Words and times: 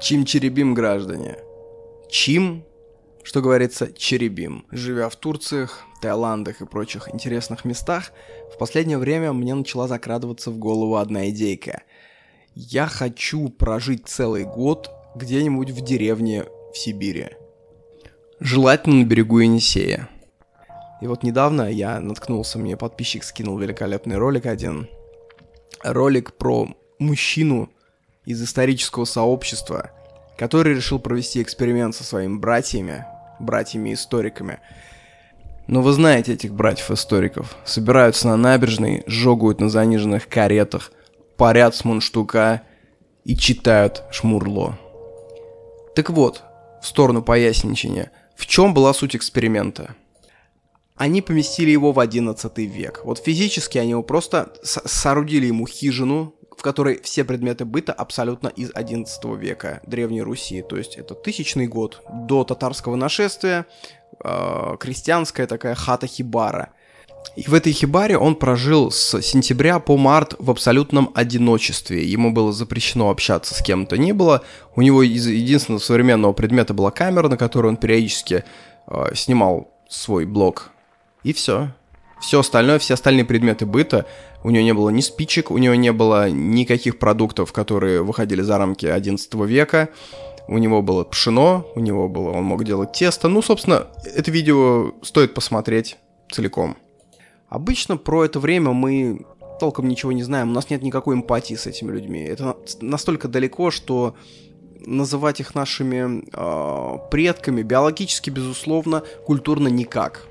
Чим-черебим, 0.00 0.72
граждане. 0.72 1.36
Чим, 2.08 2.64
что 3.22 3.42
говорится, 3.42 3.92
черебим. 3.92 4.64
Живя 4.70 5.10
в 5.10 5.16
Турциях, 5.16 5.84
Таиландах 6.00 6.62
и 6.62 6.66
прочих 6.66 7.14
интересных 7.14 7.66
местах, 7.66 8.12
в 8.52 8.56
последнее 8.56 8.96
время 8.96 9.34
мне 9.34 9.54
начала 9.54 9.88
закрадываться 9.88 10.50
в 10.50 10.56
голову 10.56 10.96
одна 10.96 11.28
идейка. 11.28 11.82
Я 12.54 12.86
хочу 12.86 13.50
прожить 13.50 14.08
целый 14.08 14.44
год 14.44 14.90
где-нибудь 15.16 15.70
в 15.70 15.82
деревне 15.82 16.46
в 16.72 16.78
Сибири. 16.78 17.28
Желательно 18.40 18.96
на 18.96 19.04
берегу 19.04 19.40
Енисея. 19.40 20.08
И 21.02 21.06
вот 21.06 21.22
недавно 21.22 21.70
я 21.70 22.00
наткнулся, 22.00 22.58
мне 22.58 22.76
подписчик 22.78 23.22
скинул 23.22 23.58
великолепный 23.58 24.16
ролик 24.16 24.46
один. 24.46 24.88
Ролик 25.84 26.32
про 26.32 26.68
мужчину 26.98 27.70
из 28.30 28.42
исторического 28.42 29.04
сообщества, 29.04 29.90
который 30.38 30.74
решил 30.74 30.98
провести 30.98 31.42
эксперимент 31.42 31.94
со 31.94 32.04
своими 32.04 32.38
братьями, 32.38 33.04
братьями-историками. 33.40 34.60
Но 35.66 35.82
вы 35.82 35.92
знаете 35.92 36.34
этих 36.34 36.54
братьев-историков. 36.54 37.56
Собираются 37.64 38.28
на 38.28 38.36
набережной, 38.36 39.04
жогают 39.06 39.60
на 39.60 39.68
заниженных 39.68 40.28
каретах, 40.28 40.92
парят 41.36 41.74
с 41.74 41.84
мунштука 41.84 42.62
и 43.24 43.36
читают 43.36 44.04
шмурло. 44.10 44.78
Так 45.94 46.10
вот, 46.10 46.42
в 46.82 46.86
сторону 46.86 47.22
поясничения, 47.22 48.10
в 48.36 48.46
чем 48.46 48.74
была 48.74 48.94
суть 48.94 49.16
эксперимента? 49.16 49.94
Они 50.96 51.22
поместили 51.22 51.70
его 51.70 51.92
в 51.92 52.00
11 52.00 52.58
век. 52.58 53.00
Вот 53.04 53.18
физически 53.18 53.78
они 53.78 53.90
его 53.90 54.02
просто 54.02 54.52
соорудили 54.62 55.46
ему 55.46 55.66
хижину, 55.66 56.34
в 56.60 56.62
которой 56.62 57.00
все 57.02 57.24
предметы 57.24 57.64
быта 57.64 57.94
абсолютно 57.94 58.48
из 58.48 58.70
11 58.74 59.24
века 59.38 59.80
Древней 59.86 60.20
Руси. 60.20 60.60
То 60.60 60.76
есть 60.76 60.96
это 60.96 61.14
тысячный 61.14 61.66
год 61.66 62.02
до 62.12 62.44
татарского 62.44 62.96
нашествия, 62.96 63.64
э, 64.22 64.76
крестьянская 64.78 65.46
такая 65.46 65.74
хата 65.74 66.06
Хибара. 66.06 66.68
И 67.34 67.44
в 67.48 67.54
этой 67.54 67.72
хибаре 67.72 68.18
он 68.18 68.34
прожил 68.34 68.90
с 68.90 69.22
сентября 69.22 69.78
по 69.78 69.96
март 69.96 70.34
в 70.38 70.50
абсолютном 70.50 71.10
одиночестве. 71.14 72.04
Ему 72.04 72.30
было 72.30 72.52
запрещено 72.52 73.08
общаться 73.08 73.54
с 73.54 73.62
кем-то 73.62 73.96
не 73.96 74.12
было. 74.12 74.42
У 74.76 74.82
него 74.82 75.02
из 75.02 75.26
единственного 75.26 75.80
современного 75.80 76.34
предмета 76.34 76.74
была 76.74 76.90
камера, 76.90 77.30
на 77.30 77.38
которой 77.38 77.68
он 77.68 77.78
периодически 77.78 78.44
э, 78.86 79.14
снимал 79.14 79.72
свой 79.88 80.26
блог. 80.26 80.72
И 81.22 81.32
все. 81.32 81.70
Все 82.20 82.40
остальное, 82.40 82.78
все 82.78 82.94
остальные 82.94 83.24
предметы 83.24 83.64
быта, 83.64 84.04
у 84.42 84.50
него 84.50 84.64
не 84.64 84.74
было 84.74 84.90
ни 84.90 85.00
спичек, 85.00 85.50
у 85.50 85.58
него 85.58 85.74
не 85.74 85.92
было 85.92 86.30
никаких 86.30 86.98
продуктов, 86.98 87.52
которые 87.52 88.02
выходили 88.02 88.42
за 88.42 88.58
рамки 88.58 88.86
11 88.86 89.34
века. 89.46 89.88
У 90.48 90.58
него 90.58 90.82
было 90.82 91.04
пшено, 91.04 91.66
у 91.76 91.80
него 91.80 92.08
было, 92.08 92.30
он 92.30 92.44
мог 92.44 92.64
делать 92.64 92.92
тесто. 92.92 93.28
Ну, 93.28 93.42
собственно, 93.42 93.86
это 94.04 94.30
видео 94.30 94.92
стоит 95.02 95.34
посмотреть 95.34 95.96
целиком. 96.30 96.76
Обычно 97.48 97.96
про 97.96 98.24
это 98.24 98.40
время 98.40 98.72
мы 98.72 99.26
толком 99.60 99.88
ничего 99.88 100.10
не 100.10 100.22
знаем, 100.22 100.50
у 100.50 100.54
нас 100.54 100.70
нет 100.70 100.82
никакой 100.82 101.14
эмпатии 101.14 101.54
с 101.54 101.66
этими 101.66 101.92
людьми. 101.92 102.20
Это 102.20 102.56
настолько 102.80 103.28
далеко, 103.28 103.70
что 103.70 104.14
называть 104.86 105.40
их 105.40 105.54
нашими 105.54 106.24
э, 106.32 107.10
предками 107.10 107.62
биологически, 107.62 108.30
безусловно, 108.30 109.02
культурно 109.26 109.68
никак. 109.68 110.26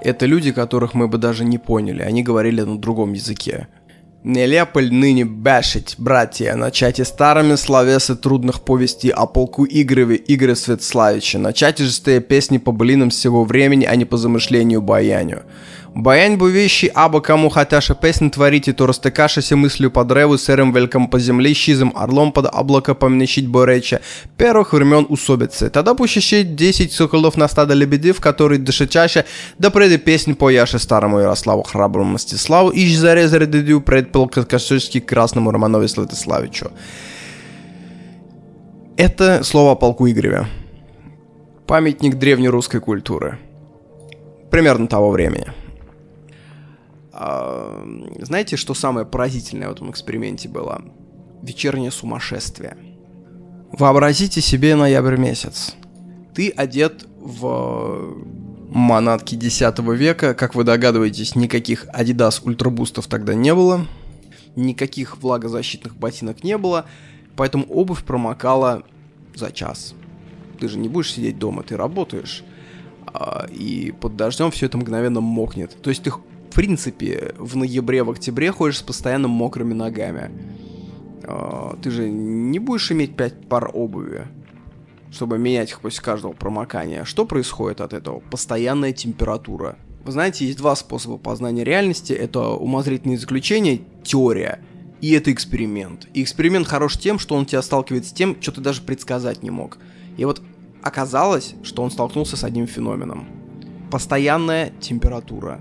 Это 0.00 0.26
люди, 0.26 0.52
которых 0.52 0.94
мы 0.94 1.08
бы 1.08 1.18
даже 1.18 1.44
не 1.44 1.58
поняли, 1.58 2.02
они 2.02 2.22
говорили 2.22 2.62
на 2.62 2.78
другом 2.78 3.12
языке. 3.12 3.68
Нелеполь 4.24 4.92
ныне 4.92 5.22
бешить, 5.22 5.94
братья, 5.98 6.56
начать 6.56 6.98
и 6.98 7.04
старыми 7.04 7.54
словесы 7.54 8.16
трудных 8.16 8.62
повестей 8.62 9.10
о 9.10 9.26
полку 9.26 9.64
Игореве 9.64 10.20
Игоря 10.26 10.56
Светславича, 10.56 11.38
начать 11.38 11.78
же 11.78 11.90
стые 11.92 12.20
песни 12.20 12.58
по 12.58 12.72
былинам 12.72 13.10
всего 13.10 13.44
времени, 13.44 13.84
а 13.84 13.94
не 13.94 14.04
по 14.04 14.16
замышлению 14.16 14.82
баяню. 14.82 15.44
Баянь 15.98 16.36
вещи, 16.36 16.92
або 16.94 17.22
кому 17.22 17.48
хотяше 17.48 17.94
песни 17.94 18.28
творите, 18.28 18.72
то 18.74 18.86
розтикашися 18.86 19.56
мыслью 19.56 19.90
по 19.90 20.04
древу, 20.04 20.36
серым 20.36 20.72
вельком 20.74 21.08
по 21.08 21.18
земле, 21.18 21.54
щизым 21.54 21.92
орлом 21.94 22.32
под 22.32 22.54
облако 22.54 22.94
помнещить 22.94 23.48
бо 23.48 23.64
речи, 23.64 24.00
первых 24.36 24.74
времен 24.74 25.06
усобицы. 25.08 25.70
Тогда 25.70 25.94
пущащить 25.94 26.54
десять 26.54 26.92
соколов 26.92 27.38
на 27.38 27.48
стадо 27.48 27.72
лебедев, 27.72 28.20
которые 28.20 28.58
дышачаще, 28.58 29.24
да 29.58 29.70
преды 29.70 29.96
песнь 29.96 30.34
пояше 30.34 30.78
старому 30.78 31.20
Ярославу 31.20 31.62
храброму 31.62 32.12
Мстиславу, 32.12 32.72
ищ 32.74 32.94
зарезаре 32.94 33.46
дедю 33.46 33.80
пред 33.80 34.12
полкосочески 34.12 35.00
красному 35.00 35.50
Романове 35.50 35.88
Святославичу. 35.88 36.72
Это 38.98 39.42
слово 39.44 39.72
о 39.72 39.74
полку 39.76 40.06
Игореве. 40.06 40.46
Памятник 41.66 42.16
древнерусской 42.16 42.80
культуры. 42.80 43.38
Примерно 44.50 44.88
того 44.88 45.10
времени. 45.10 45.46
А, 47.18 47.82
знаете, 48.20 48.56
что 48.56 48.74
самое 48.74 49.06
поразительное 49.06 49.68
в 49.68 49.72
этом 49.72 49.90
эксперименте 49.90 50.50
было? 50.50 50.82
Вечернее 51.42 51.90
сумасшествие. 51.90 52.76
Вообразите 53.72 54.42
себе 54.42 54.76
ноябрь 54.76 55.16
месяц. 55.16 55.74
Ты 56.34 56.50
одет 56.50 57.06
в 57.18 58.16
манатки 58.68 59.34
10 59.34 59.78
века. 59.78 60.34
Как 60.34 60.54
вы 60.54 60.64
догадываетесь, 60.64 61.34
никаких 61.34 61.86
Adidas 61.86 62.42
ультрабустов 62.44 63.06
тогда 63.06 63.32
не 63.32 63.54
было. 63.54 63.86
Никаких 64.54 65.16
влагозащитных 65.16 65.96
ботинок 65.96 66.44
не 66.44 66.58
было. 66.58 66.84
Поэтому 67.34 67.64
обувь 67.64 68.04
промокала 68.04 68.82
за 69.34 69.50
час. 69.50 69.94
Ты 70.60 70.68
же 70.68 70.78
не 70.78 70.90
будешь 70.90 71.12
сидеть 71.12 71.38
дома, 71.38 71.62
ты 71.62 71.78
работаешь. 71.78 72.44
А, 73.06 73.46
и 73.50 73.92
под 73.92 74.16
дождем 74.16 74.50
все 74.50 74.66
это 74.66 74.76
мгновенно 74.76 75.22
мокнет. 75.22 75.80
То 75.80 75.88
есть 75.88 76.02
ты 76.02 76.12
принципе, 76.56 77.34
в 77.38 77.54
ноябре, 77.54 78.02
в 78.02 78.10
октябре 78.10 78.50
ходишь 78.50 78.78
с 78.78 78.82
постоянно 78.82 79.28
мокрыми 79.28 79.74
ногами. 79.74 80.30
А, 81.22 81.76
ты 81.82 81.90
же 81.90 82.08
не 82.08 82.58
будешь 82.58 82.90
иметь 82.90 83.14
5 83.14 83.46
пар 83.46 83.70
обуви, 83.74 84.26
чтобы 85.12 85.38
менять 85.38 85.70
их 85.70 85.80
после 85.80 86.02
каждого 86.02 86.32
промокания. 86.32 87.04
Что 87.04 87.26
происходит 87.26 87.82
от 87.82 87.92
этого? 87.92 88.20
Постоянная 88.30 88.92
температура. 88.92 89.76
Вы 90.02 90.12
знаете, 90.12 90.46
есть 90.46 90.56
два 90.56 90.74
способа 90.76 91.18
познания 91.18 91.62
реальности. 91.62 92.14
Это 92.14 92.48
умозрительные 92.48 93.18
заключения, 93.18 93.80
теория, 94.02 94.60
и 95.02 95.12
это 95.12 95.30
эксперимент. 95.32 96.08
И 96.14 96.22
эксперимент 96.22 96.66
хорош 96.66 96.96
тем, 96.96 97.18
что 97.18 97.34
он 97.34 97.44
тебя 97.44 97.60
сталкивает 97.60 98.06
с 98.06 98.12
тем, 98.12 98.40
что 98.40 98.52
ты 98.52 98.62
даже 98.62 98.80
предсказать 98.80 99.42
не 99.42 99.50
мог. 99.50 99.76
И 100.16 100.24
вот 100.24 100.40
оказалось, 100.82 101.54
что 101.62 101.82
он 101.82 101.90
столкнулся 101.90 102.38
с 102.38 102.44
одним 102.44 102.66
феноменом. 102.66 103.26
Постоянная 103.90 104.72
температура. 104.80 105.60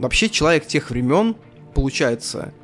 Вообще 0.00 0.30
человек 0.30 0.66
тех 0.66 0.88
времен, 0.88 1.36
получается, 1.74 2.54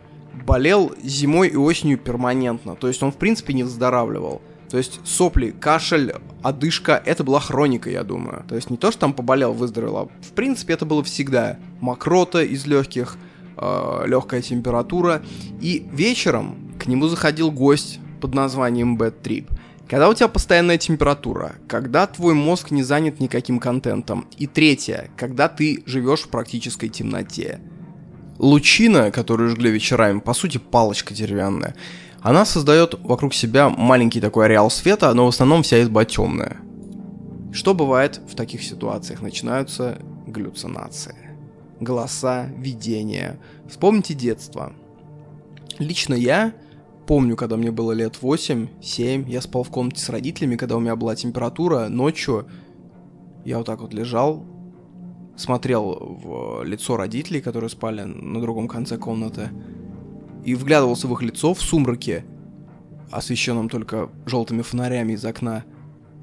болел 0.46 0.94
зимой 1.02 1.48
и 1.48 1.56
осенью 1.56 1.98
перманентно. 1.98 2.76
То 2.76 2.88
есть 2.88 3.02
он, 3.02 3.12
в 3.12 3.16
принципе, 3.16 3.52
не 3.52 3.62
выздоравливал. 3.62 4.40
То 4.70 4.78
есть 4.78 5.00
сопли, 5.04 5.50
кашель, 5.50 6.14
одышка, 6.42 7.00
это 7.04 7.24
была 7.24 7.40
хроника, 7.40 7.90
я 7.90 8.04
думаю. 8.04 8.42
То 8.48 8.56
есть 8.56 8.70
не 8.70 8.78
то, 8.78 8.90
что 8.90 9.00
там 9.00 9.12
поболел, 9.12 9.52
выздоровел, 9.52 9.96
а 9.98 10.08
в 10.22 10.32
принципе 10.32 10.72
это 10.72 10.86
было 10.86 11.04
всегда. 11.04 11.58
Мокрота 11.80 12.42
из 12.42 12.66
легких, 12.66 13.18
э, 13.58 14.02
легкая 14.06 14.40
температура. 14.40 15.22
И 15.60 15.86
вечером 15.92 16.56
к 16.78 16.86
нему 16.86 17.06
заходил 17.06 17.50
гость 17.50 18.00
под 18.22 18.34
названием 18.34 18.96
Bad 18.96 19.20
Trip. 19.22 19.46
Когда 19.88 20.08
у 20.08 20.14
тебя 20.14 20.26
постоянная 20.26 20.78
температура, 20.78 21.56
когда 21.68 22.06
твой 22.08 22.34
мозг 22.34 22.72
не 22.72 22.82
занят 22.82 23.20
никаким 23.20 23.60
контентом. 23.60 24.26
И 24.36 24.48
третье, 24.48 25.10
когда 25.16 25.48
ты 25.48 25.84
живешь 25.86 26.22
в 26.22 26.28
практической 26.28 26.88
темноте. 26.88 27.60
Лучина, 28.38 29.12
которую 29.12 29.50
жгли 29.50 29.70
вечерами, 29.70 30.18
по 30.18 30.34
сути 30.34 30.58
палочка 30.58 31.14
деревянная, 31.14 31.76
она 32.20 32.44
создает 32.44 32.94
вокруг 33.04 33.32
себя 33.32 33.68
маленький 33.68 34.20
такой 34.20 34.46
ареал 34.46 34.70
света, 34.70 35.14
но 35.14 35.24
в 35.24 35.28
основном 35.28 35.62
вся 35.62 35.80
изба 35.80 36.04
темная. 36.04 36.56
Что 37.52 37.72
бывает 37.72 38.20
в 38.28 38.34
таких 38.34 38.64
ситуациях? 38.64 39.22
Начинаются 39.22 39.98
галлюцинации. 40.26 41.14
Голоса, 41.78 42.48
видения. 42.58 43.38
Вспомните 43.68 44.14
детство. 44.14 44.72
Лично 45.78 46.14
я 46.14 46.52
помню, 47.06 47.36
когда 47.36 47.56
мне 47.56 47.70
было 47.70 47.92
лет 47.92 48.18
8-7, 48.20 49.28
я 49.28 49.40
спал 49.40 49.62
в 49.62 49.70
комнате 49.70 50.00
с 50.00 50.08
родителями, 50.08 50.56
когда 50.56 50.76
у 50.76 50.80
меня 50.80 50.96
была 50.96 51.14
температура, 51.14 51.88
ночью 51.88 52.46
я 53.44 53.58
вот 53.58 53.66
так 53.66 53.80
вот 53.80 53.94
лежал, 53.94 54.44
смотрел 55.36 56.18
в 56.22 56.64
лицо 56.64 56.96
родителей, 56.96 57.40
которые 57.40 57.70
спали 57.70 58.02
на 58.02 58.40
другом 58.40 58.68
конце 58.68 58.98
комнаты, 58.98 59.50
и 60.44 60.54
вглядывался 60.54 61.06
в 61.08 61.12
их 61.12 61.22
лицо 61.22 61.54
в 61.54 61.60
сумраке, 61.60 62.24
освещенном 63.10 63.68
только 63.68 64.10
желтыми 64.26 64.62
фонарями 64.62 65.12
из 65.12 65.24
окна. 65.24 65.64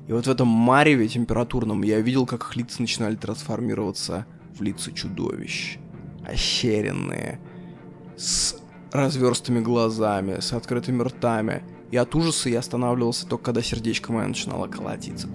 И 0.07 0.12
вот 0.12 0.27
в 0.27 0.29
этом 0.29 0.47
мареве 0.47 1.07
температурном 1.07 1.81
я 1.83 2.01
видел, 2.01 2.25
как 2.25 2.44
их 2.44 2.56
лица 2.56 2.81
начинали 2.81 3.15
трансформироваться 3.15 4.25
в 4.57 4.62
лица 4.62 4.91
чудовищ. 4.91 5.77
Ощеренные, 6.25 7.39
с 8.18 8.56
разверстыми 8.93 9.59
глазами, 9.59 10.39
с 10.39 10.53
открытыми 10.53 11.01
ртами. 11.03 11.63
И 11.91 11.97
от 11.97 12.15
ужаса 12.15 12.49
я 12.49 12.59
останавливался 12.59 13.27
только 13.27 13.45
когда 13.45 13.61
сердечко 13.61 14.13
мое 14.13 14.27
начинало 14.27 14.67
колотиться. 14.67 15.27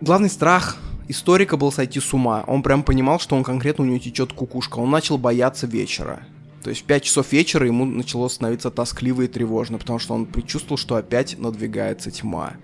Главный 0.00 0.30
страх 0.30 0.78
историка 1.08 1.56
был 1.56 1.70
сойти 1.70 2.00
с 2.00 2.12
ума. 2.14 2.42
Он 2.46 2.62
прям 2.62 2.82
понимал, 2.82 3.20
что 3.20 3.36
он 3.36 3.44
конкретно 3.44 3.84
у 3.84 3.86
него 3.86 3.98
течет 3.98 4.32
кукушка. 4.32 4.78
Он 4.78 4.90
начал 4.90 5.18
бояться 5.18 5.66
вечера. 5.66 6.22
То 6.62 6.70
есть 6.70 6.82
в 6.82 6.84
5 6.84 7.04
часов 7.04 7.32
вечера 7.32 7.66
ему 7.66 7.84
начало 7.84 8.28
становиться 8.28 8.70
тоскливо 8.70 9.22
и 9.22 9.28
тревожно, 9.28 9.78
потому 9.78 9.98
что 9.98 10.14
он 10.14 10.26
предчувствовал, 10.26 10.76
что 10.76 10.96
опять 10.96 11.38
надвигается 11.38 12.10
тьма. 12.10 12.54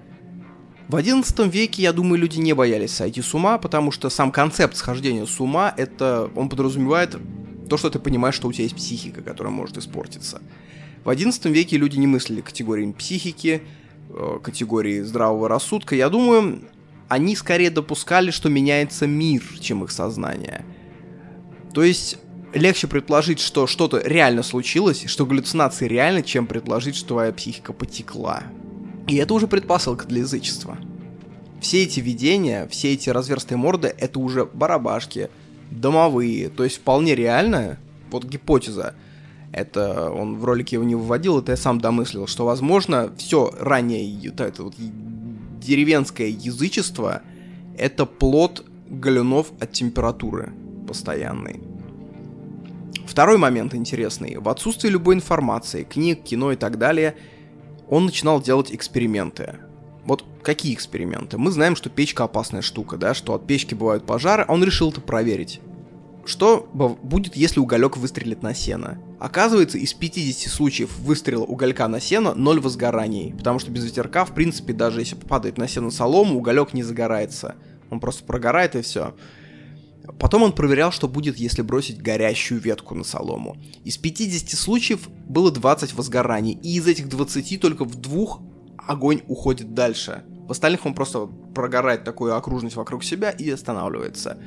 В 0.88 0.94
XI 0.94 1.49
веке, 1.49 1.83
я 1.83 1.93
думаю, 1.93 2.21
люди 2.21 2.38
не 2.38 2.53
боялись 2.53 2.93
сойти 2.93 3.21
с 3.21 3.35
ума, 3.35 3.59
потому 3.59 3.91
что 3.91 4.09
сам 4.09 4.31
концепт 4.31 4.77
схождения 4.77 5.27
с 5.27 5.41
ума, 5.41 5.75
это 5.77 6.31
он 6.37 6.49
подразумевает 6.49 7.17
то, 7.69 7.77
что 7.77 7.91
ты 7.91 7.99
понимаешь, 7.99 8.37
что 8.37 8.47
у 8.47 8.53
тебя 8.53 8.65
есть 8.65 8.77
психика, 8.77 9.21
которая 9.21 9.53
может 9.53 9.77
испортиться. 9.79 10.41
В 11.05 11.11
XI 11.11 11.50
веке 11.50 11.77
люди 11.77 11.97
не 11.99 12.06
мыслили 12.06 12.41
категориями 12.41 12.93
психики, 12.93 13.62
э, 14.11 14.38
категории 14.41 15.00
здравого 15.00 15.49
рассудка. 15.49 15.97
Я 15.97 16.09
думаю, 16.09 16.62
они 17.09 17.35
скорее 17.35 17.71
допускали, 17.71 18.31
что 18.31 18.49
меняется 18.49 19.09
мир, 19.09 19.43
чем 19.61 19.82
их 19.82 19.91
сознание. 19.91 20.65
То 21.75 21.82
есть 21.82 22.19
легче 22.55 22.87
предположить, 22.87 23.41
что 23.41 23.67
что-то 23.67 24.00
реально 24.05 24.44
случилось, 24.44 25.05
что 25.06 25.27
галлюцинации 25.27 25.89
реальны, 25.89 26.23
чем 26.23 26.47
предположить, 26.47 26.94
что 26.94 27.09
твоя 27.09 27.32
психика 27.32 27.73
потекла. 27.73 28.44
И 29.06 29.17
это 29.17 29.35
уже 29.35 29.47
предпосылка 29.47 30.06
для 30.06 30.20
язычества. 30.20 30.76
Все 31.61 31.85
эти 31.85 32.00
видения, 32.00 32.67
все 32.69 32.93
эти 32.93 33.08
разверстые 33.11 33.58
морды, 33.58 33.94
это 33.97 34.19
уже 34.19 34.44
барабашки, 34.44 35.31
домовые, 35.70 36.49
то 36.49 36.64
есть 36.64 36.76
вполне 36.76 37.14
реально, 37.14 37.79
вот 38.11 38.25
гипотеза, 38.25 38.94
это 39.53 40.11
он 40.11 40.37
в 40.37 40.44
ролике 40.44 40.76
его 40.76 40.85
не 40.85 40.94
выводил, 40.94 41.38
это 41.38 41.53
я 41.53 41.56
сам 41.56 41.81
домыслил, 41.81 42.26
что, 42.26 42.44
возможно, 42.44 43.11
все 43.17 43.53
ранее 43.58 44.31
вот 44.31 44.41
это 44.41 44.62
вот 44.64 44.75
деревенское 45.61 46.29
язычество— 46.29 47.23
это 47.79 48.06
плод 48.06 48.64
галюнов 48.88 49.53
от 49.61 49.73
температуры 49.73 50.53
постоянной. 50.87 51.61
Второй 53.06 53.38
момент 53.38 53.75
интересный. 53.75 54.37
В 54.37 54.49
отсутствии 54.49 54.91
любой 54.91 55.14
информации, 55.14 55.85
книг, 55.85 56.23
кино 56.23 56.53
и 56.53 56.56
так 56.56 56.79
далее, 56.79 57.17
он 57.88 58.06
начинал 58.06 58.41
делать 58.41 58.73
эксперименты. 58.73 59.56
Вот 60.05 60.25
какие 60.43 60.75
эксперименты? 60.75 61.38
Мы 61.38 61.50
знаем, 61.50 61.77
что 61.77 61.91
печка 61.91 62.25
опасная 62.25 62.62
штука, 62.62 62.97
да, 62.97 63.15
что 63.15 63.35
от 63.35 63.47
печки 63.47 63.75
бывают 63.75 64.06
пожары, 64.06 64.44
а 64.47 64.53
он 64.53 64.62
решил 64.62 64.91
это 64.91 65.00
проверить. 65.00 65.61
Что 66.25 66.69
будет, 67.03 67.37
если 67.37 67.61
уголек 67.61 67.97
выстрелит 67.97 68.43
на 68.43 68.53
сено? 68.53 68.99
Оказывается, 69.21 69.79
из 69.79 69.94
50 69.94 70.50
случаев 70.53 70.99
выстрела 70.99 71.44
уголька 71.44 71.87
на 71.87 72.00
сено 72.00 72.35
0 72.35 72.61
возгораний, 72.61 73.33
потому 73.38 73.61
что 73.61 73.71
без 73.71 73.85
ветерка, 73.85 74.25
в 74.25 74.35
принципе, 74.35 74.73
даже 74.73 75.00
если 75.00 75.15
попадает 75.15 75.56
на 75.56 75.69
сено 75.69 75.91
солому, 75.91 76.37
уголек 76.37 76.75
не 76.75 76.82
загорается. 76.82 77.55
Он 77.91 78.00
просто 78.00 78.25
прогорает 78.25 78.75
и 78.75 78.82
все. 78.82 79.15
Потом 80.19 80.43
он 80.43 80.53
проверял, 80.53 80.93
что 80.93 81.08
будет, 81.08 81.37
если 81.37 81.62
бросить 81.62 82.00
горящую 82.00 82.61
ветку 82.61 82.94
на 82.94 83.05
солому. 83.05 83.56
Из 83.85 83.99
50 83.99 84.50
случаев 84.50 85.08
было 85.26 85.50
20 85.50 85.94
возгораний, 85.94 86.58
и 86.62 86.76
из 86.76 86.87
этих 86.87 87.08
20 87.08 87.61
только 87.61 87.85
в 87.85 87.97
двух 87.97 88.41
огонь 88.79 89.23
уходит 89.26 89.75
дальше. 89.75 90.25
В 90.47 90.53
остальных 90.53 90.87
он 90.87 90.94
просто 90.94 91.26
прогорает 91.55 92.05
такую 92.05 92.37
окружность 92.37 92.76
вокруг 92.76 93.03
себя 93.03 93.31
и 93.31 93.50
останавливается. 93.50 94.38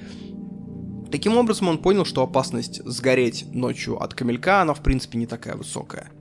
Таким 1.11 1.37
образом, 1.37 1.67
он 1.67 1.79
понял, 1.79 2.05
что 2.05 2.23
опасность 2.23 2.81
сгореть 2.85 3.45
ночью 3.51 4.01
от 4.01 4.13
камелька, 4.13 4.61
она 4.61 4.73
в 4.73 4.81
принципе 4.81 5.17
не 5.17 5.25
такая 5.25 5.55
высокая. 5.55 6.11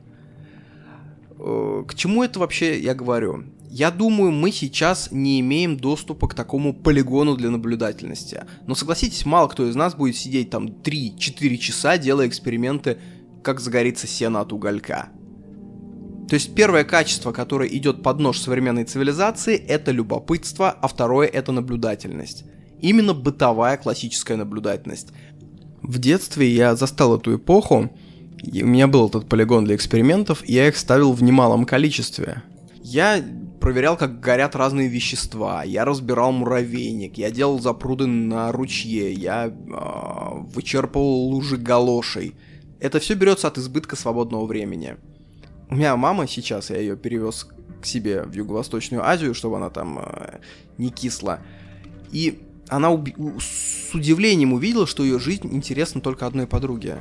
Э, 1.39 1.85
к 1.87 1.95
чему 1.95 2.23
это 2.25 2.41
вообще 2.41 2.81
я 2.81 2.95
говорю? 2.95 3.45
Я 3.71 3.91
думаю, 3.91 4.33
мы 4.33 4.51
сейчас 4.51 5.11
не 5.13 5.41
имеем 5.41 5.77
доступа 5.77 6.29
к 6.29 6.35
такому 6.35 6.73
полигону 6.73 7.37
для 7.37 7.51
наблюдательности. 7.51 8.45
Но 8.67 8.75
согласитесь, 8.75 9.27
мало 9.27 9.49
кто 9.49 9.69
из 9.69 9.75
нас 9.75 9.95
будет 9.95 10.17
сидеть 10.17 10.51
там 10.51 10.69
3-4 10.69 11.57
часа, 11.59 11.99
делая 11.99 12.29
эксперименты, 12.29 12.99
как 13.43 13.61
загорится 13.61 14.07
сено 14.07 14.41
от 14.41 14.53
уголька. 14.53 15.11
То 16.29 16.35
есть 16.35 16.55
первое 16.55 16.85
качество, 16.85 17.33
которое 17.33 17.69
идет 17.69 18.03
под 18.03 18.21
нож 18.21 18.39
современной 18.39 18.85
цивилизации, 18.85 19.57
это 19.57 19.91
любопытство, 19.91 20.71
а 20.71 20.89
второе 20.89 21.27
это 21.27 21.53
наблюдательность. 21.53 22.45
Именно 22.81 23.15
бытовая 23.15 23.77
классическая 23.77 24.37
наблюдательность. 24.37 25.09
В 25.83 25.99
детстве 25.99 26.49
я 26.49 26.75
застал 26.75 27.17
эту 27.17 27.37
эпоху, 27.37 27.91
у 28.45 28.67
меня 28.67 28.87
был 28.87 29.09
этот 29.09 29.29
полигон 29.29 29.65
для 29.65 29.75
экспериментов, 29.75 30.43
и 30.47 30.53
я 30.53 30.69
их 30.69 30.77
ставил 30.77 31.13
в 31.13 31.23
немалом 31.23 31.65
количестве. 31.65 32.43
Я 32.83 33.25
проверял, 33.61 33.97
как 33.97 34.21
горят 34.21 34.57
разные 34.57 34.89
вещества, 34.89 35.63
я 35.65 35.85
разбирал 35.85 36.33
муравейник, 36.33 37.19
я 37.19 37.31
делал 37.31 37.59
запруды 37.59 38.07
на 38.07 38.53
ручье, 38.53 39.13
я 39.13 39.47
э, 39.47 39.51
вычерпывал 40.55 41.29
лужи 41.29 41.57
галошей. 41.57 42.35
Это 42.81 43.01
все 43.01 43.15
берется 43.15 43.49
от 43.49 43.59
избытка 43.59 43.97
свободного 43.97 44.47
времени. 44.47 44.97
У 45.71 45.75
меня 45.75 45.97
мама 45.97 46.27
сейчас, 46.27 46.71
я 46.71 46.79
ее 46.79 46.97
перевез 46.97 47.49
к 47.81 47.87
себе 47.87 48.23
в 48.23 48.33
Юго-Восточную 48.33 49.05
Азию, 49.05 49.35
чтобы 49.35 49.57
она 49.57 49.71
там 49.71 49.99
э, 49.99 50.39
не 50.79 50.91
кисла. 50.91 51.41
И 52.11 52.43
она 52.69 52.91
уби- 52.93 53.15
с 53.41 53.95
удивлением 53.95 54.53
увидела, 54.53 54.87
что 54.87 55.03
ее 55.03 55.19
жизнь 55.19 55.49
интересна 55.53 56.01
только 56.01 56.27
одной 56.27 56.47
подруге. 56.47 56.99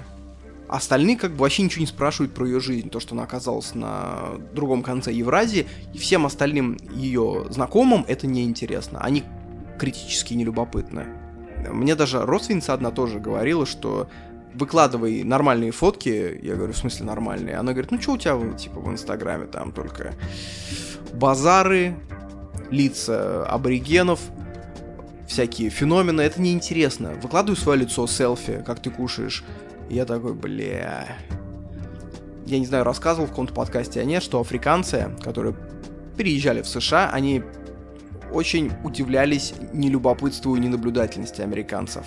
Остальные 0.67 1.17
как 1.17 1.31
бы 1.31 1.39
вообще 1.39 1.63
ничего 1.63 1.81
не 1.81 1.87
спрашивают 1.87 2.33
про 2.33 2.45
ее 2.45 2.59
жизнь, 2.59 2.89
то, 2.89 2.99
что 2.99 3.15
она 3.15 3.23
оказалась 3.23 3.73
на 3.73 4.37
другом 4.53 4.83
конце 4.83 5.13
Евразии, 5.13 5.67
и 5.93 5.97
всем 5.97 6.25
остальным 6.25 6.77
ее 6.93 7.47
знакомым 7.49 8.03
это 8.07 8.27
не 8.27 8.43
интересно. 8.43 8.99
Они 9.01 9.23
критически 9.79 10.33
нелюбопытны. 10.33 11.05
Мне 11.71 11.95
даже 11.95 12.25
родственница 12.25 12.73
одна 12.73 12.91
тоже 12.91 13.19
говорила, 13.19 13.65
что 13.65 14.09
выкладывай 14.53 15.23
нормальные 15.23 15.71
фотки, 15.71 16.39
я 16.41 16.55
говорю, 16.55 16.73
в 16.73 16.77
смысле 16.77 17.05
нормальные? 17.05 17.55
Она 17.55 17.71
говорит, 17.71 17.91
ну 17.91 18.01
что 18.01 18.13
у 18.13 18.17
тебя, 18.17 18.37
типа, 18.57 18.79
в 18.79 18.91
Инстаграме 18.91 19.45
там 19.45 19.71
только 19.71 20.15
базары, 21.13 21.95
лица 22.69 23.45
аборигенов, 23.45 24.19
всякие 25.27 25.69
феномены, 25.69 26.21
это 26.21 26.41
неинтересно. 26.41 27.11
Выкладываю 27.21 27.57
свое 27.57 27.81
лицо, 27.81 28.07
селфи, 28.07 28.63
как 28.65 28.81
ты 28.81 28.89
кушаешь. 28.89 29.43
Я 29.89 30.05
такой, 30.05 30.33
бля... 30.33 31.17
Я 32.45 32.59
не 32.59 32.65
знаю, 32.65 32.83
рассказывал 32.83 33.27
в 33.27 33.31
каком-то 33.31 33.53
подкасте, 33.53 33.99
а 33.99 34.03
нет, 34.05 34.23
что 34.23 34.39
африканцы, 34.39 35.11
которые 35.21 35.55
переезжали 36.15 36.61
в 36.61 36.67
США, 36.67 37.09
они 37.11 37.43
очень 38.31 38.71
удивлялись 38.83 39.53
нелюбопытству 39.73 40.55
и 40.55 40.59
ненаблюдательности 40.59 41.41
американцев. 41.41 42.05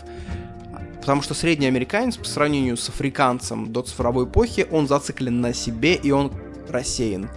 Потому 1.01 1.23
что 1.23 1.35
средний 1.35 1.67
американец 1.67 2.17
по 2.17 2.25
сравнению 2.25 2.77
с 2.77 2.89
африканцем 2.89 3.73
до 3.73 3.83
цифровой 3.83 4.27
эпохи, 4.27 4.67
он 4.71 4.87
зациклен 4.87 5.41
на 5.41 5.55
себе 5.55 5.95
и 5.95 6.11
он 6.11 6.33
рассеян. 6.69 7.31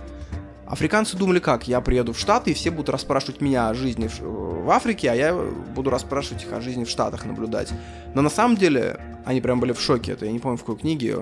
Африканцы 0.73 1.15
думали 1.15 1.37
как? 1.37 1.67
Я 1.67 1.81
приеду 1.81 2.13
в 2.13 2.19
Штаты, 2.19 2.49
и 2.49 2.53
все 2.55 2.71
будут 2.71 2.89
расспрашивать 2.89 3.41
меня 3.41 3.69
о 3.69 3.75
жизни 3.75 4.09
в 4.19 4.67
Африке, 4.71 5.11
а 5.11 5.13
я 5.13 5.31
буду 5.75 5.91
расспрашивать 5.91 6.45
их 6.45 6.51
о 6.51 6.61
жизни 6.61 6.83
в 6.83 6.89
Штатах, 6.89 7.25
наблюдать. 7.25 7.69
Но 8.15 8.23
на 8.23 8.29
самом 8.31 8.57
деле 8.57 8.99
они 9.23 9.39
прям 9.39 9.59
были 9.59 9.71
в 9.71 9.79
шоке. 9.79 10.13
Это 10.13 10.25
я 10.25 10.31
не 10.31 10.39
помню, 10.39 10.57
в 10.57 10.61
какой 10.61 10.77
книге 10.77 11.17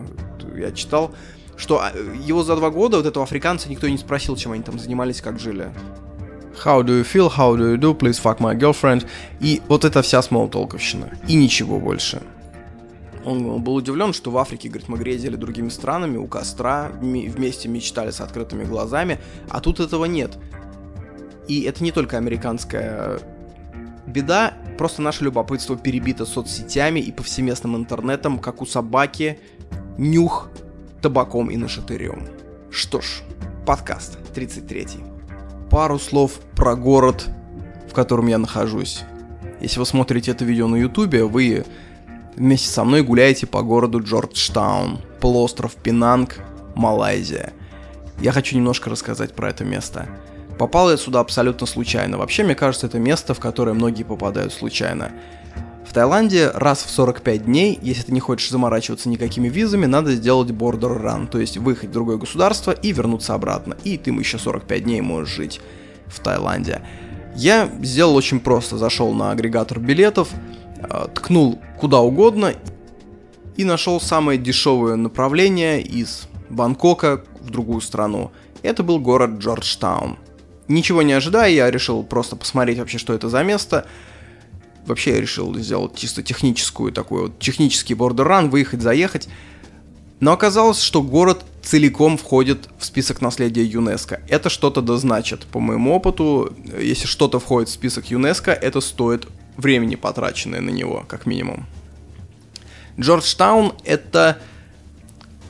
я 0.55 0.71
читал, 0.71 1.11
что 1.57 1.81
а, 1.81 1.91
его 2.25 2.43
за 2.43 2.55
два 2.55 2.69
года, 2.69 2.95
вот 2.95 3.05
этого 3.05 3.25
африканца, 3.25 3.69
никто 3.69 3.89
не 3.89 3.97
спросил, 3.97 4.37
чем 4.37 4.53
они 4.53 4.63
там 4.63 4.79
занимались, 4.79 5.19
как 5.19 5.37
жили. 5.37 5.67
How 6.63 6.81
do 6.81 7.01
you 7.01 7.03
feel? 7.03 7.29
How 7.29 7.57
do 7.57 7.73
you 7.73 7.77
do? 7.77 7.93
Please 7.93 8.21
fuck 8.23 8.37
my 8.37 8.57
girlfriend. 8.57 9.05
И 9.41 9.61
вот 9.67 9.83
это 9.83 10.01
вся 10.01 10.21
смолтолковщина. 10.21 11.09
И 11.27 11.35
ничего 11.35 11.77
больше. 11.77 12.21
Он 13.23 13.61
был 13.61 13.75
удивлен, 13.75 14.13
что 14.13 14.31
в 14.31 14.37
Африке, 14.37 14.69
говорит, 14.69 14.89
мы 14.89 14.97
грезили 14.97 15.35
другими 15.35 15.69
странами, 15.69 16.17
у 16.17 16.27
костра, 16.27 16.91
вместе 16.99 17.69
мечтали 17.69 18.11
с 18.11 18.19
открытыми 18.21 18.63
глазами, 18.63 19.19
а 19.49 19.61
тут 19.61 19.79
этого 19.79 20.05
нет. 20.05 20.37
И 21.47 21.61
это 21.63 21.83
не 21.83 21.91
только 21.91 22.17
американская 22.17 23.19
беда, 24.07 24.53
просто 24.77 25.01
наше 25.01 25.23
любопытство 25.23 25.77
перебито 25.77 26.25
соцсетями 26.25 26.99
и 26.99 27.11
повсеместным 27.11 27.75
интернетом, 27.75 28.39
как 28.39 28.61
у 28.61 28.65
собаки, 28.65 29.39
нюх 29.97 30.49
табаком 31.01 31.51
и 31.51 31.57
нашатырем. 31.57 32.27
Что 32.69 33.01
ж, 33.01 33.21
подкаст 33.65 34.17
33. 34.33 34.87
Пару 35.69 35.99
слов 35.99 36.39
про 36.55 36.75
город, 36.75 37.29
в 37.89 37.93
котором 37.93 38.27
я 38.27 38.37
нахожусь. 38.37 39.03
Если 39.59 39.79
вы 39.79 39.85
смотрите 39.85 40.31
это 40.31 40.43
видео 40.43 40.67
на 40.67 40.75
ютубе, 40.75 41.23
вы 41.23 41.65
Вместе 42.35 42.69
со 42.69 42.83
мной 42.83 43.03
гуляете 43.03 43.45
по 43.45 43.61
городу 43.61 44.01
Джорджтаун, 44.01 44.99
полуостров 45.19 45.75
Пинанг, 45.75 46.37
Малайзия. 46.75 47.53
Я 48.21 48.31
хочу 48.31 48.55
немножко 48.55 48.89
рассказать 48.89 49.33
про 49.33 49.49
это 49.49 49.65
место. 49.65 50.07
Попал 50.57 50.91
я 50.91 50.97
сюда 50.97 51.19
абсолютно 51.19 51.67
случайно. 51.67 52.17
Вообще, 52.17 52.43
мне 52.43 52.55
кажется, 52.55 52.87
это 52.87 52.99
место, 52.99 53.33
в 53.33 53.39
которое 53.39 53.73
многие 53.73 54.03
попадают 54.03 54.53
случайно. 54.53 55.11
В 55.87 55.93
Таиланде 55.93 56.51
раз 56.53 56.83
в 56.83 56.89
45 56.89 57.45
дней, 57.45 57.77
если 57.81 58.03
ты 58.03 58.13
не 58.13 58.21
хочешь 58.21 58.49
заморачиваться 58.49 59.09
никакими 59.09 59.49
визами, 59.49 59.87
надо 59.87 60.13
сделать 60.13 60.49
border 60.51 61.01
run, 61.01 61.27
то 61.27 61.37
есть 61.37 61.57
выехать 61.57 61.89
в 61.89 61.93
другое 61.93 62.15
государство 62.15 62.71
и 62.71 62.93
вернуться 62.93 63.33
обратно. 63.33 63.75
И 63.83 63.97
ты 63.97 64.11
еще 64.11 64.37
45 64.37 64.83
дней 64.85 65.01
можешь 65.01 65.35
жить 65.35 65.59
в 66.07 66.19
Таиланде. 66.21 66.81
Я 67.35 67.69
сделал 67.81 68.15
очень 68.15 68.39
просто, 68.39 68.77
зашел 68.77 69.13
на 69.13 69.31
агрегатор 69.31 69.79
билетов, 69.79 70.29
ткнул 71.13 71.59
куда 71.79 71.99
угодно 71.99 72.53
и 73.57 73.63
нашел 73.63 73.99
самое 73.99 74.39
дешевое 74.39 74.95
направление 74.95 75.81
из 75.81 76.27
Бангкока 76.49 77.23
в 77.41 77.49
другую 77.49 77.81
страну. 77.81 78.31
Это 78.61 78.83
был 78.83 78.99
город 78.99 79.39
Джорджтаун. 79.39 80.17
Ничего 80.67 81.01
не 81.01 81.13
ожидая, 81.13 81.51
я 81.51 81.69
решил 81.71 82.03
просто 82.03 82.35
посмотреть 82.35 82.79
вообще, 82.79 82.97
что 82.97 83.13
это 83.13 83.29
за 83.29 83.43
место– 83.43 83.85
вообще 84.85 85.11
я 85.11 85.21
решил 85.21 85.55
сделать 85.55 85.95
чисто 85.95 86.23
техническую 86.23 86.91
такую 86.91 87.23
вот 87.23 87.39
технический 87.39 87.93
бордер-ран, 87.93 88.49
выехать, 88.49 88.81
заехать. 88.81 89.27
Но 90.19 90.33
оказалось, 90.33 90.79
что 90.79 91.01
город 91.01 91.43
целиком 91.63 92.17
входит 92.17 92.69
в 92.77 92.85
список 92.85 93.21
наследия 93.21 93.63
ЮНЕСКО. 93.63 94.21
Это 94.27 94.49
что-то 94.49 94.81
да 94.81 94.97
значит. 94.97 95.45
По 95.47 95.59
моему 95.59 95.95
опыту, 95.95 96.53
если 96.79 97.07
что-то 97.07 97.39
входит 97.39 97.69
в 97.69 97.71
список 97.71 98.11
ЮНЕСКО, 98.11 98.51
это 98.51 98.81
стоит 98.81 99.27
времени, 99.61 99.95
потраченное 99.95 100.61
на 100.61 100.69
него, 100.69 101.05
как 101.07 101.25
минимум. 101.25 101.65
Джорджтаун— 102.99 103.73
это 103.85 104.37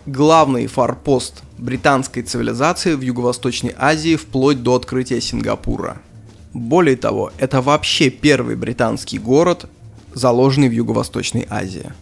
главный 0.05 0.67
форпост 0.67 1.41
британской 1.57 2.23
цивилизации 2.23 2.93
в 2.93 3.01
Юго-Восточной 3.01 3.73
Азии 3.77 4.15
вплоть 4.15 4.61
до 4.61 4.75
открытия 4.75 5.21
Сингапура— 5.21 5.97
более 6.53 6.97
того, 6.97 7.31
это 7.37 7.61
вообще 7.61 8.09
первый 8.09 8.55
британский 8.55 9.19
город, 9.19 9.67
заложенный 10.13 10.67
в 10.67 10.73
Юго-Восточной 10.73 11.47
Азии. 11.49 11.93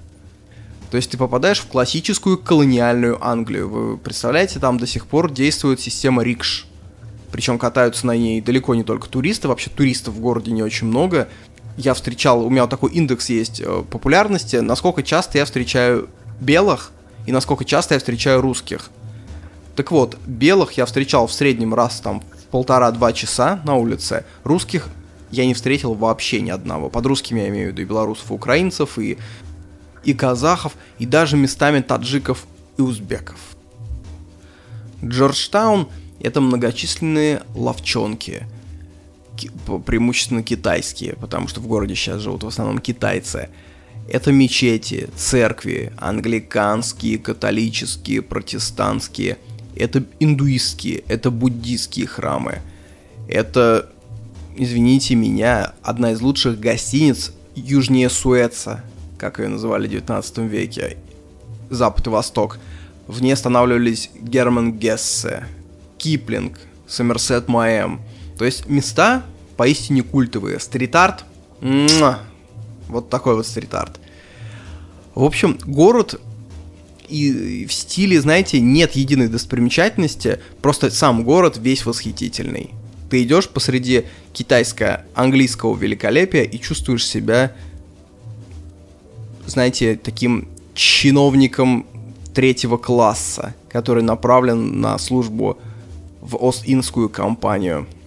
То 0.90 0.98
есть 0.98 1.12
ты 1.12 1.18
попадаешь 1.18 1.60
в 1.60 1.68
классическую 1.68 2.38
колониальную 2.40 3.24
Англию. 3.24 3.70
Вы 3.70 3.98
представляете, 3.98 4.60
там 4.60 4.80
до 4.80 4.88
сих 4.88 5.06
пор 5.06 5.32
действует 5.32 5.80
система 5.80 6.24
рикш. 6.24 6.66
Причем 7.32 7.60
катаются 7.60 8.08
на 8.08 8.18
ней 8.18 8.42
далеко 8.42 8.74
не 8.74 8.84
только 8.84 9.08
туристы, 9.08 9.48
вообще 9.48 9.70
туристов 9.70 10.16
в 10.16 10.20
городе 10.20 10.52
не 10.52 10.64
очень 10.64 10.88
много. 10.88 11.30
Я 11.80 11.94
встречал, 11.94 12.46
у 12.46 12.50
меня 12.50 12.64
вот 12.64 12.70
такой 12.70 12.92
индекс 12.92 13.30
есть 13.30 13.62
э, 13.62 13.84
популярности, 13.90 14.58
насколько 14.58 15.02
часто 15.02 15.38
я 15.38 15.46
встречаю 15.46 16.10
белых 16.42 16.92
и 17.26 17.32
насколько 17.32 17.64
часто 17.64 17.94
я 17.94 18.00
встречаю 18.00 18.42
русских. 18.42 18.90
Так 19.78 19.90
вот, 19.92 20.18
белых 20.26 20.74
я 20.74 20.86
встречал 20.86 21.26
в 21.28 21.32
среднем 21.32 21.74
раз 21.74 22.02
там 22.02 22.22
полтора-два 22.52 23.14
часа 23.14 23.62
на 23.64 23.76
улице. 23.76 24.26
Русских 24.44 24.90
я 25.32 25.46
не 25.46 25.54
встретил 25.54 25.94
вообще 25.94 26.42
ни 26.42 26.50
одного. 26.50 26.90
Под 26.90 27.06
русскими 27.06 27.40
я 27.40 27.48
имею 27.48 27.70
в 27.70 27.72
виду 27.72 27.84
и 27.84 27.86
белорусов, 27.86 28.30
и 28.30 28.34
украинцев, 28.34 29.00
и, 29.00 29.18
и 30.04 30.14
казахов, 30.14 30.74
и 30.98 31.06
даже 31.06 31.38
местами 31.38 31.80
таджиков 31.80 32.46
и 32.78 32.82
узбеков. 32.82 33.40
Джорджтаун— 35.02 35.88
это 36.20 36.42
многочисленные 36.42 37.44
ловчонки, 37.56 38.46
преимущественно 39.86 40.44
китайские, 40.44 41.16
потому 41.16 41.48
что 41.48 41.62
в 41.62 41.68
городе 41.68 41.96
сейчас 41.96 42.22
живут 42.22 42.44
в 42.44 42.48
основном 42.48 42.80
китайцы. 42.80 43.50
Это 44.08 44.32
мечети, 44.32 45.08
церкви, 45.16 45.94
англиканские, 45.98 47.20
католические, 47.20 48.22
протестантские— 48.22 49.38
это 49.80 50.04
индуистские, 50.20 51.04
это 51.08 51.32
буддийские 51.32 52.06
храмы. 52.06 52.60
Это, 53.28 53.90
извините 54.58 55.16
меня, 55.16 55.74
одна 55.82 56.12
из 56.12 56.22
лучших 56.22 56.60
гостиниц 56.60 57.32
южнее 57.56 58.10
Суэца, 58.10 58.84
как 59.18 59.40
ее 59.40 59.48
называли 59.48 59.88
в 59.88 59.92
19 59.92 60.38
веке, 60.40 60.98
Запад 61.70 62.08
и 62.08 62.10
Восток. 62.10 62.60
В 63.08 63.22
ней 63.22 63.32
останавливались 63.32 64.12
Герман 64.20 64.74
Гессе, 64.74 65.46
Киплинг, 65.98 66.60
Сомерсет 66.88 67.48
Маэм. 67.48 68.02
То 68.40 68.46
есть 68.46 68.68
места 68.70 69.26
поистине 69.58 70.02
культовые. 70.02 70.62
Стрит-арт, 70.62 71.26
вот 72.88 73.10
такой 73.10 73.36
вот 73.36 73.46
стрит-арт. 73.46 74.00
В 75.14 75.26
общем, 75.26 75.60
город 75.66 76.22
и 77.10 77.66
в 77.66 77.74
стиле, 77.74 78.22
знаете, 78.22 78.62
нет 78.62 78.94
единой 78.94 79.28
достопримечательности, 79.28 80.40
просто 80.62 80.90
сам 80.90 81.26
город 81.26 81.58
весь 81.58 81.86
восхитительный. 81.86 82.70
Ты 83.10 83.24
идешь 83.24 83.50
посреди 83.50 84.06
китайско-английского 84.32 85.76
великолепия 85.76 86.44
и 86.44 86.60
чувствуешь 86.60 87.06
себя, 87.06 87.52
знаете, 89.48 90.00
таким 90.02 90.48
чиновником 90.76 91.86
третьего 92.34 92.78
класса, 92.78 93.54
который 93.68 94.04
направлен 94.04 94.80
на 94.80 94.98
службу 94.98 95.58
в 96.22 96.38
Ост-Индскую 96.42 97.10
компанию– 97.10 97.86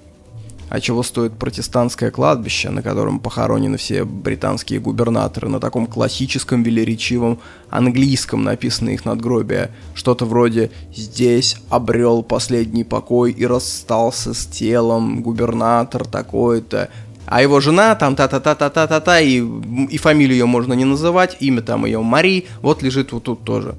а 0.72 0.80
чего 0.80 1.02
стоит 1.02 1.34
протестантское 1.34 2.10
кладбище, 2.10 2.70
на 2.70 2.80
котором 2.80 3.20
похоронены 3.20 3.76
все 3.76 4.04
британские 4.04 4.80
губернаторы, 4.80 5.50
на 5.50 5.60
таком 5.60 5.86
классическом 5.86 6.62
велеречивом 6.62 7.40
английском 7.68 8.42
написано 8.42 8.88
их 8.88 9.04
надгробие, 9.04 9.70
что-то 9.92 10.24
вроде 10.24 10.70
«Здесь 10.96 11.58
обрел 11.68 12.22
последний 12.22 12.84
покой 12.84 13.32
и 13.32 13.44
расстался 13.44 14.32
с 14.32 14.46
телом 14.46 15.20
губернатор 15.20 16.06
такой-то», 16.06 16.88
а 17.26 17.42
его 17.42 17.60
жена, 17.60 17.94
там 17.94 18.16
та-та-та-та-та-та-та, 18.16 19.20
и, 19.20 19.44
и 19.90 19.98
фамилию 19.98 20.38
ее 20.38 20.46
можно 20.46 20.72
не 20.72 20.86
называть, 20.86 21.36
имя 21.40 21.60
там 21.60 21.84
ее 21.84 22.00
Мари, 22.00 22.46
вот 22.62 22.82
лежит 22.82 23.12
вот 23.12 23.24
тут 23.24 23.44
тоже. 23.44 23.74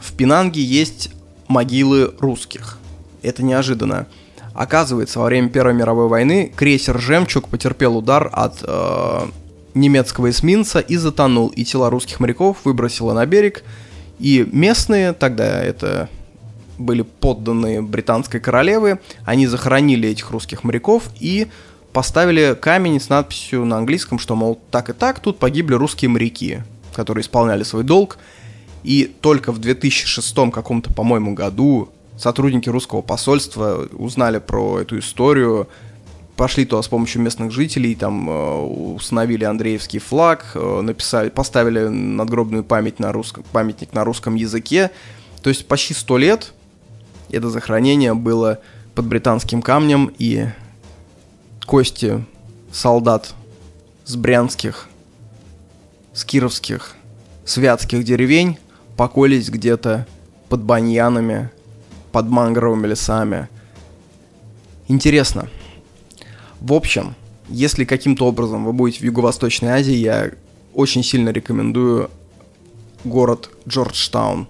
В 0.00 0.14
Пинанге 0.14 0.62
есть 0.62 1.10
могилы 1.48 2.14
русских. 2.18 2.78
Это 3.20 3.42
неожиданно. 3.42 4.06
Оказывается, 4.58 5.20
во 5.20 5.26
время 5.26 5.50
Первой 5.50 5.72
мировой 5.72 6.08
войны 6.08 6.52
крейсер 6.56 6.98
«Жемчуг» 6.98 7.48
потерпел 7.48 7.96
удар 7.96 8.28
от 8.32 8.56
э, 8.66 9.26
немецкого 9.74 10.30
эсминца 10.30 10.80
и 10.80 10.96
затонул, 10.96 11.46
и 11.46 11.62
тела 11.64 11.90
русских 11.90 12.18
моряков 12.18 12.56
выбросило 12.64 13.12
на 13.12 13.24
берег, 13.24 13.62
и 14.18 14.44
местные, 14.50 15.12
тогда 15.12 15.62
это 15.62 16.08
были 16.76 17.02
подданные 17.02 17.82
британской 17.82 18.40
королевы, 18.40 18.98
они 19.24 19.46
захоронили 19.46 20.08
этих 20.08 20.32
русских 20.32 20.64
моряков 20.64 21.04
и 21.20 21.46
поставили 21.92 22.58
камень 22.60 23.00
с 23.00 23.08
надписью 23.08 23.64
на 23.64 23.76
английском, 23.76 24.18
что, 24.18 24.34
мол, 24.34 24.60
так 24.72 24.90
и 24.90 24.92
так, 24.92 25.20
тут 25.20 25.38
погибли 25.38 25.74
русские 25.74 26.08
моряки, 26.08 26.64
которые 26.94 27.22
исполняли 27.22 27.62
свой 27.62 27.84
долг, 27.84 28.18
и 28.82 29.04
только 29.20 29.52
в 29.52 29.60
2006 29.60 30.34
каком-то, 30.50 30.92
по-моему, 30.92 31.34
году 31.34 31.90
сотрудники 32.18 32.68
русского 32.68 33.00
посольства 33.00 33.88
узнали 33.92 34.38
про 34.38 34.80
эту 34.80 34.98
историю, 34.98 35.68
пошли 36.36 36.64
туда 36.64 36.82
с 36.82 36.88
помощью 36.88 37.22
местных 37.22 37.52
жителей, 37.52 37.94
там 37.94 38.28
э, 38.28 38.60
установили 38.94 39.44
Андреевский 39.44 39.98
флаг, 39.98 40.52
э, 40.54 40.80
написали, 40.82 41.30
поставили 41.30 41.86
надгробную 41.86 42.64
память 42.64 42.98
на 42.98 43.12
русском, 43.12 43.44
памятник 43.52 43.92
на 43.92 44.04
русском 44.04 44.34
языке. 44.34 44.90
То 45.42 45.50
есть 45.50 45.66
почти 45.66 45.94
сто 45.94 46.18
лет 46.18 46.52
это 47.30 47.50
захоронение 47.50 48.14
было 48.14 48.60
под 48.94 49.06
британским 49.06 49.62
камнем, 49.62 50.12
и 50.18 50.46
кости 51.66 52.24
солдат 52.72 53.34
с 54.04 54.16
брянских, 54.16 54.88
с 56.12 56.24
кировских, 56.24 56.94
святских 57.44 58.04
деревень 58.04 58.58
покоились 58.96 59.50
где-то 59.50 60.06
под 60.48 60.62
баньянами 60.62 61.50
под 62.12 62.28
мангровыми 62.28 62.86
лесами. 62.86 63.48
Интересно. 64.88 65.48
В 66.60 66.72
общем, 66.72 67.14
если 67.48 67.84
каким-то 67.84 68.26
образом 68.26 68.64
вы 68.64 68.72
будете 68.72 69.00
в 69.00 69.04
Юго-Восточной 69.04 69.68
Азии, 69.68 69.94
я 69.94 70.30
очень 70.74 71.02
сильно 71.02 71.30
рекомендую 71.30 72.10
город 73.04 73.50
Джорджтаун. 73.66 74.48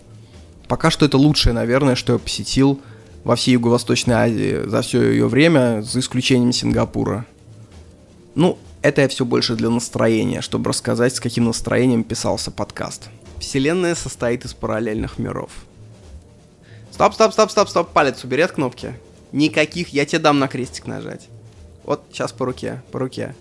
Пока 0.68 0.90
что 0.90 1.06
это 1.06 1.16
лучшее, 1.18 1.52
наверное, 1.52 1.94
что 1.94 2.14
я 2.14 2.18
посетил 2.18 2.80
во 3.24 3.36
всей 3.36 3.52
Юго-Восточной 3.52 4.14
Азии 4.14 4.68
за 4.68 4.82
все 4.82 5.02
ее 5.10 5.28
время, 5.28 5.82
за 5.82 6.00
исключением 6.00 6.52
Сингапура. 6.52 7.26
Ну, 8.34 8.58
это 8.82 9.02
я 9.02 9.08
все 9.08 9.24
больше 9.24 9.56
для 9.56 9.70
настроения, 9.70 10.40
чтобы 10.40 10.70
рассказать, 10.70 11.16
с 11.16 11.20
каким 11.20 11.46
настроением 11.46 12.04
писался 12.04 12.50
подкаст. 12.50 13.08
Вселенная 13.38 13.94
состоит 13.94 14.44
из 14.44 14.54
параллельных 14.54 15.18
миров– 15.18 15.50
Стоп, 16.98 17.14
стоп, 17.14 17.32
стоп, 17.32 17.50
стоп, 17.52 17.68
стоп, 17.68 17.88
палец 17.90 18.24
убери 18.24 18.42
от 18.42 18.50
кнопки. 18.50 18.92
Никаких, 19.30 19.90
я 19.90 20.04
тебе 20.04 20.18
дам 20.18 20.40
на 20.40 20.48
крестик 20.48 20.88
нажать. 20.88 21.28
Вот, 21.84 22.02
сейчас 22.10 22.32
по 22.32 22.44
руке, 22.44 22.82
по 22.90 22.98
руке. 22.98 23.36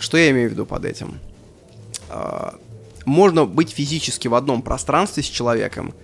Что 0.00 0.16
я 0.16 0.32
имею 0.32 0.48
в 0.48 0.52
виду 0.52 0.66
под 0.66 0.84
этим? 0.84 1.20
А, 2.08 2.56
можно 3.04 3.44
быть 3.44 3.70
физически 3.70 4.26
в 4.26 4.34
одном 4.34 4.62
пространстве 4.62 5.22
с 5.22 5.26
человеком, 5.26 5.94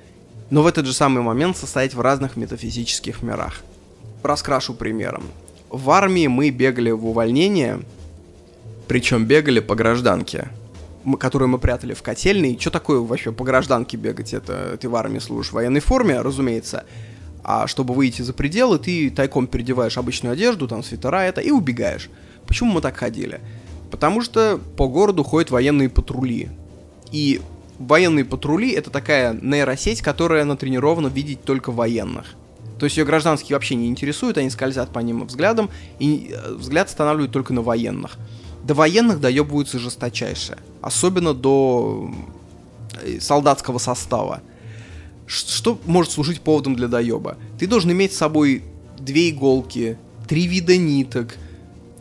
но 0.51 0.63
в 0.63 0.69
этот 0.69 0.87
же 0.87 0.93
самый 0.93 1.21
момент 1.21 1.57
состоять 1.57 1.95
в 1.95 2.01
разных 2.01 2.37
метафизических 2.37 3.23
мирах. 3.23 3.63
Раскрашу 4.23 4.73
примером. 4.73 5.25
В 5.71 5.91
армии 5.91 6.29
мы 6.29 6.51
бегали 6.51 6.93
в 6.93 7.07
увольнение, 7.07 7.81
Причем 8.87 9.25
бегали 9.25 9.59
по 9.59 9.75
гражданке, 9.75 10.49
которую 11.17 11.49
мы 11.49 11.59
прятали 11.59 11.95
в 11.95 12.03
котельной. 12.03 12.59
Что 12.61 12.71
такое 12.71 13.01
вообще 13.01 13.33
по 13.33 13.45
гражданке 13.45 13.97
бегать? 13.97 14.35
Это 14.35 14.77
ты 14.81 14.89
в 14.89 14.97
армии 14.97 15.19
служишь 15.19 15.51
в 15.51 15.55
военной 15.55 15.81
форме, 15.81 16.21
разумеется. 16.21 16.85
А 17.43 17.67
чтобы 17.67 17.95
выйти 17.95 18.23
за 18.23 18.33
пределы, 18.33 18.79
ты 18.79 19.11
тайком 19.11 19.47
переодеваешь 19.47 19.97
обычную 19.97 20.35
одежду, 20.35 20.69
там 20.69 20.83
свитера 20.83 21.23
это, 21.23 21.41
и 21.41 21.51
убегаешь. 21.51 22.11
Почему 22.47 22.73
мы 22.73 22.81
так 22.81 22.97
ходили? 22.97 23.41
Потому 23.91 24.21
что 24.21 24.61
по 24.77 24.87
городу 24.87 25.25
ходят 25.25 25.51
военные 25.51 25.89
патрули. 25.89 26.51
И 27.11 27.41
военные 27.79 28.25
патрули 28.25 28.73
это 28.73 28.91
такая 28.91 29.33
нейросеть, 29.33 30.03
которая 30.03 30.45
натренирована 30.45 31.09
видеть 31.09 31.43
только 31.43 31.73
военных. 31.73 32.35
То 32.79 32.85
есть 32.85 32.97
ее 32.97 33.05
гражданские 33.05 33.57
вообще 33.57 33.75
не 33.75 33.89
интересуют, 33.89 34.39
они 34.39 34.51
скользят 34.51 34.91
по 34.93 35.01
ним 35.01 35.27
взглядом, 35.27 35.69
и 35.99 36.33
э, 36.33 36.55
взгляд 36.55 36.89
останавливают 36.89 37.33
только 37.33 37.53
на 37.53 37.63
военных. 37.63 38.17
До 38.69 38.75
военных 38.75 39.19
доебываются 39.19 39.79
жесточайше. 39.79 40.59
Особенно 40.83 41.33
до 41.33 42.11
э, 43.03 43.19
солдатского 43.19 43.79
состава. 43.79 44.43
Что 45.27 45.81
может 45.87 46.13
служить 46.13 46.43
поводом 46.43 46.77
для 46.77 46.87
доеба? 46.87 47.39
Ты 47.59 47.67
должен 47.67 47.91
иметь 47.93 48.13
с 48.13 48.19
собой 48.19 48.63
две 48.99 49.31
иголки, 49.31 49.97
три 50.29 50.47
вида 50.47 50.77
ниток, 50.77 51.37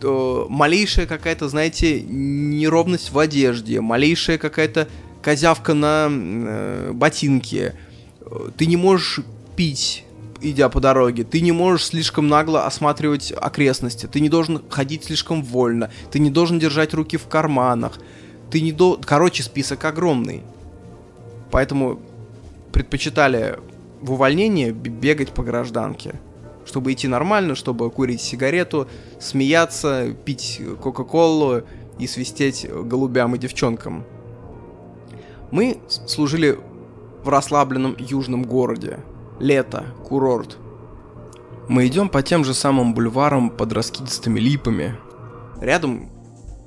э, 0.01 0.45
малейшая 0.49 1.05
какая-то, 1.05 1.47
знаете, 1.47 2.01
неровность 2.01 3.13
в 3.13 3.17
одежде, 3.17 3.79
малейшая 3.79 4.37
какая-то 4.37 4.89
козявка 5.21 5.73
на 5.73 6.09
э, 6.11 6.91
ботинке. 6.93 7.75
Ты 8.57 8.65
не 8.65 8.75
можешь 8.75 9.21
пить 9.55 10.03
идя 10.41 10.69
по 10.69 10.79
дороге. 10.79 11.23
Ты 11.23 11.41
не 11.41 11.51
можешь 11.51 11.87
слишком 11.87 12.27
нагло 12.27 12.65
осматривать 12.65 13.33
окрестности. 13.35 14.05
Ты 14.05 14.19
не 14.19 14.29
должен 14.29 14.61
ходить 14.69 15.05
слишком 15.05 15.43
вольно. 15.43 15.89
Ты 16.11 16.19
не 16.19 16.29
должен 16.29 16.59
держать 16.59 16.93
руки 16.93 17.17
в 17.17 17.27
карманах. 17.27 17.99
Ты 18.51 18.61
не 18.61 18.71
до... 18.71 18.99
Короче, 19.03 19.43
список 19.43 19.83
огромный. 19.85 20.43
Поэтому 21.51 21.99
предпочитали 22.71 23.59
в 24.01 24.11
увольнении 24.11 24.71
бегать 24.71 25.31
по 25.31 25.43
гражданке. 25.43 26.15
Чтобы 26.65 26.93
идти 26.93 27.07
нормально, 27.07 27.55
чтобы 27.55 27.89
курить 27.89 28.21
сигарету, 28.21 28.87
смеяться, 29.19 30.13
пить 30.25 30.61
Кока-Колу 30.81 31.63
и 31.97 32.07
свистеть 32.07 32.67
голубям 32.69 33.35
и 33.35 33.37
девчонкам. 33.37 34.03
Мы 35.49 35.77
служили 35.87 36.59
в 37.23 37.29
расслабленном 37.29 37.95
южном 37.97 38.43
городе, 38.43 38.99
Лето, 39.39 39.85
курорт. 40.03 40.57
Мы 41.69 41.87
идем 41.87 42.09
по 42.09 42.23
тем 42.23 42.43
же 42.43 42.53
самым 42.53 42.93
бульварам 42.93 43.49
под 43.49 43.71
раскидистыми 43.73 44.39
липами. 44.39 44.95
Рядом 45.61 46.09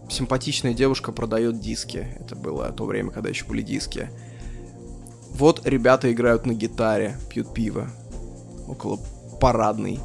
симпатичная 0.08 0.74
девушка 0.74 1.10
продает 1.10 1.60
диски. 1.60 2.16
Это 2.20 2.36
было 2.36 2.70
то 2.70 2.84
время, 2.84 3.10
когда 3.10 3.28
еще 3.28 3.44
были 3.44 3.62
диски. 3.62 4.10
Вот 5.34 5.66
ребята 5.66 6.12
играют 6.12 6.46
на 6.46 6.52
гитаре, 6.52 7.16
пьют 7.28 7.54
пиво. 7.54 7.88
Около 8.68 9.00
парадной. 9.40 9.98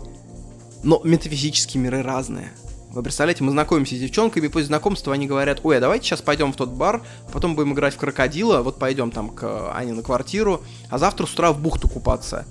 Но 0.84 1.02
метафизические 1.04 1.84
миры 1.84 2.02
разные. 2.02 2.50
Вы 2.96 3.04
представляете, 3.04 3.44
мы 3.44 3.52
знакомимся 3.52 3.94
с 3.98 4.00
девчонками, 4.00 4.48
после 4.48 4.68
знакомства 4.68 5.14
они 5.14 5.28
говорят, 5.28 5.60
ой, 5.64 5.78
а 5.78 5.82
давайте 5.82 6.06
сейчас 6.06 6.22
пойдем 6.22 6.54
в 6.54 6.56
тот 6.56 6.70
бар, 6.70 7.04
потом 7.34 7.54
будем 7.54 7.74
играть 7.74 7.94
в 7.94 7.98
крокодила, 7.98 8.62
вот 8.62 8.80
пойдем 8.80 9.12
там 9.12 9.32
к 9.32 9.76
Ане 9.76 9.92
на 9.92 10.02
квартиру, 10.02 10.64
а 10.90 10.98
завтра 10.98 11.26
с 11.26 11.34
утра 11.34 11.52
в 11.52 11.60
бухту 11.60 11.90
купаться. 11.90 12.46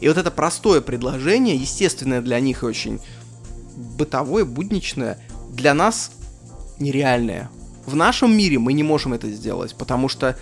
И 0.00 0.08
вот 0.08 0.18
это 0.18 0.30
простое 0.30 0.82
предложение, 0.82 1.56
естественное 1.56 2.20
для 2.20 2.38
них 2.38 2.62
и 2.62 2.66
очень 2.66 3.00
бытовое, 3.96 4.44
будничное, 4.44 5.18
для 5.50 5.72
нас 5.72 6.10
нереальное. 6.78 7.48
В 7.86 7.96
нашем 7.96 8.36
мире 8.36 8.58
мы 8.58 8.74
не 8.74 8.82
можем 8.82 9.14
это 9.14 9.30
сделать, 9.30 9.74
потому 9.74 10.10
что 10.10 10.36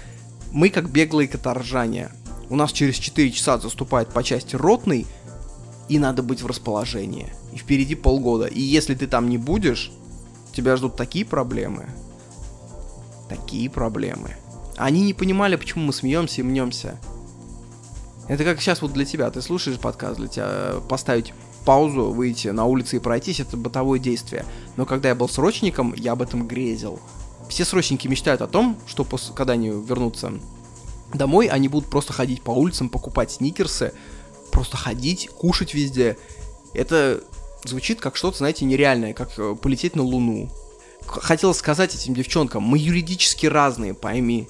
мы 0.50 0.70
как 0.70 0.90
беглые 0.90 1.28
каторжане. 1.28 2.10
У 2.50 2.56
нас 2.56 2.72
через 2.72 2.96
4 2.96 3.30
часа 3.30 3.58
заступает 3.58 4.08
по 4.08 4.24
части 4.24 4.56
ротный, 4.56 5.06
и 5.88 6.00
надо 6.00 6.24
быть 6.24 6.42
в 6.42 6.48
расположении. 6.48 7.32
И 7.56 7.58
впереди 7.58 7.94
полгода. 7.94 8.44
И 8.44 8.60
если 8.60 8.94
ты 8.94 9.06
там 9.06 9.30
не 9.30 9.38
будешь, 9.38 9.90
тебя 10.52 10.76
ждут 10.76 10.94
такие 10.94 11.24
проблемы. 11.24 11.86
Такие 13.30 13.70
проблемы. 13.70 14.36
Они 14.76 15.00
не 15.00 15.14
понимали, 15.14 15.56
почему 15.56 15.86
мы 15.86 15.94
смеемся 15.94 16.42
и 16.42 16.44
мнемся. 16.44 17.00
Это 18.28 18.44
как 18.44 18.60
сейчас 18.60 18.82
вот 18.82 18.92
для 18.92 19.06
тебя. 19.06 19.30
Ты 19.30 19.40
слушаешь 19.40 19.78
подкаст, 19.78 20.18
для 20.18 20.28
тебя 20.28 20.74
поставить 20.86 21.32
паузу, 21.64 22.12
выйти 22.12 22.48
на 22.48 22.66
улицу 22.66 22.96
и 22.96 22.98
пройтись, 22.98 23.40
это 23.40 23.56
бытовое 23.56 23.98
действие. 23.98 24.44
Но 24.76 24.84
когда 24.84 25.08
я 25.08 25.14
был 25.14 25.26
срочником, 25.26 25.94
я 25.94 26.12
об 26.12 26.20
этом 26.20 26.46
грезил. 26.46 27.00
Все 27.48 27.64
срочники 27.64 28.06
мечтают 28.06 28.42
о 28.42 28.48
том, 28.48 28.76
что 28.86 29.02
после, 29.02 29.34
когда 29.34 29.54
они 29.54 29.70
вернутся 29.70 30.30
домой, 31.14 31.46
они 31.46 31.68
будут 31.68 31.88
просто 31.88 32.12
ходить 32.12 32.42
по 32.42 32.50
улицам, 32.50 32.90
покупать 32.90 33.30
сникерсы, 33.30 33.94
просто 34.52 34.76
ходить, 34.76 35.30
кушать 35.30 35.72
везде. 35.72 36.18
Это 36.74 37.24
звучит 37.64 38.00
как 38.00 38.16
что-то, 38.16 38.38
знаете, 38.38 38.64
нереальное, 38.64 39.12
как 39.12 39.30
э, 39.38 39.54
полететь 39.60 39.96
на 39.96 40.02
Луну. 40.02 40.50
Хотел 41.06 41.54
сказать 41.54 41.94
этим 41.94 42.14
девчонкам, 42.14 42.62
мы 42.62 42.78
юридически 42.78 43.46
разные, 43.46 43.94
пойми. 43.94 44.48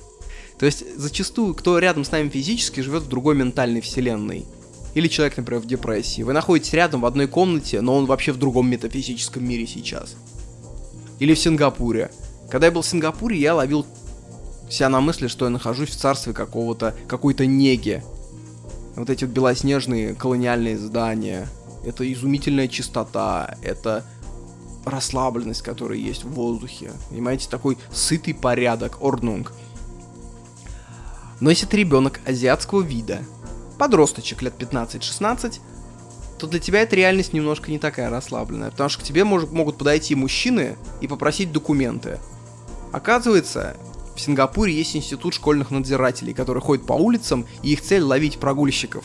То 0.58 0.66
есть 0.66 0.84
зачастую, 0.96 1.54
кто 1.54 1.78
рядом 1.78 2.04
с 2.04 2.10
нами 2.10 2.28
физически, 2.28 2.80
живет 2.80 3.02
в 3.04 3.08
другой 3.08 3.34
ментальной 3.34 3.80
вселенной. 3.80 4.46
Или 4.94 5.08
человек, 5.08 5.36
например, 5.36 5.62
в 5.62 5.66
депрессии. 5.66 6.22
Вы 6.22 6.32
находитесь 6.32 6.72
рядом 6.72 7.02
в 7.02 7.06
одной 7.06 7.28
комнате, 7.28 7.82
но 7.82 7.94
он 7.94 8.06
вообще 8.06 8.32
в 8.32 8.38
другом 8.38 8.70
метафизическом 8.70 9.46
мире 9.46 9.66
сейчас. 9.66 10.16
Или 11.18 11.34
в 11.34 11.38
Сингапуре. 11.38 12.10
Когда 12.50 12.68
я 12.68 12.72
был 12.72 12.80
в 12.80 12.86
Сингапуре, 12.86 13.36
я 13.38 13.54
ловил 13.54 13.84
себя 14.70 14.88
на 14.88 15.00
мысли, 15.00 15.28
что 15.28 15.44
я 15.44 15.50
нахожусь 15.50 15.90
в 15.90 15.96
царстве 15.96 16.32
какого-то, 16.32 16.94
какой-то 17.08 17.44
неги. 17.44 18.02
Вот 18.94 19.10
эти 19.10 19.24
вот 19.24 19.34
белоснежные 19.34 20.14
колониальные 20.14 20.78
здания. 20.78 21.46
Это 21.86 22.12
изумительная 22.12 22.66
чистота, 22.66 23.56
это 23.62 24.04
расслабленность, 24.84 25.62
которая 25.62 25.98
есть 25.98 26.24
в 26.24 26.30
воздухе. 26.30 26.90
Понимаете, 27.10 27.48
такой 27.48 27.78
сытый 27.92 28.34
порядок, 28.34 28.98
орнунг. 29.00 29.52
Но 31.38 31.48
если 31.50 31.66
ты 31.66 31.76
ребенок 31.76 32.20
азиатского 32.26 32.82
вида, 32.82 33.22
подросточек 33.78 34.42
лет 34.42 34.54
15-16, 34.58 35.60
то 36.40 36.46
для 36.48 36.58
тебя 36.58 36.82
эта 36.82 36.96
реальность 36.96 37.32
немножко 37.32 37.70
не 37.70 37.78
такая 37.78 38.10
расслабленная, 38.10 38.72
потому 38.72 38.90
что 38.90 39.02
к 39.02 39.04
тебе 39.04 39.22
мож- 39.22 39.50
могут 39.52 39.78
подойти 39.78 40.16
мужчины 40.16 40.76
и 41.00 41.06
попросить 41.06 41.52
документы. 41.52 42.18
Оказывается, 42.92 43.76
в 44.16 44.20
Сингапуре 44.20 44.74
есть 44.74 44.96
институт 44.96 45.34
школьных 45.34 45.70
надзирателей, 45.70 46.34
которые 46.34 46.62
ходят 46.62 46.84
по 46.84 46.94
улицам, 46.94 47.46
и 47.62 47.74
их 47.74 47.82
цель 47.82 48.02
ловить 48.02 48.38
прогульщиков. 48.38 49.04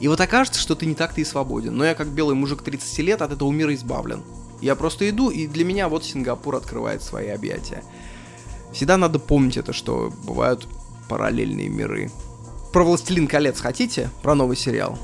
И 0.00 0.08
вот 0.08 0.20
окажется, 0.20 0.60
что 0.60 0.74
ты 0.74 0.86
не 0.86 0.94
так-то 0.94 1.20
и 1.20 1.24
свободен, 1.24 1.76
но 1.76 1.84
я 1.84 1.94
как 1.94 2.08
белый 2.08 2.36
мужик 2.36 2.62
30 2.62 2.98
лет 3.00 3.22
от 3.22 3.32
этого 3.32 3.50
мира 3.50 3.74
избавлен. 3.74 4.22
Я 4.60 4.74
просто 4.74 5.08
иду, 5.08 5.30
и 5.30 5.46
для 5.46 5.64
меня 5.64 5.88
вот 5.88 6.04
Сингапур 6.04 6.56
открывает 6.56 7.02
свои 7.02 7.28
объятия. 7.28 7.84
Всегда 8.72 8.96
надо 8.96 9.18
помнить 9.18 9.56
это, 9.56 9.72
что 9.72 10.12
бывают 10.24 10.68
параллельные 11.08 11.68
миры. 11.68 12.10
Про 12.72 12.84
«Властелин 12.84 13.26
колец» 13.26 13.60
хотите? 13.60 14.10
Про 14.22 14.34
новый 14.34 14.56
сериал? 14.56 14.98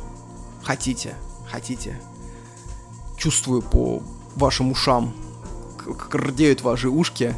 Хотите, 0.63 1.15
хотите. 1.51 2.01
Чувствую 3.17 3.63
по 3.63 4.03
вашим 4.37 4.71
ушам, 4.71 5.15
как 5.79 6.15
рдеют 6.15 6.63
ваши 6.63 6.89
ушки. 6.89 7.35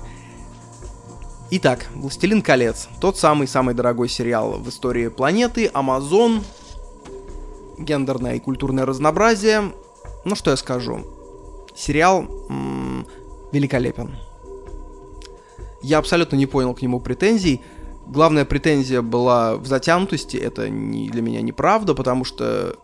Итак, 1.50 1.86
«Властелин 1.94 2.42
колец»— 2.42 2.88
тот 3.00 3.18
самый-самый 3.18 3.74
дорогой 3.74 4.08
сериал 4.08 4.58
в 4.58 4.68
истории 4.68 5.08
планеты, 5.08 5.70
Амазон, 5.72 6.42
гендерное 7.78 8.36
и 8.36 8.40
культурное 8.40 8.86
разнообразие. 8.86 9.72
Ну 10.24 10.34
что 10.34 10.50
я 10.50 10.56
скажу? 10.56 11.04
Сериал 11.74 12.26
м- 12.48 13.06
великолепен. 13.52 14.16
Я 15.82 15.98
абсолютно 15.98 16.36
не 16.36 16.46
понял 16.46 16.74
к 16.74 16.82
нему 16.82 17.00
претензий, 17.00 17.60
главная 18.06 18.44
претензия 18.44 19.02
была 19.02 19.56
в 19.56 19.66
затянутости. 19.66 20.36
Это 20.36 20.68
не, 20.68 21.10
для 21.10 21.22
меня 21.22 21.42
неправда, 21.42 21.94
потому 21.94 22.24
что 22.24 22.76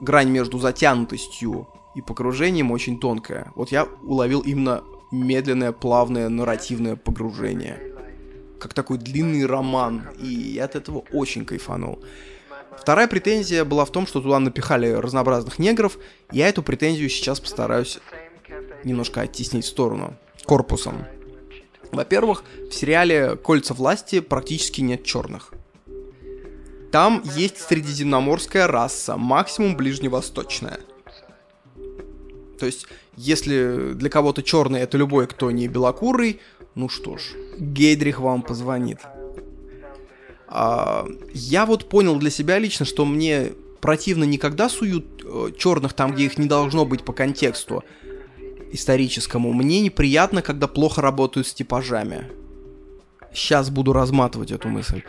грань 0.00 0.30
между 0.30 0.58
затянутостью 0.58 1.68
и 1.94 2.02
погружением 2.02 2.70
очень 2.70 2.98
тонкая. 2.98 3.52
Вот 3.54 3.70
я 3.70 3.88
уловил 4.02 4.40
именно 4.40 4.82
медленное, 5.10 5.72
плавное, 5.72 6.28
нарративное 6.28 6.96
погружение. 6.96 7.80
Как 8.60 8.74
такой 8.74 8.98
длинный 8.98 9.46
роман. 9.46 10.08
И 10.20 10.26
я 10.26 10.64
от 10.64 10.76
этого 10.76 11.04
очень 11.12 11.44
кайфанул. 11.44 12.00
Вторая 12.76 13.08
претензия 13.08 13.64
была 13.64 13.84
в 13.84 13.92
том, 13.92 14.06
что 14.06 14.20
туда 14.20 14.38
напихали 14.38 14.90
разнообразных 14.90 15.58
негров. 15.58 15.98
Я 16.30 16.48
эту 16.48 16.62
претензию 16.62 17.08
сейчас 17.08 17.40
постараюсь 17.40 17.98
немножко 18.84 19.22
оттеснить 19.22 19.64
в 19.64 19.68
сторону. 19.68 20.16
Корпусом. 20.44 21.04
Во-первых, 21.92 22.44
в 22.70 22.72
сериале 22.72 23.36
«Кольца 23.36 23.74
власти» 23.74 24.20
практически 24.20 24.80
нет 24.80 25.04
черных. 25.04 25.52
Там 26.92 27.22
есть 27.36 27.58
средиземноморская 27.58 28.66
раса, 28.66 29.16
максимум 29.16 29.76
ближневосточная. 29.76 30.80
То 32.58 32.66
есть, 32.66 32.86
если 33.16 33.92
для 33.94 34.10
кого-то 34.10 34.42
черный 34.42 34.80
это 34.80 34.96
любой, 34.96 35.26
кто 35.26 35.50
не 35.50 35.68
белокурый, 35.68 36.40
ну 36.74 36.88
что 36.88 37.18
ж, 37.18 37.34
Гейдрих 37.58 38.20
вам 38.20 38.42
позвонит. 38.42 39.00
А, 40.48 41.06
я 41.34 41.66
вот 41.66 41.88
понял 41.88 42.16
для 42.16 42.30
себя 42.30 42.58
лично, 42.58 42.86
что 42.86 43.04
мне 43.04 43.52
противно 43.80 44.24
никогда 44.24 44.68
суют 44.68 45.22
э, 45.24 45.50
черных 45.56 45.92
там, 45.92 46.12
где 46.12 46.24
их 46.24 46.38
не 46.38 46.46
должно 46.46 46.84
быть 46.84 47.04
по 47.04 47.12
контексту 47.12 47.84
историческому. 48.72 49.52
Мне 49.52 49.80
неприятно, 49.80 50.42
когда 50.42 50.66
плохо 50.66 51.00
работают 51.02 51.46
с 51.46 51.54
типажами. 51.54 52.30
Сейчас 53.32 53.70
буду 53.70 53.92
разматывать 53.92 54.50
эту 54.50 54.68
мысль. 54.68 55.02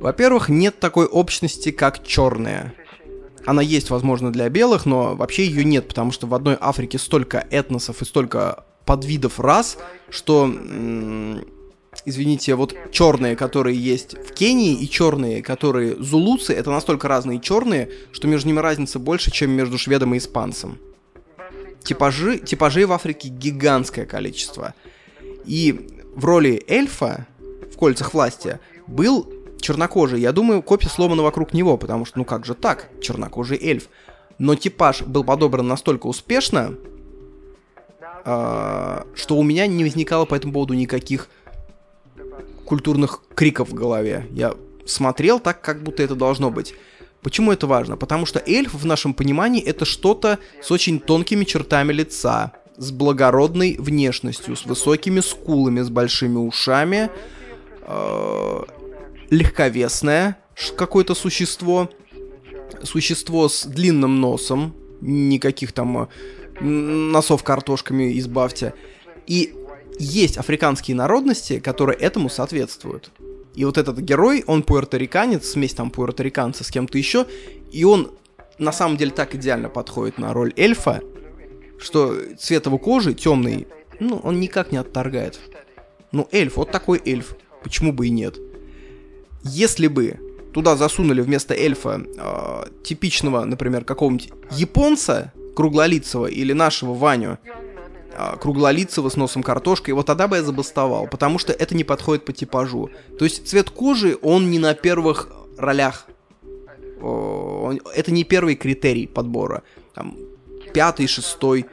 Во-первых, 0.00 0.48
нет 0.48 0.80
такой 0.80 1.06
общности, 1.06 1.70
как 1.70 2.04
черная. 2.04 2.74
Она 3.46 3.62
есть, 3.62 3.90
возможно, 3.90 4.32
для 4.32 4.48
белых, 4.48 4.86
но 4.86 5.14
вообще 5.14 5.46
ее 5.46 5.64
нет, 5.64 5.88
потому 5.88 6.10
что 6.10 6.26
в 6.26 6.34
одной 6.34 6.56
Африке 6.60 6.98
столько 6.98 7.46
этносов 7.50 8.02
и 8.02 8.04
столько 8.04 8.64
подвидов 8.84 9.38
рас, 9.38 9.78
что 10.10 10.52
извините, 12.04 12.54
вот 12.54 12.74
черные, 12.90 13.36
которые 13.36 13.76
есть 13.76 14.14
в 14.14 14.32
Кении, 14.32 14.74
и 14.74 14.88
черные, 14.88 15.42
которые 15.42 15.96
зулуцы, 15.96 16.52
это 16.52 16.70
настолько 16.70 17.08
разные 17.08 17.40
черные, 17.40 17.90
что 18.12 18.28
между 18.28 18.48
ними 18.48 18.58
разница 18.58 18.98
больше, 18.98 19.30
чем 19.30 19.50
между 19.50 19.78
шведом 19.78 20.14
и 20.14 20.18
испанцем. 20.18 20.78
Типажи, 21.82 22.38
типажей 22.38 22.84
в 22.84 22.92
Африке 22.92 23.28
гигантское 23.28 24.06
количество. 24.06 24.74
И 25.44 25.88
в 26.14 26.24
роли 26.24 26.62
эльфа 26.68 27.26
в 27.72 27.76
«Кольцах 27.76 28.14
власти» 28.14 28.60
был 28.86 29.32
чернокожий. 29.60 30.20
Я 30.20 30.32
думаю, 30.32 30.62
копия 30.62 30.88
сломана 30.88 31.22
вокруг 31.22 31.52
него, 31.52 31.76
потому 31.76 32.04
что, 32.04 32.18
ну 32.18 32.24
как 32.24 32.44
же 32.44 32.54
так, 32.54 32.88
чернокожий 33.00 33.58
эльф. 33.60 33.88
Но 34.38 34.54
типаж 34.54 35.02
был 35.02 35.24
подобран 35.24 35.66
настолько 35.66 36.06
успешно, 36.06 36.74
э, 38.24 39.02
что 39.14 39.36
у 39.36 39.42
меня 39.42 39.66
не 39.66 39.84
возникало 39.84 40.24
по 40.24 40.34
этому 40.34 40.52
поводу 40.52 40.74
никаких 40.74 41.28
культурных 42.72 43.20
криков 43.34 43.68
в 43.68 43.74
голове. 43.74 44.26
Я 44.30 44.54
смотрел 44.86 45.40
так, 45.40 45.60
как 45.60 45.82
будто 45.82 46.02
это 46.02 46.14
должно 46.14 46.50
быть. 46.50 46.74
Почему 47.20 47.52
это 47.52 47.66
важно? 47.66 47.98
Потому 47.98 48.24
что 48.24 48.42
эльф 48.46 48.72
в 48.72 48.86
нашем 48.86 49.12
понимании 49.12 49.62
это 49.62 49.84
что-то 49.84 50.38
с 50.62 50.70
очень 50.70 50.98
тонкими 50.98 51.44
чертами 51.44 51.92
лица, 51.92 52.52
с 52.78 52.90
благородной 52.90 53.76
внешностью, 53.78 54.56
с 54.56 54.64
высокими 54.64 55.20
скулами, 55.20 55.82
с 55.82 55.90
большими 55.90 56.38
ушами, 56.38 57.10
э, 57.82 58.62
легковесное 59.28 60.38
какое-то 60.74 61.14
существо, 61.14 61.90
существо 62.82 63.50
с 63.50 63.66
длинным 63.66 64.18
носом, 64.18 64.74
никаких 65.02 65.72
там 65.72 66.04
э, 66.04 66.64
носов 66.64 67.44
картошками 67.44 68.18
избавьте. 68.18 68.72
И 69.26 69.52
есть 69.98 70.36
африканские 70.36 70.96
народности, 70.96 71.60
которые 71.60 71.98
этому 71.98 72.28
соответствуют. 72.28 73.10
И 73.54 73.64
вот 73.64 73.78
этот 73.78 73.98
герой, 73.98 74.44
он 74.46 74.62
пуэрториканец, 74.62 75.50
смесь 75.50 75.74
там 75.74 75.90
пуэрториканца 75.90 76.64
с 76.64 76.70
кем-то 76.70 76.96
еще, 76.96 77.26
и 77.70 77.84
он 77.84 78.10
на 78.58 78.72
самом 78.72 78.96
деле 78.96 79.10
так 79.10 79.34
идеально 79.34 79.68
подходит 79.68 80.18
на 80.18 80.32
роль 80.32 80.52
эльфа, 80.56 81.00
что 81.78 82.16
цвет 82.38 82.66
его 82.66 82.78
кожи 82.78 83.12
темный, 83.14 83.66
ну, 84.00 84.20
он 84.22 84.40
никак 84.40 84.72
не 84.72 84.78
отторгает. 84.78 85.38
Ну, 86.12 86.28
эльф, 86.32 86.56
вот 86.56 86.70
такой 86.70 87.00
эльф, 87.04 87.36
почему 87.62 87.92
бы 87.92 88.06
и 88.06 88.10
нет. 88.10 88.38
Если 89.42 89.88
бы 89.88 90.18
туда 90.52 90.76
засунули 90.76 91.20
вместо 91.20 91.54
эльфа 91.54 92.02
э, 92.04 92.64
типичного, 92.84 93.44
например, 93.44 93.84
какого-нибудь 93.84 94.30
японца, 94.50 95.32
круглолицего, 95.56 96.26
или 96.26 96.52
нашего 96.52 96.94
Ваню, 96.94 97.38
круглолицего 98.40 99.08
с 99.08 99.16
носом 99.16 99.42
картошкой, 99.42 99.94
вот 99.94 100.06
тогда 100.06 100.28
бы 100.28 100.36
я 100.36 100.42
забастовал, 100.42 101.06
потому 101.06 101.38
что 101.38 101.52
это 101.52 101.74
не 101.74 101.84
подходит 101.84 102.24
по 102.24 102.32
типажу. 102.32 102.90
То 103.18 103.24
есть 103.24 103.48
цвет 103.48 103.70
кожи, 103.70 104.18
он 104.22 104.50
не 104.50 104.58
на 104.58 104.74
первых 104.74 105.28
ролях. 105.56 106.06
Это 107.00 108.12
не 108.12 108.24
первый 108.24 108.54
критерий 108.54 109.06
подбора. 109.06 109.62
Там, 109.94 110.16
пятый, 110.72 111.06
шестой. 111.06 111.66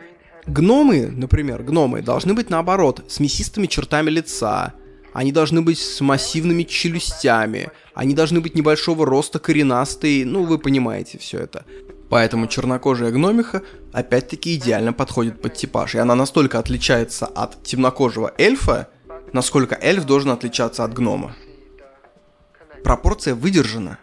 Гномы, 0.47 1.07
например, 1.07 1.61
гномы 1.61 2.01
должны 2.01 2.33
быть 2.33 2.49
наоборот, 2.49 3.03
с 3.07 3.19
мясистыми 3.19 3.67
чертами 3.67 4.09
лица. 4.09 4.73
Они 5.13 5.31
должны 5.31 5.61
быть 5.61 5.79
с 5.79 6.01
массивными 6.01 6.63
челюстями. 6.63 7.69
Они 7.93 8.13
должны 8.15 8.41
быть 8.41 8.55
небольшого 8.55 9.05
роста, 9.05 9.39
коренастые. 9.39 10.25
Ну, 10.25 10.45
вы 10.45 10.57
понимаете 10.57 11.17
все 11.17 11.39
это. 11.39 11.65
Поэтому 12.09 12.47
чернокожая 12.47 13.11
гномиха 13.11 13.61
опять-таки 13.93 14.55
идеально 14.55 14.93
подходит 14.93 15.41
под 15.41 15.55
типаж. 15.55 15.95
И 15.95 15.99
она 15.99 16.15
настолько 16.15 16.59
отличается 16.59 17.25
от 17.25 17.63
темнокожего 17.63 18.33
эльфа, 18.37 18.89
насколько 19.33 19.77
эльф 19.79 20.05
должен 20.05 20.31
отличаться 20.31 20.83
от 20.83 20.93
гнома. 20.93 21.35
Пропорция 22.83 23.35
выдержана. 23.35 23.99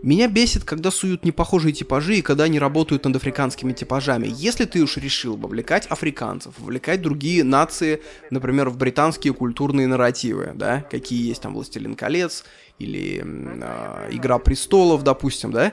Меня 0.00 0.28
бесит, 0.28 0.62
когда 0.62 0.92
суют 0.92 1.24
непохожие 1.24 1.72
типажи 1.72 2.16
и 2.18 2.22
когда 2.22 2.44
они 2.44 2.60
работают 2.60 3.04
над 3.04 3.16
африканскими 3.16 3.72
типажами. 3.72 4.28
Если 4.32 4.64
ты 4.64 4.80
уж 4.80 4.96
решил 4.96 5.36
вовлекать 5.36 5.86
африканцев, 5.86 6.54
вовлекать 6.58 7.02
другие 7.02 7.42
нации, 7.42 8.00
например, 8.30 8.68
в 8.68 8.76
британские 8.76 9.34
культурные 9.34 9.88
нарративы, 9.88 10.52
да, 10.54 10.82
какие 10.88 11.26
есть 11.26 11.42
там 11.42 11.54
«Властелин 11.54 11.96
колец» 11.96 12.44
или 12.78 13.24
э, 13.24 14.08
«Игра 14.12 14.38
престолов», 14.38 15.02
допустим, 15.02 15.50
да, 15.50 15.72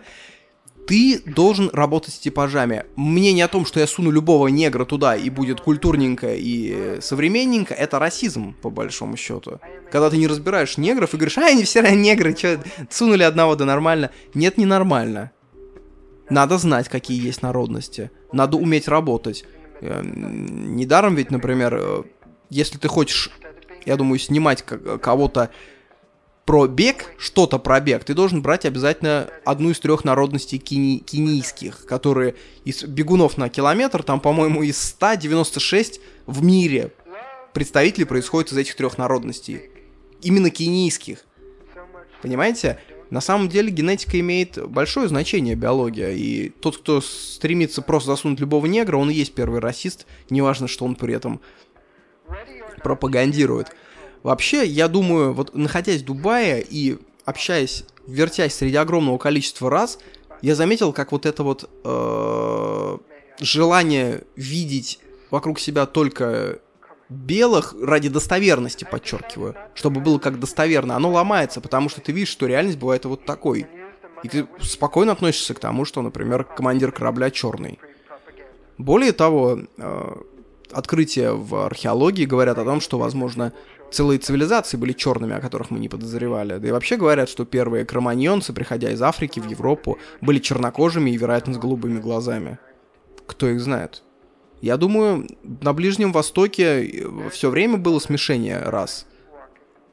ты 0.87 1.21
должен 1.25 1.69
работать 1.73 2.13
с 2.13 2.19
типажами. 2.19 2.85
Мнение 2.95 3.45
о 3.45 3.47
том, 3.47 3.65
что 3.65 3.79
я 3.79 3.87
суну 3.87 4.11
любого 4.11 4.47
негра 4.47 4.85
туда 4.85 5.15
и 5.15 5.29
будет 5.29 5.61
культурненько 5.61 6.33
и 6.35 6.99
современненько, 7.01 7.73
это 7.73 7.99
расизм, 7.99 8.55
по 8.61 8.69
большому 8.69 9.17
счету. 9.17 9.59
Когда 9.91 10.09
ты 10.09 10.17
не 10.17 10.27
разбираешь 10.27 10.77
негров 10.77 11.13
и 11.13 11.17
говоришь, 11.17 11.37
а, 11.37 11.47
они 11.47 11.63
все 11.63 11.81
негры, 11.95 12.35
что, 12.35 12.63
сунули 12.89 13.23
одного, 13.23 13.55
да 13.55 13.65
нормально. 13.65 14.11
Нет, 14.33 14.57
не 14.57 14.65
нормально. 14.65 15.31
Надо 16.29 16.57
знать, 16.57 16.89
какие 16.89 17.23
есть 17.23 17.41
народности. 17.41 18.11
Надо 18.31 18.57
уметь 18.57 18.87
работать. 18.87 19.45
Э, 19.81 20.01
недаром 20.03 21.15
ведь, 21.15 21.31
например, 21.31 21.77
э, 21.79 22.03
если 22.49 22.77
ты 22.77 22.87
хочешь, 22.87 23.29
я 23.85 23.95
думаю, 23.95 24.19
снимать 24.19 24.63
кого-то 24.63 25.51
про 26.45 26.67
бег, 26.67 27.15
что-то 27.17 27.57
про 27.57 27.79
бег, 27.79 28.03
ты 28.03 28.13
должен 28.13 28.41
брать 28.41 28.65
обязательно 28.65 29.29
одну 29.45 29.71
из 29.71 29.79
трех 29.79 30.03
народностей 30.03 30.59
кени- 30.59 30.99
кенийских, 30.99 31.85
которые 31.85 32.35
из 32.63 32.83
бегунов 32.83 33.37
на 33.37 33.49
километр, 33.49 34.03
там, 34.03 34.19
по-моему, 34.19 34.61
из 34.61 34.79
196 34.79 35.99
в 36.27 36.43
мире 36.43 36.91
представителей 37.53 38.05
происходят 38.05 38.51
из 38.51 38.57
этих 38.57 38.75
трех 38.75 38.99
народностей. 38.99 39.71
Именно 40.21 40.51
кенийских. 40.51 41.25
Понимаете? 42.21 42.79
На 43.09 43.21
самом 43.21 43.49
деле 43.49 43.69
генетика 43.69 44.19
имеет 44.19 44.67
большое 44.67 45.07
значение, 45.07 45.55
биология, 45.55 46.11
и 46.11 46.49
тот, 46.49 46.77
кто 46.77 47.01
стремится 47.01 47.81
просто 47.81 48.09
засунуть 48.09 48.39
любого 48.39 48.65
негра, 48.65 48.97
он 48.97 49.09
и 49.09 49.13
есть 49.13 49.33
первый 49.33 49.59
расист, 49.59 50.05
неважно, 50.29 50.67
что 50.67 50.85
он 50.85 50.95
при 50.95 51.13
этом 51.13 51.39
пропагандирует. 52.83 53.75
Вообще, 54.25 54.65
я 54.65 54.87
думаю, 54.87 55.33
вот 55.33 55.53
находясь 55.53 56.01
в 56.01 56.05
Дубае 56.05 56.65
и 56.67 56.97
общаясь, 57.25 57.83
вертясь 58.07 58.55
среди 58.55 58.75
огромного 58.75 59.19
количества 59.19 59.69
раз, 59.69 59.99
я 60.41 60.55
заметил, 60.55 60.93
как 60.93 61.11
вот 61.11 61.27
это 61.27 61.43
вот 61.43 61.69
э, 61.83 62.97
желание 63.39 64.23
видеть 64.35 64.99
вокруг 65.29 65.59
себя 65.59 65.85
только 65.85 66.57
белых 67.07 67.75
ради 67.79 68.09
достоверности, 68.09 68.83
подчеркиваю, 68.89 69.55
чтобы 69.75 70.01
было 70.01 70.17
как 70.17 70.39
достоверно, 70.39 70.95
оно 70.95 71.11
ломается, 71.11 71.61
потому 71.61 71.87
что 71.87 72.01
ты 72.01 72.11
видишь, 72.11 72.29
что 72.29 72.47
реальность 72.47 72.79
бывает 72.79 73.05
вот 73.05 73.25
такой. 73.25 73.67
И 74.23 74.27
ты 74.27 74.47
спокойно 74.59 75.11
относишься 75.11 75.53
к 75.53 75.59
тому, 75.59 75.85
что, 75.85 76.01
например, 76.01 76.45
командир 76.45 76.91
корабля 76.91 77.29
черный. 77.29 77.77
Более 78.79 79.11
того, 79.11 79.59
э, 79.77 80.15
открытия 80.71 81.31
в 81.31 81.65
археологии 81.67 82.25
говорят 82.25 82.57
о 82.57 82.65
том, 82.65 82.81
что, 82.81 82.97
возможно, 82.97 83.53
целые 83.91 84.19
цивилизации 84.19 84.77
были 84.77 84.93
черными, 84.93 85.35
о 85.35 85.41
которых 85.41 85.71
мы 85.71 85.79
не 85.79 85.89
подозревали. 85.89 86.57
Да 86.57 86.67
и 86.67 86.71
вообще 86.71 86.97
говорят, 86.97 87.29
что 87.29 87.45
первые 87.45 87.85
кроманьонцы, 87.85 88.53
приходя 88.53 88.91
из 88.91 89.01
Африки 89.01 89.39
в 89.39 89.47
Европу, 89.47 89.97
были 90.21 90.39
чернокожими 90.39 91.11
и, 91.11 91.17
вероятно, 91.17 91.53
с 91.53 91.57
голубыми 91.57 91.99
глазами. 91.99 92.59
Кто 93.25 93.47
их 93.49 93.59
знает? 93.59 94.03
Я 94.61 94.77
думаю, 94.77 95.27
на 95.61 95.73
Ближнем 95.73 96.11
Востоке 96.11 96.85
э, 96.85 97.29
все 97.31 97.49
время 97.49 97.77
было 97.77 97.99
смешение 97.99 98.59
рас. 98.59 99.05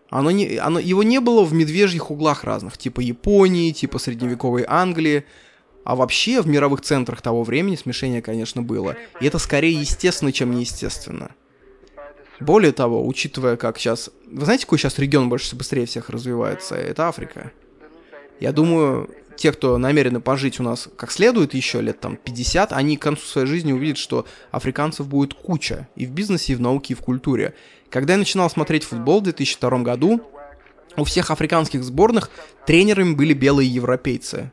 Оно 0.08 0.30
не, 0.30 0.56
оно, 0.56 0.78
его 0.78 1.02
не 1.02 1.20
было 1.20 1.42
в 1.42 1.52
медвежьих 1.52 2.10
углах 2.10 2.44
разных, 2.44 2.76
типа 2.76 3.00
Японии, 3.00 3.72
типа 3.72 3.98
средневековой 3.98 4.64
Англии. 4.68 5.24
А 5.84 5.96
вообще 5.96 6.40
в 6.40 6.46
мировых 6.46 6.82
центрах 6.82 7.22
того 7.22 7.42
времени 7.42 7.76
смешение, 7.76 8.22
конечно, 8.22 8.62
было. 8.62 8.96
И 9.20 9.26
это 9.26 9.38
скорее 9.38 9.72
естественно, 9.72 10.30
чем 10.30 10.52
неестественно. 10.52 11.32
Более 12.42 12.72
того, 12.72 13.06
учитывая, 13.06 13.56
как 13.56 13.78
сейчас... 13.78 14.10
Вы 14.26 14.44
знаете, 14.44 14.64
какой 14.64 14.78
сейчас 14.78 14.98
регион 14.98 15.28
больше 15.28 15.54
быстрее 15.54 15.86
всех 15.86 16.10
развивается? 16.10 16.74
Это 16.74 17.08
Африка. 17.08 17.52
Я 18.40 18.52
думаю, 18.52 19.08
те, 19.36 19.52
кто 19.52 19.78
намерены 19.78 20.20
пожить 20.20 20.58
у 20.60 20.62
нас 20.62 20.88
как 20.96 21.10
следует 21.12 21.54
еще 21.54 21.80
лет 21.80 22.00
там 22.00 22.16
50, 22.16 22.72
они 22.72 22.96
к 22.96 23.02
концу 23.02 23.24
своей 23.24 23.46
жизни 23.46 23.72
увидят, 23.72 23.98
что 23.98 24.26
африканцев 24.50 25.06
будет 25.06 25.34
куча 25.34 25.88
и 25.94 26.06
в 26.06 26.10
бизнесе, 26.10 26.52
и 26.52 26.56
в 26.56 26.60
науке, 26.60 26.94
и 26.94 26.96
в 26.96 27.00
культуре. 27.00 27.54
Когда 27.90 28.14
я 28.14 28.18
начинал 28.18 28.50
смотреть 28.50 28.84
футбол 28.84 29.20
в 29.20 29.24
2002 29.24 29.78
году, 29.78 30.20
у 30.96 31.04
всех 31.04 31.30
африканских 31.30 31.84
сборных 31.84 32.30
тренерами 32.66 33.14
были 33.14 33.34
белые 33.34 33.72
европейцы. 33.72 34.52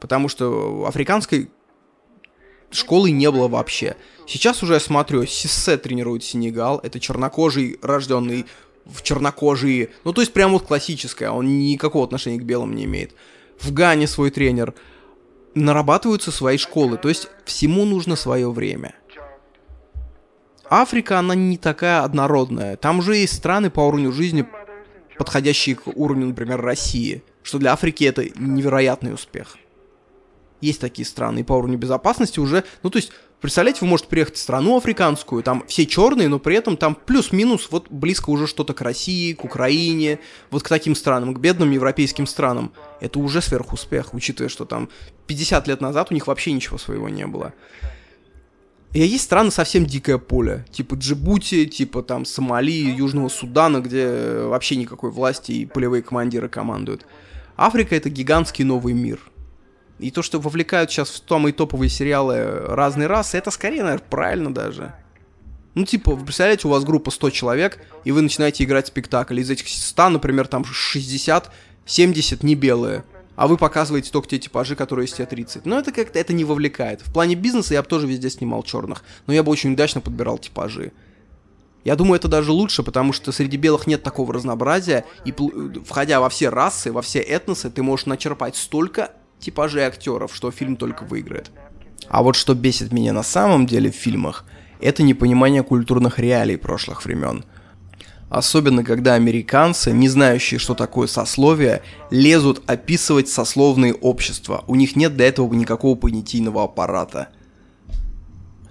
Потому 0.00 0.28
что 0.28 0.84
африканской 0.86 1.50
школы 2.70 3.10
не 3.10 3.30
было 3.30 3.48
вообще. 3.48 3.96
Сейчас 4.26 4.62
уже 4.62 4.74
я 4.74 4.80
смотрю, 4.80 5.24
Сиссе 5.26 5.76
тренирует 5.76 6.24
Сенегал, 6.24 6.80
это 6.82 6.98
чернокожий, 6.98 7.78
рожденный 7.82 8.46
в 8.84 9.02
чернокожие, 9.02 9.90
ну 10.04 10.12
то 10.12 10.20
есть 10.20 10.32
прям 10.32 10.52
вот 10.52 10.64
классическое, 10.64 11.30
он 11.30 11.58
никакого 11.58 12.04
отношения 12.04 12.38
к 12.38 12.44
белым 12.44 12.74
не 12.74 12.84
имеет. 12.84 13.14
В 13.58 13.72
Гане 13.72 14.06
свой 14.06 14.30
тренер. 14.30 14.74
Нарабатываются 15.54 16.30
свои 16.30 16.58
школы, 16.58 16.98
то 16.98 17.08
есть 17.08 17.28
всему 17.46 17.86
нужно 17.86 18.14
свое 18.14 18.50
время. 18.50 18.94
Африка, 20.68 21.18
она 21.18 21.34
не 21.34 21.56
такая 21.56 22.02
однородная. 22.02 22.76
Там 22.76 22.98
уже 22.98 23.16
есть 23.16 23.36
страны 23.36 23.70
по 23.70 23.80
уровню 23.80 24.12
жизни, 24.12 24.46
подходящие 25.16 25.76
к 25.76 25.86
уровню, 25.86 26.26
например, 26.26 26.60
России, 26.60 27.22
что 27.42 27.58
для 27.58 27.72
Африки 27.72 28.04
это 28.04 28.24
невероятный 28.38 29.14
успех. 29.14 29.56
Есть 30.60 30.80
такие 30.80 31.06
страны, 31.06 31.40
и 31.40 31.42
по 31.42 31.52
уровню 31.52 31.78
безопасности 31.78 32.40
уже, 32.40 32.64
ну 32.82 32.90
то 32.90 32.96
есть, 32.96 33.12
представляете, 33.40 33.80
вы 33.82 33.88
можете 33.88 34.08
приехать 34.08 34.36
в 34.36 34.40
страну 34.40 34.76
африканскую, 34.76 35.42
там 35.42 35.64
все 35.66 35.84
черные, 35.84 36.28
но 36.28 36.38
при 36.38 36.56
этом 36.56 36.76
там 36.76 36.94
плюс-минус 36.94 37.68
вот 37.70 37.90
близко 37.90 38.30
уже 38.30 38.46
что-то 38.46 38.72
к 38.72 38.80
России, 38.80 39.34
к 39.34 39.44
Украине, 39.44 40.18
вот 40.50 40.62
к 40.62 40.68
таким 40.68 40.94
странам, 40.94 41.34
к 41.34 41.38
бедным 41.38 41.70
европейским 41.70 42.26
странам. 42.26 42.72
Это 43.00 43.18
уже 43.18 43.42
сверхуспех, 43.42 44.14
учитывая, 44.14 44.48
что 44.48 44.64
там 44.64 44.88
50 45.26 45.68
лет 45.68 45.80
назад 45.80 46.10
у 46.10 46.14
них 46.14 46.26
вообще 46.26 46.52
ничего 46.52 46.78
своего 46.78 47.08
не 47.08 47.26
было. 47.26 47.52
И 48.92 49.00
есть 49.00 49.24
страны 49.24 49.50
совсем 49.50 49.84
дикое 49.84 50.16
поле, 50.16 50.64
типа 50.72 50.94
Джибути, 50.94 51.66
типа 51.66 52.02
там 52.02 52.24
Сомали, 52.24 52.94
Южного 52.96 53.28
Судана, 53.28 53.80
где 53.80 54.40
вообще 54.44 54.76
никакой 54.76 55.10
власти 55.10 55.52
и 55.52 55.66
полевые 55.66 56.02
командиры 56.02 56.48
командуют. 56.48 57.04
Африка 57.58 57.94
это 57.94 58.08
гигантский 58.08 58.64
новый 58.64 58.94
мир. 58.94 59.20
И 59.98 60.10
то, 60.10 60.22
что 60.22 60.38
вовлекают 60.38 60.90
сейчас 60.90 61.08
в 61.08 61.22
самые 61.28 61.52
топовые 61.52 61.88
сериалы 61.88 62.60
разные 62.66 63.06
расы, 63.06 63.38
это 63.38 63.50
скорее, 63.50 63.82
наверное, 63.82 64.06
правильно 64.08 64.52
даже. 64.52 64.94
Ну, 65.74 65.84
типа, 65.84 66.14
вы 66.14 66.24
представляете, 66.24 66.68
у 66.68 66.70
вас 66.70 66.84
группа 66.84 67.10
100 67.10 67.30
человек, 67.30 67.80
и 68.04 68.12
вы 68.12 68.22
начинаете 68.22 68.64
играть 68.64 68.86
спектакль. 68.86 69.40
Из 69.40 69.50
этих 69.50 69.68
100, 69.68 70.08
например, 70.10 70.46
там 70.48 70.64
60, 70.64 71.50
70 71.86 72.42
не 72.42 72.54
белые 72.54 73.04
а 73.36 73.46
вы 73.46 73.56
показываете 73.56 74.10
только 74.10 74.28
те 74.28 74.38
типажи, 74.38 74.74
которые 74.74 75.04
есть 75.04 75.16
те 75.16 75.26
30. 75.26 75.66
Но 75.66 75.78
это 75.78 75.92
как-то 75.92 76.18
это 76.18 76.32
не 76.32 76.44
вовлекает. 76.44 77.02
В 77.02 77.12
плане 77.12 77.34
бизнеса 77.34 77.74
я 77.74 77.82
бы 77.82 77.88
тоже 77.88 78.06
везде 78.06 78.30
снимал 78.30 78.62
черных, 78.62 79.04
но 79.26 79.34
я 79.34 79.42
бы 79.42 79.52
очень 79.52 79.74
удачно 79.74 80.00
подбирал 80.00 80.38
типажи. 80.38 80.92
Я 81.84 81.94
думаю, 81.94 82.16
это 82.16 82.26
даже 82.26 82.50
лучше, 82.50 82.82
потому 82.82 83.12
что 83.12 83.30
среди 83.30 83.56
белых 83.56 83.86
нет 83.86 84.02
такого 84.02 84.34
разнообразия, 84.34 85.04
и 85.24 85.32
входя 85.84 86.18
во 86.18 86.28
все 86.28 86.48
расы, 86.48 86.90
во 86.90 87.00
все 87.00 87.20
этносы, 87.20 87.70
ты 87.70 87.82
можешь 87.82 88.06
начерпать 88.06 88.56
столько 88.56 89.12
типажей 89.38 89.82
актеров, 89.82 90.34
что 90.34 90.50
фильм 90.50 90.76
только 90.76 91.04
выиграет. 91.04 91.50
А 92.08 92.22
вот 92.22 92.36
что 92.36 92.54
бесит 92.54 92.92
меня 92.92 93.12
на 93.12 93.22
самом 93.22 93.66
деле 93.66 93.90
в 93.90 93.96
фильмах, 93.96 94.44
это 94.80 95.02
непонимание 95.02 95.62
культурных 95.62 96.18
реалий 96.18 96.58
прошлых 96.58 97.04
времен– 97.04 97.44
Особенно, 98.28 98.82
когда 98.82 99.14
американцы, 99.14 99.92
не 99.92 100.08
знающие, 100.08 100.58
что 100.58 100.74
такое 100.74 101.06
сословие, 101.06 101.82
лезут 102.10 102.62
описывать 102.66 103.28
сословные 103.28 103.94
общества. 103.94 104.64
У 104.66 104.74
них 104.74 104.96
нет 104.96 105.16
для 105.16 105.28
этого 105.28 105.52
никакого 105.54 105.96
понятийного 105.96 106.64
аппарата. 106.64 107.28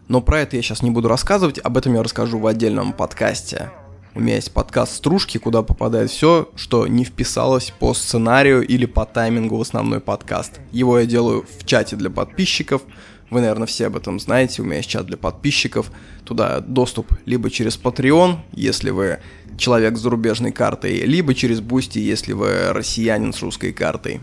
Но 0.09 0.21
про 0.21 0.41
это 0.41 0.57
я 0.57 0.61
сейчас 0.61 0.83
не 0.83 0.91
буду 0.91 1.07
рассказывать, 1.07 1.57
об 1.59 1.77
этом 1.77 1.93
я 1.93 2.03
расскажу 2.03 2.37
в 2.37 2.45
отдельном 2.47 2.91
подкасте. 2.91 3.71
У 4.15 4.21
меня 4.21 4.35
есть 4.35 4.51
подкаст 4.53 4.95
«Стружки», 4.95 5.37
куда 5.37 5.61
попадает 5.61 6.09
все, 6.09 6.49
что 6.55 6.87
не 6.87 7.03
вписалось 7.03 7.73
по 7.77 7.93
сценарию 7.93 8.65
или 8.65 8.85
по 8.85 9.05
таймингу 9.05 9.57
в 9.57 9.61
основной 9.61 9.99
подкаст. 9.99 10.61
Его 10.71 10.99
я 10.99 11.05
делаю 11.05 11.45
в 11.59 11.65
чате 11.65 11.95
для 11.95 12.09
подписчиков– 12.09 12.81
вы, 13.29 13.41
наверное, 13.41 13.65
все 13.65 13.87
об 13.87 13.95
этом 13.95 14.19
знаете. 14.19 14.61
У 14.61 14.65
меня 14.65 14.77
есть 14.77 14.89
чат 14.89 15.07
для 15.07 15.17
подписчиков. 15.17 15.91
Туда 16.23 16.59
доступ 16.59 17.11
либо 17.25 17.49
через 17.49 17.77
Patreon, 17.77 18.37
если 18.53 18.91
вы 18.91 19.19
человек 19.57 19.97
с 19.97 20.01
зарубежной 20.01 20.51
картой, 20.51 21.01
либо 21.01 21.33
через 21.33 21.59
Boosty, 21.59 21.99
если 21.99 22.33
вы 22.33 22.71
россиянин 22.71 23.33
с 23.33 23.41
русской 23.41 23.73
картой. 23.73 24.21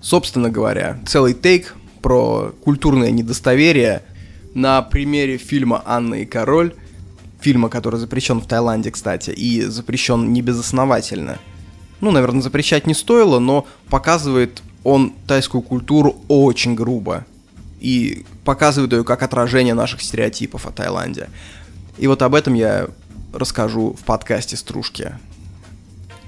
Собственно 0.00 0.50
говоря, 0.50 0.98
целый 1.06 1.34
тейк 1.34 1.74
про 2.00 2.54
культурное 2.64 3.10
недостоверие 3.10 4.02
на 4.54 4.80
примере 4.80 5.36
фильма 5.36 5.82
«Анна 5.84 6.16
и 6.16 6.24
король», 6.24 6.74
фильма, 7.46 7.68
который 7.68 8.00
запрещен 8.00 8.40
в 8.40 8.46
Таиланде, 8.48 8.90
кстати, 8.90 9.30
и 9.30 9.62
запрещен 9.62 10.32
не 10.32 10.42
безосновательно. 10.42 11.38
Ну, 12.00 12.10
наверное, 12.10 12.42
запрещать 12.42 12.88
не 12.88 12.94
стоило, 12.94 13.38
но 13.38 13.68
показывает 13.88 14.62
он 14.82 15.12
тайскую 15.28 15.62
культуру 15.62 16.16
очень 16.26 16.74
грубо 16.74 17.24
и 17.78 18.24
показывает 18.44 18.92
ее 18.92 19.04
как 19.04 19.22
отражение 19.22 19.74
наших 19.74 20.02
стереотипов 20.02 20.66
о 20.66 20.72
Таиланде. 20.72 21.28
И 21.98 22.08
вот 22.08 22.20
об 22.22 22.34
этом 22.34 22.54
я 22.54 22.88
расскажу 23.32 23.92
в 23.92 24.04
подкасте 24.04 24.56
«Стружки». 24.56 25.12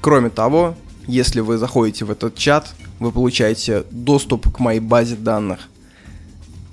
Кроме 0.00 0.31
того, 0.31 0.76
если 1.09 1.40
вы 1.40 1.59
заходите 1.59 2.04
в 2.04 2.12
этот 2.12 2.37
чат, 2.37 2.76
вы 3.00 3.11
получаете 3.11 3.83
доступ 3.90 4.54
к 4.54 4.61
моей 4.61 4.78
базе 4.78 5.16
данных. 5.16 5.68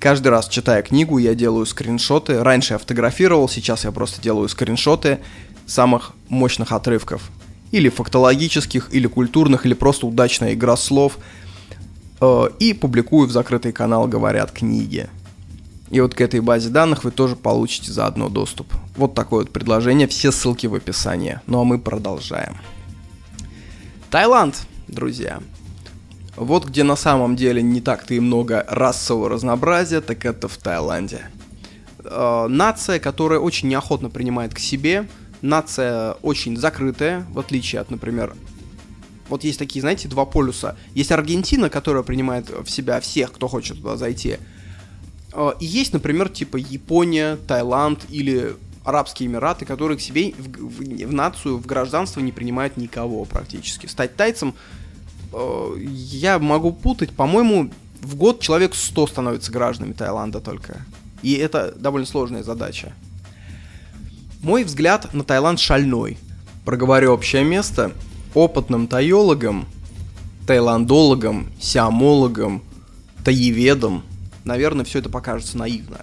Каждый 0.06 0.28
раз, 0.28 0.48
читая 0.48 0.82
книгу, 0.82 1.18
я 1.18 1.34
делаю 1.34 1.66
скриншоты. 1.66 2.42
Раньше 2.42 2.74
я 2.74 2.78
фотографировал, 2.78 3.48
сейчас 3.48 3.84
я 3.84 3.90
просто 3.90 4.22
делаю 4.22 4.48
скриншоты 4.48 5.18
самых 5.66 6.12
мощных 6.28 6.70
отрывков. 6.70 7.30
Или 7.72 7.88
фактологических, 7.88 8.88
или 8.92 9.08
культурных, 9.08 9.66
или 9.66 9.74
просто 9.74 10.06
удачная 10.06 10.54
игра 10.54 10.76
слов– 10.76 11.18
Э, 12.20 12.48
и 12.58 12.72
публикую 12.72 13.28
в 13.28 13.32
закрытый 13.32 13.72
канал 13.72 14.06
«Говорят 14.06 14.50
книги». 14.50 15.08
И 15.90 16.00
вот 16.00 16.14
к 16.14 16.20
этой 16.20 16.40
базе 16.40 16.68
данных 16.70 17.04
вы 17.04 17.12
тоже 17.12 17.36
получите 17.36 17.92
заодно 17.92 18.28
доступ. 18.28 18.72
Вот 18.96 19.14
такое 19.14 19.44
вот 19.44 19.52
предложение, 19.52 20.08
все 20.08 20.32
ссылки 20.32 20.66
в 20.66 20.74
описании. 20.74 21.40
Ну 21.46 21.60
а 21.60 21.64
мы 21.64 21.78
продолжаем. 21.78 22.56
Таиланд, 24.10 24.66
друзья. 24.88 25.40
Вот 26.36 26.66
где 26.66 26.84
на 26.84 26.96
самом 26.96 27.34
деле 27.34 27.62
не 27.62 27.80
так-то 27.80 28.14
и 28.14 28.20
много 28.20 28.64
расового 28.68 29.30
разнообразия, 29.30 30.02
так 30.02 30.24
это 30.24 30.48
в 30.48 30.56
Таиланде. 30.58 31.22
Э, 32.04 32.46
нация, 32.48 32.98
которая 32.98 33.40
очень 33.40 33.68
неохотно 33.68 34.10
принимает 34.10 34.54
к 34.54 34.58
себе, 34.58 35.08
нация 35.40 36.12
очень 36.22 36.56
закрытая, 36.56 37.26
в 37.30 37.38
отличие 37.38 37.80
от, 37.80 37.90
например, 37.90 38.34
вот 39.28 39.44
есть 39.44 39.58
такие, 39.58 39.80
знаете, 39.80 40.08
два 40.08 40.24
полюса. 40.24 40.76
Есть 40.94 41.10
Аргентина, 41.10 41.68
которая 41.70 42.02
принимает 42.02 42.48
в 42.50 42.68
себя 42.68 43.00
всех, 43.00 43.32
кто 43.32 43.48
хочет 43.48 43.78
туда 43.78 43.96
зайти. 43.96 44.36
А, 45.32 45.56
и 45.58 45.64
есть, 45.64 45.92
например, 45.94 46.28
типа 46.28 46.58
Япония, 46.58 47.36
Таиланд 47.48 48.04
или 48.10 48.54
Арабские 48.84 49.28
Эмираты, 49.28 49.64
которые 49.64 49.98
к 49.98 50.00
себе 50.00 50.32
в, 50.38 50.48
в, 50.48 51.06
в 51.06 51.12
нацию, 51.12 51.56
в 51.56 51.66
гражданство 51.66 52.20
не 52.20 52.30
принимают 52.30 52.76
никого 52.76 53.24
практически. 53.24 53.86
Стать 53.86 54.14
тайцем 54.14 54.50
э, 54.50 54.85
я 55.78 56.38
могу 56.38 56.72
путать, 56.72 57.12
по-моему, 57.12 57.70
в 58.00 58.14
год 58.14 58.40
человек 58.40 58.74
100 58.74 59.06
становится 59.06 59.52
гражданами 59.52 59.92
Таиланда 59.92 60.40
только. 60.40 60.82
И 61.22 61.34
это 61.34 61.74
довольно 61.76 62.06
сложная 62.06 62.42
задача. 62.42 62.92
Мой 64.42 64.64
взгляд 64.64 65.12
на 65.12 65.24
Таиланд 65.24 65.58
шальной. 65.58 66.18
Проговорю 66.64 67.12
общее 67.12 67.44
место– 67.44 67.92
опытным 68.36 68.86
тайологам, 68.86 69.66
таиландологам, 70.46 71.46
сиамологам, 71.58 72.62
таеведам, 73.24 74.04
наверное, 74.44 74.84
все 74.84 74.98
это 74.98 75.08
покажется 75.08 75.56
наивно. 75.56 76.00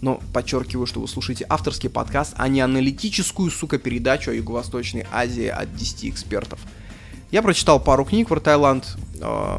Но 0.00 0.20
подчеркиваю, 0.32 0.86
что 0.86 1.00
вы 1.00 1.06
слушаете 1.06 1.46
авторский 1.48 1.88
подкаст, 1.88 2.34
а 2.36 2.48
не 2.48 2.60
аналитическую, 2.60 3.50
сука, 3.50 3.78
передачу 3.78 4.32
о 4.32 4.34
Юго-Восточной 4.34 5.06
Азии 5.12 5.46
от 5.46 5.74
10 5.76 6.06
экспертов. 6.06 6.58
Я 7.30 7.42
прочитал 7.42 7.80
пару 7.80 8.04
книг 8.04 8.28
про 8.28 8.40
Таиланд, 8.40 8.96
э, 9.20 9.58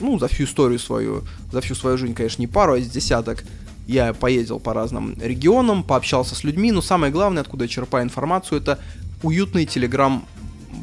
ну, 0.00 0.18
за 0.18 0.28
всю 0.28 0.44
историю 0.44 0.78
свою, 0.78 1.24
за 1.50 1.60
всю 1.60 1.74
свою 1.74 1.96
жизнь, 1.96 2.14
конечно, 2.14 2.42
не 2.42 2.46
пару, 2.46 2.74
а 2.74 2.78
из 2.78 2.88
десяток. 2.88 3.44
Я 3.86 4.12
поездил 4.14 4.58
по 4.58 4.74
разным 4.74 5.16
регионам, 5.20 5.84
пообщался 5.84 6.34
с 6.34 6.44
людьми, 6.44 6.72
но 6.72 6.82
самое 6.82 7.12
главное, 7.12 7.42
откуда 7.42 7.64
я 7.64 7.68
черпаю 7.68 8.04
информацию, 8.04 8.60
это 8.60 8.80
уютный 9.22 9.64
телеграм 9.64 10.26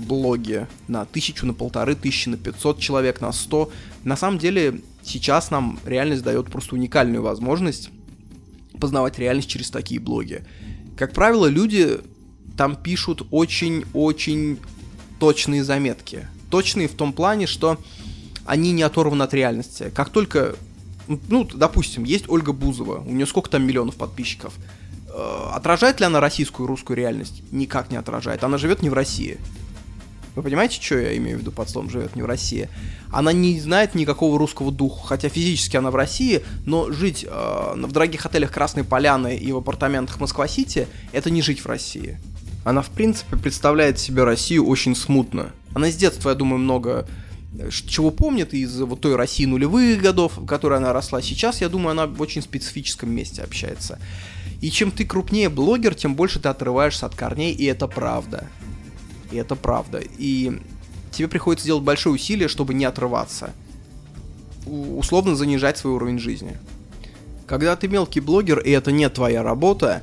блоге 0.03 0.67
на 0.87 1.05
тысячу, 1.05 1.45
на 1.45 1.53
полторы 1.53 1.95
тысячи, 1.95 2.29
на 2.29 2.37
500 2.37 2.79
человек, 2.79 3.21
на 3.21 3.31
100. 3.31 3.71
На 4.03 4.15
самом 4.15 4.37
деле 4.37 4.81
сейчас 5.03 5.51
нам 5.51 5.79
реальность 5.85 6.23
дает 6.23 6.51
просто 6.51 6.75
уникальную 6.75 7.21
возможность 7.21 7.89
познавать 8.79 9.19
реальность 9.19 9.49
через 9.49 9.69
такие 9.69 9.99
блоги. 9.99 10.43
Как 10.97 11.13
правило, 11.13 11.47
люди 11.47 11.99
там 12.57 12.75
пишут 12.75 13.25
очень-очень 13.31 14.59
точные 15.23 15.63
заметки. 15.63 16.27
Точные 16.49 16.89
в 16.89 16.95
том 16.95 17.13
плане, 17.13 17.47
что 17.47 17.77
они 18.45 18.73
не 18.73 18.83
оторваны 18.83 19.23
от 19.23 19.33
реальности. 19.33 19.89
Как 19.95 20.09
только, 20.09 20.57
ну, 21.07 21.45
допустим, 21.45 22.03
есть 22.03 22.27
Ольга 22.27 22.51
Бузова, 22.51 22.99
у 22.99 23.09
нее 23.09 23.25
сколько 23.25 23.49
там 23.49 23.65
миллионов 23.65 23.95
подписчиков. 23.95 24.53
Э, 25.07 25.51
отражает 25.53 26.01
ли 26.01 26.07
она 26.07 26.19
российскую 26.19 26.67
русскую 26.67 26.97
реальность? 26.97 27.41
Никак 27.51 27.89
не 27.89 27.95
отражает. 27.95 28.43
Она 28.43 28.57
живет 28.57 28.81
не 28.81 28.89
в 28.89 28.93
России. 28.93 29.37
Вы 30.35 30.43
понимаете, 30.43 30.81
что 30.81 30.97
я 30.97 31.15
имею 31.15 31.37
в 31.37 31.39
виду 31.39 31.53
под 31.53 31.69
словом 31.69 31.89
«живет 31.89 32.17
не 32.17 32.21
в 32.21 32.25
России»? 32.25 32.67
Она 33.09 33.31
не 33.31 33.61
знает 33.61 33.95
никакого 33.95 34.37
русского 34.37 34.73
духа, 34.73 35.07
хотя 35.07 35.29
физически 35.29 35.77
она 35.77 35.89
в 35.89 35.95
России, 35.95 36.43
но 36.65 36.91
жить 36.91 37.25
э, 37.25 37.73
в 37.77 37.91
дорогих 37.93 38.25
отелях 38.25 38.51
Красной 38.51 38.83
Поляны 38.83 39.37
и 39.37 39.53
в 39.53 39.57
апартаментах 39.57 40.19
Москва-Сити– 40.19 40.89
это 41.13 41.29
не 41.29 41.41
жить 41.41 41.61
в 41.61 41.65
России. 41.65 42.19
Она, 42.63 42.81
в 42.81 42.89
принципе, 42.89 43.35
представляет 43.35 43.99
себе 43.99 44.23
Россию 44.23 44.65
очень 44.67 44.95
смутно. 44.95 45.51
Она 45.73 45.91
с 45.91 45.95
детства, 45.95 46.29
я 46.29 46.35
думаю, 46.35 46.59
много 46.59 47.05
э, 47.57 47.69
чего 47.69 48.09
помнит 48.09 48.53
из 48.53 48.79
вот 48.79 49.01
той 49.01 49.15
России 49.15 49.45
нулевых 49.45 50.01
годов, 50.01 50.37
в 50.37 50.45
которой 50.45 50.77
она 50.77 50.93
росла. 50.93 51.21
Сейчас, 51.21 51.61
я 51.61 51.67
думаю, 51.67 51.91
она 51.91 52.07
в 52.07 52.21
очень 52.21 52.41
специфическом 52.41 53.11
месте 53.13 53.41
общается. 53.41 53.99
И 54.61 54.71
чем 54.71 54.91
ты 54.91 55.03
крупнее 55.05 55.49
блогер, 55.49 55.93
тем 55.93 56.15
больше 56.15 56.39
ты 56.39 56.47
отрываешься 56.47 57.05
от 57.05 57.15
корней, 57.15 57.51
и 57.51 57.65
это 57.65 57.87
правда. 57.87 58.47
И 59.29 59.35
это 59.35 59.55
правда. 59.55 60.01
И 60.17 60.61
тебе 61.11 61.27
приходится 61.27 61.65
делать 61.65 61.83
большое 61.83 62.15
усилие, 62.15 62.47
чтобы 62.47 62.73
не 62.73 62.85
отрываться. 62.85 63.53
условно 64.65 65.35
занижать 65.35 65.77
свой 65.77 65.93
уровень 65.95 66.19
жизни. 66.19 66.57
Когда 67.45 67.75
ты 67.75 67.89
мелкий 67.89 68.21
блогер, 68.21 68.59
и 68.59 68.71
это 68.71 68.93
не 68.93 69.09
твоя 69.09 69.43
работа, 69.43 70.01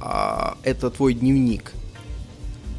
а 0.00 0.56
это 0.62 0.88
твой 0.90 1.14
дневник, 1.14 1.72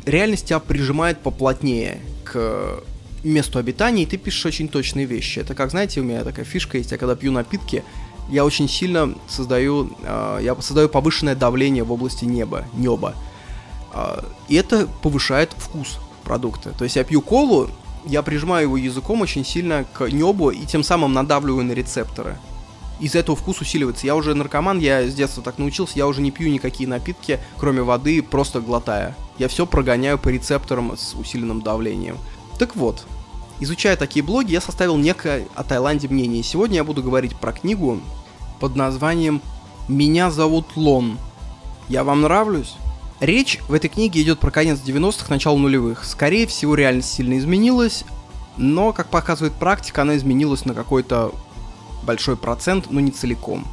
реальность 0.06 0.48
тебя 0.48 0.60
прижимает 0.60 1.20
поплотнее 1.20 2.00
к 2.24 2.84
месту 3.24 3.60
обитания, 3.60 4.04
и 4.04 4.06
ты 4.06 4.18
пишешь 4.18 4.46
очень 4.46 4.68
точные 4.68 5.06
вещи. 5.06 5.40
Это 5.40 5.54
как, 5.54 5.72
знаете, 5.72 6.02
у 6.02 6.04
меня 6.04 6.24
такая 6.24 6.46
фишка 6.46 6.78
есть, 6.78 6.92
я 6.92 6.98
когда 6.98 7.16
пью 7.16 7.32
напитки, 7.32 7.84
я 8.30 8.46
очень 8.46 8.70
сильно 8.70 9.14
создаю, 9.28 9.92
э, 10.04 10.40
я 10.42 10.56
создаю 10.62 10.90
повышенное 10.90 11.36
давление 11.36 11.84
в 11.84 11.92
области 11.92 12.26
неба, 12.26 12.66
неба. 12.74 13.16
А, 13.94 14.24
и 14.48 14.56
это 14.56 14.88
повышает 15.02 15.54
вкус 15.56 16.00
продукта. 16.24 16.72
То 16.78 16.86
есть 16.86 16.96
я 16.96 17.04
пью 17.04 17.22
колу, 17.22 17.70
я 18.06 18.22
прижимаю 18.22 18.64
его 18.64 18.78
языком 18.78 19.22
очень 19.22 19.46
сильно 19.46 19.86
к 19.94 20.10
небу 20.10 20.50
и 20.50 20.66
тем 20.66 20.84
самым 20.84 21.14
надавливаю 21.14 21.66
на 21.66 21.74
рецепторы. 21.74 22.38
Из-за 23.02 23.20
этого 23.20 23.36
вкус 23.36 23.60
усиливается. 23.60 24.06
Я 24.06 24.16
уже 24.16 24.36
наркоман, 24.36 24.80
я 24.80 25.04
с 25.08 25.14
детства 25.16 25.42
так 25.42 25.58
научился, 25.58 25.98
я 25.98 26.08
уже 26.08 26.22
не 26.22 26.30
пью 26.30 26.50
никакие 26.50 26.88
напитки, 26.88 27.40
кроме 27.58 27.82
воды, 27.82 28.22
просто 28.22 28.62
глотая. 28.62 29.16
Я 29.40 29.48
все 29.48 29.66
прогоняю 29.66 30.20
по 30.20 30.30
рецепторам 30.30 30.96
с 30.96 31.16
усиленным 31.16 31.62
давлением. 31.62 32.18
Так 32.60 32.76
вот, 32.76 33.08
изучая 33.60 33.98
такие 33.98 34.24
блоги, 34.24 34.52
я 34.52 34.62
составил 34.62 34.98
некое 34.98 35.48
о 35.56 35.64
Таиланде 35.64 36.08
мнение. 36.10 36.44
Сегодня 36.44 36.76
я 36.78 36.84
буду 36.84 37.02
говорить 37.02 37.36
про 37.36 37.52
книгу 37.52 38.00
под 38.60 38.76
названием 38.76 39.42
«Меня 39.88 40.30
зовут 40.30 40.68
Лон». 40.76 41.18
Я 41.90 42.04
вам 42.04 42.22
нравлюсь? 42.22 42.76
Речь 43.20 43.60
в 43.68 43.74
этой 43.74 43.90
книге 43.90 44.22
идет 44.22 44.40
про 44.40 44.52
конец 44.52 44.80
90-х, 44.80 45.26
начало 45.30 45.58
нулевых. 45.58 46.06
Скорее 46.06 46.46
всего, 46.46 46.76
реальность 46.76 47.12
сильно 47.12 47.38
изменилась, 47.40 48.04
но, 48.58 48.94
как 48.94 49.10
показывает 49.10 49.54
практика, 49.54 50.04
она 50.04 50.18
изменилась 50.18 50.66
на 50.66 50.76
какой-то 50.76 51.34
большой 52.04 52.38
процент, 52.38 52.92
но 52.92 53.00
не 53.00 53.12
целиком. 53.12 53.66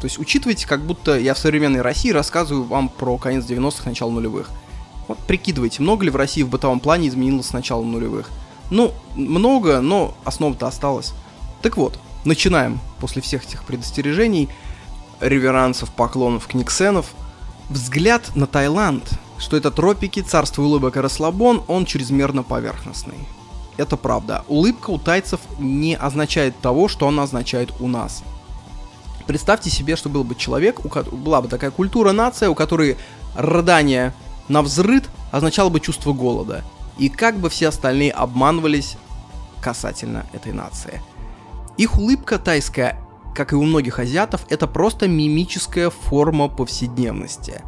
То 0.00 0.06
есть 0.06 0.18
учитывайте, 0.18 0.66
как 0.66 0.84
будто 0.84 1.18
я 1.18 1.34
в 1.34 1.38
современной 1.38 1.80
России 1.80 2.10
рассказываю 2.10 2.64
вам 2.64 2.88
про 2.88 3.18
конец 3.18 3.44
90-х, 3.44 3.88
начало 3.88 4.10
нулевых. 4.10 4.50
Вот 5.08 5.18
прикидывайте, 5.18 5.82
много 5.82 6.04
ли 6.04 6.10
в 6.10 6.16
России 6.16 6.42
в 6.42 6.48
бытовом 6.48 6.80
плане 6.80 7.08
изменилось 7.08 7.46
с 7.46 7.52
начала 7.52 7.82
нулевых. 7.82 8.30
Ну, 8.70 8.92
много, 9.14 9.80
но 9.80 10.14
основа-то 10.24 10.66
осталась. 10.66 11.12
Так 11.60 11.76
вот, 11.76 11.98
начинаем 12.24 12.80
после 13.00 13.22
всех 13.22 13.44
этих 13.44 13.64
предостережений, 13.64 14.48
реверансов, 15.20 15.92
поклонов, 15.92 16.46
книгсенов– 16.46 17.06
Взгляд 17.72 18.36
на 18.36 18.46
Таиланд, 18.46 19.02
что 19.38 19.56
это 19.56 19.70
тропики, 19.70 20.20
царство 20.20 20.60
улыбок 20.60 20.98
и 20.98 21.00
расслабон, 21.00 21.62
он 21.68 21.86
чрезмерно 21.86 22.42
поверхностный. 22.42 23.16
Это 23.76 23.96
правда. 23.96 24.44
Улыбка 24.48 24.90
у 24.90 24.98
тайцев 24.98 25.40
не 25.58 25.96
означает 25.96 26.58
того, 26.60 26.88
что 26.88 27.08
она 27.08 27.22
означает 27.22 27.72
у 27.80 27.88
нас. 27.88 28.22
Представьте 29.26 29.70
себе, 29.70 29.96
что 29.96 30.08
был 30.08 30.24
бы 30.24 30.34
человек, 30.34 30.84
у 30.84 30.88
которого 30.88 31.16
была 31.16 31.42
бы 31.42 31.48
такая 31.48 31.70
культура, 31.70 32.12
нация, 32.12 32.50
у 32.50 32.54
которой 32.54 32.96
рыдание 33.36 34.12
на 34.48 34.62
взрыд 34.62 35.08
означало 35.30 35.68
бы 35.68 35.80
чувство 35.80 36.12
голода. 36.12 36.62
И 36.98 37.08
как 37.08 37.38
бы 37.38 37.48
все 37.48 37.68
остальные 37.68 38.12
обманывались 38.12 38.96
касательно 39.62 40.26
этой 40.32 40.52
нации. 40.52 41.00
Их 41.78 41.96
улыбка 41.96 42.38
тайская 42.38 42.98
как 43.34 43.52
и 43.52 43.56
у 43.56 43.62
многих 43.62 43.98
азиатов, 43.98 44.44
это 44.48 44.66
просто 44.66 45.08
мимическая 45.08 45.90
форма 45.90 46.48
повседневности. 46.48 47.62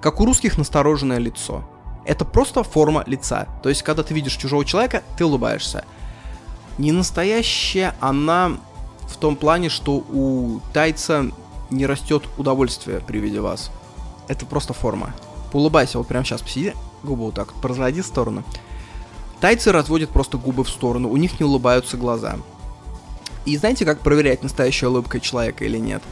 Как 0.00 0.20
у 0.20 0.26
русских 0.26 0.58
настороженное 0.58 1.18
лицо. 1.18 1.64
Это 2.10 2.24
просто 2.24 2.64
форма 2.64 3.04
лица. 3.06 3.46
То 3.62 3.68
есть, 3.68 3.84
когда 3.84 4.02
ты 4.02 4.14
видишь 4.14 4.36
чужого 4.36 4.64
человека, 4.64 5.04
ты 5.16 5.24
улыбаешься. 5.24 5.84
Не 6.76 6.90
настоящая 6.90 7.94
она 8.00 8.58
в 9.02 9.16
том 9.16 9.36
плане, 9.36 9.68
что 9.68 10.04
у 10.08 10.58
тайца 10.72 11.30
не 11.70 11.86
растет 11.86 12.24
удовольствие 12.36 12.98
при 12.98 13.18
виде 13.18 13.38
вас. 13.40 13.70
Это 14.26 14.44
просто 14.44 14.72
форма. 14.72 15.14
Улыбайся, 15.52 15.98
вот 15.98 16.08
прямо 16.08 16.24
сейчас 16.24 16.42
посиди, 16.42 16.74
губы 17.04 17.26
вот 17.26 17.34
так 17.34 17.54
вот 17.54 17.64
разводи 17.64 18.00
в 18.00 18.06
сторону. 18.06 18.42
Тайцы 19.40 19.70
разводят 19.70 20.10
просто 20.10 20.36
губы 20.36 20.64
в 20.64 20.68
сторону, 20.68 21.08
у 21.10 21.16
них 21.16 21.38
не 21.38 21.46
улыбаются 21.46 21.96
глаза. 21.96 22.38
И 23.44 23.56
знаете, 23.56 23.84
как 23.84 24.00
проверять, 24.00 24.42
настоящая 24.42 24.88
улыбка 24.88 25.20
человека 25.20 25.64
или 25.64 25.78
нет? 25.78 26.02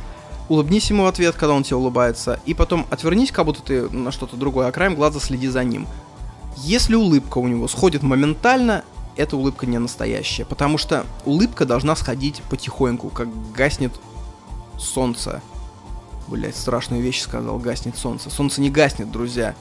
Улыбнись 0.49 0.89
ему 0.89 1.05
в 1.05 1.07
ответ, 1.07 1.35
когда 1.35 1.55
он 1.55 1.63
тебе 1.63 1.77
улыбается, 1.77 2.41
и 2.47 2.55
потом 2.55 2.87
отвернись, 2.91 3.31
как 3.31 3.45
будто 3.45 3.63
ты 3.63 3.89
на 3.91 4.11
что-то 4.11 4.37
другое, 4.37 4.69
а 4.69 4.73
краем 4.73 4.95
глаза 4.95 5.21
следи 5.21 5.49
за 5.49 5.63
ним. 5.63 5.87
Если 6.57 6.95
улыбка 6.95 7.39
у 7.39 7.47
него 7.47 7.69
сходит 7.69 8.03
моментально, 8.03 8.83
эта 9.17 9.37
улыбка 9.37 9.67
не 9.67 9.79
настоящая, 9.79 10.45
потому 10.45 10.79
что 10.79 11.05
улыбка 11.25 11.67
должна 11.67 11.97
сходить 11.97 12.43
потихоньку, 12.49 13.11
как 13.11 13.29
гаснет 13.53 13.93
солнце. 14.79 15.43
Блять, 16.29 16.57
страшную 16.57 17.03
вещь 17.03 17.21
сказал, 17.21 17.59
гаснет 17.59 17.97
солнце. 17.97 18.31
Солнце 18.31 18.61
не 18.61 18.71
гаснет, 18.71 19.11
друзья. 19.11 19.55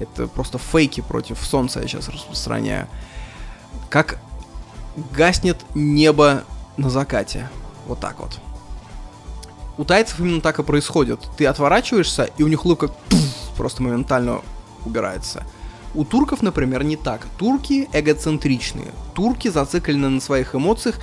Это 0.00 0.26
просто 0.26 0.58
фейки 0.58 1.00
против 1.00 1.38
солнца 1.38 1.80
я 1.80 1.88
сейчас 1.88 2.08
распространяю. 2.08 2.88
Как 3.88 4.18
гаснет 5.12 5.58
небо 5.74 6.44
на 6.76 6.90
закате. 6.90 7.48
Вот 7.86 8.00
так 8.00 8.18
вот. 8.20 8.40
У 9.78 9.84
тайцев 9.84 10.20
именно 10.20 10.40
так 10.40 10.58
и 10.58 10.62
происходит. 10.62 11.20
Ты 11.36 11.46
отворачиваешься, 11.46 12.30
и 12.38 12.42
у 12.42 12.48
них 12.48 12.64
улыбка 12.64 12.90
просто 13.56 13.82
моментально 13.82 14.40
убирается. 14.84 15.44
У 15.94 16.04
турков, 16.04 16.42
например, 16.42 16.82
не 16.84 16.96
так. 16.96 17.26
Турки 17.38 17.88
эгоцентричные. 17.92 18.92
Турки 19.14 19.48
зациклены 19.48 20.08
на 20.08 20.20
своих 20.20 20.54
эмоциях, 20.54 21.00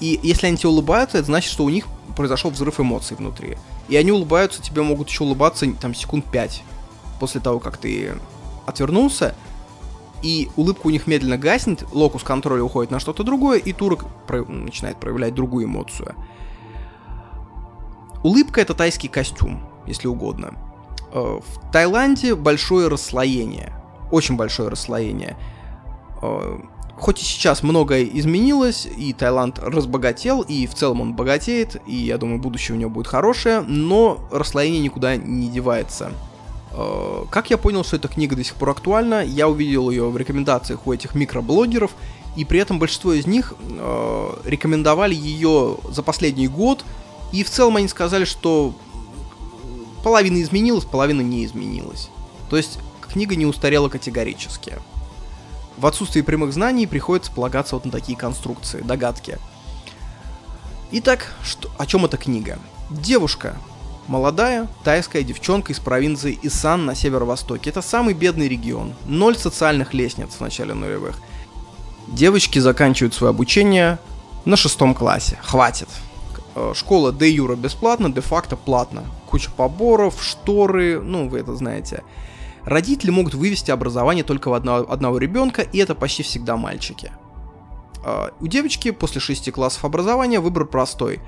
и 0.00 0.20
если 0.22 0.46
они 0.46 0.56
тебе 0.56 0.70
улыбаются, 0.70 1.18
это 1.18 1.26
значит, 1.26 1.50
что 1.50 1.64
у 1.64 1.70
них 1.70 1.86
произошел 2.16 2.50
взрыв 2.50 2.80
эмоций 2.80 3.16
внутри. 3.16 3.56
И 3.88 3.96
они 3.96 4.12
улыбаются, 4.12 4.62
тебе 4.62 4.82
могут 4.82 5.08
еще 5.08 5.24
улыбаться 5.24 5.66
там 5.80 5.94
секунд 5.94 6.24
5 6.26 6.62
после 7.18 7.40
того, 7.40 7.60
как 7.60 7.78
ты 7.78 8.14
отвернулся, 8.66 9.34
и 10.22 10.48
улыбка 10.56 10.86
у 10.86 10.90
них 10.90 11.06
медленно 11.06 11.38
гаснет, 11.38 11.84
локус 11.92 12.22
контроля 12.22 12.62
уходит 12.62 12.90
на 12.90 13.00
что-то 13.00 13.22
другое, 13.22 13.58
и 13.58 13.72
турок 13.72 14.04
про- 14.26 14.44
начинает 14.44 14.98
проявлять 14.98 15.34
другую 15.34 15.66
эмоцию. 15.66 16.14
Улыбка 18.26 18.60
это 18.60 18.74
тайский 18.74 19.08
костюм, 19.08 19.60
если 19.86 20.08
угодно. 20.08 20.54
Э, 21.12 21.38
в 21.38 21.70
Таиланде 21.70 22.34
большое 22.34 22.88
расслоение, 22.88 23.72
очень 24.10 24.34
большое 24.34 24.68
расслоение. 24.68 25.36
Э, 26.22 26.58
хоть 26.96 27.22
и 27.22 27.24
сейчас 27.24 27.62
многое 27.62 28.02
изменилось, 28.02 28.88
и 28.96 29.12
Таиланд 29.12 29.60
разбогател, 29.60 30.40
и 30.40 30.66
в 30.66 30.74
целом 30.74 31.02
он 31.02 31.14
богатеет, 31.14 31.80
и 31.86 31.94
я 31.94 32.18
думаю, 32.18 32.40
будущее 32.40 32.76
у 32.76 32.80
него 32.80 32.90
будет 32.90 33.06
хорошее, 33.06 33.60
но 33.60 34.18
расслоение 34.32 34.80
никуда 34.80 35.14
не 35.14 35.48
девается. 35.48 36.10
Э, 36.72 37.26
как 37.30 37.50
я 37.50 37.58
понял, 37.58 37.84
что 37.84 37.94
эта 37.94 38.08
книга 38.08 38.34
до 38.34 38.42
сих 38.42 38.56
пор 38.56 38.70
актуальна, 38.70 39.22
я 39.24 39.48
увидел 39.48 39.88
ее 39.88 40.10
в 40.10 40.16
рекомендациях 40.16 40.84
у 40.84 40.92
этих 40.92 41.14
микроблогеров, 41.14 41.92
и 42.34 42.44
при 42.44 42.58
этом 42.58 42.80
большинство 42.80 43.12
из 43.12 43.28
них 43.28 43.54
рекомендовали 44.44 45.14
ее 45.14 45.76
за 45.88 46.02
последний 46.02 46.48
год, 46.48 46.84
и 47.32 47.42
в 47.42 47.50
целом 47.50 47.76
они 47.76 47.88
сказали, 47.88 48.24
что 48.24 48.74
половина 50.02 50.40
изменилась, 50.42 50.84
половина 50.84 51.20
не 51.20 51.44
изменилась. 51.44 52.10
То 52.48 52.56
есть 52.56 52.78
книга 53.00 53.36
не 53.36 53.46
устарела 53.46 53.88
категорически. 53.88 54.74
В 55.76 55.86
отсутствии 55.86 56.22
прямых 56.22 56.52
знаний 56.52 56.86
приходится 56.86 57.30
полагаться 57.30 57.74
вот 57.74 57.84
на 57.84 57.90
такие 57.90 58.16
конструкции, 58.16 58.80
догадки. 58.80 59.38
Итак, 60.92 61.34
что, 61.42 61.70
о 61.78 61.86
чем 61.86 62.04
эта 62.04 62.16
книга? 62.16 62.58
Девушка, 62.88 63.56
Молодая 64.08 64.68
тайская 64.84 65.22
девчонка 65.22 65.72
из 65.72 65.80
провинции 65.80 66.38
Исан 66.42 66.86
на 66.86 66.94
северо-востоке. 66.94 67.70
Это 67.70 67.82
самый 67.82 68.14
бедный 68.14 68.46
регион. 68.46 68.94
Ноль 69.06 69.36
социальных 69.36 69.94
лестниц 69.94 70.28
в 70.38 70.40
начале 70.40 70.74
нулевых. 70.74 71.20
Девочки 72.06 72.60
заканчивают 72.60 73.14
свое 73.14 73.30
обучение 73.30 73.98
на 74.44 74.56
шестом 74.56 74.94
классе. 74.94 75.40
Хватит. 75.42 75.88
Э, 76.56 76.74
школа 76.74 77.12
де 77.12 77.30
юра 77.30 77.56
бесплатно, 77.56 78.08
де 78.08 78.20
факто 78.20 78.56
платно. 78.56 79.02
Куча 79.26 79.50
поборов, 79.56 80.22
шторы, 80.22 81.02
ну 81.02 81.28
вы 81.28 81.40
это 81.40 81.54
знаете. 81.54 82.02
Родители 82.64 83.10
могут 83.10 83.34
вывести 83.34 83.70
образование 83.70 84.24
только 84.24 84.48
в 84.48 84.54
одного, 84.54 84.90
одного 84.90 85.18
ребенка, 85.18 85.62
и 85.62 85.78
это 85.78 85.94
почти 85.94 86.22
всегда 86.22 86.56
мальчики. 86.56 87.12
Э, 88.04 88.30
у 88.40 88.46
девочки 88.46 88.90
после 88.90 89.20
шести 89.20 89.50
классов 89.50 89.84
образования 89.84 90.40
выбор 90.40 90.64
простой. 90.64 91.20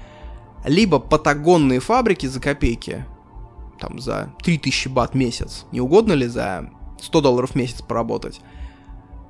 Либо 0.64 0.98
патагонные 0.98 1.80
фабрики 1.80 2.26
за 2.26 2.40
копейки, 2.40 3.04
там 3.78 4.00
за 4.00 4.32
3000 4.42 4.88
бат 4.88 5.12
в 5.12 5.14
месяц, 5.14 5.66
не 5.72 5.80
угодно 5.80 6.14
ли 6.14 6.26
за 6.26 6.70
100 7.02 7.20
долларов 7.20 7.50
в 7.50 7.54
месяц 7.54 7.82
поработать. 7.82 8.40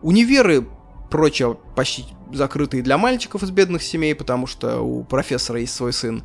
Универы 0.01 0.69
прочее 1.11 1.57
почти 1.75 2.05
закрытые 2.33 2.83
для 2.83 2.99
мальчиков 2.99 3.43
из 3.43 3.51
бедных 3.51 3.83
семей, 3.83 4.15
потому 4.15 4.47
что 4.47 4.81
у 4.81 5.05
профессора 5.05 5.61
есть 5.61 5.75
свой 5.75 5.93
сын. 5.93 6.23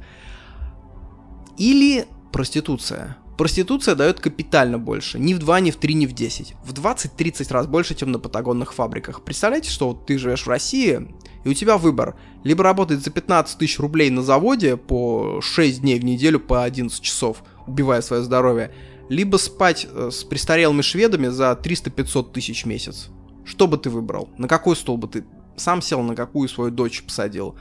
Или 1.58 2.06
проституция. 2.32 3.18
Проституция 3.38 3.96
дает 3.96 4.20
капитально 4.20 4.78
больше. 4.78 5.18
Ни 5.18 5.34
в 5.34 5.40
2, 5.40 5.60
ни 5.62 5.72
в 5.72 5.78
3, 5.78 5.94
ни 5.96 6.06
в 6.06 6.14
10. 6.14 6.56
В 6.64 6.74
20-30 6.74 7.52
раз 7.52 7.68
больше, 7.68 7.96
чем 7.96 8.12
на 8.12 8.20
патагонных 8.20 8.74
фабриках. 8.74 9.24
Представляете, 9.24 9.70
что 9.70 9.90
вот 9.90 10.06
ты 10.06 10.18
живешь 10.20 10.46
в 10.46 10.50
России, 10.50 11.08
и 11.44 11.50
у 11.50 11.54
тебя 11.54 11.78
выбор. 11.78 12.16
Либо 12.44 12.64
работать 12.64 13.04
за 13.04 13.10
15 13.10 13.58
тысяч 13.58 13.80
рублей 13.80 14.12
на 14.12 14.22
заводе 14.22 14.78
по 14.78 15.42
6 15.42 15.82
дней 15.82 16.00
в 16.00 16.06
неделю 16.06 16.40
по 16.40 16.64
11 16.64 17.02
часов, 17.02 17.44
убивая 17.66 18.02
свое 18.02 18.24
здоровье, 18.24 18.74
либо 19.10 19.38
спать 19.38 19.88
э, 19.90 20.10
с 20.12 20.24
престарелыми 20.24 20.82
шведами 20.82 21.28
за 21.28 21.60
300-500 21.62 22.32
тысяч 22.32 22.64
в 22.64 22.68
месяц. 22.68 23.10
Что 23.46 23.68
бы 23.68 23.78
ты 23.78 23.90
выбрал? 23.90 24.30
На 24.38 24.48
какой 24.48 24.76
стол 24.76 24.98
бы 24.98 25.08
ты 25.08 25.26
сам 25.56 25.82
сел, 25.82 26.02
на 26.02 26.16
какую 26.16 26.50
свою 26.50 26.72
дочь 26.72 27.04
посадил? 27.04 27.56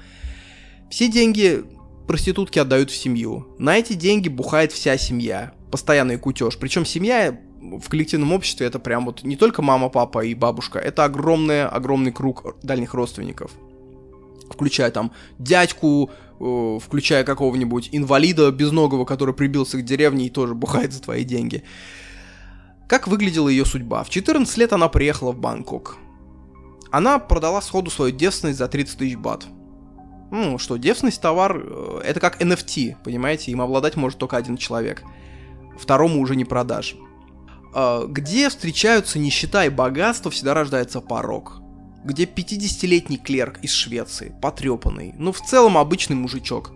Все 0.90 1.08
деньги 1.08 1.64
проститутки 2.06 2.58
отдают 2.58 2.90
в 2.90 2.96
семью. 2.96 3.46
На 3.58 3.78
эти 3.78 3.94
деньги 3.94 4.28
бухает 4.28 4.72
вся 4.72 4.96
семья. 4.98 5.52
Постоянный 5.70 6.18
кутеж. 6.18 6.58
Причем 6.58 6.84
семья 6.84 7.38
в 7.62 7.88
коллективном 7.88 8.32
обществе 8.32 8.66
это 8.66 8.78
прям 8.78 9.06
вот 9.06 9.22
не 9.22 9.36
только 9.36 9.62
мама, 9.62 9.88
папа 9.88 10.24
и 10.24 10.34
бабушка, 10.34 10.78
это 10.78 11.04
огромный, 11.04 11.64
огромный 11.64 12.12
круг 12.12 12.56
дальних 12.62 12.92
родственников. 12.94 13.52
Включая 14.50 14.90
там 14.90 15.12
дядьку, 15.38 16.10
э, 16.40 16.78
включая 16.82 17.24
какого-нибудь 17.24 17.88
инвалида 17.92 18.50
безногого, 18.50 19.04
который 19.04 19.32
прибился 19.32 19.78
к 19.78 19.84
деревне 19.84 20.26
и 20.26 20.30
тоже 20.30 20.54
бухает 20.54 20.92
за 20.92 21.00
твои 21.00 21.24
деньги. 21.24 21.62
Как 22.88 23.08
выглядела 23.08 23.48
ее 23.48 23.64
судьба? 23.64 24.04
В 24.04 24.10
14 24.10 24.58
лет 24.58 24.72
она 24.72 24.88
приехала 24.88 25.32
в 25.32 25.38
Бангкок. 25.38 25.96
Она 26.92 27.18
продала 27.18 27.62
сходу 27.62 27.90
свою 27.90 28.12
девственность 28.14 28.58
за 28.58 28.68
30 28.68 28.98
тысяч 28.98 29.16
бат. 29.16 29.46
Ну, 30.30 30.58
что, 30.58 30.76
девственность 30.76 31.20
товар, 31.20 31.58
э, 31.58 32.00
это 32.04 32.20
как 32.20 32.40
NFT, 32.40 32.96
понимаете, 33.02 33.50
им 33.50 33.62
обладать 33.62 33.96
может 33.96 34.18
только 34.18 34.36
один 34.36 34.58
человек. 34.58 35.02
Второму 35.78 36.20
уже 36.20 36.36
не 36.36 36.44
продашь. 36.44 36.96
А, 37.74 38.06
где 38.06 38.48
встречаются 38.50 39.18
нищета 39.18 39.64
и 39.64 39.70
богатство, 39.70 40.30
всегда 40.30 40.52
рождается 40.52 41.00
порог. 41.00 41.62
Где 42.04 42.24
50-летний 42.24 43.16
клерк 43.16 43.58
из 43.62 43.72
Швеции, 43.72 44.34
потрепанный, 44.42 45.14
ну 45.16 45.32
в 45.32 45.40
целом 45.40 45.78
обычный 45.78 46.16
мужичок, 46.16 46.72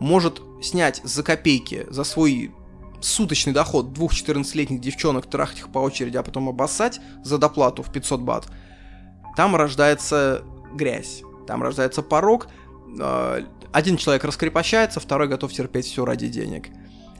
может 0.00 0.40
снять 0.62 1.00
за 1.04 1.22
копейки, 1.22 1.86
за 1.90 2.04
свой 2.04 2.52
суточный 3.00 3.52
доход 3.52 3.92
двух 3.92 4.12
14-летних 4.12 4.80
девчонок, 4.80 5.26
трахать 5.26 5.58
их 5.58 5.68
по 5.70 5.78
очереди, 5.78 6.16
а 6.16 6.22
потом 6.22 6.48
обоссать 6.48 7.00
за 7.22 7.36
доплату 7.38 7.82
в 7.82 7.92
500 7.92 8.20
бат, 8.20 8.46
там 9.38 9.54
рождается 9.54 10.42
грязь, 10.74 11.22
там 11.46 11.62
рождается 11.62 12.02
порог, 12.02 12.48
а, 13.00 13.38
один 13.70 13.96
человек 13.96 14.24
раскрепощается, 14.24 14.98
второй 14.98 15.28
готов 15.28 15.52
терпеть 15.52 15.86
все 15.86 16.04
ради 16.04 16.26
денег. 16.26 16.70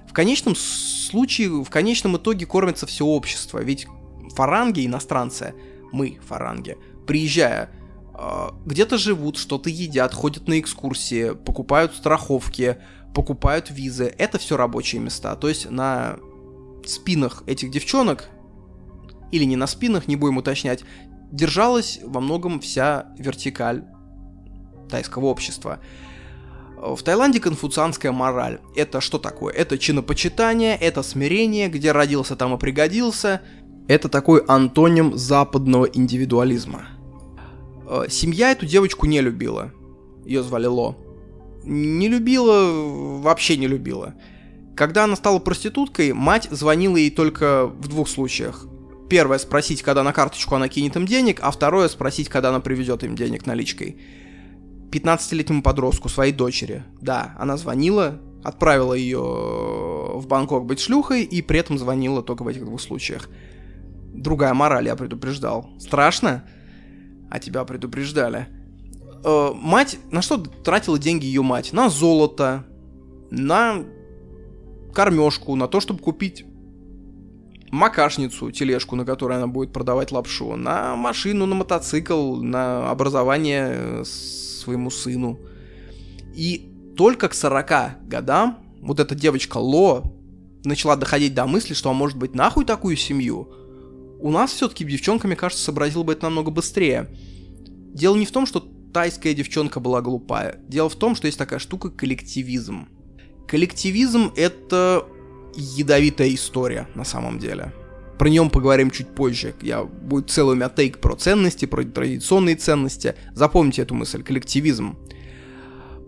В 0.08 0.12
конечном 0.12 0.56
случае, 0.56 1.62
в 1.62 1.70
конечном 1.70 2.16
итоге 2.16 2.44
кормится 2.44 2.86
все 2.88 3.06
общество, 3.06 3.60
ведь 3.60 3.86
фаранги, 4.34 4.84
иностранцы, 4.84 5.54
мы, 5.92 6.18
фаранги, 6.26 6.76
приезжая, 7.06 7.70
а, 8.14 8.52
где-то 8.66 8.98
живут, 8.98 9.36
что-то 9.36 9.70
едят, 9.70 10.12
ходят 10.12 10.48
на 10.48 10.58
экскурсии, 10.58 11.34
покупают 11.34 11.94
страховки, 11.94 12.78
покупают 13.14 13.70
визы. 13.70 14.12
Это 14.18 14.38
все 14.38 14.56
рабочие 14.56 15.00
места. 15.00 15.36
То 15.36 15.48
есть 15.48 15.70
на 15.70 16.16
спинах 16.84 17.44
этих 17.46 17.70
девчонок, 17.70 18.28
или 19.30 19.44
не 19.44 19.54
на 19.54 19.68
спинах, 19.68 20.08
не 20.08 20.16
будем 20.16 20.38
уточнять, 20.38 20.82
держалась 21.30 22.00
во 22.02 22.20
многом 22.20 22.60
вся 22.60 23.08
вертикаль 23.18 23.84
тайского 24.88 25.26
общества. 25.26 25.80
В 26.76 27.02
Таиланде 27.02 27.40
конфуцианская 27.40 28.12
мораль. 28.12 28.60
Это 28.76 29.00
что 29.00 29.18
такое? 29.18 29.52
Это 29.52 29.78
чинопочитание, 29.78 30.76
это 30.76 31.02
смирение, 31.02 31.68
где 31.68 31.92
родился, 31.92 32.36
там 32.36 32.54
и 32.54 32.58
пригодился. 32.58 33.42
Это 33.88 34.08
такой 34.08 34.44
антоним 34.46 35.16
западного 35.16 35.86
индивидуализма. 35.86 36.88
Э, 37.88 38.04
семья 38.08 38.52
эту 38.52 38.66
девочку 38.66 39.06
не 39.06 39.20
любила. 39.20 39.72
Ее 40.24 40.42
звали 40.42 40.66
Ло 40.66 40.96
не 41.68 42.08
любила, 42.08 43.20
вообще 43.20 43.56
не 43.56 43.66
любила. 43.66 44.14
Когда 44.74 45.04
она 45.04 45.16
стала 45.16 45.38
проституткой, 45.38 46.12
мать 46.12 46.48
звонила 46.50 46.96
ей 46.96 47.10
только 47.10 47.66
в 47.66 47.88
двух 47.88 48.08
случаях. 48.08 48.66
Первое 49.08 49.38
спросить, 49.38 49.82
когда 49.82 50.02
на 50.02 50.12
карточку 50.12 50.54
она 50.54 50.68
кинет 50.68 50.96
им 50.96 51.06
денег, 51.06 51.40
а 51.42 51.50
второе 51.50 51.88
спросить, 51.88 52.28
когда 52.28 52.50
она 52.50 52.60
привезет 52.60 53.02
им 53.04 53.16
денег 53.16 53.46
наличкой. 53.46 53.98
15-летнему 54.90 55.62
подростку, 55.62 56.08
своей 56.08 56.32
дочери. 56.32 56.84
Да, 57.00 57.34
она 57.38 57.56
звонила, 57.56 58.20
отправила 58.44 58.94
ее 58.94 59.18
в 59.18 60.26
Бангкок 60.26 60.66
быть 60.66 60.80
шлюхой 60.80 61.24
и 61.24 61.42
при 61.42 61.60
этом 61.60 61.78
звонила 61.78 62.22
только 62.22 62.42
в 62.42 62.48
этих 62.48 62.64
двух 62.64 62.80
случаях. 62.80 63.28
Другая 64.12 64.54
мораль, 64.54 64.86
я 64.86 64.96
предупреждал. 64.96 65.70
Страшно? 65.78 66.44
А 67.30 67.38
тебя 67.38 67.64
предупреждали 67.64 68.48
э, 69.24 69.50
мать, 69.54 69.98
на 70.10 70.22
что 70.22 70.38
тратила 70.38 70.98
деньги 70.98 71.26
ее 71.26 71.42
мать? 71.42 71.72
На 71.72 71.88
золото, 71.88 72.64
на 73.30 73.84
кормежку, 74.94 75.54
на 75.54 75.68
то, 75.68 75.80
чтобы 75.80 76.00
купить 76.00 76.44
макашницу, 77.70 78.50
тележку, 78.50 78.96
на 78.96 79.04
которой 79.04 79.36
она 79.36 79.46
будет 79.46 79.72
продавать 79.72 80.12
лапшу, 80.12 80.56
на 80.56 80.96
машину, 80.96 81.46
на 81.46 81.54
мотоцикл, 81.54 82.36
на 82.36 82.90
образование 82.90 83.70
э, 83.70 84.04
своему 84.04 84.90
сыну. 84.90 85.38
И 86.34 86.70
только 86.96 87.28
к 87.28 87.34
40 87.34 88.06
годам 88.08 88.58
вот 88.80 89.00
эта 89.00 89.14
девочка 89.14 89.58
Ло 89.58 90.02
начала 90.64 90.96
доходить 90.96 91.34
до 91.34 91.46
мысли, 91.46 91.74
что 91.74 91.90
а 91.90 91.92
может 91.92 92.16
быть 92.16 92.34
нахуй 92.34 92.64
такую 92.64 92.96
семью. 92.96 93.52
У 94.20 94.30
нас 94.30 94.52
все-таки 94.52 94.84
девчонками, 94.84 95.34
кажется, 95.34 95.64
сообразил 95.64 96.04
бы 96.04 96.12
это 96.12 96.24
намного 96.24 96.50
быстрее. 96.50 97.08
Дело 97.94 98.16
не 98.16 98.26
в 98.26 98.32
том, 98.32 98.46
что 98.46 98.60
тайская 98.92 99.34
девчонка 99.34 99.80
была 99.80 100.00
глупая. 100.00 100.60
Дело 100.68 100.88
в 100.88 100.96
том, 100.96 101.14
что 101.14 101.26
есть 101.26 101.38
такая 101.38 101.58
штука 101.58 101.90
коллективизм. 101.90 102.88
Коллективизм— 103.46 104.32
это 104.36 105.06
ядовитая 105.58 106.34
история 106.34 106.88
на 106.94 107.04
самом 107.04 107.38
деле. 107.38 107.72
Про 108.18 108.28
нем 108.28 108.50
поговорим 108.50 108.90
чуть 108.90 109.08
позже. 109.08 109.54
Я 109.62 109.84
будет 109.84 110.30
целый 110.30 110.52
у 110.52 110.56
меня 110.56 110.68
тейк 110.68 110.98
про 110.98 111.14
ценности, 111.14 111.66
про 111.66 111.84
традиционные 111.84 112.56
ценности. 112.56 113.14
Запомните 113.34 113.82
эту 113.82 113.94
мысль, 113.94 114.22
коллективизм. 114.22 114.96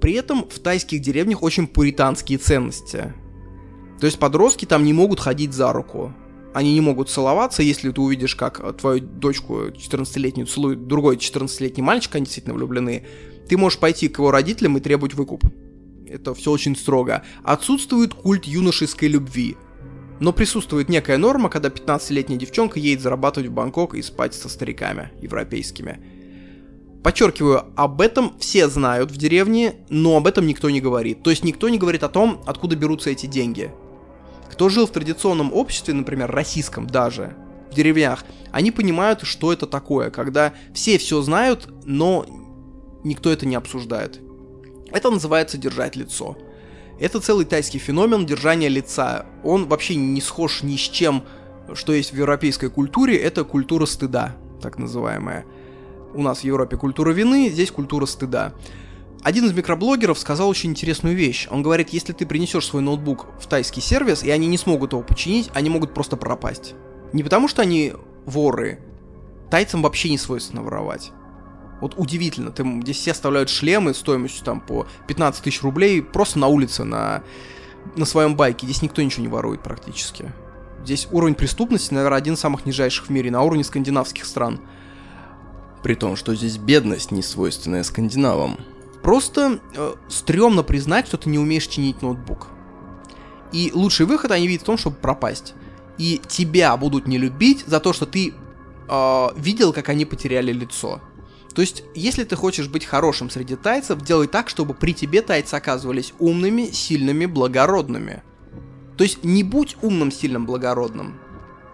При 0.01 0.15
этом 0.15 0.49
в 0.49 0.59
тайских 0.59 1.01
деревнях 1.01 1.43
очень 1.43 1.67
пуританские 1.67 2.39
ценности. 2.39 3.13
То 4.01 4.07
есть 4.07 4.19
подростки 4.19 4.65
там 4.65 4.85
не 4.85 4.93
могут 4.93 5.21
ходить 5.21 5.53
за 5.53 5.73
руку 5.73 6.15
они 6.53 6.75
не 6.75 6.81
могут 6.81 7.09
целоваться, 7.09 7.63
если 7.63 7.91
ты 7.91 8.01
увидишь, 8.01 8.35
как 8.35 8.77
твою 8.77 9.01
дочку 9.01 9.69
14-летнюю 9.69 10.47
целует 10.47 10.87
другой 10.87 11.17
14-летний 11.17 11.83
мальчик, 11.83 12.15
они 12.17 12.25
действительно 12.25 12.55
влюблены, 12.55 13.07
ты 13.49 13.57
можешь 13.57 13.79
пойти 13.79 14.09
к 14.09 14.19
его 14.19 14.31
родителям 14.31 14.77
и 14.77 14.81
требовать 14.81 15.15
выкуп. 15.15 15.45
Это 16.11 16.35
все 16.35 16.51
очень 16.51 16.77
строго. 16.77 17.23
Отсутствует 17.45 18.15
культ 18.15 18.45
юношеской 18.45 19.09
любви. 19.09 19.57
Но 20.19 20.33
присутствует 20.33 20.89
некая 20.89 21.17
норма, 21.17 21.49
когда 21.49 21.69
15-летняя 21.69 22.39
девчонка 22.39 22.79
едет 22.79 23.03
зарабатывать 23.03 23.49
в 23.49 23.53
Бангкок 23.53 23.95
и 23.95 24.03
спать 24.03 24.35
со 24.35 24.49
стариками 24.49 25.13
европейскими. 25.23 26.01
Подчеркиваю, 27.03 27.65
об 27.77 28.03
этом 28.03 28.39
все 28.39 28.69
знают 28.69 29.11
в 29.11 29.17
деревне, 29.17 29.77
но 29.89 30.17
об 30.19 30.27
этом 30.27 30.47
никто 30.47 30.69
не 30.69 30.83
говорит. 30.83 31.23
То 31.23 31.31
есть 31.31 31.45
никто 31.45 31.71
не 31.71 31.79
говорит 31.79 32.03
о 32.03 32.11
том, 32.11 32.43
откуда 32.47 32.77
берутся 32.77 33.09
эти 33.09 33.25
деньги 33.25 33.73
кто 34.51 34.69
жил 34.69 34.87
в 34.87 34.91
традиционном 34.91 35.55
обществе, 35.55 35.95
например, 35.95 36.31
российском 36.31 36.87
даже, 36.87 37.35
в 37.71 37.75
деревнях, 37.75 38.25
они 38.51 38.71
понимают, 38.71 39.23
что 39.23 39.53
это 39.53 39.67
такое, 39.67 40.11
когда 40.11 40.53
все 40.75 40.99
все 40.99 41.23
знают, 41.23 41.73
но 41.85 42.27
никто 43.05 43.31
это 43.31 43.47
не 43.47 43.55
обсуждает. 43.55 44.21
Это 44.93 45.11
называется 45.11 45.59
держать 45.59 45.97
лицо. 45.97 46.37
Это 46.99 47.21
целый 47.21 47.47
тайский 47.47 47.79
феномен 47.79 48.27
держания 48.27 48.69
лица. 48.69 49.27
Он 49.43 49.67
вообще 49.67 49.95
не 49.97 50.21
схож 50.21 50.63
ни 50.63 50.77
с 50.77 50.81
чем, 50.81 51.25
что 51.75 51.93
есть 51.93 52.13
в 52.13 52.17
европейской 52.17 52.69
культуре. 52.69 53.17
Это 53.17 53.45
культура 53.45 53.87
стыда, 53.87 54.37
так 54.61 54.79
называемая. 54.79 55.45
у 56.13 56.23
нас 56.23 56.41
в 56.41 56.45
Европе 56.45 56.77
культура 56.77 57.13
вины, 57.13 57.51
здесь 57.51 57.71
культура 57.71 58.05
стыда. 58.05 58.53
Один 59.23 59.45
из 59.45 59.53
микроблогеров 59.53 60.19
сказал 60.19 60.49
очень 60.49 60.71
интересную 60.71 61.15
вещь. 61.15 61.47
Он 61.51 61.63
говорит, 61.63 61.91
если 61.91 62.13
ты 62.13 62.27
принесешь 62.27 62.67
свой 62.67 62.83
ноутбук 62.83 63.27
в 63.39 63.47
тайский 63.47 63.83
сервис, 63.83 64.23
и 64.23 64.31
они 64.31 64.47
не 64.47 64.57
смогут 64.57 64.93
его 64.93 65.03
починить, 65.03 65.51
они 65.55 65.69
могут 65.69 65.93
просто 65.95 66.17
пропасть. 66.17 66.75
Не 67.13 67.23
потому 67.23 67.47
что 67.47 67.63
они 67.63 67.93
воры. 68.25 68.81
Тайцам 69.51 69.83
вообще 69.83 70.11
не 70.11 70.19
свойственно 70.19 70.63
воровать. 70.63 71.13
Вот 71.81 71.95
удивительно, 71.97 72.51
ты, 72.51 72.65
здесь 72.83 72.99
все 72.99 73.13
оставляют 73.13 73.49
шлемы 73.49 73.95
стоимостью 73.95 74.45
там 74.45 74.61
по 74.61 74.87
15 75.07 75.43
тысяч 75.43 75.63
рублей 75.63 76.03
просто 76.03 76.39
на 76.39 76.47
улице, 76.47 76.85
на, 76.85 77.23
на 77.97 78.05
своем 78.05 78.37
байке. 78.37 78.67
Здесь 78.67 78.83
никто 78.83 79.03
ничего 79.03 79.23
не 79.23 79.29
ворует 79.29 79.63
практически. 79.63 80.33
Здесь 80.85 81.09
уровень 81.11 81.35
преступности, 81.35 81.93
наверное, 81.95 82.19
один 82.19 82.35
из 82.35 82.41
самых 82.41 82.65
нижайших 82.67 83.07
в 83.07 83.11
мире, 83.11 83.31
на 83.31 83.43
уровне 83.43 83.65
скандинавских 83.65 84.25
стран. 84.25 84.61
При 85.83 85.95
том, 85.95 86.17
что 86.17 86.35
здесь 86.35 86.59
бедность 86.59 87.11
не 87.11 87.23
свойственная 87.23 87.83
скандинавам. 87.83 88.59
Просто 89.03 89.61
э, 89.75 89.95
стрёмно 90.09 90.63
признать, 90.63 91.07
что 91.07 91.17
ты 91.17 91.31
не 91.31 91.39
умеешь 91.39 91.67
чинить 91.67 92.03
ноутбук. 92.03 92.49
И 93.53 93.71
лучший 93.75 94.07
выход 94.07 94.31
они 94.31 94.47
видят 94.47 94.63
в 94.63 94.67
том, 94.67 94.77
чтобы 94.77 94.97
пропасть. 94.97 95.55
И 95.97 96.21
тебя 96.29 96.77
будут 96.77 97.07
не 97.07 97.19
любить 97.19 97.65
за 97.67 97.81
то, 97.81 97.93
что 97.93 98.07
ты 98.07 98.35
э, 98.89 99.29
видел, 99.37 99.73
как 99.73 99.89
они 99.89 100.05
потеряли 100.05 100.53
лицо. 100.53 101.01
То 101.55 101.63
есть, 101.63 101.83
если 101.95 102.25
ты 102.25 102.37
хочешь 102.37 102.69
быть 102.69 102.85
хорошим 102.85 103.29
среди 103.29 103.57
тайцев, 103.57 104.03
делай 104.03 104.29
так, 104.29 104.49
чтобы 104.49 104.75
при 104.75 104.95
тебе 104.95 105.21
тайцы 105.21 105.55
оказывались 105.55 106.15
умными, 106.19 106.71
сильными, 106.71 107.27
благородными. 107.27 108.23
То 108.97 109.05
есть, 109.05 109.25
не 109.25 109.43
будь 109.43 109.77
умным, 109.83 110.13
сильным, 110.13 110.47
благородным. 110.47 111.19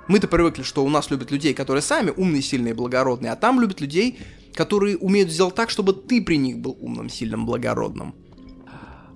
Мы-то 0.08 0.28
привыкли, 0.28 0.62
что 0.62 0.84
у 0.84 0.88
нас 0.88 1.10
любят 1.10 1.30
людей, 1.30 1.52
которые 1.52 1.82
сами 1.82 2.12
умные, 2.16 2.40
сильные, 2.40 2.74
благородные, 2.74 3.32
а 3.32 3.36
там 3.36 3.60
любят 3.60 3.80
людей, 3.80 4.18
которые 4.54 4.96
умеют 4.96 5.30
сделать 5.30 5.54
так, 5.54 5.68
чтобы 5.68 5.92
ты 5.92 6.22
при 6.22 6.36
них 6.36 6.58
был 6.58 6.76
умным, 6.80 7.10
сильным, 7.10 7.44
благородным. 7.44 8.14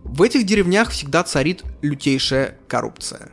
В 0.03 0.23
этих 0.23 0.45
деревнях 0.45 0.91
всегда 0.91 1.23
царит 1.23 1.63
лютейшая 1.83 2.59
коррупция. 2.67 3.31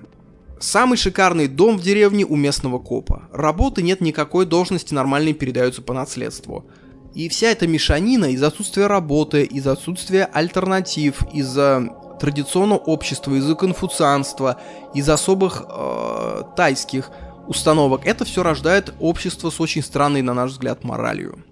Самый 0.60 0.98
шикарный 0.98 1.48
дом 1.48 1.78
в 1.78 1.82
деревне 1.82 2.26
у 2.26 2.36
местного 2.36 2.80
копа. 2.80 3.30
Работы 3.32 3.82
нет 3.82 4.02
никакой, 4.02 4.46
должности 4.46 4.94
нормальные 4.94 5.34
передаются 5.34 5.82
по 5.82 5.94
наследству. 5.94 6.66
И 7.14 7.30
вся 7.30 7.48
эта 7.48 7.68
мешанина 7.68 8.26
из 8.26 8.44
отсутствия 8.44 8.88
работы, 8.88 9.44
из 9.44 9.66
отсутствия 9.68 10.26
альтернатив, 10.26 11.24
из-за 11.34 11.90
традиционного 12.20 12.80
общества, 12.80 13.36
из-за 13.36 13.56
конфуцианства, 13.56 14.60
из 14.94 15.08
особых 15.10 15.66
э, 15.68 16.44
тайских 16.56 17.12
установок, 17.48 18.06
это 18.06 18.26
все 18.26 18.44
рождает 18.44 18.94
общество 19.00 19.50
с 19.50 19.60
очень 19.60 19.84
странной, 19.84 20.22
на 20.22 20.34
наш 20.34 20.52
взгляд, 20.52 20.84
моралью. 20.84 21.44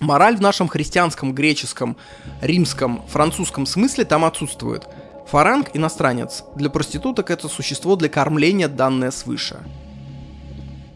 Мораль 0.00 0.36
в 0.36 0.40
нашем 0.40 0.66
христианском, 0.66 1.34
греческом, 1.34 1.96
римском, 2.40 3.02
французском 3.08 3.66
смысле 3.66 4.06
там 4.06 4.24
отсутствует. 4.24 4.88
Фаранг– 5.26 5.70
иностранец. 5.74 6.42
Для 6.56 6.70
проституток 6.70 7.30
это 7.30 7.48
существо 7.48 7.96
для 7.96 8.08
кормления, 8.08 8.66
данное 8.66 9.10
свыше. 9.10 9.58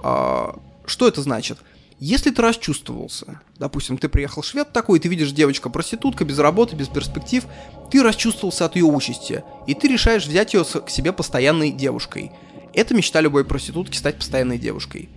А, 0.03 0.59
что 0.87 1.07
это 1.07 1.21
значит? 1.21 1.59
Если 2.01 2.31
ты 2.31 2.43
расчувствовался, 2.43 3.41
допустим, 3.57 3.99
ты 3.99 4.09
приехал 4.09 4.43
швед 4.43 4.73
такой, 4.73 4.99
ты 4.99 5.09
видишь 5.09 5.31
девочка-проститутка 5.31 6.25
без 6.25 6.39
работы, 6.39 6.75
без 6.75 6.89
перспектив, 6.89 7.45
ты 7.91 8.03
расчувствовался 8.03 8.65
от 8.65 8.75
ее 8.75 8.85
участи, 8.85 9.45
и 9.67 9.75
ты 9.75 9.89
решаешь 9.89 10.27
взять 10.27 10.55
ее 10.55 10.65
к 10.65 10.91
себе 10.91 11.13
постоянной 11.13 11.71
девушкой. 11.71 12.33
Это 12.73 12.95
мечта 12.95 13.21
любой 13.21 13.45
проститутки 13.45 13.97
стать 13.97 14.19
постоянной 14.19 14.59
девушкой. 14.59 15.09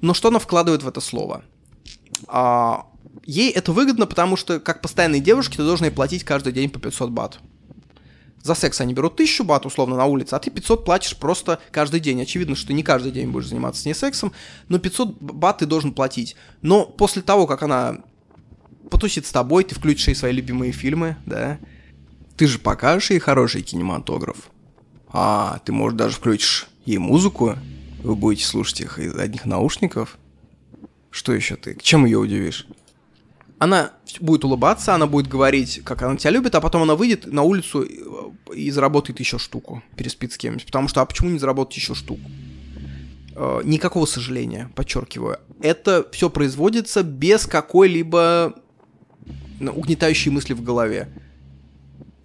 Но 0.00 0.14
что 0.14 0.28
она 0.28 0.38
вкладывает 0.38 0.82
в 0.82 0.88
это 0.88 1.00
слово? 1.00 1.44
А, 2.26 2.86
ей 3.26 3.50
это 3.50 3.72
выгодно, 3.72 4.06
потому 4.06 4.36
что 4.36 4.60
как 4.60 4.80
постоянной 4.80 5.20
девушке 5.20 5.58
ты 5.58 5.64
должен 5.64 5.86
ей 5.86 5.92
платить 5.92 6.24
каждый 6.24 6.54
день 6.54 6.70
по 6.70 6.78
500 6.78 7.10
бат. 7.10 7.38
За 8.42 8.54
секс 8.54 8.80
они 8.80 8.94
берут 8.94 9.14
1000 9.14 9.44
бат 9.44 9.66
условно 9.66 9.96
на 9.96 10.06
улице, 10.06 10.34
а 10.34 10.38
ты 10.38 10.50
500 10.50 10.84
платишь 10.84 11.16
просто 11.16 11.58
каждый 11.70 12.00
день. 12.00 12.22
Очевидно, 12.22 12.54
что 12.54 12.68
ты 12.68 12.72
не 12.72 12.82
каждый 12.82 13.12
день 13.12 13.30
будешь 13.30 13.48
заниматься 13.48 13.82
с 13.82 13.84
ней 13.84 13.94
сексом, 13.94 14.32
но 14.68 14.78
500 14.78 15.20
бат 15.20 15.58
ты 15.58 15.66
должен 15.66 15.92
платить. 15.92 16.36
Но 16.62 16.84
после 16.84 17.22
того, 17.22 17.46
как 17.46 17.62
она 17.62 17.98
потусит 18.90 19.26
с 19.26 19.32
тобой, 19.32 19.64
ты 19.64 19.74
включишь 19.74 20.08
ей 20.08 20.14
свои 20.14 20.32
любимые 20.32 20.72
фильмы, 20.72 21.16
да, 21.26 21.58
ты 22.36 22.46
же 22.46 22.58
покажешь 22.58 23.10
ей 23.10 23.18
хороший 23.18 23.62
кинематограф. 23.62 24.50
А, 25.08 25.60
ты, 25.64 25.72
может, 25.72 25.96
даже 25.96 26.16
включишь 26.16 26.68
ей 26.84 26.98
музыку, 26.98 27.56
вы 28.02 28.14
будете 28.14 28.46
слушать 28.46 28.80
их 28.80 28.98
из 28.98 29.14
одних 29.14 29.44
наушников. 29.44 30.18
Что 31.10 31.32
еще 31.32 31.56
ты? 31.56 31.76
Чем 31.82 32.04
ее 32.04 32.18
удивишь? 32.18 32.66
Она 33.58 33.92
будет 34.20 34.44
улыбаться, 34.44 34.94
она 34.94 35.06
будет 35.06 35.26
говорить, 35.26 35.80
как 35.84 36.02
она 36.02 36.16
тебя 36.16 36.30
любит, 36.30 36.54
а 36.54 36.60
потом 36.60 36.82
она 36.82 36.94
выйдет 36.94 37.26
на 37.26 37.42
улицу 37.42 37.82
и 38.54 38.70
заработает 38.70 39.18
еще 39.20 39.38
штуку, 39.38 39.82
переспит 39.96 40.32
с 40.32 40.38
кем-нибудь. 40.38 40.66
Потому 40.66 40.88
что, 40.88 41.00
а 41.00 41.06
почему 41.06 41.30
не 41.30 41.38
заработать 41.38 41.76
еще 41.76 41.94
штуку? 41.94 42.22
Э, 43.34 43.60
никакого 43.64 44.06
сожаления, 44.06 44.70
подчеркиваю. 44.76 45.38
Это 45.60 46.06
все 46.12 46.30
производится 46.30 47.02
без 47.02 47.46
какой-либо 47.46 48.54
ну, 49.58 49.72
угнетающей 49.72 50.30
мысли 50.30 50.52
в 50.52 50.62
голове. 50.62 51.08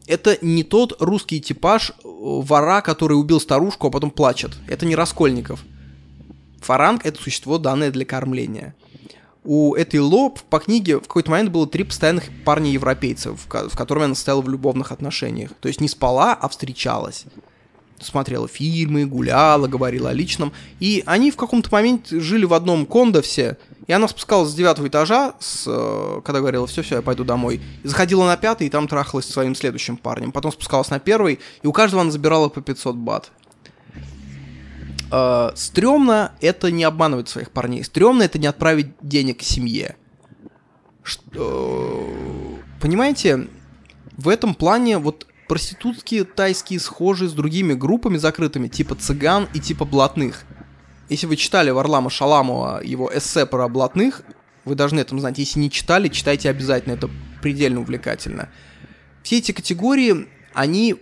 Это 0.06 0.38
не 0.42 0.64
тот 0.64 1.02
русский 1.02 1.42
типаж 1.42 1.92
э, 1.92 1.94
вора, 2.04 2.82
который 2.82 3.14
убил 3.14 3.40
старушку, 3.40 3.88
а 3.88 3.92
потом 3.92 4.12
плачет. 4.12 4.52
Это 4.68 4.86
не 4.86 4.96
Раскольников. 4.96 5.64
Фаранг— 6.62 7.04
это 7.06 7.20
существо, 7.22 7.58
данное 7.58 7.92
для 7.92 8.06
кормления 8.06 8.76
у 9.44 9.76
этой 9.76 10.00
Лоб 10.00 10.40
по 10.50 10.60
книге 10.60 10.98
в 10.98 11.02
какой-то 11.02 11.32
момент 11.32 11.50
было 11.50 11.68
три 11.68 11.84
постоянных 11.84 12.26
парня 12.46 12.72
европейцев, 12.72 13.40
в 13.48 13.76
которыми 13.78 14.06
она 14.06 14.16
стояла 14.16 14.42
в 14.42 14.50
любовных 14.50 14.92
отношениях. 14.92 15.52
То 15.60 15.68
есть 15.68 15.82
не 15.82 15.88
спала, 15.88 16.34
а 16.34 16.48
встречалась. 16.48 17.26
Смотрела 18.00 18.48
фильмы, 18.48 19.06
гуляла, 19.06 19.68
говорила 19.68 20.10
о 20.10 20.14
личном. 20.14 20.52
И 20.80 21.04
они 21.06 21.32
в 21.32 21.38
каком-то 21.38 21.70
моменте 21.72 22.20
жили 22.20 22.46
в 22.46 22.54
одном 22.54 22.86
кондо 22.86 23.22
все. 23.22 23.58
И 23.88 23.94
она 23.94 24.08
спускалась 24.08 24.50
с 24.50 24.56
девятого 24.56 24.88
этажа, 24.88 25.34
с, 25.40 25.66
э, 25.68 26.22
когда 26.24 26.40
говорила, 26.40 26.66
все-все, 26.68 26.96
я 26.96 27.02
пойду 27.02 27.24
домой. 27.24 27.62
И 27.84 27.88
заходила 27.88 28.26
на 28.26 28.38
пятый, 28.38 28.68
и 28.68 28.70
там 28.70 28.88
трахалась 28.88 29.26
со 29.26 29.34
своим 29.34 29.56
следующим 29.56 29.98
парнем. 29.98 30.32
Потом 30.32 30.52
спускалась 30.52 30.90
на 30.90 31.00
первый, 31.00 31.40
и 31.62 31.68
у 31.68 31.74
каждого 31.74 32.02
она 32.02 32.12
забирала 32.12 32.50
по 32.50 32.62
500 32.62 32.96
бат 32.96 33.32
э, 35.14 35.52
стрёмно 35.56 36.32
это 36.42 36.72
не 36.72 36.84
обманывать 36.84 37.30
своих 37.30 37.52
парней. 37.52 37.84
Стрёмно 37.84 38.24
это 38.24 38.40
не 38.40 38.48
отправить 38.48 38.94
денег 39.02 39.44
семье. 39.44 39.96
Что, 41.04 42.10
понимаете, 42.82 43.48
в 44.18 44.28
этом 44.28 44.56
плане 44.56 44.98
вот 44.98 45.28
проститутки 45.48 46.24
тайские 46.24 46.80
схожи 46.80 47.28
с 47.28 47.34
другими 47.34 47.74
группами 47.74 48.18
закрытыми, 48.18 48.68
типа 48.68 48.96
цыган 48.96 49.48
и 49.54 49.60
типа 49.60 49.86
блатных. 49.86 50.46
Если 51.10 51.28
вы 51.28 51.36
читали 51.36 51.70
Варлама 51.70 52.10
Шаламова 52.10 52.82
его 52.84 53.12
эссе 53.14 53.46
про 53.46 53.68
блатных, 53.68 54.24
вы 54.66 54.76
должны 54.76 55.02
это 55.02 55.18
знать. 55.20 55.38
Если 55.38 55.60
не 55.60 55.70
читали, 55.70 56.08
читайте 56.08 56.50
обязательно, 56.50 56.94
это 56.94 57.10
предельно 57.42 57.82
увлекательно. 57.82 58.50
Все 59.22 59.38
эти 59.38 59.52
категории, 59.52 60.28
они 60.54 60.96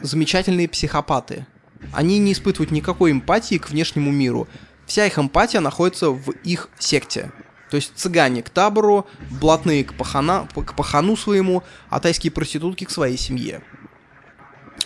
замечательные 0.00 0.68
психопаты. 0.68 1.46
Они 1.92 2.18
не 2.18 2.32
испытывают 2.32 2.70
никакой 2.70 3.12
эмпатии 3.12 3.58
к 3.58 3.70
внешнему 3.70 4.10
миру. 4.10 4.48
Вся 4.86 5.06
их 5.06 5.18
эмпатия 5.18 5.60
находится 5.60 6.10
в 6.10 6.30
их 6.44 6.68
секте. 6.78 7.32
То 7.70 7.76
есть 7.76 7.92
цыгане 7.96 8.42
к 8.42 8.50
табору, 8.50 9.06
блатные 9.40 9.84
к, 9.84 9.94
пахана, 9.94 10.46
к 10.54 10.76
пахану 10.76 11.16
своему, 11.16 11.64
а 11.88 11.98
тайские 11.98 12.30
проститутки 12.30 12.84
к 12.84 12.90
своей 12.90 13.16
семье. 13.16 13.62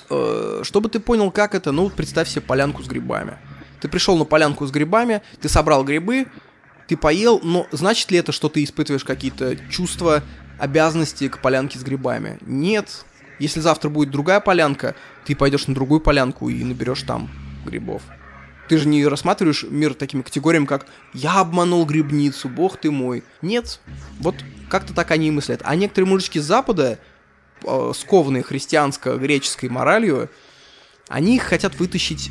Э, 0.08 0.62
чтобы 0.64 0.88
ты 0.88 0.98
понял, 0.98 1.30
как 1.30 1.54
это, 1.54 1.72
ну, 1.72 1.90
представь 1.90 2.28
себе 2.28 2.40
полянку 2.40 2.82
с 2.82 2.86
грибами. 2.86 3.38
Ты 3.80 3.88
пришел 3.88 4.16
на 4.16 4.24
полянку 4.24 4.66
с 4.66 4.70
грибами, 4.70 5.22
ты 5.40 5.48
собрал 5.48 5.84
грибы, 5.84 6.26
ты 6.86 6.96
поел, 6.96 7.40
но 7.42 7.66
значит 7.70 8.10
ли 8.10 8.18
это, 8.18 8.32
что 8.32 8.48
ты 8.48 8.64
испытываешь 8.64 9.04
какие-то 9.04 9.56
чувства, 9.70 10.22
обязанности 10.58 11.28
к 11.28 11.38
полянке 11.38 11.78
с 11.78 11.82
грибами? 11.82 12.38
Нет, 12.42 13.04
если 13.40 13.60
завтра 13.60 13.88
будет 13.88 14.10
другая 14.10 14.38
полянка, 14.38 14.94
ты 15.24 15.34
пойдешь 15.34 15.66
на 15.66 15.74
другую 15.74 16.00
полянку 16.00 16.48
и 16.50 16.62
наберешь 16.62 17.02
там 17.02 17.28
грибов. 17.64 18.02
Ты 18.68 18.78
же 18.78 18.86
не 18.86 19.04
рассматриваешь 19.04 19.64
мир 19.68 19.94
такими 19.94 20.22
категориями, 20.22 20.66
как 20.66 20.86
«я 21.12 21.40
обманул 21.40 21.84
грибницу, 21.86 22.48
бог 22.48 22.76
ты 22.76 22.90
мой». 22.90 23.24
Нет. 23.42 23.80
Вот 24.20 24.36
как-то 24.68 24.94
так 24.94 25.10
они 25.10 25.28
и 25.28 25.30
мыслят. 25.32 25.62
А 25.64 25.74
некоторые 25.74 26.08
мужички 26.08 26.38
с 26.38 26.44
Запада, 26.44 27.00
э, 27.64 27.92
скованные 27.96 28.44
христианско-греческой 28.44 29.70
моралью, 29.70 30.30
они 31.08 31.36
их 31.36 31.42
хотят 31.42 31.80
вытащить 31.80 32.30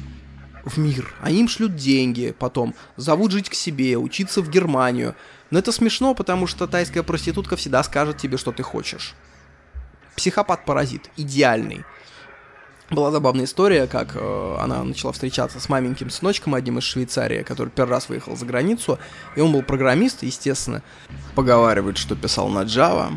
в 0.63 0.77
мир. 0.77 1.13
Они 1.21 1.41
им 1.41 1.49
шлют 1.49 1.75
деньги 1.75 2.33
потом, 2.37 2.75
зовут 2.95 3.31
жить 3.31 3.49
к 3.49 3.53
себе, 3.55 3.97
учиться 3.97 4.41
в 4.41 4.49
Германию. 4.49 5.15
Но 5.49 5.59
это 5.59 5.71
смешно, 5.71 6.13
потому 6.13 6.47
что 6.47 6.67
тайская 6.67 7.03
проститутка 7.03 7.55
всегда 7.55 7.83
скажет 7.83 8.17
тебе, 8.17 8.37
что 8.37 8.51
ты 8.51 8.63
хочешь 8.63 9.15
психопат-паразит, 10.19 11.09
идеальный. 11.15 11.85
была 12.89 13.09
забавная 13.09 13.45
история, 13.45 13.87
как 13.87 14.15
э, 14.15 14.57
она 14.59 14.83
начала 14.83 15.13
встречаться 15.13 15.61
с 15.61 15.69
маменьким 15.69 16.09
сыночком, 16.09 16.55
одним 16.55 16.79
из 16.79 16.83
Швейцарии, 16.83 17.43
который 17.43 17.69
первый 17.69 17.91
раз 17.91 18.09
выехал 18.09 18.35
за 18.35 18.45
границу, 18.45 18.99
и 19.37 19.39
он 19.39 19.53
был 19.53 19.63
программист, 19.63 20.23
естественно, 20.23 20.83
поговаривает, 21.35 21.97
что 21.97 22.15
писал 22.17 22.49
на 22.49 22.63
Java. 22.63 23.13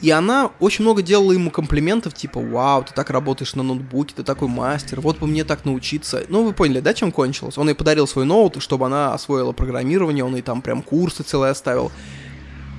И 0.00 0.10
она 0.10 0.50
очень 0.60 0.84
много 0.84 1.02
делала 1.02 1.32
ему 1.32 1.50
комплиментов, 1.50 2.14
типа, 2.14 2.38
вау, 2.38 2.84
ты 2.84 2.94
так 2.94 3.10
работаешь 3.10 3.54
на 3.56 3.64
ноутбуке, 3.64 4.14
ты 4.14 4.22
такой 4.22 4.46
мастер, 4.46 5.00
вот 5.00 5.18
бы 5.18 5.26
мне 5.26 5.42
так 5.42 5.64
научиться. 5.64 6.22
Ну, 6.28 6.44
вы 6.44 6.52
поняли, 6.52 6.78
да, 6.78 6.94
чем 6.94 7.10
кончилось? 7.10 7.58
Он 7.58 7.68
ей 7.68 7.74
подарил 7.74 8.06
свой 8.06 8.26
ноут, 8.26 8.62
чтобы 8.62 8.86
она 8.86 9.12
освоила 9.12 9.50
программирование, 9.50 10.24
он 10.24 10.36
ей 10.36 10.42
там 10.42 10.62
прям 10.62 10.82
курсы 10.82 11.24
целые 11.24 11.50
оставил. 11.50 11.90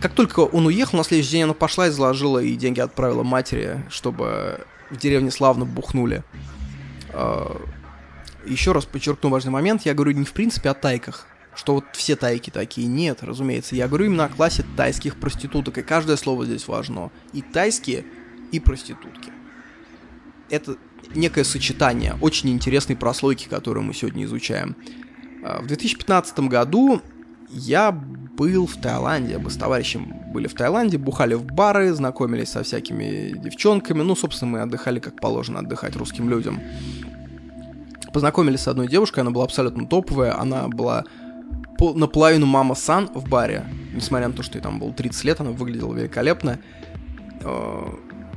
Как 0.02 0.14
только 0.14 0.42
он 0.42 0.68
уехал, 0.68 0.98
на 0.98 1.04
следующий 1.04 1.32
день 1.32 1.44
она 1.44 1.54
пошла 1.54 1.88
и 1.88 1.90
заложила 1.90 2.40
и 2.40 2.56
деньги 2.56 2.80
отправила 2.80 3.24
матери, 3.24 3.84
чтобы 3.90 4.66
в 4.92 4.98
деревне 4.98 5.32
славно 5.32 5.66
бухнули. 5.66 6.24
А, 7.14 7.60
Еще 8.46 8.74
раз 8.74 8.86
подчеркну 8.86 9.30
важный 9.30 9.52
момент, 9.52 9.84
я 9.86 9.94
говорю 9.94 10.12
не 10.12 10.26
в 10.26 10.34
принципе 10.34 10.70
о 10.70 10.74
тайках, 10.76 11.26
что 11.56 11.74
вот 11.74 11.86
все 11.94 12.16
тайки 12.16 12.52
такие. 12.52 12.88
Нет, 12.88 13.24
разумеется, 13.24 13.76
я 13.76 13.88
говорю 13.88 14.06
именно 14.06 14.26
о 14.26 14.30
классе 14.30 14.64
тайских 14.76 15.16
проституток, 15.16 15.80
и 15.80 15.82
каждое 15.82 16.16
слово 16.16 16.46
здесь 16.46 16.68
важно. 16.68 17.12
И 17.34 17.42
тайские, 17.42 18.06
и 18.52 18.60
проститутки. 18.60 19.32
Это 20.50 20.78
некое 21.16 21.44
сочетание 21.44 22.16
очень 22.22 22.50
интересной 22.50 22.96
прослойки, 22.96 23.48
которую 23.48 23.84
мы 23.84 23.94
сегодня 23.96 24.26
изучаем. 24.26 24.76
А, 25.44 25.60
в 25.62 25.68
2015 25.68 26.40
году 26.42 27.02
я 27.50 28.00
был 28.38 28.68
в 28.68 28.78
Таиланде, 28.78 29.40
мы 29.40 29.50
с 29.50 29.58
товарищем 29.58 30.14
были 30.32 30.48
в 30.48 30.54
Таиланде, 30.54 30.98
бухали 30.98 31.34
в 31.34 31.44
бары, 31.44 31.92
знакомились 31.94 32.50
со 32.50 32.64
всякими 32.64 33.36
девчонками, 33.38 34.04
ну, 34.04 34.16
собственно, 34.16 34.52
мы 34.52 34.62
отдыхали 34.62 35.00
как 35.00 35.20
положено 35.20 35.60
отдыхать 35.60 35.96
русским 35.96 36.30
людям. 36.30 36.62
Познакомились 38.14 38.62
с 38.62 38.68
одной 38.68 38.88
девушкой, 38.88 39.22
она 39.22 39.32
была 39.32 39.44
абсолютно 39.44 39.88
топовая, 39.88 40.40
она 40.40 40.68
была 40.68 41.06
по, 41.78 41.94
наполовину 41.94 42.46
мама 42.46 42.76
Сан 42.76 43.10
в 43.14 43.28
баре, 43.28 43.66
несмотря 43.94 44.28
на 44.28 44.34
то, 44.34 44.44
что 44.44 44.58
ей 44.58 44.62
там 44.64 44.80
было 44.80 44.94
30 44.94 45.24
лет, 45.24 45.42
она 45.42 45.52
выглядела 45.52 45.94
великолепно. 45.96 46.60
Э, 47.42 47.88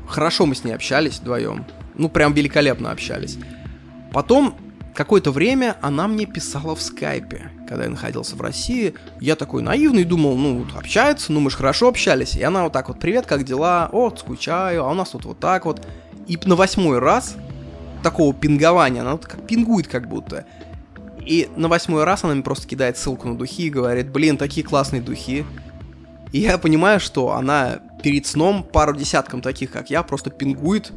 хорошо 0.08 0.46
мы 0.46 0.54
с 0.54 0.64
ней 0.64 0.72
общались 0.72 1.20
вдвоем, 1.20 1.66
ну, 1.94 2.08
прям 2.08 2.32
великолепно 2.32 2.90
общались. 2.90 3.38
Потом 4.12 4.54
какое-то 4.94 5.30
время 5.30 5.76
она 5.80 6.08
мне 6.08 6.26
писала 6.26 6.74
в 6.74 6.82
скайпе, 6.82 7.50
когда 7.68 7.84
я 7.84 7.90
находился 7.90 8.36
в 8.36 8.40
России. 8.40 8.94
Я 9.20 9.36
такой 9.36 9.62
наивный, 9.62 10.04
думал, 10.04 10.36
ну, 10.36 10.58
вот 10.58 10.76
общается, 10.76 11.32
ну, 11.32 11.40
мы 11.40 11.50
же 11.50 11.56
хорошо 11.56 11.88
общались. 11.88 12.36
И 12.36 12.42
она 12.42 12.64
вот 12.64 12.72
так 12.72 12.88
вот, 12.88 12.98
привет, 12.98 13.26
как 13.26 13.44
дела? 13.44 13.88
О, 13.92 14.10
скучаю, 14.16 14.84
а 14.84 14.90
у 14.90 14.94
нас 14.94 15.10
тут 15.10 15.24
вот 15.24 15.38
так 15.38 15.64
вот. 15.64 15.86
И 16.26 16.38
на 16.44 16.56
восьмой 16.56 16.98
раз 16.98 17.36
такого 18.02 18.32
пингования, 18.34 19.02
она 19.02 19.12
вот 19.12 19.26
как 19.26 19.46
пингует 19.46 19.88
как 19.88 20.08
будто. 20.08 20.44
И 21.24 21.48
на 21.56 21.68
восьмой 21.68 22.04
раз 22.04 22.24
она 22.24 22.34
мне 22.34 22.42
просто 22.42 22.66
кидает 22.66 22.96
ссылку 22.96 23.28
на 23.28 23.36
духи 23.36 23.66
и 23.66 23.70
говорит, 23.70 24.10
блин, 24.10 24.36
такие 24.36 24.66
классные 24.66 25.02
духи. 25.02 25.44
И 26.32 26.40
я 26.40 26.58
понимаю, 26.58 27.00
что 27.00 27.32
она 27.32 27.80
перед 28.02 28.26
сном 28.26 28.62
пару 28.62 28.96
десяткам 28.96 29.42
таких, 29.42 29.70
как 29.70 29.90
я, 29.90 30.02
просто 30.02 30.30
пингует 30.30 30.92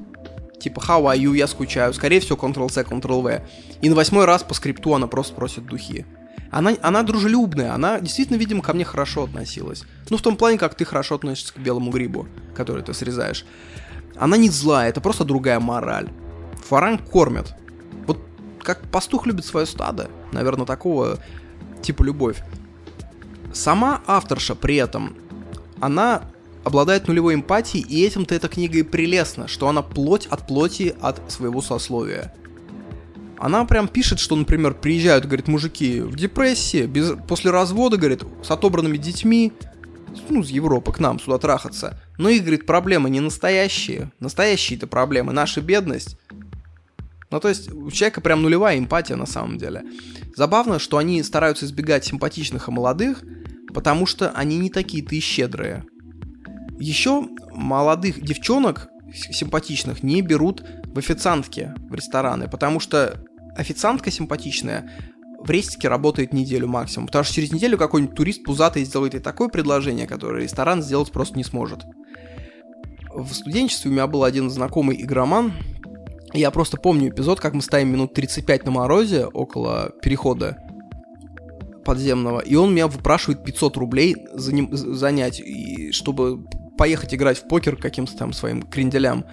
типа 0.64 0.80
how 0.80 1.04
are 1.04 1.18
you, 1.18 1.36
я 1.36 1.48
скучаю, 1.48 1.94
скорее 1.94 2.20
всего 2.20 2.38
Ctrl-C, 2.38 2.82
Ctrl-V. 2.84 3.44
И 3.82 3.90
на 3.90 3.96
восьмой 3.96 4.26
раз 4.26 4.44
по 4.44 4.54
скрипту 4.54 4.96
она 4.96 5.08
просто 5.08 5.36
просит 5.36 5.66
духи. 5.66 6.06
Она, 6.52 6.74
она 6.82 7.04
дружелюбная, 7.04 7.74
она 7.74 8.00
действительно, 8.00 8.38
видимо, 8.38 8.62
ко 8.62 8.74
мне 8.74 8.86
хорошо 8.86 9.24
относилась. 9.24 9.84
Ну, 10.10 10.18
в 10.18 10.22
том 10.22 10.38
плане, 10.38 10.58
как 10.58 10.76
ты 10.76 10.86
хорошо 10.86 11.16
относишься 11.16 11.54
к 11.54 11.58
белому 11.58 11.92
грибу, 11.92 12.28
который 12.56 12.84
ты 12.84 12.94
срезаешь. 12.94 13.46
Она 14.16 14.38
не 14.38 14.50
злая, 14.50 14.90
это 14.90 15.02
просто 15.02 15.26
другая 15.26 15.60
мораль. 15.60 16.10
Фаранг 16.68 17.10
кормят. 17.10 17.56
Вот 18.06 18.20
как 18.62 18.88
пастух 18.92 19.26
любит 19.26 19.46
свое 19.46 19.66
стадо. 19.66 20.12
Наверное, 20.32 20.68
такого 20.68 21.18
типа 21.82 22.04
любовь. 22.04 22.44
Сама 23.52 24.02
авторша 24.06 24.56
при 24.56 24.76
этом, 24.76 25.16
она 25.80 26.22
обладает 26.64 27.08
нулевой 27.08 27.36
эмпатией, 27.36 27.86
и 27.88 28.06
этим-то 28.06 28.36
эта 28.36 28.48
книга 28.48 28.80
и 28.80 28.84
прелестна, 28.84 29.48
что 29.48 29.68
она 29.68 29.82
плоть 29.82 30.28
от 30.28 30.48
плоти 30.48 30.96
от 31.02 31.32
своего 31.32 31.62
сословия. 31.62 32.34
Она 33.38 33.66
прям 33.66 33.88
пишет, 33.90 34.20
что, 34.20 34.36
например, 34.36 34.74
приезжают, 34.74 35.26
говорит, 35.26 35.48
мужики 35.48 36.00
в 36.00 36.16
депрессии, 36.16 36.86
без, 36.86 37.12
после 37.28 37.52
развода, 37.52 37.98
говорит, 37.98 38.24
с 38.42 38.50
отобранными 38.50 38.98
детьми, 38.98 39.52
ну, 40.30 40.44
с 40.44 40.50
Европы 40.50 40.94
к 40.94 41.00
нам 41.00 41.20
сюда 41.20 41.40
трахаться. 41.40 42.00
Но 42.18 42.30
их, 42.30 42.42
говорит, 42.42 42.66
проблемы 42.66 43.10
не 43.10 43.20
настоящие. 43.20 44.12
Настоящие-то 44.20 44.88
проблемы, 44.88 45.34
наша 45.34 45.60
бедность. 45.60 46.18
Ну, 47.32 47.40
то 47.40 47.50
есть 47.50 47.72
у 47.72 47.90
человека 47.92 48.22
прям 48.22 48.44
нулевая 48.44 48.78
эмпатия 48.78 49.16
на 49.16 49.26
самом 49.26 49.58
деле. 49.58 49.84
Забавно, 50.36 50.80
что 50.80 50.98
они 50.98 51.22
стараются 51.24 51.66
избегать 51.66 52.06
симпатичных 52.06 52.68
и 52.68 52.72
молодых, 52.72 53.24
потому 53.74 54.06
что 54.06 54.30
они 54.32 54.58
не 54.58 54.70
такие-то 54.70 55.16
и 55.16 55.20
щедрые. 55.20 55.84
Еще 56.80 57.28
молодых 57.52 58.22
девчонок 58.22 58.90
симпатичных 59.14 60.04
не 60.04 60.22
берут 60.22 60.64
в 60.86 60.98
официантки 60.98 61.74
в 61.90 61.94
рестораны, 61.94 62.48
потому 62.50 62.80
что 62.80 63.20
официантка 63.56 64.12
симпатичная 64.12 64.90
в 65.40 65.50
рестике 65.50 65.88
работает 65.88 66.34
неделю 66.34 66.68
максимум, 66.68 67.08
потому 67.08 67.26
что 67.26 67.36
через 67.36 67.52
неделю 67.52 67.78
какой-нибудь 67.78 68.16
турист 68.16 68.44
пузатый 68.44 68.86
сделает 68.86 69.14
ей 69.14 69.20
такое 69.20 69.50
предложение, 69.50 70.08
которое 70.08 70.44
ресторан 70.44 70.82
сделать 70.82 71.12
просто 71.12 71.38
не 71.38 71.44
сможет. 71.44 71.86
В 73.14 73.32
студенчестве 73.34 73.92
у 73.92 73.94
меня 73.94 74.08
был 74.08 74.24
один 74.24 74.50
знакомый 74.50 75.02
игроман, 75.02 75.54
я 76.34 76.50
просто 76.50 76.78
помню 76.78 77.10
эпизод, 77.10 77.40
как 77.40 77.54
мы 77.54 77.62
стоим 77.62 77.90
минут 77.90 78.14
35 78.14 78.66
на 78.66 78.72
морозе 78.72 79.26
около 79.26 79.92
перехода 80.02 80.58
подземного, 81.86 82.40
и 82.40 82.56
он 82.56 82.74
меня 82.74 82.88
выпрашивает 82.88 83.44
500 83.44 83.78
рублей 83.78 84.16
за 84.34 84.56
ним, 84.56 84.70
занять, 84.72 85.40
и 85.40 85.92
чтобы 85.92 86.46
поехать 86.78 87.14
играть 87.14 87.38
в 87.38 87.48
покер 87.48 87.76
каким-то 87.76 88.16
там 88.16 88.34
своим 88.34 88.62
кренделям. 88.62 89.26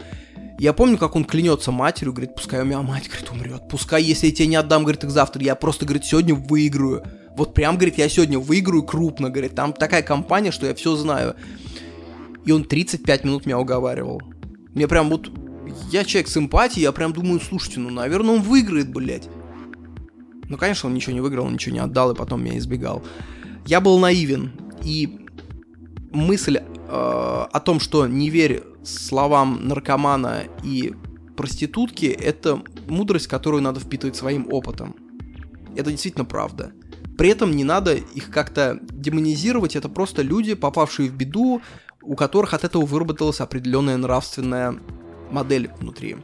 Я 0.58 0.74
помню, 0.74 0.98
как 0.98 1.16
он 1.16 1.24
клянется 1.24 1.72
матерью, 1.72 2.12
говорит, 2.12 2.34
пускай 2.34 2.60
у 2.60 2.64
меня 2.64 2.82
мать, 2.82 3.08
говорит, 3.08 3.30
умрет. 3.30 3.62
Пускай, 3.70 4.02
если 4.02 4.26
я 4.26 4.32
тебе 4.32 4.46
не 4.46 4.56
отдам, 4.56 4.82
говорит, 4.82 5.04
их 5.04 5.10
завтра, 5.10 5.42
я 5.42 5.54
просто, 5.54 5.86
говорит, 5.86 6.04
сегодня 6.04 6.34
выиграю. 6.34 7.02
Вот 7.34 7.54
прям, 7.54 7.76
говорит, 7.76 7.96
я 7.96 8.08
сегодня 8.10 8.38
выиграю 8.38 8.82
крупно, 8.82 9.30
говорит, 9.30 9.54
там 9.54 9.72
такая 9.72 10.02
компания, 10.02 10.50
что 10.50 10.66
я 10.66 10.74
все 10.74 10.96
знаю. 10.96 11.34
И 12.44 12.52
он 12.52 12.64
35 12.64 13.24
минут 13.24 13.46
меня 13.46 13.58
уговаривал. 13.58 14.20
Мне 14.74 14.86
прям 14.86 15.08
вот... 15.08 15.30
Я 15.90 16.04
человек 16.04 16.28
с 16.28 16.36
эмпатией, 16.36 16.82
я 16.82 16.92
прям 16.92 17.12
думаю, 17.12 17.40
слушайте, 17.40 17.80
ну, 17.80 17.90
наверное, 17.90 18.34
он 18.34 18.42
выиграет, 18.42 18.92
блядь. 18.92 19.28
Ну, 20.48 20.58
конечно, 20.58 20.88
он 20.88 20.94
ничего 20.94 21.14
не 21.14 21.20
выиграл, 21.20 21.46
он 21.46 21.54
ничего 21.54 21.74
не 21.74 21.80
отдал, 21.80 22.10
и 22.10 22.16
потом 22.16 22.44
меня 22.44 22.58
избегал. 22.58 23.02
Я 23.66 23.80
был 23.80 23.98
наивен, 23.98 24.52
и 24.84 25.26
мысль 26.12 26.60
о 26.92 27.60
том, 27.60 27.78
что 27.78 28.06
не 28.06 28.30
верь 28.30 28.62
словам 28.82 29.68
наркомана 29.68 30.42
и 30.64 30.94
проститутки, 31.36 32.06
это 32.06 32.62
мудрость, 32.88 33.28
которую 33.28 33.62
надо 33.62 33.80
впитывать 33.80 34.16
своим 34.16 34.52
опытом. 34.52 34.96
Это 35.76 35.90
действительно 35.90 36.24
правда. 36.24 36.72
При 37.16 37.28
этом 37.28 37.52
не 37.52 37.64
надо 37.64 37.94
их 37.94 38.30
как-то 38.30 38.78
демонизировать, 38.82 39.76
это 39.76 39.88
просто 39.88 40.22
люди, 40.22 40.54
попавшие 40.54 41.10
в 41.10 41.14
беду, 41.14 41.62
у 42.02 42.16
которых 42.16 42.54
от 42.54 42.64
этого 42.64 42.84
выработалась 42.84 43.40
определенная 43.40 43.96
нравственная 43.96 44.78
модель 45.30 45.70
внутри. 45.78 46.16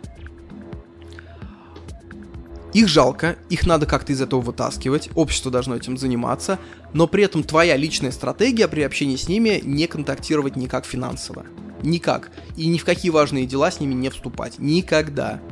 Их 2.72 2.88
жалко, 2.88 3.36
их 3.48 3.66
надо 3.66 3.86
как-то 3.86 4.12
из 4.12 4.20
этого 4.20 4.40
вытаскивать, 4.40 5.10
общество 5.14 5.50
должно 5.50 5.76
этим 5.76 5.96
заниматься, 5.96 6.58
но 6.96 7.06
при 7.06 7.24
этом 7.24 7.42
твоя 7.42 7.76
личная 7.76 8.10
стратегия 8.10 8.68
при 8.68 8.80
общении 8.80 9.16
с 9.16 9.28
ними 9.28 9.60
не 9.62 9.86
контактировать 9.86 10.56
никак 10.56 10.86
финансово. 10.86 11.44
Никак. 11.82 12.30
И 12.56 12.66
ни 12.68 12.78
в 12.78 12.86
какие 12.86 13.10
важные 13.10 13.44
дела 13.44 13.70
с 13.70 13.80
ними 13.80 13.92
не 13.92 14.08
вступать. 14.08 14.58
Никогда. 14.58 15.42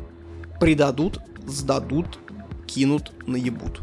Предадут, 0.58 1.20
сдадут, 1.46 2.18
кинут, 2.66 3.12
наебут. 3.26 3.82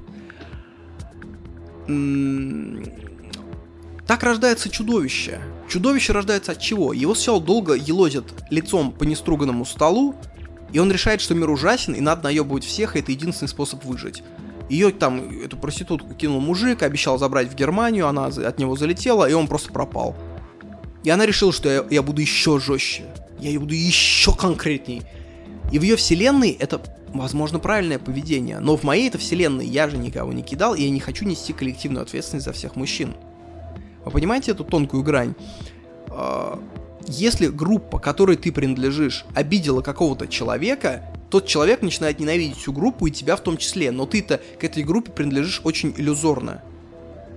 Так 4.07 4.24
рождается 4.24 4.72
чудовище. 4.72 5.39
Чудовище 5.70 6.14
рождается 6.14 6.53
от 6.53 6.59
чего? 6.59 6.93
Его 6.93 7.14
сначала 7.14 7.39
долго 7.39 7.76
елозят 7.76 8.26
лицом 8.49 8.91
по 8.91 9.03
неструганному 9.03 9.66
столу, 9.66 10.16
и 10.74 10.80
он 10.80 10.91
решает, 10.91 11.22
что 11.22 11.36
мир 11.36 11.51
ужасен, 11.51 11.93
и 11.93 12.01
надо 12.01 12.24
наебывать 12.24 12.64
всех, 12.64 12.95
и 12.95 12.99
это 13.01 13.12
единственный 13.12 13.49
способ 13.49 13.86
выжить. 13.86 14.24
Ее 14.72 14.92
там, 14.92 15.42
эту 15.42 15.58
проститутку 15.58 16.14
кинул 16.14 16.40
мужик, 16.40 16.82
обещал 16.82 17.18
забрать 17.18 17.50
в 17.50 17.56
Германию, 17.56 18.08
она 18.08 18.28
от 18.28 18.58
него 18.58 18.78
залетела, 18.78 19.30
и 19.30 19.34
он 19.34 19.48
просто 19.48 19.74
пропал. 19.74 20.16
И 21.04 21.10
она 21.10 21.26
решила, 21.26 21.52
что 21.52 21.68
я, 21.68 21.86
я 21.90 22.02
буду 22.02 22.22
еще 22.22 22.58
жестче, 22.58 23.04
я 23.38 23.60
буду 23.60 23.74
еще 23.74 24.34
конкретней. 24.34 25.02
И 25.74 25.80
в 25.80 25.82
ее 25.82 25.98
вселенной 25.98 26.52
это, 26.52 26.82
возможно, 27.10 27.60
правильное 27.60 28.00
поведение. 28.00 28.60
Но 28.60 28.78
в 28.78 28.84
моей 28.84 29.10
это 29.10 29.18
вселенной 29.18 29.66
я 29.66 29.90
же 29.90 29.98
никого 29.98 30.32
не 30.32 30.42
кидал, 30.42 30.74
и 30.74 30.84
я 30.84 30.90
не 30.90 31.02
хочу 31.02 31.26
нести 31.26 31.52
коллективную 31.52 32.04
ответственность 32.04 32.46
за 32.46 32.54
всех 32.54 32.78
мужчин. 32.78 33.14
Вы 34.06 34.12
понимаете 34.12 34.52
эту 34.52 34.64
тонкую 34.64 35.04
грань? 35.04 35.36
А, 36.08 36.64
если 37.08 37.48
группа, 37.48 38.00
которой 38.00 38.38
ты 38.38 38.54
принадлежишь, 38.54 39.26
обидела 39.36 39.82
какого-то 39.82 40.30
человека, 40.30 41.04
тот 41.32 41.48
человек 41.48 41.82
начинает 41.82 42.20
ненавидеть 42.20 42.58
всю 42.58 42.74
группу 42.74 43.08
и 43.08 43.12
тебя 43.12 43.38
в 43.38 43.42
том 43.42 43.56
числе, 43.56 43.92
но 43.92 44.06
ты-то 44.06 44.42
к 44.60 44.64
этой 44.66 44.84
группе 44.84 45.12
принадлежишь 45.12 45.62
очень 45.64 45.94
иллюзорно. 45.98 46.62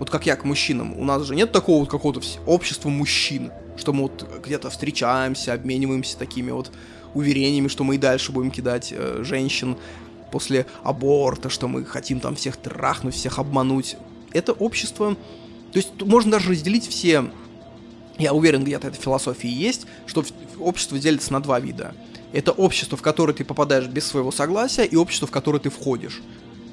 Вот 0.01 0.11
как 0.11 0.27
я 0.27 0.35
к 0.35 0.45
мужчинам. 0.45 0.99
У 0.99 1.05
нас 1.05 1.23
же 1.23 1.37
нет 1.37 1.53
такого 1.53 1.79
вот 1.79 1.89
какого-то 1.89 2.21
общества 2.45 2.89
мужчин, 2.89 3.53
что 3.77 3.93
мы 3.93 4.03
вот 4.03 4.29
где-то 4.45 4.69
встречаемся, 4.69 5.53
обмениваемся 5.53 6.19
такими 6.19 6.51
вот 6.51 6.73
уверениями, 7.15 7.69
что 7.69 7.85
мы 7.85 7.95
и 7.95 7.99
дальше 7.99 8.33
будем 8.33 8.51
кидать 8.51 8.93
э, 8.95 9.23
женщин 9.23 9.77
после 10.33 10.67
аборта, 10.83 11.49
что 11.49 11.69
мы 11.69 11.85
хотим 11.85 12.19
там 12.19 12.35
всех 12.35 12.57
трахнуть, 12.57 13.15
всех 13.15 13.39
обмануть. 13.39 13.97
Это 14.33 14.53
общество... 14.53 15.15
То 15.71 15.79
есть 15.79 16.03
можно 16.03 16.33
даже 16.33 16.51
разделить 16.51 16.89
все... 16.89 17.31
Я 18.19 18.33
уверен, 18.33 18.65
где-то 18.65 18.89
эта 18.89 19.01
философия 19.01 19.49
есть, 19.49 19.87
что 20.07 20.25
общество 20.59 20.99
делится 20.99 21.33
на 21.33 21.41
два 21.41 21.61
вида. 21.61 21.95
Это 22.35 22.51
общество, 22.51 22.99
в 22.99 23.03
которое 23.03 23.33
ты 23.33 23.45
попадаешь 23.45 23.87
без 23.87 24.05
своего 24.07 24.33
согласия, 24.33 24.85
и 24.85 24.97
общество, 24.97 25.29
в 25.29 25.31
которое 25.31 25.61
ты 25.61 25.71
входишь. 25.71 26.21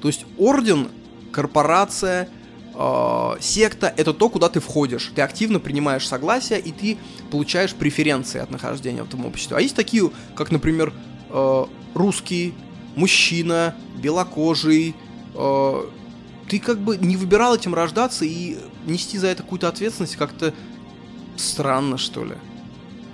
То 0.00 0.08
есть 0.08 0.26
орден, 0.36 0.88
корпорация, 1.30 2.28
э, 2.74 3.30
секта— 3.40 3.94
это 3.96 4.12
то, 4.12 4.28
куда 4.28 4.48
ты 4.48 4.58
входишь. 4.58 5.12
Ты 5.14 5.22
активно 5.22 5.60
принимаешь 5.60 6.08
согласие, 6.08 6.58
и 6.58 6.72
ты 6.72 6.98
получаешь 7.30 7.74
преференции 7.74 8.40
от 8.40 8.50
нахождения 8.50 9.04
в 9.04 9.06
этом 9.06 9.24
обществе. 9.24 9.56
А 9.56 9.60
есть 9.60 9.76
такие, 9.76 10.10
как, 10.34 10.50
например, 10.50 10.92
э, 11.30 11.64
русский, 11.94 12.54
мужчина, 12.96 13.76
белокожий, 14.02 14.96
э, 15.36 15.82
ты 16.48 16.58
как 16.58 16.80
бы 16.80 16.96
не 16.96 17.16
выбирал 17.16 17.54
этим 17.54 17.72
рождаться 17.72 18.24
и 18.24 18.58
нести 18.84 19.16
за 19.16 19.28
это 19.28 19.44
какую-то 19.44 19.68
ответственность 19.68 20.16
как-то 20.16 20.52
странно, 21.36 21.98
что 21.98 22.24
ли. 22.24 22.34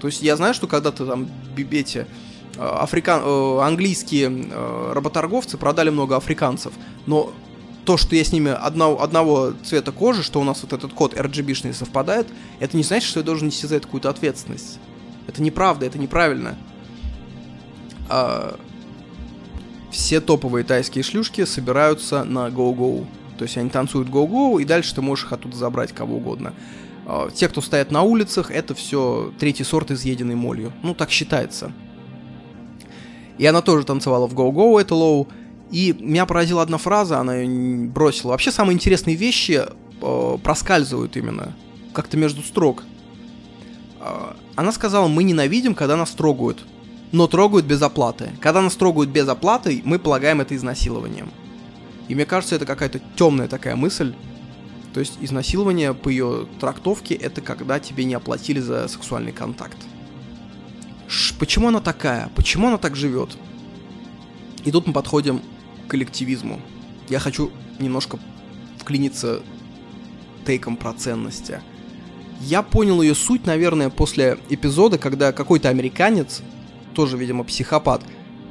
То 0.01 0.07
есть 0.07 0.23
я 0.23 0.35
знаю, 0.37 0.55
что 0.55 0.67
когда 0.67 0.93
ты 0.93 1.05
там 1.05 1.29
э, 1.55 2.07
африкан... 2.59 3.23
Э, 3.25 3.61
английские 3.63 4.31
э, 4.51 4.93
работорговцы 4.93 5.57
продали 5.57 5.91
много 5.91 6.17
африканцев, 6.17 6.73
но 7.07 7.33
то, 7.85 7.97
что 7.97 8.15
я 8.17 8.23
с 8.23 8.33
ними 8.33 8.51
одного, 8.51 9.03
одного 9.03 9.53
цвета 9.65 9.93
кожи, 9.93 10.23
что 10.23 10.41
у 10.41 10.45
нас 10.45 10.63
вот 10.63 10.75
этот 10.75 10.93
код 10.93 11.15
RGB-шный 11.15 11.73
совпадает, 11.73 12.27
это 12.61 12.77
не 12.77 12.83
значит, 12.83 13.09
что 13.09 13.21
я 13.21 13.25
должен 13.25 13.47
нести 13.47 13.67
за 13.67 13.77
это 13.77 13.87
какую-то 13.87 14.11
ответственность. 14.11 14.79
Это 15.27 15.41
неправда, 15.41 15.87
это 15.87 15.99
неправильно. 15.99 16.59
А, 18.11 18.59
все 19.91 20.21
топовые 20.21 20.65
тайские 20.65 21.03
шлюшки 21.03 21.47
собираются 21.47 22.25
на 22.25 22.49
Go-Go. 22.49 23.07
То 23.39 23.45
есть 23.45 23.57
они 23.57 23.71
танцуют 23.71 24.09
Go-Go, 24.09 24.61
и 24.61 24.67
дальше 24.67 24.95
ты 24.95 25.01
можешь 25.01 25.25
их 25.25 25.33
оттуда 25.33 25.57
забрать 25.57 25.93
кого 25.93 26.17
угодно. 26.17 26.53
А, 27.07 27.31
те, 27.31 27.49
кто 27.49 27.63
стоят 27.63 27.91
на 27.91 28.03
улицах, 28.03 28.51
это 28.51 28.75
все 28.75 29.33
третий 29.39 29.65
сорт 29.65 29.91
изъеденной 29.91 30.35
молью. 30.35 30.75
Ну, 30.83 30.95
так 30.95 31.11
считается. 31.11 31.73
И 33.39 33.47
она 33.47 33.63
тоже 33.63 33.85
танцевала 33.85 34.27
в 34.27 34.35
Go-Go, 34.35 34.81
это 34.81 34.95
Лоу. 34.95 35.29
И 35.71 35.95
меня 35.99 36.27
поразила 36.27 36.63
одна 36.63 36.79
фраза, 36.79 37.19
она 37.19 37.37
ее 37.37 37.89
бросила. 37.89 38.31
Вообще 38.31 38.51
самые 38.51 38.75
интересные 38.75 39.17
вещи 39.17 39.65
э, 40.01 40.39
проскальзывают 40.43 41.17
именно, 41.17 41.55
как-то 41.93 42.17
между 42.17 42.43
строк. 42.43 42.85
Э, 44.01 44.33
она 44.57 44.73
сказала, 44.73 45.09
мы 45.09 45.23
ненавидим, 45.23 45.75
когда 45.75 45.97
нас 45.97 46.11
трогают 46.11 46.65
но 47.13 47.27
трогают 47.27 47.67
без 47.67 47.81
оплаты. 47.83 48.31
Когда 48.41 48.61
нас 48.61 48.77
трогают 48.77 49.11
без 49.11 49.29
оплаты, 49.29 49.83
мы 49.85 49.99
полагаем 49.99 50.41
это 50.41 50.55
изнасилованием. 50.55 51.31
И 52.09 52.15
мне 52.15 52.27
кажется, 52.27 52.57
это 52.57 52.67
какая-то 52.67 53.01
темная 53.17 53.49
такая 53.49 53.77
мысль. 53.77 54.15
То 54.95 55.01
есть 55.01 55.19
изнасилование 55.21 55.95
по 55.95 56.09
ее 56.09 56.47
трактовке 56.61 57.15
это 57.15 57.41
когда 57.41 57.79
тебе 57.79 58.05
не 58.05 58.15
оплатили 58.15 58.61
за 58.61 58.89
сексуальный 58.89 59.33
контакт. 59.33 59.77
Почему 61.39 61.69
она 61.69 61.81
такая? 61.81 62.31
Почему 62.35 62.69
она 62.69 62.79
так 62.79 62.97
живет? 62.97 63.37
И 64.65 64.71
тут 64.71 64.87
мы 64.87 64.93
подходим 64.93 65.41
к 65.87 65.91
коллективизму. 65.91 66.61
Я 67.09 67.19
хочу 67.19 67.51
немножко 67.79 68.19
вклиниться 68.79 69.41
тейком 70.47 70.77
про 70.77 70.93
ценности. 70.93 71.61
Я 72.41 72.63
понял 72.63 73.03
ее 73.03 73.15
суть, 73.15 73.47
наверное, 73.47 73.91
после 73.91 74.39
эпизода, 74.49 74.99
когда 74.99 75.33
какой-то 75.33 75.69
американец 75.69 76.43
тоже, 76.95 77.17
видимо, 77.17 77.45
психопат, 77.45 78.03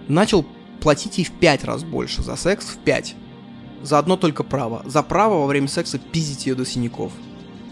начал 0.08 0.46
платить 0.82 1.18
ей 1.18 1.26
в 1.26 1.32
пять 1.32 1.64
раз 1.64 1.84
больше 1.84 2.22
за 2.22 2.36
секс, 2.36 2.66
в 2.66 2.78
пять. 2.78 3.16
За 3.84 4.00
одно 4.00 4.18
только 4.18 4.44
право. 4.44 4.82
За 4.86 5.04
право 5.04 5.42
во 5.42 5.48
время 5.48 5.68
секса 5.68 6.00
пиздить 6.00 6.48
ее 6.48 6.56
до 6.56 6.66
синяков. 6.66 7.12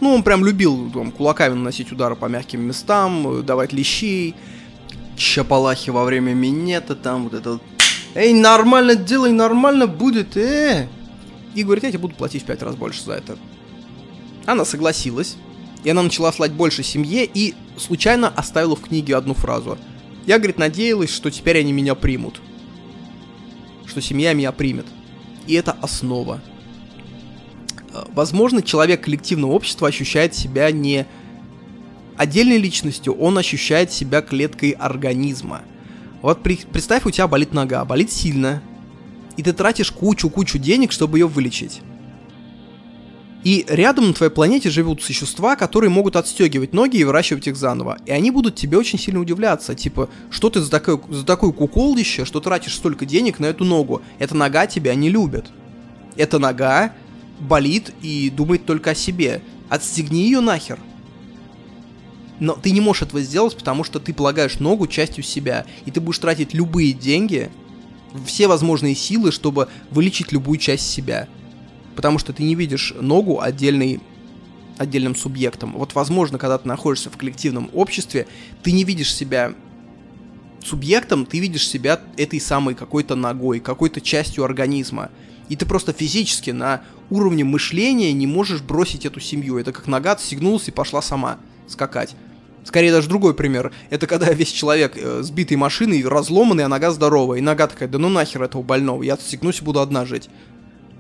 Ну, 0.02 0.14
он 0.14 0.24
прям 0.24 0.46
любил 0.46 0.92
там, 0.92 1.12
кулаками 1.12 1.54
наносить 1.54 1.92
удары 1.92 2.16
по 2.16 2.26
мягким 2.26 2.62
местам, 2.62 3.44
давать 3.46 3.74
лещей, 3.74 4.36
чапалахи 5.16 5.90
во 5.90 6.04
время 6.04 6.34
минета, 6.34 6.96
там 6.96 7.26
вот 7.26 7.34
это 7.34 7.54
вот. 7.54 7.62
Эй, 8.14 8.34
нормально 8.34 8.96
делай, 8.96 9.32
нормально 9.32 9.88
будет, 9.88 10.38
э! 10.38 10.88
И 11.54 11.64
говорит, 11.64 11.84
я 11.84 11.90
тебе 11.90 12.00
буду 12.00 12.16
платить 12.16 12.44
в 12.44 12.46
пять 12.46 12.62
раз 12.62 12.76
больше 12.76 13.04
за 13.04 13.14
это. 13.14 13.38
Она 14.46 14.66
согласилась, 14.66 15.36
и 15.84 15.90
она 15.90 16.02
начала 16.04 16.32
слать 16.32 16.52
больше 16.52 16.84
семье, 16.84 17.26
и 17.26 17.54
случайно 17.78 18.30
оставила 18.30 18.76
в 18.76 18.82
книге 18.82 19.16
одну 19.16 19.34
фразу– 19.34 19.78
я, 20.26 20.40
говорит, 20.40 20.58
надеялась, 20.58 21.12
что 21.12 21.30
теперь 21.30 21.60
они 21.60 21.72
меня 21.72 21.94
примут. 21.94 22.42
Что 23.86 24.02
семья 24.02 24.34
меня 24.34 24.52
примет. 24.52 24.88
И 25.46 25.54
это 25.54 25.74
основа. 25.74 26.42
Э, 27.94 28.06
возможно, 28.14 28.64
человек 28.64 29.04
коллективного 29.04 29.52
общества 29.52 29.88
ощущает 29.88 30.34
себя 30.34 30.72
не 30.72 31.06
отдельной 32.18 32.58
личностью, 32.58 33.14
он 33.14 33.38
ощущает 33.38 33.92
себя 33.92 34.22
клеткой 34.22 34.72
организма. 34.72 35.62
Вот 36.22 36.42
при, 36.42 36.58
представь, 36.58 37.06
у 37.06 37.12
тебя 37.12 37.28
болит 37.28 37.54
нога, 37.54 37.86
болит 37.86 38.12
сильно, 38.12 38.62
и 39.38 39.44
ты 39.44 39.54
тратишь 39.54 39.92
кучу-кучу 39.92 40.58
денег, 40.58 40.92
чтобы 40.92 41.20
ее 41.20 41.28
вылечить. 41.28 41.82
И 43.44 43.64
рядом 43.70 44.08
на 44.08 44.14
твоей 44.16 44.32
планете 44.32 44.72
живут 44.72 45.04
существа, 45.04 45.56
которые 45.56 45.92
могут 45.92 46.16
отстегивать 46.16 46.74
ноги 46.74 46.98
и 46.98 47.04
выращивать 47.04 47.46
их 47.48 47.56
заново. 47.56 48.00
И 48.08 48.12
они 48.12 48.32
будут 48.32 48.56
тебе 48.56 48.76
очень 48.76 48.98
сильно 48.98 49.20
удивляться. 49.20 49.76
Типа, 49.76 50.10
что 50.32 50.50
ты 50.50 50.62
за 50.62 50.72
такое, 50.72 51.00
за 51.10 51.24
такое 51.24 51.52
куколдище, 51.52 52.26
что 52.26 52.40
тратишь 52.40 52.74
столько 52.74 53.06
денег 53.06 53.38
на 53.38 53.46
эту 53.46 53.64
ногу? 53.64 54.02
Эта 54.18 54.36
нога 54.36 54.66
тебя 54.66 54.96
не 54.96 55.10
любит. 55.12 55.46
Эта 56.16 56.40
нога 56.40 56.94
болит 57.40 57.94
и 58.02 58.32
думает 58.32 58.66
только 58.66 58.92
о 58.92 58.96
себе. 58.96 59.44
Отстегни 59.70 60.24
ее 60.24 60.40
нахер. 60.40 60.80
Но 62.40 62.54
ты 62.54 62.72
не 62.72 62.82
можешь 62.82 63.04
этого 63.04 63.22
сделать, 63.22 63.56
потому 63.56 63.84
что 63.84 64.00
ты 64.00 64.14
полагаешь 64.14 64.60
ногу 64.60 64.88
частью 64.88 65.24
себя. 65.24 65.66
И 65.86 65.92
ты 65.92 66.02
будешь 66.02 66.20
тратить 66.20 66.54
любые 66.54 66.94
деньги, 66.94 67.50
все 68.26 68.48
возможные 68.48 68.96
силы, 68.96 69.32
чтобы 69.32 69.68
вылечить 69.92 70.32
любую 70.32 70.58
часть 70.58 70.90
себя 70.90 71.28
потому 71.96 72.20
что 72.20 72.34
ты 72.34 72.44
не 72.44 72.56
видишь 72.56 72.94
ногу 73.00 73.42
отдельной 73.42 74.00
отдельным 74.78 75.16
субъектом. 75.16 75.72
Вот, 75.78 75.96
возможно, 75.96 76.38
когда 76.38 76.58
ты 76.58 76.68
находишься 76.68 77.10
в 77.10 77.16
коллективном 77.16 77.70
обществе, 77.72 78.28
ты 78.62 78.74
не 78.74 78.84
видишь 78.84 79.16
себя 79.16 79.54
субъектом, 80.62 81.26
ты 81.26 81.40
видишь 81.40 81.66
себя 81.66 82.02
этой 82.18 82.42
самой 82.42 82.76
какой-то 82.76 83.16
ногой, 83.16 83.62
какой-то 83.62 84.02
частью 84.02 84.44
организма. 84.44 85.12
И 85.48 85.56
ты 85.56 85.66
просто 85.66 85.94
физически 85.94 86.50
на 86.50 86.82
уровне 87.10 87.46
мышления 87.46 88.12
не 88.12 88.28
можешь 88.28 88.62
бросить 88.62 89.06
эту 89.06 89.22
семью. 89.22 89.58
Это 89.58 89.72
как 89.72 89.88
нога 89.88 90.12
отстегнулась 90.12 90.68
и 90.68 90.72
пошла 90.72 91.02
сама 91.02 91.38
скакать. 91.70 92.14
Скорее 92.66 92.92
даже 92.92 93.08
другой 93.08 93.36
пример. 93.36 93.72
Это 93.92 94.08
когда 94.08 94.32
весь 94.34 94.52
человек 94.52 94.98
э, 94.98 95.22
сбитый 95.22 95.56
машиной, 95.56 96.04
разломанный, 96.04 96.66
а 96.66 96.68
нога 96.68 96.92
здоровая. 96.92 97.38
И 97.38 97.42
нога 97.42 97.68
такая, 97.68 97.88
да 97.88 98.00
ну 98.00 98.10
нахер 98.10 98.42
этого 98.42 98.64
больного, 98.64 99.04
я 99.04 99.14
отстегнусь 99.14 99.62
и 99.62 99.64
буду 99.64 99.80
одна 99.80 100.04
жить. 100.04 100.30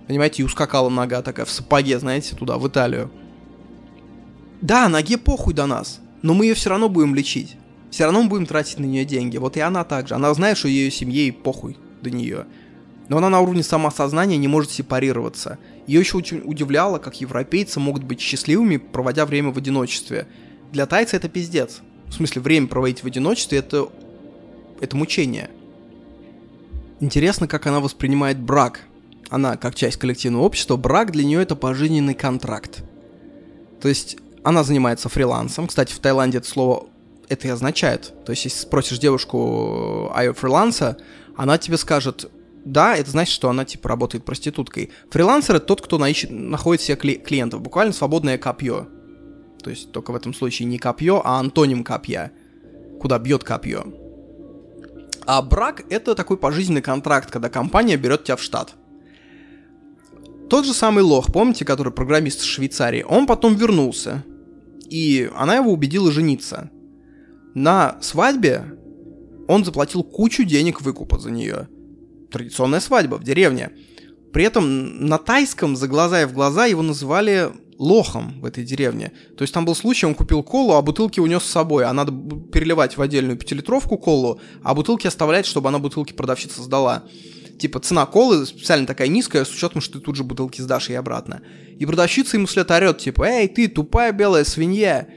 Понимаете, 0.07 0.43
и 0.43 0.45
ускакала 0.45 0.89
нога 0.89 1.23
такая 1.23 1.45
в 1.45 1.49
сапоге, 1.49 1.97
знаете, 1.97 2.35
туда, 2.35 2.59
в 2.59 2.67
Италию. 2.67 3.11
Да, 4.61 4.87
ноге 4.87 5.17
похуй 5.17 5.55
до 5.55 5.65
нас, 5.65 5.99
но 6.21 6.35
мы 6.35 6.45
ее 6.45 6.53
все 6.53 6.69
равно 6.69 6.87
будем 6.87 7.15
лечить. 7.15 7.57
Все 7.89 8.03
равно 8.03 8.21
мы 8.21 8.29
будем 8.29 8.45
тратить 8.45 8.77
на 8.77 8.85
нее 8.85 9.03
деньги. 9.03 9.37
Вот 9.37 9.57
и 9.57 9.59
она 9.59 9.83
также. 9.83 10.13
Она 10.13 10.33
знает, 10.33 10.57
что 10.57 10.67
ее 10.67 10.91
семье 10.91 11.27
и 11.27 11.31
похуй 11.31 11.77
до 12.01 12.11
нее. 12.11 12.45
Но 13.07 13.17
она 13.17 13.29
на 13.29 13.39
уровне 13.39 13.63
самосознания 13.63 14.37
не 14.37 14.47
может 14.47 14.69
сепарироваться. 14.69 15.57
Ее 15.87 16.01
еще 16.01 16.17
очень 16.17 16.41
удивляло, 16.43 16.99
как 16.99 17.19
европейцы 17.21 17.79
могут 17.79 18.03
быть 18.03 18.19
счастливыми, 18.19 18.77
проводя 18.77 19.25
время 19.25 19.51
в 19.51 19.57
одиночестве. 19.57 20.27
Для 20.75 20.85
тайца 20.87 21.15
это 21.15 21.29
пиздец. 21.29 21.79
В 22.09 22.13
смысле, 22.13 22.41
время 22.41 22.67
проводить 22.67 23.01
в 23.01 23.07
одиночестве 23.07 23.59
это... 23.59 23.87
это 24.81 24.97
мучение. 24.97 25.49
Интересно, 26.99 27.47
как 27.47 27.65
она 27.65 27.79
воспринимает 27.79 28.37
брак 28.37 28.81
она 29.29 29.55
как 29.55 29.73
часть 29.73 29.97
коллективного 29.97 30.43
общества, 30.43 30.75
брак 30.75 31.11
для 31.11 31.23
нее 31.23 31.41
это 31.41 31.55
пожизненный 31.55 32.13
контракт. 32.13 32.83
То 33.81 33.87
есть 33.87 34.17
она 34.43 34.63
занимается 34.63 35.07
фрилансом. 35.07 35.67
Кстати, 35.67 35.93
в 35.93 35.99
Таиланде 35.99 36.39
это 36.39 36.47
слово 36.47 36.87
это 37.29 37.47
и 37.47 37.51
означает. 37.51 38.13
То 38.25 38.33
есть, 38.33 38.43
если 38.43 38.59
спросишь 38.59 38.99
девушку 38.99 40.11
о 40.13 40.33
фриланса, 40.33 40.97
она 41.37 41.57
тебе 41.57 41.77
скажет, 41.77 42.29
да, 42.65 42.97
это 42.97 43.09
значит, 43.09 43.33
что 43.33 43.49
она, 43.49 43.63
типа, 43.63 43.89
работает 43.89 44.25
проституткой. 44.25 44.91
Фрилансер— 45.09 45.55
это 45.57 45.65
тот, 45.65 45.81
кто 45.81 45.97
наищет, 45.97 46.31
находит 46.31 46.83
себе 46.83 46.97
кли- 46.97 47.23
клиентов. 47.23 47.61
Буквально 47.61 47.93
свободное 47.93 48.37
копье. 48.37 48.87
То 49.65 49.71
есть, 49.71 49.91
только 49.91 50.11
в 50.11 50.15
этом 50.15 50.31
случае 50.35 50.67
не 50.67 50.77
копье, 50.77 51.23
а 51.25 51.39
антоним 51.39 51.83
копья. 51.83 52.31
Куда 52.99 53.17
бьет 53.17 53.43
копье. 53.43 53.83
А 55.25 55.41
брак— 55.41 55.85
это 55.89 56.13
такой 56.13 56.37
пожизненный 56.37 56.83
контракт, 56.83 57.31
когда 57.31 57.49
компания 57.49 57.97
берет 57.97 58.23
тебя 58.23 58.35
в 58.35 58.43
штат. 58.43 58.75
Тот 60.51 60.65
же 60.65 60.73
самый 60.75 61.03
Лох, 61.03 61.33
помните, 61.33 61.65
который 61.65 61.91
программист 61.91 62.41
из 62.41 62.45
Швейцарии, 62.45 63.01
он 63.01 63.25
потом 63.25 63.55
вернулся. 63.55 64.23
И 64.87 65.31
она 65.35 65.55
его 65.55 65.73
убедила 65.73 66.11
жениться. 66.11 66.69
На 67.55 67.97
свадьбе 68.01 68.65
он 69.47 69.65
заплатил 69.65 70.03
кучу 70.03 70.43
денег 70.43 70.81
выкупа 70.81 71.17
за 71.17 71.31
нее. 71.31 71.69
Традиционная 72.29 72.81
свадьба 72.81 73.15
в 73.15 73.23
деревне. 73.23 73.71
При 74.31 74.43
этом 74.43 75.07
на 75.07 75.17
тайском 75.17 75.75
за 75.75 75.87
глаза 75.87 76.21
и 76.21 76.25
в 76.25 76.33
глаза 76.33 76.67
его 76.67 76.83
называли 76.83 77.49
лохом 77.77 78.39
в 78.41 78.45
этой 78.45 78.63
деревне. 78.63 79.11
То 79.37 79.43
есть 79.43 79.53
там 79.53 79.65
был 79.65 79.75
случай, 79.75 80.05
он 80.05 80.15
купил 80.15 80.43
колу, 80.43 80.73
а 80.73 80.81
бутылки 80.81 81.19
унес 81.19 81.43
с 81.43 81.49
собой, 81.49 81.85
а 81.85 81.93
надо 81.93 82.11
переливать 82.51 82.97
в 82.97 83.01
отдельную 83.01 83.37
пятилитровку 83.37 83.97
колу, 83.97 84.39
а 84.63 84.73
бутылки 84.73 85.07
оставлять, 85.07 85.45
чтобы 85.45 85.69
она 85.69 85.79
бутылки 85.79 86.13
продавщица 86.13 86.61
сдала. 86.61 87.03
Типа 87.59 87.79
цена 87.79 88.05
колы 88.05 88.45
специально 88.45 88.85
такая 88.85 89.07
низкая, 89.07 89.45
с 89.45 89.51
учетом, 89.51 89.81
что 89.81 89.99
ты 89.99 90.05
тут 90.05 90.15
же 90.15 90.23
бутылки 90.23 90.61
сдашь 90.61 90.89
и 90.89 90.93
обратно. 90.93 91.41
И 91.77 91.85
продавщица 91.85 92.37
ему 92.37 92.47
след 92.47 92.69
орет, 92.69 92.97
типа, 92.97 93.23
эй, 93.23 93.47
ты 93.47 93.67
тупая 93.67 94.11
белая 94.11 94.43
свинья. 94.43 95.07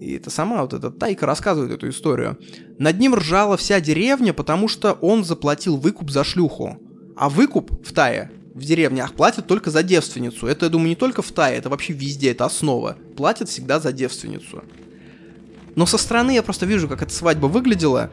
И 0.00 0.14
это 0.14 0.30
сама 0.30 0.62
вот 0.62 0.74
эта 0.74 0.90
Тайка 0.90 1.26
рассказывает 1.26 1.72
эту 1.72 1.88
историю. 1.88 2.38
Над 2.78 2.98
ним 2.98 3.14
ржала 3.14 3.56
вся 3.56 3.80
деревня, 3.80 4.32
потому 4.32 4.68
что 4.68 4.92
он 4.92 5.24
заплатил 5.24 5.76
выкуп 5.76 6.10
за 6.10 6.24
шлюху. 6.24 6.78
А 7.16 7.28
выкуп 7.28 7.84
в 7.84 7.92
Тае 7.92 8.30
в 8.58 8.64
деревнях 8.64 9.14
платят 9.14 9.46
только 9.46 9.70
за 9.70 9.82
девственницу. 9.82 10.46
Это, 10.46 10.66
я 10.66 10.70
думаю, 10.70 10.88
не 10.88 10.96
только 10.96 11.22
в 11.22 11.30
Тае, 11.30 11.56
это 11.56 11.68
вообще 11.68 11.92
везде, 11.92 12.32
это 12.32 12.44
основа. 12.44 12.96
Платят 13.16 13.48
всегда 13.48 13.78
за 13.78 13.92
девственницу. 13.92 14.64
Но 15.76 15.86
со 15.86 15.96
стороны 15.96 16.32
я 16.32 16.42
просто 16.42 16.66
вижу, 16.66 16.88
как 16.88 17.02
эта 17.02 17.12
свадьба 17.12 17.46
выглядела. 17.46 18.10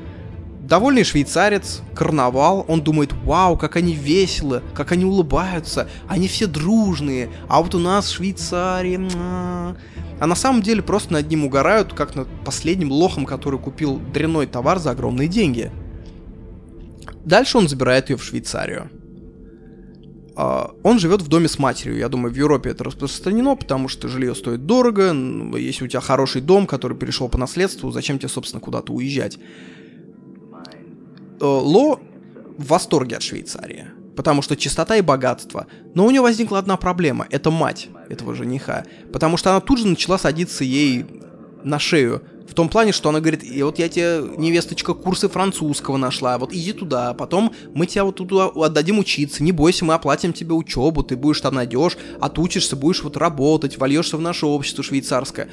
Довольный 0.61 1.03
швейцарец, 1.03 1.81
карнавал, 1.95 2.65
он 2.67 2.81
думает, 2.81 3.13
вау, 3.13 3.57
как 3.57 3.75
они 3.75 3.93
весело, 3.93 4.63
как 4.73 4.91
они 4.91 5.05
улыбаются, 5.05 5.87
они 6.07 6.27
все 6.27 6.47
дружные, 6.47 7.29
а 7.47 7.61
вот 7.61 7.75
у 7.75 7.79
нас 7.79 8.07
в 8.07 8.15
Швейцарии... 8.15 8.99
А 10.17 10.27
на 10.27 10.35
самом 10.35 10.61
деле 10.61 10.81
просто 10.81 11.11
над 11.11 11.29
ним 11.29 11.43
угорают, 11.43 11.93
как 11.93 12.15
над 12.15 12.27
последним 12.45 12.89
лохом, 12.89 13.25
который 13.25 13.59
купил 13.59 13.97
дрянной 13.97 14.47
товар 14.47 14.79
за 14.79 14.91
огромные 14.91 15.27
деньги. 15.27 15.71
Дальше 17.25 17.57
он 17.57 17.67
забирает 17.67 18.09
ее 18.09 18.15
в 18.15 18.23
Швейцарию. 18.23 18.89
Uh, 20.35 20.75
он 20.83 20.99
живет 20.99 21.21
в 21.21 21.29
доме 21.29 21.47
с 21.47 21.59
матерью. 21.59 21.97
Я 21.97 22.09
думаю, 22.09 22.33
в 22.33 22.35
Европе 22.35 22.69
это 22.69 22.83
распространено, 22.83 23.55
потому 23.55 23.87
что 23.87 24.09
жилье 24.09 24.35
стоит 24.35 24.65
дорого. 24.65 25.13
Если 25.57 25.85
у 25.85 25.87
тебя 25.87 26.01
хороший 26.01 26.41
дом, 26.41 26.67
который 26.67 26.97
перешел 26.97 27.29
по 27.29 27.37
наследству, 27.37 27.89
зачем 27.91 28.19
тебе, 28.19 28.27
собственно, 28.27 28.59
куда-то 28.59 28.91
уезжать? 28.91 29.39
Uh, 31.39 31.61
Ло 31.61 32.01
в 32.57 32.67
восторге 32.67 33.15
от 33.15 33.23
Швейцарии, 33.23 33.87
потому 34.17 34.41
что 34.41 34.57
чистота 34.57 34.97
и 34.97 35.01
богатство. 35.01 35.67
Но 35.93 36.05
у 36.05 36.11
нее 36.11 36.21
возникла 36.21 36.59
одна 36.59 36.75
проблема. 36.75 37.27
Это 37.29 37.49
мать 37.49 37.87
этого 38.09 38.35
жениха. 38.35 38.83
Потому 39.13 39.37
что 39.37 39.51
она 39.51 39.61
тут 39.61 39.79
же 39.79 39.87
начала 39.87 40.17
садиться 40.17 40.65
ей 40.65 41.05
на 41.63 41.79
шею 41.79 42.21
в 42.47 42.53
том 42.53 42.69
плане, 42.69 42.91
что 42.91 43.09
она 43.09 43.19
говорит, 43.19 43.43
и 43.43 43.63
вот 43.63 43.79
я 43.79 43.89
тебе, 43.89 44.21
невесточка, 44.37 44.93
курсы 44.93 45.27
французского 45.27 45.97
нашла, 45.97 46.37
вот 46.37 46.53
иди 46.53 46.73
туда, 46.73 47.13
потом 47.13 47.51
мы 47.73 47.87
тебя 47.87 48.05
вот 48.05 48.15
туда 48.15 48.47
отдадим 48.47 48.99
учиться, 48.99 49.43
не 49.43 49.51
бойся, 49.51 49.83
мы 49.83 49.95
оплатим 49.95 50.31
тебе 50.31 50.53
учебу, 50.53 51.03
ты 51.03 51.15
будешь 51.15 51.41
там 51.41 51.55
найдешь, 51.55 51.97
отучишься, 52.21 52.75
будешь 52.75 53.03
вот 53.03 53.17
работать, 53.17 53.77
вольешься 53.77 54.17
в 54.17 54.21
наше 54.21 54.45
общество 54.45 54.83
швейцарское. 54.83 55.49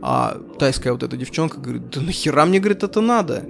А 0.00 0.40
тайская 0.58 0.92
вот 0.92 1.02
эта 1.02 1.16
девчонка 1.16 1.60
говорит, 1.60 1.90
да 1.90 2.00
нахера 2.00 2.44
мне, 2.44 2.58
говорит, 2.58 2.82
это 2.82 3.00
надо? 3.00 3.44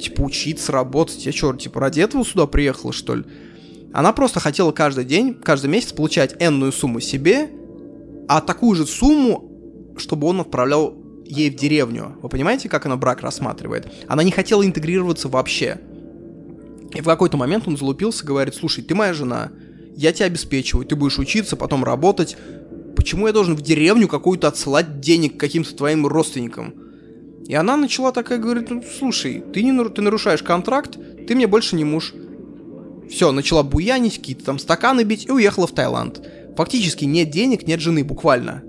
Типа 0.00 0.22
учиться, 0.22 0.72
работать, 0.72 1.26
я 1.26 1.32
что, 1.32 1.52
типа 1.54 1.80
ради 1.80 2.00
этого 2.00 2.24
сюда 2.24 2.46
приехала, 2.46 2.92
что 2.92 3.16
ли? 3.16 3.24
Она 3.92 4.12
просто 4.12 4.40
хотела 4.40 4.72
каждый 4.72 5.04
день, 5.04 5.34
каждый 5.34 5.68
месяц 5.68 5.92
получать 5.92 6.36
энную 6.40 6.72
сумму 6.72 7.00
себе, 7.00 7.50
а 8.28 8.40
такую 8.40 8.76
же 8.76 8.86
сумму, 8.86 9.94
чтобы 9.98 10.28
он 10.28 10.40
отправлял 10.40 11.01
ей 11.32 11.50
в 11.50 11.56
деревню. 11.56 12.16
Вы 12.22 12.28
понимаете, 12.28 12.68
как 12.68 12.86
она 12.86 12.96
брак 12.96 13.22
рассматривает? 13.22 13.90
Она 14.06 14.22
не 14.22 14.30
хотела 14.30 14.64
интегрироваться 14.64 15.28
вообще. 15.28 15.80
И 16.94 17.00
в 17.00 17.04
какой-то 17.04 17.36
момент 17.36 17.66
он 17.66 17.76
залупился, 17.76 18.24
говорит, 18.24 18.54
слушай, 18.54 18.84
ты 18.84 18.94
моя 18.94 19.14
жена, 19.14 19.50
я 19.96 20.12
тебя 20.12 20.26
обеспечиваю, 20.26 20.84
ты 20.84 20.94
будешь 20.94 21.18
учиться, 21.18 21.56
потом 21.56 21.84
работать. 21.84 22.36
Почему 22.96 23.26
я 23.26 23.32
должен 23.32 23.56
в 23.56 23.62
деревню 23.62 24.08
какую-то 24.08 24.48
отсылать 24.48 25.00
денег 25.00 25.38
каким-то 25.38 25.74
твоим 25.74 26.06
родственникам? 26.06 26.74
И 27.48 27.54
она 27.54 27.76
начала 27.76 28.12
такая, 28.12 28.38
говорит, 28.38 28.70
ну, 28.70 28.84
слушай, 28.98 29.42
ты, 29.52 29.62
не, 29.62 29.88
ты 29.88 30.02
нарушаешь 30.02 30.42
контракт, 30.42 30.98
ты 31.26 31.34
мне 31.34 31.46
больше 31.46 31.76
не 31.76 31.84
муж. 31.84 32.14
Все, 33.10 33.32
начала 33.32 33.62
буянить, 33.62 34.18
какие-то 34.18 34.44
там 34.44 34.58
стаканы 34.58 35.02
бить 35.02 35.26
и 35.26 35.32
уехала 35.32 35.66
в 35.66 35.72
Таиланд. 35.72 36.22
Фактически 36.56 37.06
нет 37.06 37.30
денег, 37.30 37.66
нет 37.66 37.80
жены, 37.80 38.04
буквально 38.04 38.62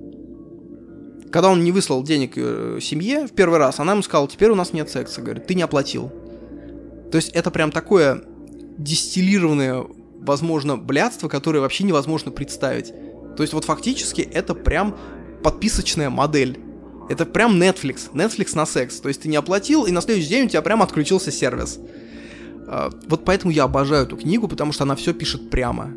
когда 1.34 1.50
он 1.50 1.64
не 1.64 1.72
выслал 1.72 2.04
денег 2.04 2.34
э, 2.36 2.78
семье 2.80 3.26
в 3.26 3.32
первый 3.32 3.58
раз, 3.58 3.80
она 3.80 3.94
ему 3.94 4.04
сказала, 4.04 4.28
теперь 4.28 4.52
у 4.52 4.56
нас 4.56 4.72
нет 4.72 4.92
секса. 4.92 5.20
Говорит, 5.20 5.48
ты 5.48 5.56
не 5.56 5.64
оплатил. 5.64 6.12
То 7.12 7.16
есть 7.16 7.30
это 7.30 7.50
прям 7.50 7.72
такое 7.72 8.22
дистиллированное, 8.78 9.84
возможно, 10.20 10.78
блядство, 10.78 11.30
которое 11.30 11.60
вообще 11.60 11.86
невозможно 11.86 12.32
представить. 12.32 12.94
То 13.36 13.42
есть 13.42 13.52
вот 13.54 13.66
фактически 13.66 14.22
это 14.22 14.54
прям 14.54 14.96
подписочная 15.42 16.12
модель. 16.12 16.60
Это 17.10 17.26
прям 17.26 17.60
Netflix. 17.60 18.12
Netflix 18.14 18.56
на 18.56 18.68
секс. 18.68 19.00
То 19.00 19.08
есть 19.08 19.24
ты 19.24 19.28
не 19.28 19.36
оплатил, 19.36 19.86
и 19.86 19.92
на 19.92 20.02
следующий 20.02 20.30
день 20.30 20.46
у 20.46 20.50
тебя 20.50 20.62
прям 20.62 20.84
отключился 20.84 21.32
сервис. 21.32 21.80
А, 22.68 22.92
вот 23.08 23.26
поэтому 23.26 23.52
я 23.52 23.64
обожаю 23.64 24.06
эту 24.06 24.18
книгу, 24.18 24.48
потому 24.48 24.72
что 24.72 24.84
она 24.84 24.96
все 24.96 25.16
пишет 25.16 25.50
прямо. 25.50 25.96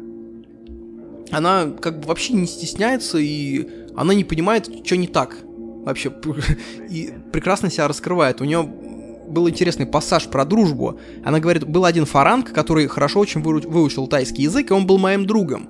Она 1.30 1.70
как 1.80 2.00
бы 2.00 2.08
вообще 2.08 2.34
не 2.34 2.46
стесняется 2.46 3.18
и 3.18 3.68
она 3.96 4.14
не 4.14 4.24
понимает, 4.24 4.70
что 4.84 4.96
не 4.96 5.06
так 5.06 5.36
вообще, 5.84 6.12
и 6.90 7.14
прекрасно 7.32 7.70
себя 7.70 7.88
раскрывает. 7.88 8.40
У 8.40 8.44
нее 8.44 8.62
был 8.62 9.48
интересный 9.48 9.86
пассаж 9.86 10.26
про 10.28 10.44
дружбу. 10.44 10.98
Она 11.24 11.40
говорит, 11.40 11.66
был 11.66 11.84
один 11.84 12.04
фаранг, 12.04 12.52
который 12.52 12.86
хорошо 12.86 13.20
очень 13.20 13.42
выучил 13.42 14.06
тайский 14.06 14.44
язык, 14.44 14.70
и 14.70 14.74
он 14.74 14.86
был 14.86 14.98
моим 14.98 15.26
другом. 15.26 15.68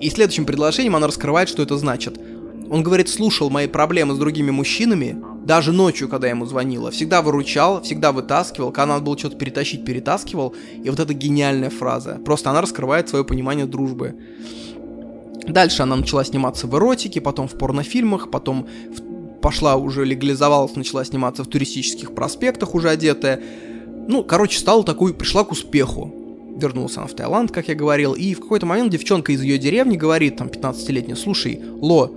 И 0.00 0.10
следующим 0.10 0.44
предложением 0.44 0.96
она 0.96 1.06
раскрывает, 1.06 1.48
что 1.48 1.62
это 1.62 1.76
значит. 1.78 2.18
Он 2.68 2.82
говорит, 2.82 3.08
слушал 3.08 3.48
мои 3.48 3.68
проблемы 3.68 4.14
с 4.14 4.18
другими 4.18 4.50
мужчинами, 4.50 5.16
даже 5.44 5.72
ночью, 5.72 6.08
когда 6.08 6.26
я 6.26 6.32
ему 6.32 6.44
звонила. 6.44 6.90
Всегда 6.90 7.22
выручал, 7.22 7.80
всегда 7.82 8.10
вытаскивал, 8.10 8.72
когда 8.72 8.86
надо 8.86 9.04
было 9.04 9.16
что-то 9.16 9.36
перетащить, 9.36 9.84
перетаскивал. 9.84 10.54
И 10.82 10.90
вот 10.90 10.98
эта 10.98 11.14
гениальная 11.14 11.70
фраза. 11.70 12.20
Просто 12.24 12.50
она 12.50 12.60
раскрывает 12.60 13.08
свое 13.08 13.24
понимание 13.24 13.66
дружбы. 13.66 14.16
Дальше 15.48 15.82
она 15.82 15.96
начала 15.96 16.24
сниматься 16.24 16.66
в 16.66 16.74
эротике, 16.76 17.20
потом 17.20 17.48
в 17.48 17.52
порнофильмах, 17.52 18.30
потом 18.30 18.66
в... 18.90 19.40
пошла 19.40 19.76
уже 19.76 20.04
легализовалась, 20.04 20.74
начала 20.74 21.04
сниматься 21.04 21.44
в 21.44 21.46
туристических 21.46 22.14
проспектах 22.14 22.74
уже 22.74 22.90
одетая. 22.90 23.40
Ну, 24.08 24.24
короче, 24.24 24.58
стала 24.58 24.84
такой, 24.84 25.14
пришла 25.14 25.44
к 25.44 25.52
успеху. 25.52 26.12
Вернулся 26.56 27.00
она 27.00 27.08
в 27.08 27.14
Таиланд, 27.14 27.52
как 27.52 27.68
я 27.68 27.74
говорил, 27.74 28.14
и 28.14 28.34
в 28.34 28.40
какой-то 28.40 28.66
момент 28.66 28.90
девчонка 28.90 29.32
из 29.32 29.42
ее 29.42 29.58
деревни 29.58 29.96
говорит, 29.96 30.38
там, 30.38 30.48
15-летняя, 30.48 31.16
слушай, 31.16 31.60
Ло, 31.80 32.10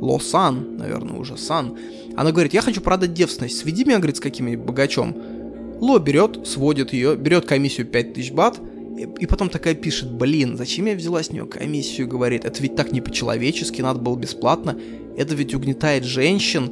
Ло-сан, 0.00 0.76
наверное, 0.76 1.18
уже 1.18 1.38
Сан, 1.38 1.78
она 2.14 2.30
говорит, 2.30 2.52
я 2.52 2.60
хочу 2.60 2.80
продать 2.82 3.14
девственность, 3.14 3.58
сведи 3.58 3.84
меня, 3.84 3.98
говорит, 3.98 4.18
с 4.18 4.20
каким-нибудь 4.20 4.66
богачом. 4.66 5.16
Ло 5.80 5.98
берет, 5.98 6.46
сводит 6.46 6.92
ее, 6.92 7.16
берет 7.16 7.46
комиссию 7.46 7.86
5000 7.86 8.32
бат, 8.32 8.60
и 8.96 9.26
потом 9.26 9.48
такая 9.48 9.74
пишет, 9.74 10.10
блин, 10.10 10.56
зачем 10.56 10.86
я 10.86 10.94
взяла 10.94 11.22
с 11.22 11.30
нее 11.30 11.46
комиссию, 11.46 12.08
говорит, 12.08 12.44
это 12.44 12.62
ведь 12.62 12.76
так 12.76 12.92
не 12.92 13.00
по-человечески, 13.00 13.82
надо 13.82 14.00
было 14.00 14.16
бесплатно, 14.16 14.78
это 15.16 15.34
ведь 15.34 15.54
угнетает 15.54 16.04
женщин. 16.04 16.64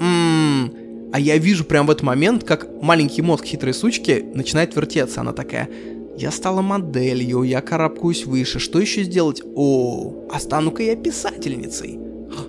М-м-м. 0.00 1.10
А 1.12 1.20
я 1.20 1.36
вижу 1.36 1.64
прям 1.64 1.86
в 1.86 1.90
этот 1.90 2.04
момент, 2.04 2.44
как 2.44 2.82
маленький 2.82 3.20
мозг 3.20 3.44
хитрой 3.44 3.74
сучки 3.74 4.24
начинает 4.34 4.74
вертеться, 4.74 5.20
она 5.20 5.32
такая, 5.32 5.68
я 6.16 6.30
стала 6.30 6.62
моделью, 6.62 7.42
я 7.42 7.60
карабкаюсь 7.60 8.24
выше, 8.24 8.58
что 8.58 8.80
еще 8.80 9.02
сделать? 9.02 9.42
О, 9.54 10.26
а 10.30 10.38
стану-ка 10.40 10.82
я 10.82 10.96
писательницей, 10.96 11.98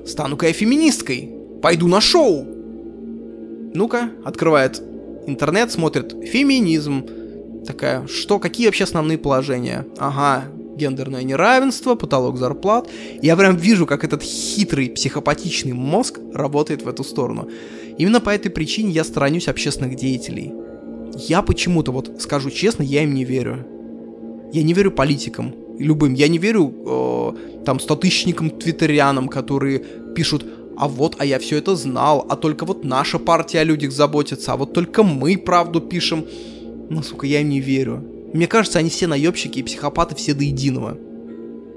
стану-ка 0.05 0.47
я 0.47 0.53
феминисткой, 0.53 1.29
пойду 1.61 1.87
на 1.87 1.99
шоу. 2.01 2.45
Ну-ка, 3.73 4.11
открывает 4.23 4.81
интернет, 5.25 5.71
смотрит 5.71 6.15
феминизм, 6.25 7.05
Такая, 7.65 8.07
что, 8.07 8.39
какие 8.39 8.67
вообще 8.67 8.83
основные 8.83 9.17
положения? 9.17 9.85
Ага, 9.97 10.45
гендерное 10.75 11.23
неравенство, 11.23 11.95
потолок 11.95 12.37
зарплат. 12.37 12.89
Я 13.21 13.35
прям 13.35 13.55
вижу, 13.55 13.85
как 13.85 14.03
этот 14.03 14.21
хитрый 14.21 14.89
психопатичный 14.89 15.73
мозг 15.73 16.19
работает 16.33 16.83
в 16.83 16.87
эту 16.87 17.03
сторону. 17.03 17.49
Именно 17.97 18.21
по 18.21 18.31
этой 18.31 18.49
причине 18.49 18.91
я 18.91 19.03
сторонюсь 19.03 19.47
общественных 19.47 19.95
деятелей. 19.95 20.51
Я 21.15 21.41
почему-то, 21.41 21.91
вот 21.91 22.11
скажу 22.19 22.49
честно, 22.49 22.83
я 22.83 23.03
им 23.03 23.13
не 23.13 23.23
верю. 23.23 23.65
Я 24.51 24.63
не 24.63 24.73
верю 24.73 24.91
политикам, 24.91 25.53
любым. 25.79 26.13
Я 26.13 26.27
не 26.27 26.37
верю 26.37 26.73
э, 26.85 27.63
там 27.65 27.79
стотысячникам 27.79 28.49
твиттерианам, 28.49 29.27
которые 29.27 29.83
пишут 30.15 30.45
а 30.75 30.87
вот, 30.87 31.15
а 31.19 31.25
я 31.25 31.39
все 31.39 31.57
это 31.57 31.75
знал, 31.75 32.25
а 32.29 32.35
только 32.35 32.65
вот 32.65 32.83
наша 32.83 33.19
партия 33.19 33.59
о 33.59 33.63
людях 33.63 33.91
заботится, 33.91 34.53
а 34.53 34.57
вот 34.57 34.73
только 34.73 35.03
мы 35.03 35.37
правду 35.37 35.79
пишем. 35.79 36.25
Сука, 37.01 37.25
я 37.25 37.41
им 37.41 37.49
не 37.49 37.59
верю. 37.59 38.03
Мне 38.33 38.47
кажется, 38.47 38.79
они 38.79 38.89
все 38.89 39.07
наебщики 39.07 39.59
и 39.59 39.63
психопаты 39.63 40.15
все 40.15 40.33
до 40.33 40.43
единого. 40.43 40.97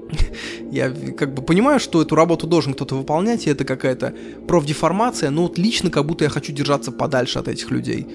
Я 0.71 0.89
как 0.89 1.33
бы 1.33 1.41
понимаю, 1.41 1.79
что 1.79 2.01
эту 2.01 2.15
работу 2.15 2.47
должен 2.47 2.73
кто-то 2.73 2.95
выполнять, 2.95 3.47
и 3.47 3.49
это 3.49 3.63
какая-то 3.63 4.13
профдеформация, 4.47 5.29
но 5.29 5.43
вот 5.43 5.57
лично 5.57 5.89
как 5.89 6.05
будто 6.05 6.23
я 6.23 6.29
хочу 6.29 6.51
держаться 6.51 6.91
подальше 6.91 7.39
от 7.39 7.47
этих 7.47 7.71
людей, 7.71 8.07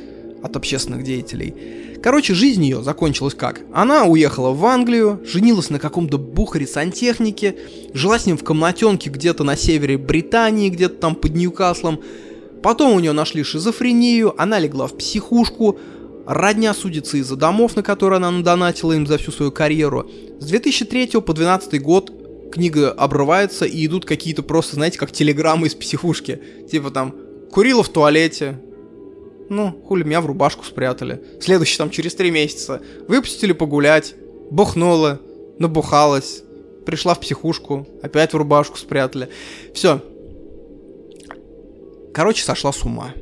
от 0.42 0.56
общественных 0.56 1.04
деятелей. 1.04 1.54
Короче, 2.02 2.34
жизнь 2.34 2.64
ее 2.64 2.82
закончилась 2.82 3.34
как? 3.34 3.60
Она 3.72 4.04
уехала 4.04 4.50
в 4.50 4.64
Англию, 4.66 5.20
женилась 5.24 5.70
на 5.70 5.78
каком-то 5.78 6.18
бухаре 6.18 6.66
сантехнике, 6.66 7.56
жила 7.94 8.18
с 8.18 8.26
ним 8.26 8.36
в 8.36 8.42
комнатенке 8.42 9.08
где-то 9.08 9.44
на 9.44 9.56
севере 9.56 9.98
Британии, 9.98 10.68
где-то 10.68 10.96
там 10.96 11.14
под 11.14 11.34
Ньюкаслом. 11.36 12.00
Потом 12.60 12.92
у 12.94 13.00
нее 13.00 13.12
нашли 13.12 13.44
шизофрению, 13.44 14.34
она 14.40 14.58
легла 14.58 14.88
в 14.88 14.96
психушку, 14.96 15.78
Родня 16.26 16.72
судится 16.74 17.16
из-за 17.16 17.36
домов, 17.36 17.76
на 17.76 17.82
которые 17.82 18.18
она 18.18 18.30
надонатила 18.30 18.92
им 18.92 19.06
за 19.06 19.18
всю 19.18 19.32
свою 19.32 19.50
карьеру. 19.50 20.08
С 20.38 20.46
2003 20.46 21.06
по 21.20 21.32
2012 21.32 21.82
год 21.82 22.12
книга 22.52 22.92
обрывается 22.92 23.64
и 23.64 23.84
идут 23.86 24.04
какие-то 24.04 24.42
просто, 24.42 24.76
знаете, 24.76 24.98
как 24.98 25.10
телеграммы 25.10 25.66
из 25.66 25.74
психушки. 25.74 26.40
Типа 26.70 26.90
там, 26.90 27.14
курила 27.50 27.82
в 27.82 27.88
туалете. 27.88 28.60
Ну, 29.48 29.72
хули, 29.86 30.04
меня 30.04 30.20
в 30.20 30.26
рубашку 30.26 30.64
спрятали. 30.64 31.20
Следующий 31.40 31.76
там 31.76 31.90
через 31.90 32.14
три 32.14 32.30
месяца. 32.30 32.80
Выпустили 33.08 33.52
погулять. 33.52 34.14
Бухнула. 34.50 35.20
Набухалась. 35.58 36.42
Пришла 36.86 37.14
в 37.14 37.20
психушку. 37.20 37.86
Опять 38.02 38.32
в 38.32 38.36
рубашку 38.36 38.78
спрятали. 38.78 39.28
Все. 39.74 40.00
Короче, 42.14 42.44
сошла 42.44 42.72
с 42.72 42.82
ума. 42.82 43.12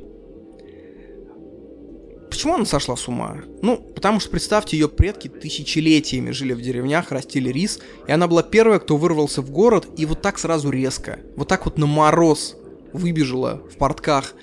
Почему 2.30 2.54
она 2.54 2.64
сошла 2.64 2.96
с 2.96 3.08
ума? 3.08 3.38
Ну, 3.60 3.76
потому 3.76 4.20
что, 4.20 4.30
представьте, 4.30 4.78
ее 4.78 4.88
предки 4.88 5.28
тысячелетиями 5.28 6.30
жили 6.30 6.52
в 6.52 6.62
деревнях, 6.62 7.10
растили 7.10 7.50
рис, 7.50 7.80
и 8.06 8.12
она 8.12 8.28
была 8.28 8.44
первая, 8.44 8.78
кто 8.78 8.96
вырвался 8.96 9.42
в 9.42 9.50
город, 9.50 9.88
и 9.96 10.06
вот 10.06 10.22
так 10.22 10.38
сразу 10.38 10.70
резко, 10.70 11.18
вот 11.36 11.48
так 11.48 11.64
вот 11.64 11.76
на 11.76 11.86
мороз 11.86 12.56
выбежала 12.92 13.62
в 13.70 13.76
портках, 13.76 14.34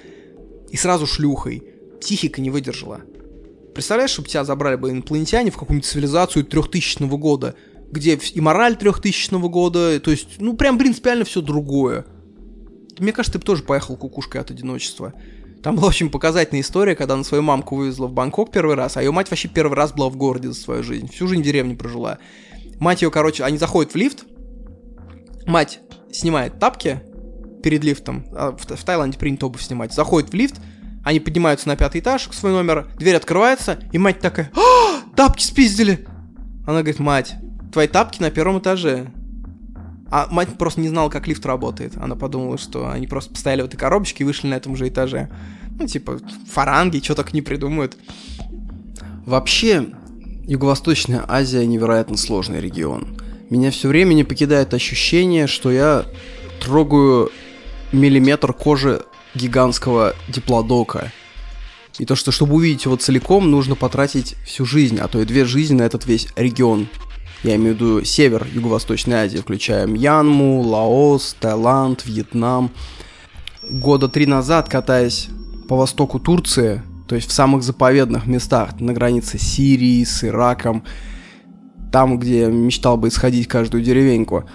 и 0.69 0.75
сразу 0.75 1.07
шлюхой. 1.07 1.63
Психика 2.01 2.41
не 2.41 2.49
выдержала. 2.49 3.01
Представляешь, 3.73 4.11
чтобы 4.11 4.27
тебя 4.27 4.43
забрали 4.43 4.75
бы 4.75 4.91
инопланетяне 4.91 5.49
в 5.49 5.57
какую-нибудь 5.57 5.88
цивилизацию 5.88 6.45
3000 6.45 7.03
года, 7.17 7.55
где 7.89 8.19
и 8.33 8.41
мораль 8.41 8.75
3000 8.75 9.47
года, 9.47 9.99
то 10.01 10.11
есть, 10.11 10.39
ну, 10.39 10.57
прям 10.57 10.77
принципиально 10.77 11.23
все 11.23 11.41
другое. 11.41 12.05
Мне 12.99 13.13
кажется, 13.13 13.33
ты 13.33 13.39
бы 13.39 13.45
тоже 13.45 13.63
поехал 13.63 13.95
кукушкой 13.95 14.41
от 14.41 14.51
одиночества. 14.51 15.13
Там 15.68 15.76
была 15.76 15.89
очень 15.89 16.09
показательная 16.09 16.61
история, 16.61 16.95
когда 16.95 17.15
она 17.15 17.26
свою 17.26 17.43
мамку 17.43 17.76
вывезла 17.76 18.07
в 18.07 18.13
Бангкок 18.13 18.51
первый 18.51 18.78
раз, 18.78 18.95
а 18.95 19.03
ее 19.03 19.11
мать 19.11 19.30
вообще 19.30 19.49
первый 19.49 19.74
раз 19.74 19.91
была 19.91 20.07
в 20.07 20.15
городе 20.15 20.47
за 20.47 20.53
свою 20.53 20.82
жизнь. 20.82 21.11
Всю 21.11 21.28
жизнь 21.28 21.41
в 21.41 21.43
деревне 21.43 21.76
прожила. 21.76 22.20
Мать 22.80 23.01
ее, 23.01 23.11
короче, 23.11 23.43
они 23.43 23.57
заходят 23.57 23.91
в 23.91 23.97
лифт, 23.97 24.24
мать 25.45 25.82
снимает 26.09 26.57
тапки 26.57 27.01
перед 27.61 27.84
лифтом, 27.84 28.26
а 28.32 28.51
в, 28.51 28.61
в 28.63 28.84
Таиланде 28.86 29.20
принято 29.20 29.47
обувь 29.47 29.61
снимать, 29.61 29.91
заходит 29.91 30.30
в 30.30 30.34
лифт, 30.36 30.55
они 31.03 31.20
поднимаются 31.20 31.68
на 31.68 31.76
пятый 31.76 31.99
этаж, 31.99 32.30
свой 32.32 32.53
номер, 32.53 32.88
дверь 32.97 33.18
открывается, 33.18 33.78
и 33.91 33.97
мать 33.97 34.22
такая, 34.22 34.49
а, 34.55 35.01
тапки 35.18 35.43
спиздили! 35.43 36.07
Она 36.65 36.80
говорит, 36.80 36.99
мать, 36.99 37.36
твои 37.74 37.89
тапки 37.89 38.22
на 38.22 38.32
первом 38.32 38.59
этаже. 38.59 39.11
А 40.09 40.27
мать 40.31 40.57
просто 40.57 40.81
не 40.81 40.89
знала, 40.89 41.09
как 41.09 41.27
лифт 41.27 41.45
работает. 41.45 41.97
Она 41.97 42.15
подумала, 42.15 42.57
что 42.57 42.89
они 42.89 43.07
просто 43.07 43.31
постояли 43.31 43.61
в 43.61 43.65
этой 43.65 43.77
коробочке 43.77 44.23
и 44.23 44.27
вышли 44.27 44.47
на 44.47 44.55
этом 44.55 44.75
же 44.75 44.87
этаже. 44.87 45.29
Ну, 45.79 45.85
типа, 45.85 46.19
фаранги, 46.49 47.01
что 47.03 47.15
так 47.15 47.33
не 47.33 47.41
придумают. 47.41 47.97
Вообще, 49.25 49.87
Юго-Восточная 50.45 51.25
Азия 51.27 51.65
невероятно 51.65 52.15
сложный 52.15 52.61
регион. 52.61 53.17
Меня 53.49 53.71
все 53.71 53.89
время 53.89 54.13
не 54.13 54.23
покидает 54.23 54.73
ощущение, 54.73 55.47
что 55.47 55.71
я 55.71 56.05
трогаю 56.61 57.31
миллиметр 57.91 58.53
кожи 58.53 59.01
гигантского 59.35 60.15
диплодока. 60.29 61.11
И 61.99 62.05
то, 62.05 62.15
что 62.15 62.31
чтобы 62.31 62.55
увидеть 62.55 62.85
его 62.85 62.95
целиком, 62.95 63.49
нужно 63.49 63.75
потратить 63.75 64.35
всю 64.45 64.65
жизнь, 64.65 64.99
а 64.99 65.07
то 65.07 65.19
и 65.19 65.25
две 65.25 65.45
жизни 65.45 65.75
на 65.75 65.83
этот 65.83 66.05
весь 66.05 66.27
регион. 66.35 66.87
Я 67.43 67.55
имею 67.55 67.73
в 67.73 67.75
виду 67.75 68.03
север 68.03 68.47
Юго-Восточной 68.51 69.15
Азии, 69.15 69.38
включая 69.38 69.85
Мьянму, 69.85 70.61
Лаос, 70.61 71.35
Таиланд, 71.39 72.05
Вьетнам. 72.05 72.71
Года 73.69 74.07
три 74.07 74.25
назад, 74.25 74.69
катаясь 74.69 75.29
по 75.67 75.75
востоку 75.75 76.19
Турции, 76.19 76.81
то 77.07 77.15
есть 77.15 77.29
в 77.29 77.33
самых 77.33 77.63
заповедных 77.63 78.25
местах, 78.25 78.79
на 78.79 78.93
границе 78.93 79.38
Сирии, 79.38 80.03
с 80.03 80.23
Ираком, 80.23 80.83
там, 81.91 82.19
где 82.19 82.47
мечтал 82.47 82.97
бы 82.97 83.09
исходить 83.09 83.47
каждую 83.47 83.83
деревеньку, 83.83 84.45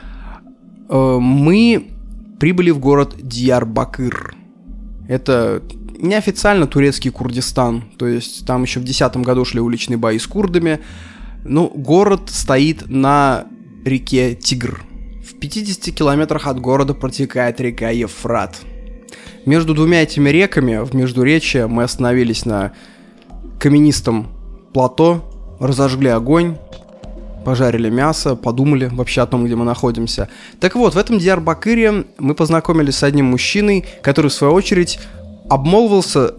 э, 0.89 1.19
мы 1.21 1.89
прибыли 2.41 2.71
в 2.71 2.79
город 2.79 3.15
Дьярбакыр. 3.21 4.35
Это 5.09 5.63
неофициально 5.99 6.67
турецкий 6.67 7.11
Курдистан, 7.11 7.85
то 7.97 8.07
есть 8.07 8.47
там 8.47 8.63
еще 8.63 8.81
в 8.81 8.85
2010 8.85 9.17
году 9.19 9.45
шли 9.45 9.61
уличные 9.61 9.97
бои 9.97 10.19
с 10.19 10.27
курдами, 10.27 10.81
ну, 11.45 11.69
город 11.75 12.31
стоит 12.31 12.89
на 12.89 13.47
реке 13.85 14.35
Тигр. 14.35 14.83
В 15.27 15.39
50 15.39 15.95
километрах 15.95 16.47
от 16.47 16.61
города 16.61 16.95
протекает 16.95 17.61
река 17.61 17.91
Ефрат. 17.91 18.61
Между 19.45 19.75
двумя 19.75 20.03
этими 20.03 20.31
реками, 20.31 20.85
в 20.85 20.95
Междуречье, 20.95 21.67
мы 21.67 21.83
остановились 21.83 22.45
на 22.45 22.73
каменистом 23.59 24.29
плато, 24.73 25.57
разожгли 25.59 26.09
огонь, 26.09 26.57
пожарили 27.45 27.91
мясо, 27.91 28.37
подумали 28.37 28.87
вообще 28.87 29.23
о 29.23 29.27
том, 29.27 29.45
где 29.45 29.57
мы 29.57 29.65
находимся. 29.65 30.29
Так 30.61 30.77
вот, 30.77 30.95
в 30.95 30.99
этом 30.99 31.19
Диарбакыре 31.19 32.05
мы 32.19 32.35
познакомились 32.35 32.97
с 32.97 33.03
одним 33.03 33.27
мужчиной, 33.27 33.85
который, 34.03 34.29
в 34.29 34.35
свою 34.35 34.55
очередь, 34.55 35.01
обмолвился 35.51 36.35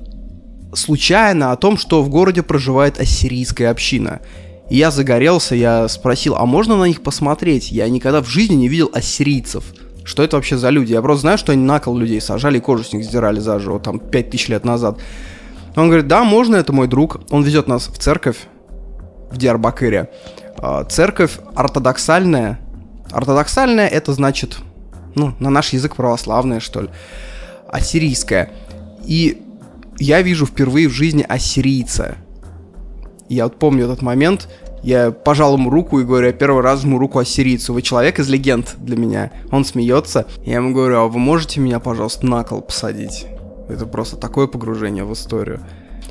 случайно 0.73 1.51
о 1.51 1.57
том, 1.57 1.77
что 1.77 2.01
в 2.01 2.09
городе 2.09 2.41
проживает 2.41 2.99
ассирийская 2.99 3.69
община. 3.69 4.21
И 4.69 4.77
я 4.77 4.91
загорелся, 4.91 5.55
я 5.55 5.87
спросил, 5.87 6.35
а 6.35 6.45
можно 6.45 6.77
на 6.77 6.85
них 6.85 7.03
посмотреть? 7.03 7.71
Я 7.71 7.87
никогда 7.89 8.21
в 8.21 8.27
жизни 8.27 8.55
не 8.55 8.67
видел 8.67 8.89
ассирийцев. 8.93 9.63
Что 10.03 10.23
это 10.23 10.35
вообще 10.35 10.57
за 10.57 10.69
люди? 10.69 10.93
Я 10.93 11.01
просто 11.01 11.21
знаю, 11.21 11.37
что 11.37 11.51
они 11.51 11.63
на 11.63 11.79
кол 11.79 11.97
людей 11.97 12.19
сажали 12.19 12.57
и 12.57 12.61
кожу 12.61 12.83
с 12.83 12.93
них 12.93 13.05
сдирали 13.05 13.39
заживо, 13.39 13.79
там, 13.79 13.99
5000 13.99 14.49
лет 14.49 14.65
назад. 14.65 14.97
Он 15.75 15.87
говорит, 15.87 16.07
да, 16.07 16.23
можно, 16.23 16.55
это 16.55 16.73
мой 16.73 16.87
друг. 16.87 17.21
Он 17.29 17.43
везет 17.43 17.67
нас 17.67 17.87
в 17.87 17.97
церковь 17.97 18.37
в 19.31 19.37
Диарбакыре. 19.37 20.09
А, 20.57 20.83
церковь 20.83 21.39
ортодоксальная. 21.55 22.59
Ортодоксальная 23.11 23.87
это 23.87 24.13
значит, 24.13 24.57
ну, 25.15 25.33
на 25.39 25.49
наш 25.49 25.73
язык 25.73 25.95
православная, 25.95 26.59
что 26.59 26.81
ли. 26.81 26.89
Ассирийская. 27.69 28.51
И 29.05 29.41
я 29.99 30.21
вижу 30.21 30.45
впервые 30.45 30.87
в 30.87 30.91
жизни 30.91 31.25
ассирийца. 31.27 32.17
Я 33.29 33.45
вот 33.45 33.57
помню 33.57 33.85
этот 33.85 34.01
момент, 34.01 34.49
я 34.83 35.11
пожал 35.11 35.55
ему 35.55 35.69
руку 35.69 35.99
и 35.99 36.03
говорю, 36.03 36.27
я 36.27 36.33
первый 36.33 36.61
раз 36.61 36.81
жму 36.81 36.97
руку 36.97 37.19
ассирийцу. 37.19 37.73
Вы 37.73 37.81
человек 37.81 38.19
из 38.19 38.27
легенд 38.29 38.75
для 38.77 38.97
меня. 38.97 39.31
Он 39.49 39.63
смеется. 39.63 40.25
Я 40.43 40.55
ему 40.55 40.73
говорю, 40.73 40.97
а 40.99 41.07
вы 41.07 41.19
можете 41.19 41.61
меня, 41.61 41.79
пожалуйста, 41.79 42.25
на 42.25 42.43
кол 42.43 42.61
посадить? 42.61 43.25
Это 43.69 43.85
просто 43.85 44.17
такое 44.17 44.47
погружение 44.47 45.05
в 45.05 45.13
историю. 45.13 45.61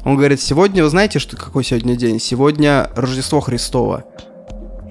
Он 0.04 0.16
говорит, 0.16 0.40
сегодня, 0.40 0.82
вы 0.82 0.88
знаете, 0.88 1.18
что 1.18 1.36
какой 1.36 1.64
сегодня 1.64 1.96
день? 1.96 2.18
Сегодня 2.18 2.90
Рождество 2.96 3.40
Христово. 3.40 4.04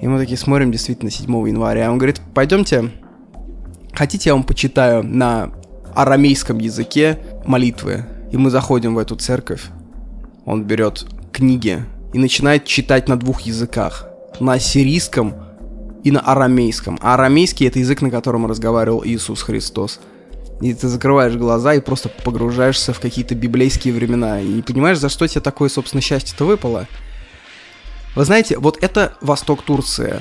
И 0.00 0.06
мы 0.06 0.18
такие 0.18 0.38
смотрим, 0.38 0.70
действительно, 0.70 1.10
7 1.10 1.48
января. 1.48 1.90
Он 1.90 1.98
говорит, 1.98 2.20
пойдемте, 2.34 2.90
хотите, 3.92 4.30
я 4.30 4.34
вам 4.34 4.44
почитаю 4.44 5.02
на 5.02 5.50
арамейском 5.94 6.58
языке 6.58 7.18
молитвы. 7.44 8.04
И 8.30 8.36
мы 8.36 8.50
заходим 8.50 8.94
в 8.94 8.98
эту 8.98 9.16
церковь. 9.16 9.64
Он 10.46 10.64
берет 10.64 11.04
книги 11.32 11.84
и 12.12 12.18
начинает 12.18 12.64
читать 12.64 13.08
на 13.08 13.18
двух 13.18 13.42
языках. 13.42 14.06
На 14.40 14.54
ассирийском 14.54 15.34
и 16.04 16.10
на 16.10 16.20
арамейском. 16.20 16.98
А 17.00 17.14
арамейский 17.14 17.66
это 17.66 17.78
язык, 17.78 18.02
на 18.02 18.10
котором 18.10 18.46
разговаривал 18.46 19.02
Иисус 19.04 19.42
Христос. 19.42 20.00
И 20.60 20.74
ты 20.74 20.88
закрываешь 20.88 21.34
глаза 21.34 21.74
и 21.74 21.80
просто 21.80 22.08
погружаешься 22.08 22.92
в 22.92 23.00
какие-то 23.00 23.34
библейские 23.34 23.94
времена. 23.94 24.40
И 24.40 24.46
не 24.46 24.62
понимаешь, 24.62 24.98
за 24.98 25.08
что 25.08 25.26
тебе 25.26 25.40
такое, 25.40 25.68
собственно, 25.68 26.00
счастье-то 26.00 26.44
выпало. 26.44 26.86
Вы 28.14 28.24
знаете, 28.24 28.58
вот 28.58 28.78
это 28.82 29.16
Восток 29.20 29.62
Турции. 29.62 30.20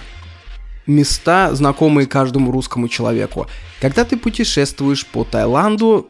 Места, 0.88 1.54
знакомые 1.54 2.08
каждому 2.08 2.52
русскому 2.52 2.88
человеку. 2.88 3.48
Когда 3.80 4.04
ты 4.04 4.18
путешествуешь 4.18 5.06
по 5.06 5.24
Таиланду, 5.24 6.10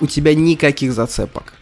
у 0.00 0.06
тебя 0.06 0.34
никаких 0.34 0.92
зацепок. 0.92 1.54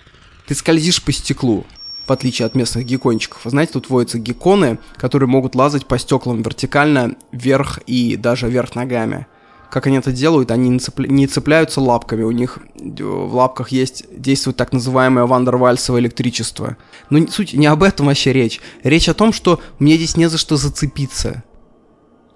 Ты 0.46 0.54
скользишь 0.54 1.02
по 1.02 1.12
стеклу 1.12 1.64
в 2.10 2.12
отличие 2.12 2.44
от 2.46 2.56
местных 2.56 2.86
геккончиков. 2.86 3.42
Знаете, 3.44 3.74
тут 3.74 3.88
водятся 3.88 4.18
гекконы, 4.18 4.80
которые 4.96 5.28
могут 5.28 5.54
лазать 5.54 5.86
по 5.86 5.96
стеклам 5.96 6.42
вертикально 6.42 7.14
вверх 7.30 7.78
и 7.86 8.16
даже 8.16 8.48
вверх 8.48 8.74
ногами. 8.74 9.28
как 9.70 9.86
они 9.86 9.98
это 9.98 10.10
делают, 10.10 10.50
они 10.50 10.70
не, 10.70 10.80
цепля... 10.80 11.06
не 11.06 11.28
цепляются 11.28 11.80
лапками, 11.80 12.24
у 12.24 12.32
них 12.32 12.58
э, 12.80 13.04
в 13.04 13.32
лапках 13.36 13.68
есть 13.68 14.06
действует 14.10 14.56
так 14.56 14.72
называемое 14.72 15.24
вандервальсовое 15.24 16.00
электричество. 16.00 16.76
Но 17.10 17.24
суть 17.28 17.54
не 17.54 17.66
об 17.66 17.84
этом 17.84 18.06
вообще 18.06 18.32
речь. 18.32 18.60
Речь 18.82 19.08
о 19.08 19.14
том, 19.14 19.32
что 19.32 19.60
мне 19.78 19.94
здесь 19.94 20.16
не 20.16 20.28
за 20.28 20.36
что 20.36 20.56
зацепиться. 20.56 21.44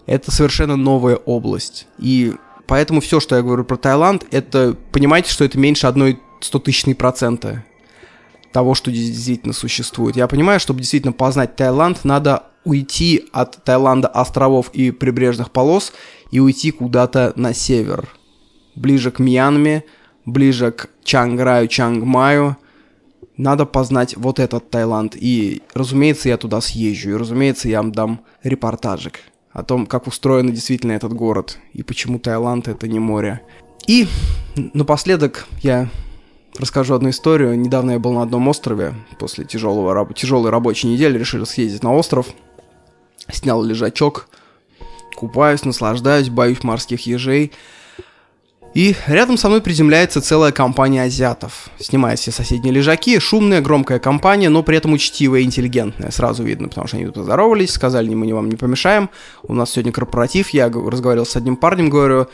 Это 0.07 0.31
совершенно 0.31 0.77
новая 0.77 1.17
область. 1.17 1.89
И 1.99 2.35
поэтому 2.69 3.01
все, 3.01 3.19
что 3.19 3.35
я 3.35 3.43
говорю 3.43 3.65
про 3.65 3.77
Таиланд, 3.77 4.25
это 4.31 4.77
понимаете, 4.93 5.33
что 5.33 5.45
это 5.45 5.59
меньше 5.59 5.89
одной 5.89 6.21
стотысячной 6.41 6.95
процента 6.95 7.65
того, 8.55 8.75
что 8.75 8.93
действительно 8.93 9.53
существует. 9.53 10.15
Я 10.15 10.29
понимаю, 10.29 10.61
чтобы 10.61 10.79
действительно 10.79 11.13
познать 11.13 11.57
Таиланд, 11.57 12.05
надо 12.05 12.45
уйти 12.65 13.27
от 13.33 13.65
Таиланда 13.65 14.07
островов 14.07 14.71
и 14.73 14.93
прибрежных 14.93 15.51
полос 15.51 15.93
и 16.31 16.39
уйти 16.39 16.71
куда-то 16.71 17.33
на 17.35 17.53
север. 17.53 18.09
Ближе 18.77 19.11
к 19.11 19.19
Мьянме, 19.19 19.83
ближе 20.25 20.71
к 20.71 20.89
Чанграю, 21.03 21.67
Чангмаю. 21.67 22.57
Надо 23.37 23.67
познать 23.67 24.17
вот 24.17 24.39
этот 24.39 24.71
Таиланд. 24.71 25.17
И, 25.17 25.63
разумеется, 25.75 26.29
я 26.29 26.37
туда 26.37 26.61
съезжу. 26.61 27.11
И, 27.11 27.15
разумеется, 27.15 27.69
я 27.69 27.79
вам 27.79 27.91
дам 27.91 28.21
репортажик 28.45 29.19
о 29.51 29.65
том, 29.65 29.85
как 29.85 30.07
устроен 30.07 30.53
действительно 30.53 30.93
этот 30.93 31.13
город. 31.13 31.59
И 31.73 31.83
почему 31.83 32.21
Таиланд 32.21 32.69
это 32.69 32.87
не 32.87 33.01
море. 33.01 33.41
И 33.89 34.07
напоследок 34.55 35.49
я 35.61 35.89
расскажу 36.59 36.95
одну 36.95 37.11
историю. 37.11 37.59
Недавно 37.59 37.93
я 37.93 37.99
был 37.99 38.13
на 38.13 38.23
одном 38.23 38.49
острове 38.49 38.95
после 39.19 39.45
тяжелого, 39.45 40.13
тяжелой 40.15 40.51
рабочей 40.51 40.89
недели. 40.89 41.19
Решил 41.19 41.45
съездить 41.47 41.83
на 41.83 41.95
остров 41.95 42.27
снял 43.33 43.63
лежачок, 43.63 44.29
купаюсь, 45.17 45.65
наслаждаюсь, 45.65 46.29
боюсь 46.29 46.63
морских 46.63 47.07
ежей. 47.07 47.53
И 48.75 48.97
рядом 49.07 49.37
со 49.37 49.49
мной 49.49 49.61
приземляется 49.61 50.21
целая 50.21 50.51
компания 50.51 51.05
азиатов. 51.05 51.69
Снимая 51.79 52.17
все 52.17 52.33
соседние 52.33 52.75
лежаки, 52.75 53.21
шумная, 53.21 53.61
громкая 53.61 54.01
компания, 54.01 54.49
но 54.49 54.65
при 54.65 54.77
этом 54.77 54.93
учтивая 54.93 55.41
и 55.41 55.45
интеллигентная. 55.45 56.11
Сразу 56.11 56.43
видно, 56.43 56.69
потому 56.69 56.89
что 56.89 56.97
они 56.97 57.07
тут 57.07 57.15
поздоровались, 57.15 57.71
сказали, 57.71 58.13
мы 58.13 58.27
не 58.27 58.33
вам 58.33 58.49
не 58.49 58.57
помешаем. 58.57 59.11
У 59.45 59.55
нас 59.55 59.71
сегодня 59.71 59.93
корпоратив. 59.93 60.51
Я 60.51 60.69
разговаривал 60.69 61.25
с 61.25 61.37
одним 61.37 61.55
парнем, 61.57 61.89
говорю, 61.89 62.27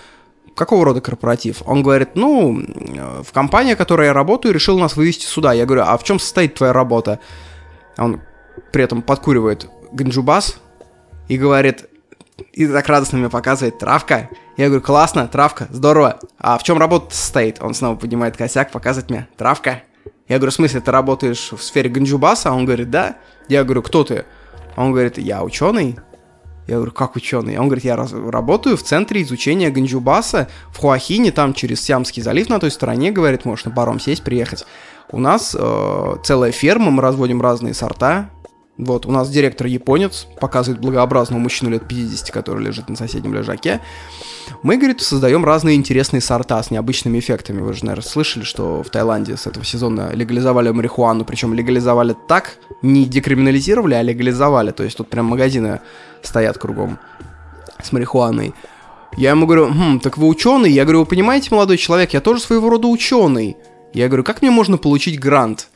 какого 0.60 0.84
рода 0.84 1.00
корпоратив? 1.00 1.62
Он 1.66 1.82
говорит, 1.82 2.10
ну, 2.14 2.62
в 3.22 3.32
компании, 3.32 3.74
в 3.74 3.78
которой 3.78 4.06
я 4.06 4.12
работаю, 4.12 4.54
решил 4.54 4.78
нас 4.78 4.94
вывести 4.94 5.24
сюда. 5.24 5.52
Я 5.52 5.66
говорю, 5.66 5.82
а 5.86 5.96
в 5.96 6.04
чем 6.04 6.20
состоит 6.20 6.54
твоя 6.54 6.72
работа? 6.72 7.18
Он 7.98 8.20
при 8.70 8.84
этом 8.84 9.02
подкуривает 9.02 9.68
ганджубас, 9.90 10.60
и 11.30 11.38
говорит, 11.38 11.86
и 12.52 12.66
так 12.66 12.88
радостно 12.88 13.18
мне 13.18 13.28
показывает, 13.28 13.78
травка. 13.78 14.28
Я 14.56 14.66
говорю, 14.66 14.82
классно, 14.82 15.28
травка, 15.28 15.68
здорово. 15.70 16.18
А 16.38 16.58
в 16.58 16.64
чем 16.64 16.76
работа 16.76 17.14
состоит? 17.14 17.62
Он 17.62 17.72
снова 17.72 17.94
поднимает 17.94 18.36
косяк, 18.36 18.72
показывает 18.72 19.10
мне, 19.10 19.28
травка. 19.36 19.82
Я 20.28 20.38
говорю, 20.38 20.50
в 20.50 20.54
смысле, 20.54 20.80
ты 20.80 20.90
работаешь 20.90 21.52
в 21.52 21.62
сфере 21.62 21.88
ганджубаса? 21.88 22.50
Он 22.50 22.64
говорит, 22.64 22.90
да. 22.90 23.16
Я 23.48 23.62
говорю, 23.62 23.82
кто 23.82 24.02
ты? 24.02 24.24
Он 24.76 24.90
говорит, 24.90 25.18
я 25.18 25.44
ученый. 25.44 25.98
Я 26.70 26.76
говорю, 26.76 26.92
как 26.92 27.16
ученый? 27.16 27.58
Он 27.58 27.66
говорит, 27.66 27.84
я 27.84 27.96
работаю 27.96 28.76
в 28.76 28.82
центре 28.84 29.22
изучения 29.22 29.70
ганджубаса 29.70 30.48
в 30.70 30.78
Хуахине, 30.78 31.32
там 31.32 31.52
через 31.52 31.82
Сиамский 31.82 32.22
залив 32.22 32.48
на 32.48 32.60
той 32.60 32.70
стороне, 32.70 33.10
говорит, 33.10 33.44
можешь 33.44 33.64
на 33.64 33.72
паром 33.72 33.98
сесть, 33.98 34.22
приехать. 34.22 34.64
У 35.10 35.18
нас 35.18 35.56
э, 35.58 36.16
целая 36.22 36.52
ферма, 36.52 36.92
мы 36.92 37.02
разводим 37.02 37.42
разные 37.42 37.74
сорта, 37.74 38.30
вот, 38.84 39.06
у 39.06 39.10
нас 39.10 39.28
директор 39.30 39.66
японец, 39.66 40.26
показывает 40.40 40.80
благообразного 40.80 41.40
мужчину 41.40 41.70
лет 41.70 41.86
50, 41.86 42.30
который 42.30 42.64
лежит 42.64 42.88
на 42.88 42.96
соседнем 42.96 43.34
лежаке. 43.34 43.80
Мы, 44.62 44.76
говорит, 44.76 45.00
создаем 45.00 45.44
разные 45.44 45.76
интересные 45.76 46.20
сорта 46.20 46.62
с 46.62 46.70
необычными 46.70 47.18
эффектами. 47.18 47.60
Вы 47.60 47.74
же, 47.74 47.84
наверное, 47.84 48.08
слышали, 48.08 48.44
что 48.44 48.82
в 48.82 48.90
Таиланде 48.90 49.36
с 49.36 49.46
этого 49.46 49.64
сезона 49.64 50.10
легализовали 50.12 50.70
марихуану, 50.70 51.24
причем 51.24 51.54
легализовали 51.54 52.16
так, 52.26 52.56
не 52.82 53.04
декриминализировали, 53.04 53.94
а 53.94 54.02
легализовали. 54.02 54.70
То 54.70 54.82
есть 54.82 54.96
тут 54.96 55.08
прям 55.08 55.26
магазины 55.26 55.80
стоят 56.22 56.58
кругом 56.58 56.98
с 57.82 57.92
марихуаной. 57.92 58.54
Я 59.16 59.30
ему 59.30 59.46
говорю, 59.46 59.68
хм, 59.68 60.00
так 60.00 60.18
вы 60.18 60.26
ученый? 60.26 60.70
Я 60.70 60.84
говорю, 60.84 61.00
вы 61.00 61.06
понимаете, 61.06 61.48
молодой 61.50 61.76
человек, 61.76 62.12
я 62.12 62.20
тоже 62.20 62.40
своего 62.40 62.70
рода 62.70 62.88
ученый. 62.88 63.56
Я 63.92 64.06
говорю, 64.06 64.24
как 64.24 64.40
мне 64.40 64.50
можно 64.50 64.78
получить 64.78 65.18
грант? 65.18 65.68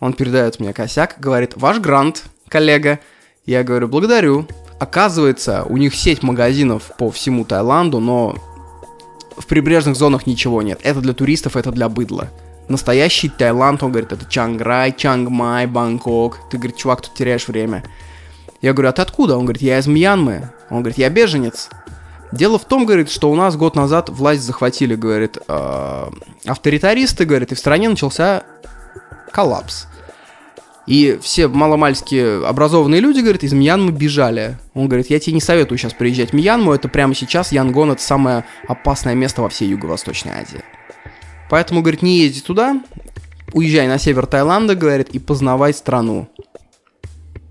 Он 0.00 0.14
передает 0.14 0.58
мне 0.58 0.72
косяк, 0.72 1.16
говорит, 1.18 1.52
ваш 1.56 1.78
грант 1.78 2.24
коллега. 2.50 3.00
Я 3.46 3.64
говорю, 3.64 3.88
благодарю. 3.88 4.46
Оказывается, 4.78 5.64
у 5.64 5.76
них 5.76 5.94
сеть 5.94 6.22
магазинов 6.22 6.92
по 6.98 7.10
всему 7.10 7.44
Таиланду, 7.44 8.00
но 8.00 8.36
в 9.36 9.46
прибрежных 9.46 9.96
зонах 9.96 10.26
ничего 10.26 10.62
нет. 10.62 10.80
Это 10.82 11.00
для 11.00 11.14
туристов, 11.14 11.56
это 11.56 11.70
для 11.70 11.88
быдла. 11.88 12.28
Настоящий 12.68 13.28
Таиланд, 13.28 13.82
он 13.82 13.90
говорит, 13.90 14.12
это 14.12 14.24
Чанграй, 14.26 14.92
Чангмай, 14.92 15.66
Бангкок. 15.66 16.38
Ты, 16.50 16.56
говорит, 16.56 16.76
чувак, 16.76 17.00
тут 17.00 17.14
теряешь 17.14 17.48
время. 17.48 17.84
Я 18.62 18.72
говорю, 18.72 18.90
а 18.90 18.92
ты 18.92 19.02
откуда? 19.02 19.36
Он 19.36 19.44
говорит, 19.44 19.62
я 19.62 19.78
из 19.78 19.86
Мьянмы. 19.86 20.50
Он 20.70 20.78
говорит, 20.80 20.98
я 20.98 21.08
беженец. 21.08 21.68
Дело 22.32 22.58
в 22.58 22.64
том, 22.64 22.86
говорит, 22.86 23.10
что 23.10 23.30
у 23.30 23.34
нас 23.34 23.56
год 23.56 23.74
назад 23.74 24.08
власть 24.08 24.42
захватили, 24.42 24.94
говорит, 24.94 25.38
э, 25.48 26.10
авторитаристы, 26.46 27.24
говорит, 27.24 27.50
и 27.50 27.54
в 27.54 27.58
стране 27.58 27.88
начался 27.88 28.44
коллапс. 29.32 29.86
И 30.90 31.20
все 31.22 31.46
маломальски 31.46 32.44
образованные 32.44 33.00
люди, 33.00 33.20
говорят, 33.20 33.44
из 33.44 33.52
Мьянмы 33.52 33.92
бежали. 33.92 34.58
Он 34.74 34.88
говорит, 34.88 35.08
я 35.08 35.20
тебе 35.20 35.34
не 35.34 35.40
советую 35.40 35.78
сейчас 35.78 35.94
приезжать 35.94 36.30
в 36.30 36.32
Мьянму, 36.32 36.72
это 36.72 36.88
прямо 36.88 37.14
сейчас 37.14 37.52
Янгон 37.52 37.92
это 37.92 38.02
самое 38.02 38.44
опасное 38.66 39.14
место 39.14 39.40
во 39.40 39.48
всей 39.48 39.68
Юго-Восточной 39.68 40.32
Азии. 40.32 40.64
Поэтому, 41.48 41.82
говорит, 41.82 42.02
не 42.02 42.18
езди 42.18 42.40
туда, 42.40 42.82
уезжай 43.52 43.86
на 43.86 43.98
север 43.98 44.26
Таиланда, 44.26 44.74
говорит, 44.74 45.10
и 45.10 45.20
познавай 45.20 45.74
страну. 45.74 46.28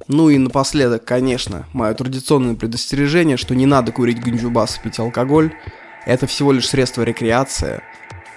Ну 0.10 0.30
и 0.30 0.38
напоследок, 0.38 1.06
конечно, 1.06 1.66
мое 1.72 1.94
традиционное 1.94 2.56
предостережение, 2.56 3.38
что 3.38 3.56
не 3.56 3.66
надо 3.66 3.94
курить 3.94 4.20
ганджубас 4.20 4.76
и 4.76 4.82
пить 4.82 5.00
алкоголь. 5.00 5.54
Это 6.06 6.28
всего 6.28 6.52
лишь 6.52 6.68
средство 6.68 7.04
рекреации. 7.04 7.82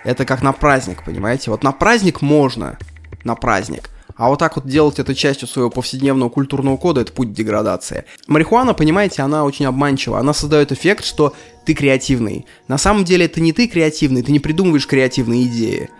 Это 0.04 0.24
как 0.24 0.42
на 0.42 0.52
праздник, 0.52 1.02
понимаете? 1.04 1.50
Вот 1.50 1.64
на 1.64 1.72
праздник 1.72 2.22
можно, 2.22 2.78
на 3.24 3.34
праздник. 3.34 3.90
А 4.22 4.28
вот 4.28 4.38
так 4.38 4.54
вот 4.54 4.68
делать 4.68 5.00
это 5.00 5.16
частью 5.16 5.48
своего 5.48 5.68
повседневного 5.68 6.28
культурного 6.28 6.76
кода– 6.76 7.00
это 7.02 7.12
путь 7.12 7.32
деградации. 7.32 8.04
Марихуана, 8.28 8.72
понимаете, 8.72 9.22
она 9.22 9.44
очень 9.44 9.66
обманчива. 9.66 10.20
Она 10.20 10.32
создает 10.32 10.70
эффект, 10.70 11.04
что 11.04 11.34
ты 11.64 11.74
креативный. 11.74 12.46
На 12.68 12.78
самом 12.78 13.02
деле 13.04 13.24
это 13.24 13.40
не 13.40 13.52
ты 13.52 13.66
креативный, 13.66 14.22
ты 14.22 14.30
не 14.30 14.38
придумываешь 14.38 14.86
креативные 14.86 15.42
идеи. 15.46 15.90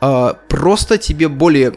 А, 0.00 0.38
просто 0.48 0.98
тебе 0.98 1.26
более 1.26 1.74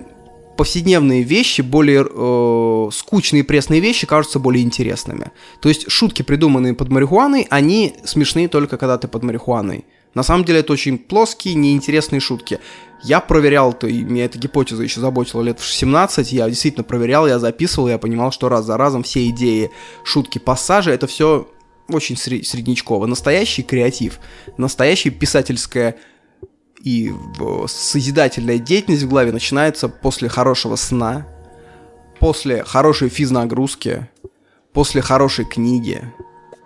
повседневные 0.55 1.23
вещи, 1.23 1.61
более 1.61 2.05
э, 2.07 2.89
скучные 2.93 3.43
пресные 3.43 3.81
вещи 3.81 4.05
кажутся 4.05 4.37
более 4.37 4.63
интересными. 4.63 5.31
То 5.61 5.69
есть 5.69 5.89
шутки, 5.89 6.21
придуманные 6.21 6.75
под 6.75 6.89
марихуаной, 6.89 7.47
они 7.49 7.95
смешные 8.03 8.49
только 8.49 8.77
когда 8.77 8.99
ты 8.99 9.07
под 9.07 9.23
марихуаной. 9.23 9.85
На 10.15 10.23
самом 10.23 10.45
деле 10.45 10.61
это 10.61 10.73
очень 10.73 10.97
плоские, 10.97 11.55
неинтересные 11.55 12.21
шутки. 12.21 12.59
Я 13.03 13.19
проверял, 13.19 13.73
то, 13.73 13.85
и 13.85 14.01
меня 14.01 14.25
эта 14.25 14.39
гипотеза 14.39 14.81
еще 14.81 15.01
заботила 15.01 15.41
лет 15.41 15.59
в 15.59 15.71
17, 15.71 16.31
я 16.31 16.49
действительно 16.49 16.85
проверял, 16.85 17.27
я 17.27 17.37
записывал, 17.37 17.89
я 17.89 17.99
понимал, 17.99 18.31
что 18.31 18.49
раз 18.49 18.65
за 18.65 18.77
разом 18.77 19.03
все 19.03 19.27
идеи, 19.29 19.69
шутки, 20.03 20.39
пассажи, 20.39 20.91
это 20.91 21.05
все 21.05 21.47
очень 21.89 22.17
среднячково. 22.17 23.05
Настоящий 23.05 23.61
креатив, 23.61 24.19
настоящая 24.57 25.11
писательская 25.11 25.97
и 26.81 27.11
созидательная 27.67 28.57
деятельность 28.57 29.03
в 29.03 29.09
главе 29.09 29.33
начинается 29.33 29.89
после 29.89 30.29
хорошего 30.29 30.77
сна, 30.77 31.27
после 32.19 32.63
хорошей 32.63 33.09
физнагрузки, 33.09 34.09
после 34.71 35.01
хорошей 35.01 35.45
книги, 35.45 36.01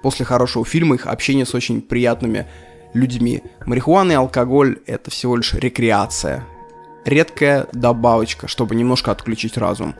после 0.03 0.25
хорошего 0.25 0.63
фильма, 0.63 0.95
их 0.95 1.07
общения 1.07 1.45
с 1.45 1.55
очень 1.55 1.81
приятными 1.81 2.47
людьми. 2.93 3.43
Марихуана 3.65 4.13
и 4.13 4.15
алкоголь— 4.15 4.79
это 4.85 5.11
всего 5.11 5.35
лишь 5.35 5.53
рекреация. 5.53 6.45
Редкая 7.05 7.67
добавочка, 7.71 8.47
чтобы 8.47 8.75
немножко 8.75 9.11
отключить 9.11 9.57
разум. 9.57 9.95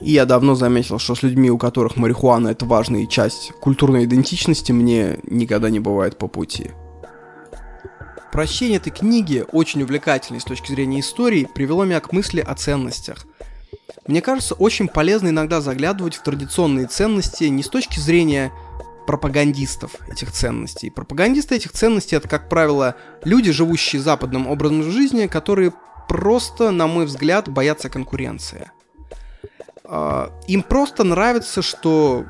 И 0.00 0.12
я 0.12 0.24
давно 0.24 0.54
заметил, 0.54 0.98
что 0.98 1.14
с 1.14 1.22
людьми, 1.22 1.50
у 1.50 1.58
которых 1.58 1.96
марихуана 1.96 2.48
это 2.48 2.66
важная 2.66 3.06
часть 3.06 3.52
культурной 3.60 4.04
идентичности, 4.04 4.72
мне 4.72 5.18
никогда 5.22 5.70
не 5.70 5.78
бывает 5.78 6.18
по 6.18 6.26
пути. 6.26 6.72
Прочтение 8.32 8.78
этой 8.78 8.90
книги, 8.90 9.44
очень 9.52 9.82
увлекательной 9.82 10.40
с 10.40 10.44
точки 10.44 10.72
зрения 10.72 11.00
истории, 11.00 11.48
привело 11.54 11.84
меня 11.84 12.00
к 12.00 12.12
мысли 12.12 12.40
о 12.40 12.54
ценностях. 12.54 13.26
Мне 14.06 14.20
кажется, 14.20 14.54
очень 14.54 14.88
полезно 14.88 15.28
иногда 15.28 15.60
заглядывать 15.60 16.16
в 16.16 16.22
традиционные 16.22 16.86
ценности 16.86 17.44
не 17.44 17.62
с 17.62 17.68
точки 17.68 18.00
зрения 18.00 18.50
пропагандистов 19.06 19.92
этих 20.08 20.32
ценностей. 20.32 20.90
Пропагандисты 20.90 21.56
этих 21.56 21.72
ценностей 21.72 22.16
это, 22.16 22.28
как 22.28 22.48
правило, 22.48 22.96
люди, 23.24 23.52
живущие 23.52 24.00
западным 24.00 24.46
образом 24.46 24.82
жизни, 24.82 25.26
которые 25.26 25.72
просто, 26.08 26.70
на 26.70 26.86
мой 26.86 27.06
взгляд, 27.06 27.48
боятся 27.48 27.88
конкуренции. 27.88 28.70
А, 29.84 30.32
им 30.46 30.62
просто 30.62 31.04
нравится, 31.04 31.62
что 31.62 32.26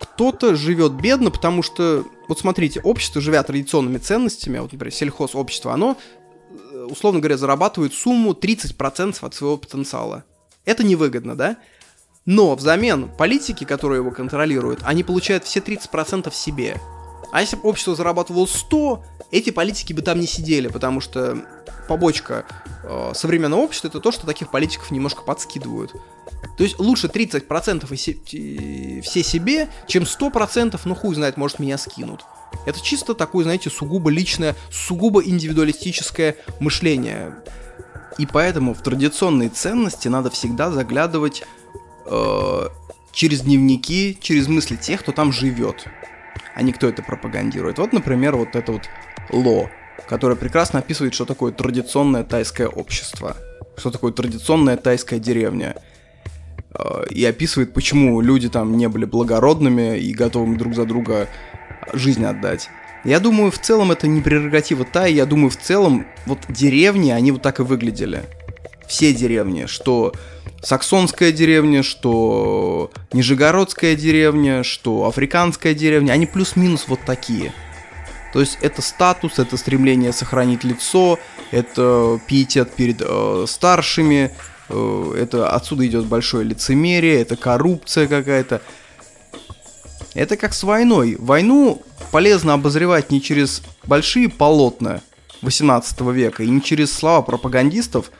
кто-то 0.00 0.54
живет 0.56 0.92
бедно, 0.92 1.30
потому 1.30 1.62
что, 1.62 2.04
вот 2.28 2.38
смотрите, 2.38 2.80
общество, 2.80 3.20
живя 3.20 3.42
традиционными 3.42 3.98
ценностями, 3.98 4.58
вот, 4.58 4.72
например, 4.72 4.92
сельхозобщество, 4.92 5.72
оно, 5.72 5.96
э, 6.50 6.86
условно 6.90 7.20
говоря, 7.20 7.36
зарабатывает 7.36 7.94
сумму 7.94 8.32
30% 8.32 9.22
от 9.22 9.34
своего 9.34 9.56
потенциала. 9.56 10.24
Это 10.64 10.84
невыгодно, 10.84 11.34
да? 11.34 11.56
Но 12.28 12.54
взамен 12.54 13.08
политики, 13.08 13.64
которые 13.64 14.00
его 14.00 14.10
контролируют, 14.10 14.80
они 14.84 15.02
получают 15.02 15.44
все 15.44 15.60
30% 15.60 16.30
себе. 16.34 16.78
А 17.32 17.40
если 17.40 17.56
бы 17.56 17.66
общество 17.66 17.96
зарабатывало 17.96 18.44
100, 18.44 19.02
эти 19.30 19.48
политики 19.48 19.94
бы 19.94 20.02
там 20.02 20.20
не 20.20 20.26
сидели, 20.26 20.68
потому 20.68 21.00
что 21.00 21.38
побочка 21.88 22.44
э, 22.84 23.12
современного 23.14 23.62
общества 23.62 23.88
это 23.88 24.00
то, 24.00 24.12
что 24.12 24.26
таких 24.26 24.50
политиков 24.50 24.90
немножко 24.90 25.22
подскидывают. 25.22 25.94
То 26.58 26.64
есть 26.64 26.78
лучше 26.78 27.06
30% 27.06 27.90
и 27.90 27.96
се- 27.96 29.00
все 29.00 29.22
себе, 29.22 29.70
чем 29.86 30.02
100%, 30.02 30.78
ну 30.84 30.94
хуй 30.94 31.14
знает, 31.14 31.38
может 31.38 31.58
меня 31.58 31.78
скинут. 31.78 32.26
Это 32.66 32.78
чисто 32.82 33.14
такое, 33.14 33.44
знаете, 33.44 33.70
сугубо 33.70 34.10
личное, 34.10 34.54
сугубо 34.70 35.24
индивидуалистическое 35.24 36.36
мышление. 36.60 37.36
И 38.18 38.26
поэтому 38.26 38.74
в 38.74 38.82
традиционные 38.82 39.48
ценности 39.48 40.08
надо 40.08 40.28
всегда 40.28 40.70
заглядывать 40.70 41.44
э, 42.08 42.68
через 43.12 43.42
дневники, 43.42 44.16
через 44.20 44.48
мысли 44.48 44.76
тех, 44.76 45.00
кто 45.00 45.12
там 45.12 45.32
живет. 45.32 45.86
А 46.54 46.62
не 46.62 46.72
кто 46.72 46.88
это 46.88 47.02
пропагандирует. 47.02 47.78
Вот, 47.78 47.92
например, 47.92 48.36
вот 48.36 48.56
это 48.56 48.72
вот 48.72 48.88
Ло, 49.30 49.70
которое 50.08 50.34
прекрасно 50.34 50.80
описывает, 50.80 51.14
что 51.14 51.24
такое 51.24 51.52
традиционное 51.52 52.24
тайское 52.24 52.68
общество, 52.68 53.36
что 53.76 53.90
такое 53.90 54.12
традиционная 54.12 54.76
тайская 54.76 55.18
деревня. 55.18 55.76
Э, 56.74 57.04
и 57.10 57.24
описывает, 57.24 57.72
почему 57.72 58.20
люди 58.20 58.48
там 58.48 58.76
не 58.76 58.88
были 58.88 59.04
благородными 59.04 59.98
и 59.98 60.12
готовыми 60.14 60.56
друг 60.56 60.74
за 60.74 60.84
друга 60.84 61.28
жизнь 61.92 62.24
отдать. 62.24 62.70
Я 63.04 63.20
думаю, 63.20 63.50
в 63.50 63.58
целом 63.58 63.92
это 63.92 64.08
не 64.08 64.20
прерогатива 64.20 64.84
Тай, 64.84 65.12
я 65.12 65.24
думаю, 65.24 65.50
в 65.50 65.56
целом 65.56 66.06
вот 66.26 66.40
деревни, 66.48 67.10
они 67.10 67.32
вот 67.32 67.42
так 67.42 67.60
и 67.60 67.62
выглядели. 67.62 68.24
Все 68.86 69.14
деревни, 69.14 69.66
что 69.66 70.12
саксонская 70.62 71.32
деревня, 71.32 71.82
что 71.82 72.90
нижегородская 73.12 73.94
деревня, 73.94 74.64
что 74.64 75.06
африканская 75.06 75.74
деревня, 75.74 76.12
они 76.12 76.26
плюс-минус 76.26 76.86
вот 76.88 77.00
такие. 77.04 77.52
То 78.32 78.40
есть 78.40 78.58
это 78.60 78.82
статус, 78.82 79.38
это 79.38 79.56
стремление 79.56 80.12
сохранить 80.12 80.64
лицо, 80.64 81.18
это 81.50 82.20
пиетет 82.26 82.72
перед 82.74 83.00
э, 83.00 83.44
старшими, 83.48 84.32
э, 84.68 85.14
это 85.18 85.50
отсюда 85.50 85.86
идет 85.86 86.06
большое 86.06 86.44
лицемерие, 86.44 87.22
это 87.22 87.36
коррупция 87.36 88.06
какая-то. 88.06 88.60
Это 90.14 90.36
как 90.36 90.52
с 90.52 90.62
войной. 90.62 91.16
Войну 91.18 91.82
полезно 92.10 92.54
обозревать 92.54 93.10
не 93.10 93.22
через 93.22 93.62
большие 93.84 94.28
полотна 94.28 95.00
18 95.42 96.00
века 96.00 96.42
и 96.42 96.48
не 96.48 96.62
через 96.62 96.92
слова 96.92 97.22
пропагандистов, 97.22 98.10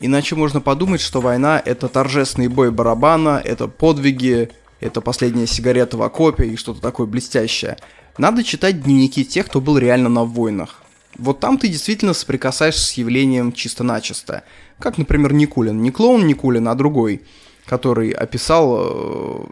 иначе 0.00 0.34
можно 0.34 0.60
подумать, 0.60 1.00
что 1.00 1.20
война 1.20 1.60
это 1.64 1.88
торжественный 1.88 2.48
бой 2.48 2.70
барабана, 2.70 3.40
это 3.44 3.68
подвиги, 3.68 4.50
это 4.80 5.00
последняя 5.00 5.46
сигарета 5.46 5.96
в 5.96 6.02
окопе 6.02 6.46
и 6.46 6.56
что-то 6.56 6.80
такое 6.80 7.06
блестящее. 7.06 7.76
Надо 8.16 8.42
читать 8.42 8.82
дневники 8.82 9.24
тех, 9.24 9.46
кто 9.46 9.60
был 9.60 9.78
реально 9.78 10.08
на 10.08 10.24
войнах. 10.24 10.82
Вот 11.16 11.40
там 11.40 11.58
ты 11.58 11.68
действительно 11.68 12.14
соприкасаешься 12.14 12.84
с 12.84 12.92
явлением 12.92 13.52
чисто-начисто. 13.52 14.44
Как, 14.78 14.98
например, 14.98 15.32
Никулин. 15.32 15.82
Не 15.82 15.90
клоун 15.90 16.26
Никулин, 16.26 16.68
а 16.68 16.74
другой, 16.74 17.22
который 17.66 18.10
описал 18.10 18.78
э, 18.78 19.46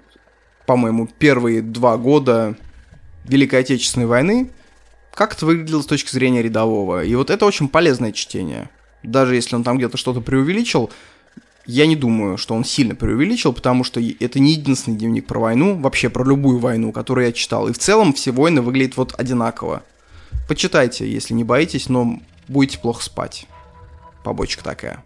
по-моему, 0.67 1.09
первые 1.19 1.63
два 1.63 1.97
года 1.97 2.57
Великой 3.25 3.61
Отечественной 3.61 4.07
войны, 4.07 4.51
как 5.15 5.35
это 5.35 5.47
выглядело 5.47 5.81
с 5.81 5.87
точки 5.87 6.11
зрения 6.11 6.43
рядового. 6.43 7.05
И 7.05 7.15
вот 7.15 7.31
это 7.31 7.47
очень 7.47 7.69
полезное 7.69 8.13
чтение. 8.13 8.69
Даже 9.07 9.35
если 9.37 9.55
он 9.55 9.63
там 9.63 9.79
где-то 9.79 9.97
что-то 9.97 10.21
преувеличил, 10.21 10.91
я 11.65 11.87
не 11.87 11.97
думаю, 11.97 12.37
что 12.37 12.55
он 12.55 12.65
сильно 12.65 12.95
преувеличил, 12.95 13.53
потому 13.53 13.85
что 13.85 14.01
это 14.01 14.39
не 14.39 14.53
единственный 14.53 14.97
дневник 14.97 15.27
про 15.27 15.41
войну, 15.41 15.77
вообще 15.79 16.09
про 16.09 16.25
любую 16.25 16.59
войну, 16.59 16.93
которую 16.93 17.27
я 17.27 17.33
читал. 17.33 17.69
И 17.69 17.73
в 17.73 17.79
целом 17.79 18.13
все 18.13 18.33
войны 18.33 18.63
выглядят 18.63 18.97
вот 18.97 19.15
одинаково. 19.19 19.83
Почитайте, 20.49 21.11
если 21.11 21.35
не 21.35 21.45
боитесь, 21.45 21.89
но 21.89 22.21
будете 22.49 22.79
плохо 22.79 23.03
спать. 23.03 23.47
Побочка 24.25 24.63
такая. 24.63 25.03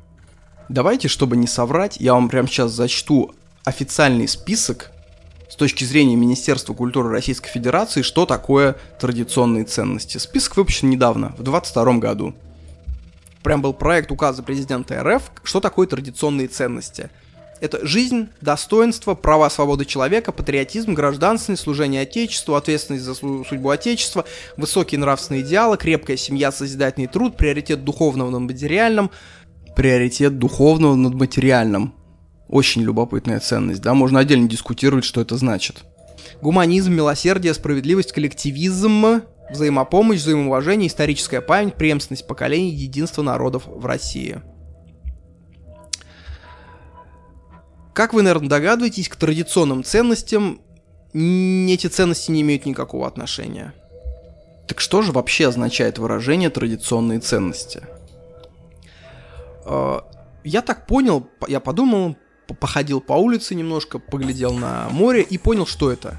Давайте, 0.69 1.09
чтобы 1.09 1.37
не 1.37 1.47
соврать, 1.47 1.97
я 1.99 2.15
вам 2.15 2.29
прямо 2.29 2.49
сейчас 2.49 2.73
зачту 2.73 3.35
официальный 3.65 4.29
список 4.29 4.91
с 5.49 5.57
точки 5.57 5.85
зрения 5.85 6.17
Министерства 6.17 6.75
культуры 6.75 7.11
Российской 7.11 7.51
Федерации, 7.51 8.03
что 8.03 8.25
такое 8.25 8.77
традиционные 9.01 9.65
ценности. 9.65 10.19
Список 10.19 10.57
выпущен 10.57 10.89
недавно, 10.91 11.35
в 11.39 11.43
2022 11.43 11.95
году. 11.95 12.35
Прям 13.43 13.63
был 13.63 13.73
проект 13.73 14.11
указа 14.13 14.43
президента 14.43 15.03
РФ, 15.03 15.31
что 15.43 15.61
такое 15.61 15.87
традиционные 15.87 16.49
ценности. 16.49 17.11
Это 17.61 17.87
жизнь, 17.87 18.29
достоинство, 18.41 19.15
права, 19.15 19.51
свободы 19.51 19.85
человека, 19.85 20.33
патриотизм, 20.33 20.95
гражданственность, 20.95 21.63
служение 21.63 22.03
Отечеству, 22.03 22.55
ответственность 22.55 23.05
за 23.05 23.15
судьбу 23.15 23.69
Отечества, 23.69 24.25
высокие 24.57 24.99
нравственные 24.99 25.43
идеалы, 25.43 25.77
крепкая 25.77 26.17
семья, 26.17 26.53
созидательный 26.53 27.07
труд, 27.07 27.37
приоритет 27.37 27.85
духовного 27.85 28.31
над 28.31 28.41
материальным, 28.41 29.11
приоритет 29.77 30.39
духовного 30.39 30.95
над 30.95 31.15
материальным. 31.15 31.95
Очень 32.49 32.83
любопытная 32.83 33.41
ценность, 33.41 33.83
да, 33.83 33.95
можно 33.95 34.19
отдельно 34.19 34.49
дискутировать, 34.49 35.05
что 35.05 35.21
это 35.21 35.37
значит. 35.37 35.85
Гуманизм, 36.41 36.93
милосердие, 36.93 37.53
справедливость, 37.53 38.13
коллективизм, 38.13 39.23
взаимопомощь, 39.51 40.21
взаимоуважение, 40.21 40.89
историческая 40.89 41.41
память, 41.41 41.75
преемственность 41.75 42.27
поколений, 42.27 42.71
единство 42.71 43.23
народов 43.23 43.65
в 43.67 43.85
России. 43.87 44.41
Как 47.93 48.15
вы, 48.15 48.23
наверное, 48.23 48.49
догадываетесь, 48.49 49.09
к 49.09 49.17
традиционным 49.17 49.85
ценностям 49.85 50.61
эти 51.13 51.89
ценности 51.89 52.31
не 52.31 52.43
имеют 52.43 52.67
никакого 52.67 53.07
отношения. 53.07 53.75
Так 54.69 54.81
что 54.81 55.03
же 55.03 55.11
вообще 55.11 55.49
означает 55.49 55.99
выражение 55.99 56.51
традиционные 56.51 57.19
ценности? 57.19 57.83
А, 59.65 60.05
я 60.45 60.63
так 60.63 60.87
понял, 60.87 61.27
я 61.49 61.59
подумал, 61.59 62.17
походил 62.61 63.01
по 63.01 63.15
улице 63.15 63.55
немножко, 63.57 63.99
поглядел 63.99 64.55
на 64.55 64.89
море 64.91 65.23
и 65.23 65.39
понял, 65.39 65.67
что 65.67 65.91
это. 65.91 66.19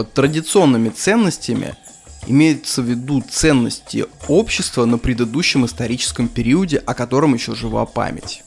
Под 0.00 0.14
традиционными 0.14 0.88
ценностями 0.88 1.74
имеются 2.26 2.80
в 2.80 2.86
виду 2.86 3.22
ценности 3.30 4.06
общества 4.28 4.86
на 4.86 4.96
предыдущем 4.96 5.66
историческом 5.66 6.26
периоде, 6.28 6.78
о 6.78 6.94
котором 6.94 7.34
еще 7.34 7.54
жива 7.54 7.84
память. 7.84 8.42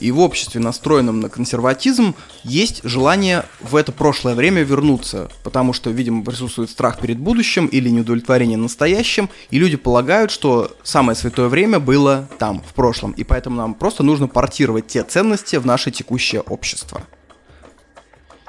И 0.00 0.10
в 0.10 0.20
обществе, 0.20 0.60
настроенном 0.60 1.20
на 1.20 1.30
консерватизм, 1.30 2.14
есть 2.44 2.82
желание 2.84 3.46
в 3.62 3.74
это 3.74 3.90
прошлое 3.90 4.34
время 4.34 4.64
вернуться, 4.64 5.30
потому 5.44 5.72
что, 5.72 5.88
видимо, 5.88 6.22
присутствует 6.22 6.68
страх 6.68 7.00
перед 7.00 7.16
будущим 7.16 7.68
или 7.68 7.88
неудовлетворение 7.88 8.58
настоящим, 8.58 9.30
и 9.48 9.58
люди 9.58 9.78
полагают, 9.78 10.30
что 10.30 10.76
самое 10.82 11.16
святое 11.16 11.48
время 11.48 11.80
было 11.80 12.28
там, 12.38 12.60
в 12.60 12.74
прошлом, 12.74 13.12
и 13.12 13.24
поэтому 13.24 13.56
нам 13.56 13.72
просто 13.72 14.02
нужно 14.02 14.28
портировать 14.28 14.88
те 14.88 15.02
ценности 15.04 15.56
в 15.56 15.64
наше 15.64 15.90
текущее 15.90 16.42
общество. 16.42 17.00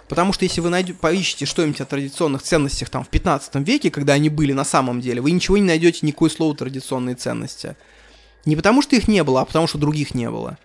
Потому 0.08 0.32
что 0.32 0.46
если 0.46 0.62
вы 0.62 0.70
найдете, 0.70 0.98
поищете 0.98 1.46
что-нибудь 1.46 1.82
о 1.82 1.86
традиционных 1.86 2.42
ценностях 2.42 2.90
там 2.90 3.04
в 3.04 3.10
15 3.10 3.56
веке, 3.56 3.92
когда 3.92 4.14
они 4.14 4.30
были 4.30 4.54
на 4.54 4.64
самом 4.64 5.02
деле, 5.02 5.22
вы 5.22 5.32
ничего 5.32 5.58
не 5.58 5.64
найдете, 5.64 6.06
никакое 6.06 6.30
слово 6.30 6.56
традиционные 6.56 7.16
ценности. 7.16 7.76
Не 8.46 8.56
потому 8.56 8.82
что 8.82 8.96
их 8.96 9.08
не 9.10 9.24
было, 9.24 9.42
а 9.42 9.46
потому 9.46 9.68
что 9.68 9.78
других 9.78 10.16
не 10.16 10.30
было. 10.30 10.58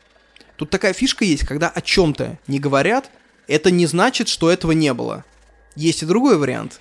Тут 0.57 0.71
такая 0.71 0.93
фишка 0.93 1.25
есть, 1.25 1.45
когда 1.45 1.69
о 1.69 1.81
чем-то 1.81 2.39
не 2.47 2.61
говорят, 2.61 3.11
это 3.49 3.73
не 3.73 3.87
значит, 3.87 4.29
что 4.29 4.49
этого 4.49 4.73
не 4.73 4.95
было. 4.95 5.25
Есть 5.75 6.03
и 6.05 6.07
другой 6.07 6.37
вариант. 6.37 6.81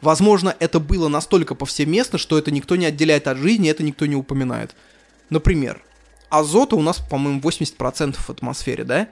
Возможно, 0.00 0.54
это 0.60 0.78
было 0.78 1.08
настолько 1.08 1.56
повсеместно, 1.56 2.18
что 2.18 2.38
это 2.38 2.52
никто 2.52 2.76
не 2.76 2.86
отделяет 2.86 3.26
от 3.26 3.38
жизни, 3.38 3.68
это 3.68 3.82
никто 3.82 4.06
не 4.06 4.14
упоминает. 4.14 4.76
Например, 5.30 5.82
азота 6.28 6.76
у 6.76 6.82
нас, 6.82 6.98
по-моему, 6.98 7.40
80% 7.40 8.14
в 8.14 8.30
атмосфере, 8.30 8.84
да? 8.84 9.08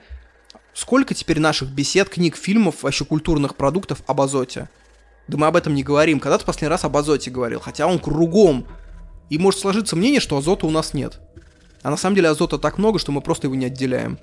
Сколько 0.75 1.13
теперь 1.13 1.39
наших 1.39 1.69
бесед, 1.69 2.09
книг, 2.09 2.35
фильмов, 2.35 2.83
вообще 2.83 3.05
культурных 3.05 3.55
продуктов 3.55 4.03
об 4.07 4.19
азоте? 4.19 4.67
Да 5.29 5.37
мы 5.37 5.47
об 5.47 5.55
этом 5.55 5.73
не 5.73 5.83
говорим. 5.83 6.19
Когда 6.19 6.37
ты 6.37 6.43
последний 6.43 6.67
раз 6.67 6.83
об 6.83 6.97
азоте 6.97 7.31
говорил? 7.31 7.61
Хотя 7.61 7.87
он 7.87 7.97
кругом. 7.97 8.67
И 9.29 9.37
может 9.37 9.61
сложиться 9.61 9.95
мнение, 9.95 10.19
что 10.19 10.37
азота 10.37 10.67
у 10.67 10.71
нас 10.71 10.93
нет. 10.93 11.21
А 11.81 11.89
на 11.89 11.95
самом 11.95 12.17
деле 12.17 12.27
азота 12.27 12.57
так 12.57 12.77
много, 12.77 12.99
что 12.99 13.13
мы 13.13 13.21
просто 13.21 13.47
его 13.47 13.55
не 13.55 13.67
отделяем. 13.67 14.19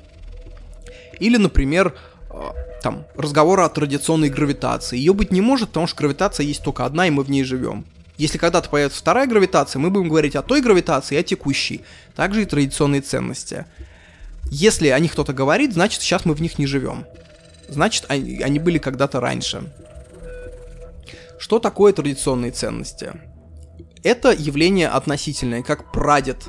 Или, 1.20 1.38
например, 1.38 1.94
э, 2.30 2.50
там, 2.82 3.06
разговоры 3.16 3.62
о 3.62 3.70
традиционной 3.70 4.28
гравитации. 4.28 4.98
Ее 4.98 5.14
быть 5.14 5.32
не 5.32 5.40
может, 5.40 5.68
потому 5.68 5.86
что 5.86 5.96
гравитация 5.96 6.44
есть 6.44 6.62
только 6.62 6.84
одна, 6.84 7.06
и 7.06 7.10
мы 7.10 7.22
в 7.22 7.30
ней 7.30 7.44
живем. 7.44 7.86
Если 8.18 8.36
когда-то 8.36 8.68
появится 8.68 8.98
вторая 8.98 9.26
гравитация, 9.26 9.80
мы 9.80 9.88
будем 9.88 10.10
говорить 10.10 10.36
о 10.36 10.42
той 10.42 10.60
гравитации 10.60 11.14
и 11.14 11.18
о 11.18 11.22
текущей. 11.22 11.80
Также 12.14 12.42
и 12.42 12.44
традиционные 12.44 13.00
ценности. 13.00 13.64
Если 14.54 14.88
о 14.88 14.98
них 14.98 15.12
кто-то 15.12 15.32
говорит, 15.32 15.72
значит 15.72 16.02
сейчас 16.02 16.26
мы 16.26 16.34
в 16.34 16.42
них 16.42 16.58
не 16.58 16.66
живем. 16.66 17.06
значит, 17.68 18.04
они, 18.08 18.42
они 18.42 18.58
были 18.58 18.76
когда-то 18.76 19.18
раньше. 19.18 19.72
Что 21.38 21.58
такое 21.58 21.94
традиционные 21.94 22.52
ценности? 22.52 23.14
Это 24.02 24.30
явление 24.30 24.88
относительное, 24.88 25.62
как 25.62 25.90
прадед. 25.90 26.48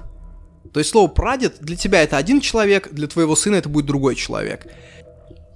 То 0.73 0.81
есть 0.81 0.89
слово 0.89 1.07
прадед 1.07 1.59
для 1.61 1.77
тебя 1.77 2.03
это 2.03 2.17
один 2.17 2.41
человек, 2.41 2.91
для 2.91 3.07
твоего 3.07 3.37
сына 3.37 3.55
это 3.55 3.69
будет 3.69 3.85
другой 3.85 4.15
человек. 4.15 4.67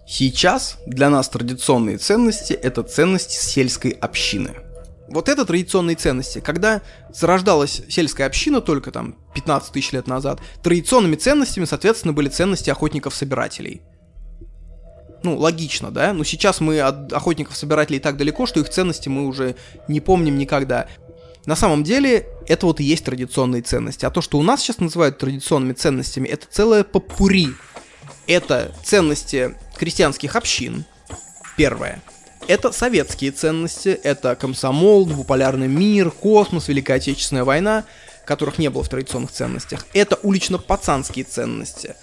Сейчас 0.07 0.77
для 0.85 1.09
нас 1.09 1.27
традиционные 1.27 1.97
ценности 1.97 2.53
это 2.53 2.81
ценности 2.81 3.35
сельской 3.35 3.91
общины. 3.91 4.55
Вот 5.09 5.29
это 5.29 5.45
традиционные 5.45 5.95
ценности. 5.95 6.39
Когда 6.39 6.81
зарождалась 7.13 7.81
сельская 7.89 8.25
община 8.25 8.61
только 8.61 8.91
там 8.91 9.15
15 9.35 9.71
тысяч 9.71 9.91
лет 9.93 10.07
назад, 10.07 10.41
традиционными 10.61 11.15
ценностями, 11.15 11.65
соответственно, 11.65 12.13
были 12.13 12.29
ценности 12.29 12.69
охотников-собирателей. 12.69 13.81
Ну, 15.23 15.37
логично, 15.37 15.91
да? 15.91 16.13
Но 16.13 16.23
сейчас 16.23 16.59
мы 16.59 16.79
от 16.79 17.11
охотников-собирателей 17.11 17.99
так 17.99 18.17
далеко, 18.17 18.45
что 18.45 18.59
их 18.59 18.69
ценности 18.69 19.09
мы 19.09 19.25
уже 19.25 19.55
не 19.87 19.99
помним 19.99 20.37
никогда. 20.37 20.87
На 21.45 21.55
самом 21.55 21.83
деле, 21.83 22.27
это 22.45 22.65
вот 22.65 22.81
и 22.81 22.83
есть 22.83 23.05
традиционные 23.05 23.61
ценности. 23.61 24.05
А 24.05 24.09
то, 24.09 24.21
что 24.21 24.37
у 24.37 24.43
нас 24.43 24.61
сейчас 24.61 24.79
называют 24.79 25.17
традиционными 25.17 25.73
ценностями, 25.73 26.27
это 26.27 26.45
целое 26.49 26.83
попури. 26.83 27.49
Это 28.27 28.75
ценности 28.83 29.55
крестьянских 29.77 30.35
общин, 30.35 30.83
первое. 31.55 32.01
Это 32.47 32.71
советские 32.71 33.31
ценности, 33.31 33.89
это 33.89 34.33
комсомол, 34.37 35.05
двуполярный 35.05 35.67
мир, 35.67 36.11
космос, 36.11 36.69
Великая 36.69 36.93
Отечественная 36.93 37.43
война, 37.43 37.83
которых 38.25 38.57
не 38.57 38.69
было 38.69 38.83
в 38.83 38.89
традиционных 38.89 39.31
ценностях. 39.31 39.85
Это 39.93 40.15
улично-пацанские 40.23 41.25
ценности. 41.25 41.95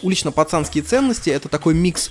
Улично-пацанские 0.00 0.82
ценности— 0.84 1.28
это 1.30 1.50
такой 1.50 1.74
микс 1.74 2.10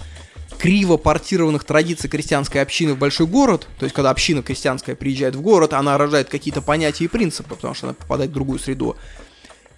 криво 0.59 0.97
портированных 0.97 1.63
традиций 1.63 2.11
крестьянской 2.11 2.61
общины 2.61 2.93
в 2.93 2.99
большой 2.99 3.25
город, 3.25 3.67
то 3.79 3.85
есть 3.85 3.95
когда 3.95 4.11
община 4.11 4.43
крестьянская 4.43 4.95
приезжает 4.95 5.33
в 5.33 5.41
город, 5.41 5.73
она 5.73 5.97
рождает 5.97 6.29
какие-то 6.29 6.61
понятия 6.61 7.05
и 7.05 7.07
принципы, 7.07 7.55
потому 7.55 7.73
что 7.73 7.87
она 7.87 7.93
попадает 7.95 8.29
в 8.29 8.33
другую 8.33 8.59
среду. 8.59 8.97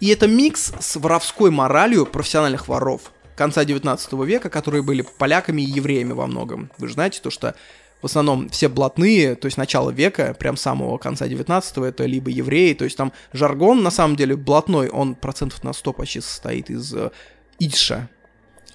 И 0.01 0.09
это 0.09 0.27
микс 0.27 0.73
с 0.81 0.97
воровской 0.97 1.49
моралью 1.49 2.05
профессиональных 2.05 2.67
воров 2.67 3.03
конца 3.37 3.63
19 3.63 4.13
века, 4.25 4.49
которые 4.49 4.83
были 4.83 5.05
поляками 5.17 5.61
и 5.61 5.65
евреями 5.65 6.11
во 6.11 6.27
многом. 6.27 6.69
Вы 6.77 6.89
же 6.89 6.95
знаете 6.95 7.21
то, 7.21 7.29
что 7.29 7.55
в 8.01 8.05
основном 8.05 8.49
все 8.49 8.67
блатные, 8.67 9.35
то 9.35 9.45
есть 9.45 9.57
начало 9.57 9.91
века, 9.91 10.35
прям 10.37 10.57
самого 10.57 10.97
конца 10.97 11.27
19-го, 11.27 11.85
это 11.85 12.05
либо 12.05 12.29
евреи, 12.29 12.73
то 12.73 12.83
есть 12.83 12.97
там 12.97 13.13
жаргон, 13.33 13.83
на 13.83 13.91
самом 13.91 14.15
деле, 14.15 14.35
блатной, 14.35 14.89
он 14.89 15.15
процентов 15.15 15.63
на 15.63 15.73
100 15.73 15.93
почти 15.93 16.21
состоит 16.21 16.69
из 16.69 16.93
э, 16.93 17.11
идиша. 17.59 18.09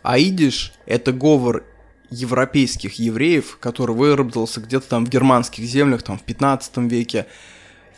А 0.02 0.18
идиш— 0.18 0.72
это 0.86 1.12
говор 1.12 1.64
европейских 2.10 2.94
евреев, 3.00 3.58
который 3.58 3.96
выработался 3.96 4.60
где-то 4.60 4.88
там 4.88 5.06
в 5.06 5.08
германских 5.08 5.64
землях, 5.64 6.02
там 6.02 6.18
в 6.18 6.22
15 6.22 6.76
веке. 6.78 7.26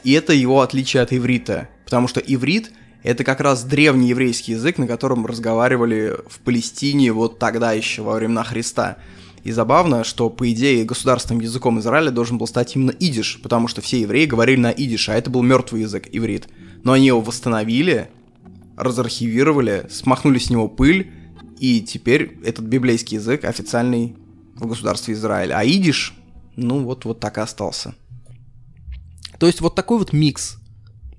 И 0.05 0.13
это 0.13 0.33
его 0.33 0.63
отличие 0.63 1.03
от 1.03 1.13
иврита, 1.13 1.69
потому 1.85 2.09
что 2.09 2.21
иврит— 2.21 2.71
это 3.03 3.25
как 3.25 3.41
раз 3.41 3.65
древний 3.65 4.09
еврейский 4.09 4.53
язык, 4.53 4.79
на 4.79 4.87
котором 4.87 5.25
разговаривали 5.25 6.17
в 6.29 6.41
Палестине 6.41 7.13
вот 7.13 7.39
тогда 7.39 7.73
еще, 7.73 8.03
во 8.03 8.15
времена 8.15 8.43
Христа. 8.43 8.99
И 9.45 9.53
забавно, 9.53 10.05
что, 10.05 10.31
по 10.31 10.51
идее, 10.51 10.85
государственным 10.85 11.41
языком 11.41 11.79
Израиля 11.81 12.11
должен 12.11 12.39
был 12.39 12.47
стать 12.47 12.75
именно 12.77 12.91
идиш, 12.91 13.41
потому 13.43 13.69
что 13.69 13.81
все 13.81 14.01
евреи 14.01 14.27
говорили 14.27 14.61
на 14.61 14.71
идиш, 14.71 15.09
а 15.09 15.15
это 15.15 15.31
был 15.31 15.43
мертвый 15.43 15.83
язык, 15.83 16.09
иврит. 16.11 16.49
Но 16.85 16.93
они 16.93 17.07
его 17.07 17.21
восстановили, 17.21 18.11
разархивировали, 18.77 19.87
смахнули 19.91 20.39
с 20.39 20.51
него 20.51 20.69
пыль, 20.69 21.11
и 21.59 21.81
теперь 21.81 22.39
этот 22.45 22.65
библейский 22.67 23.17
язык 23.17 23.45
официальный 23.45 24.17
в 24.55 24.67
государстве 24.67 25.15
Израиль. 25.15 25.53
А 25.53 25.65
идиш, 25.65 26.15
ну 26.57 26.85
вот, 26.85 27.05
вот 27.05 27.21
так 27.21 27.39
и 27.39 27.41
остался. 27.41 27.95
То 29.39 29.47
есть 29.47 29.61
вот 29.61 29.75
такой 29.75 29.99
вот 29.99 30.13
микс. 30.13 30.57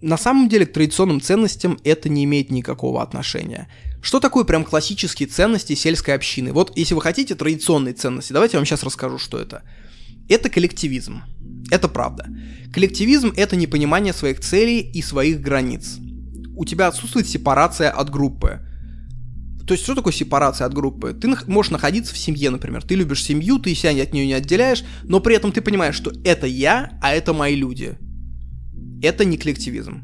На 0.02 0.18
самом 0.18 0.48
деле 0.48 0.66
к 0.66 0.74
традиционным 0.74 1.22
ценностям 1.22 1.78
это 1.84 2.10
не 2.10 2.24
имеет 2.24 2.52
никакого 2.52 3.02
отношения. 3.02 3.68
Что 4.02 4.20
такое 4.20 4.46
прям 4.46 4.64
классические 4.64 5.28
ценности 5.28 5.76
сельской 5.76 6.14
общины? 6.14 6.54
Вот 6.54 6.78
если 6.78 6.94
вы 6.94 7.02
хотите 7.02 7.36
традиционные 7.36 7.94
ценности, 7.94 8.34
давайте 8.34 8.56
я 8.56 8.60
вам 8.60 8.66
сейчас 8.66 8.84
расскажу, 8.84 9.18
что 9.18 9.38
это. 9.38 9.64
Это 10.30 10.50
коллективизм. 10.50 11.24
Это 11.72 11.88
правда. 11.88 12.28
Коллективизм— 12.74 13.34
это 13.36 13.56
непонимание 13.56 14.14
своих 14.14 14.40
целей 14.40 14.80
и 14.80 15.02
своих 15.02 15.42
границ. 15.42 15.98
У 16.56 16.66
тебя 16.66 16.88
отсутствует 16.88 17.28
сепарация 17.28 17.90
от 17.90 18.10
группы. 18.10 18.62
То 19.68 19.74
есть, 19.74 19.84
что 19.84 19.96
такое 19.96 20.14
сепарация 20.14 20.66
от 20.66 20.74
группы? 20.74 21.14
Ты 21.14 21.28
можешь 21.46 21.72
находиться 21.72 22.14
в 22.14 22.18
семье, 22.18 22.50
например. 22.50 22.82
Ты 22.84 22.96
любишь 22.96 23.24
семью, 23.24 23.60
ты 23.60 23.76
себя 23.76 24.02
от 24.02 24.14
нее 24.14 24.26
не 24.26 24.34
отделяешь, 24.34 24.84
но 25.04 25.20
при 25.20 25.36
этом 25.36 25.52
ты 25.52 25.62
понимаешь, 25.62 25.96
что 25.96 26.12
это 26.24 26.48
я, 26.48 26.98
а 27.02 27.14
это 27.14 27.34
мои 27.34 27.56
люди. 27.56 27.98
Это 29.04 29.26
не 29.26 29.38
коллективизм. 29.38 30.02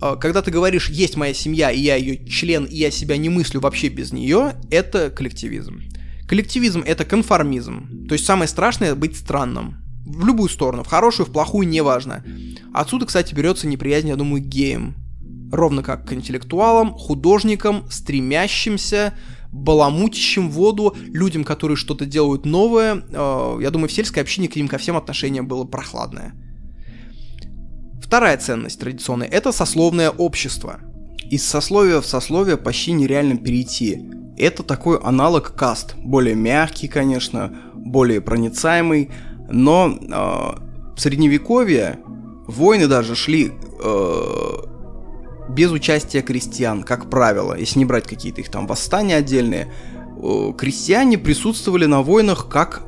А, 0.00 0.16
когда 0.16 0.42
ты 0.42 0.50
говоришь 0.50 0.90
«есть 0.90 1.16
моя 1.16 1.34
семья, 1.34 1.70
и 1.70 1.80
я 1.80 1.96
ее 1.96 2.26
член, 2.26 2.64
и 2.64 2.76
я 2.76 2.90
себя 2.90 3.16
не 3.16 3.28
мыслю 3.28 3.60
вообще 3.60 3.88
без 3.88 4.12
нее», 4.12 4.54
это 4.70 5.10
коллективизм. 5.10 5.82
Коллективизм— 6.28 6.82
это 6.86 7.04
конформизм. 7.04 8.06
То 8.08 8.12
есть 8.12 8.26
самое 8.26 8.48
страшное— 8.48 8.94
быть 8.96 9.16
странным. 9.16 9.82
В 10.04 10.26
любую 10.26 10.48
сторону, 10.48 10.84
в 10.84 10.88
хорошую, 10.88 11.26
в 11.26 11.32
плохую, 11.32 11.68
неважно. 11.68 12.24
Отсюда, 12.72 13.06
кстати, 13.06 13.34
берется 13.34 13.66
неприязнь, 13.66 14.08
я 14.08 14.16
думаю, 14.16 14.42
к 14.42 14.46
геям 14.46 14.96
ровно 15.50 15.82
как 15.82 16.06
к 16.06 16.12
интеллектуалам, 16.12 16.92
художникам, 16.92 17.84
стремящимся, 17.90 19.14
баламутящим 19.52 20.50
воду, 20.50 20.94
людям, 21.06 21.44
которые 21.44 21.76
что-то 21.76 22.04
делают 22.04 22.44
новое. 22.44 23.02
Э, 23.10 23.58
я 23.60 23.70
думаю, 23.70 23.88
в 23.88 23.92
сельской 23.92 24.22
общине 24.22 24.48
к 24.48 24.56
ним 24.56 24.68
ко 24.68 24.78
всем 24.78 24.96
отношение 24.96 25.42
было 25.42 25.64
прохладное. 25.64 26.34
Вторая 28.00 28.36
ценность 28.38 28.80
традиционная– 28.80 29.28
это 29.30 29.52
сословное 29.52 30.10
общество. 30.10 30.80
Из 31.30 31.44
сословия 31.44 32.00
в 32.00 32.06
сословие 32.06 32.56
почти 32.56 32.92
нереально 32.92 33.36
перейти. 33.36 34.10
Это 34.38 34.62
такой 34.62 34.98
аналог 34.98 35.54
каст, 35.54 35.94
более 35.96 36.34
мягкий, 36.34 36.88
конечно, 36.88 37.52
более 37.74 38.20
проницаемый, 38.20 39.10
но 39.48 39.88
э, 39.88 40.94
в 40.96 41.00
средневековье 41.00 41.98
войны 42.46 42.86
даже 42.86 43.14
шли 43.14 43.52
э, 43.82 44.52
без 45.50 45.70
участия 45.70 46.22
крестьян, 46.22 46.82
как 46.82 47.10
правило, 47.10 47.54
если 47.58 47.78
не 47.78 47.84
брать 47.84 48.06
какие-то 48.06 48.40
их 48.40 48.50
там 48.50 48.66
восстания 48.66 49.16
отдельные, 49.16 49.72
крестьяне 50.56 51.16
присутствовали 51.18 51.86
на 51.86 52.02
войнах 52.02 52.48
как 52.48 52.82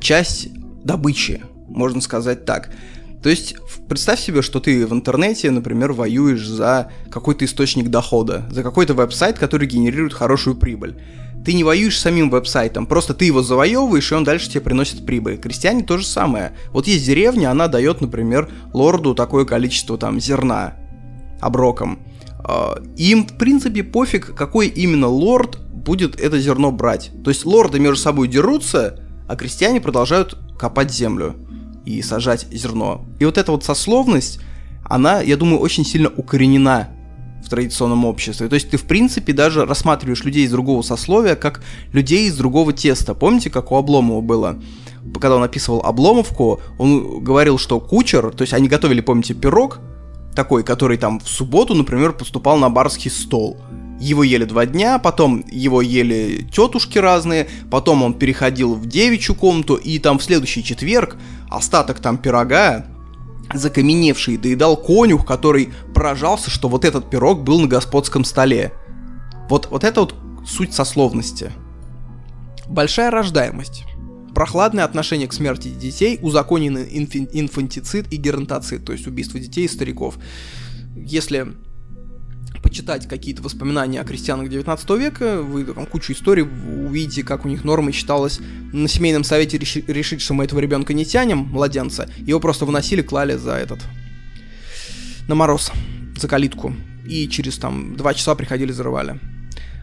часть 0.00 0.48
добычи, 0.84 1.42
можно 1.68 2.00
сказать 2.00 2.44
так. 2.44 2.70
То 3.26 3.30
есть 3.30 3.56
представь 3.88 4.20
себе, 4.20 4.40
что 4.40 4.60
ты 4.60 4.86
в 4.86 4.92
интернете, 4.92 5.50
например, 5.50 5.90
воюешь 5.90 6.46
за 6.46 6.92
какой-то 7.10 7.44
источник 7.44 7.88
дохода, 7.88 8.46
за 8.52 8.62
какой-то 8.62 8.94
веб-сайт, 8.94 9.36
который 9.36 9.66
генерирует 9.66 10.14
хорошую 10.14 10.54
прибыль. 10.54 11.02
Ты 11.44 11.54
не 11.54 11.64
воюешь 11.64 11.98
самим 11.98 12.30
веб-сайтом, 12.30 12.86
просто 12.86 13.14
ты 13.14 13.24
его 13.24 13.42
завоевываешь, 13.42 14.12
и 14.12 14.14
он 14.14 14.22
дальше 14.22 14.48
тебе 14.48 14.60
приносит 14.60 15.04
прибыль. 15.04 15.38
Крестьяне 15.38 15.82
то 15.82 15.98
же 15.98 16.06
самое. 16.06 16.52
Вот 16.70 16.86
есть 16.86 17.04
деревня, 17.04 17.50
она 17.50 17.66
дает, 17.66 18.00
например, 18.00 18.48
лорду 18.72 19.12
такое 19.12 19.44
количество 19.44 19.98
там 19.98 20.20
зерна, 20.20 20.74
оброком. 21.40 21.98
А, 22.44 22.80
им, 22.96 23.26
в 23.26 23.36
принципе, 23.38 23.82
пофиг, 23.82 24.36
какой 24.36 24.68
именно 24.68 25.08
лорд 25.08 25.58
будет 25.58 26.20
это 26.20 26.38
зерно 26.38 26.70
брать. 26.70 27.10
То 27.24 27.30
есть 27.30 27.44
лорды 27.44 27.80
между 27.80 28.00
собой 28.00 28.28
дерутся, 28.28 29.00
а 29.26 29.34
крестьяне 29.34 29.80
продолжают 29.80 30.38
копать 30.56 30.92
землю 30.92 31.34
и 31.86 32.02
сажать 32.02 32.46
зерно. 32.50 33.06
И 33.18 33.24
вот 33.24 33.38
эта 33.38 33.52
вот 33.52 33.64
сословность, 33.64 34.40
она, 34.84 35.20
я 35.22 35.36
думаю, 35.36 35.60
очень 35.60 35.86
сильно 35.86 36.10
укоренена 36.10 36.88
в 37.44 37.48
традиционном 37.48 38.04
обществе. 38.04 38.48
То 38.48 38.54
есть 38.54 38.70
ты, 38.70 38.76
в 38.76 38.82
принципе, 38.82 39.32
даже 39.32 39.64
рассматриваешь 39.64 40.24
людей 40.24 40.44
из 40.44 40.50
другого 40.50 40.82
сословия 40.82 41.36
как 41.36 41.62
людей 41.92 42.28
из 42.28 42.36
другого 42.36 42.72
теста. 42.72 43.14
Помните, 43.14 43.50
как 43.50 43.70
у 43.72 43.76
Обломова 43.76 44.20
было? 44.20 44.60
Когда 45.14 45.36
он 45.36 45.44
описывал 45.44 45.82
Обломовку, 45.82 46.60
он 46.78 47.22
говорил, 47.22 47.58
что 47.58 47.78
кучер, 47.78 48.32
то 48.32 48.42
есть 48.42 48.52
они 48.52 48.68
готовили, 48.68 49.00
помните, 49.00 49.34
пирог, 49.34 49.78
такой, 50.34 50.64
который 50.64 50.98
там 50.98 51.20
в 51.20 51.28
субботу, 51.28 51.74
например, 51.74 52.12
поступал 52.12 52.58
на 52.58 52.68
барский 52.68 53.10
стол. 53.10 53.58
Его 54.00 54.24
ели 54.24 54.44
два 54.44 54.66
дня, 54.66 54.98
потом 54.98 55.42
его 55.50 55.80
ели 55.80 56.46
тетушки 56.52 56.98
разные, 56.98 57.48
потом 57.70 58.02
он 58.02 58.12
переходил 58.12 58.74
в 58.74 58.86
девичью 58.86 59.34
комнату, 59.34 59.76
и 59.76 59.98
там 59.98 60.18
в 60.18 60.22
следующий 60.22 60.62
четверг 60.62 61.16
остаток 61.50 62.00
там 62.00 62.18
пирога, 62.18 62.86
закаменевший, 63.52 64.36
доедал 64.36 64.76
конюх, 64.76 65.26
который 65.26 65.72
поражался, 65.94 66.50
что 66.50 66.68
вот 66.68 66.84
этот 66.84 67.10
пирог 67.10 67.42
был 67.42 67.60
на 67.60 67.68
господском 67.68 68.24
столе. 68.24 68.72
Вот, 69.48 69.68
вот 69.70 69.84
это 69.84 70.00
вот 70.00 70.14
суть 70.46 70.74
сословности. 70.74 71.52
Большая 72.68 73.10
рождаемость 73.10 73.84
прохладное 74.36 74.84
отношение 74.84 75.26
к 75.28 75.32
смерти 75.32 75.68
детей, 75.68 76.18
узаконенный 76.20 76.86
инфантицид 76.92 78.12
и 78.12 78.16
геронтоцид, 78.16 78.84
то 78.84 78.92
есть 78.92 79.06
убийство 79.06 79.40
детей 79.40 79.64
и 79.64 79.68
стариков. 79.68 80.18
Если 80.94 81.54
читать 82.70 83.08
какие-то 83.08 83.42
воспоминания 83.42 84.00
о 84.00 84.04
крестьянах 84.04 84.48
19 84.48 84.90
века, 84.90 85.42
вы 85.42 85.64
там 85.64 85.86
кучу 85.86 86.12
историй 86.12 86.42
увидите, 86.42 87.22
как 87.22 87.44
у 87.44 87.48
них 87.48 87.64
нормой 87.64 87.92
считалось 87.92 88.40
на 88.72 88.88
семейном 88.88 89.24
совете 89.24 89.56
реши- 89.56 89.84
решить, 89.86 90.20
что 90.20 90.34
мы 90.34 90.44
этого 90.44 90.60
ребенка 90.60 90.92
не 90.92 91.04
тянем, 91.04 91.38
младенца, 91.38 92.08
его 92.18 92.40
просто 92.40 92.64
выносили, 92.64 93.02
клали 93.02 93.36
за 93.36 93.52
этот 93.52 93.80
на 95.28 95.34
мороз, 95.34 95.72
за 96.16 96.28
калитку. 96.28 96.74
И 97.06 97.28
через 97.28 97.58
там 97.58 97.96
два 97.96 98.14
часа 98.14 98.34
приходили, 98.34 98.72
зарывали. 98.72 99.20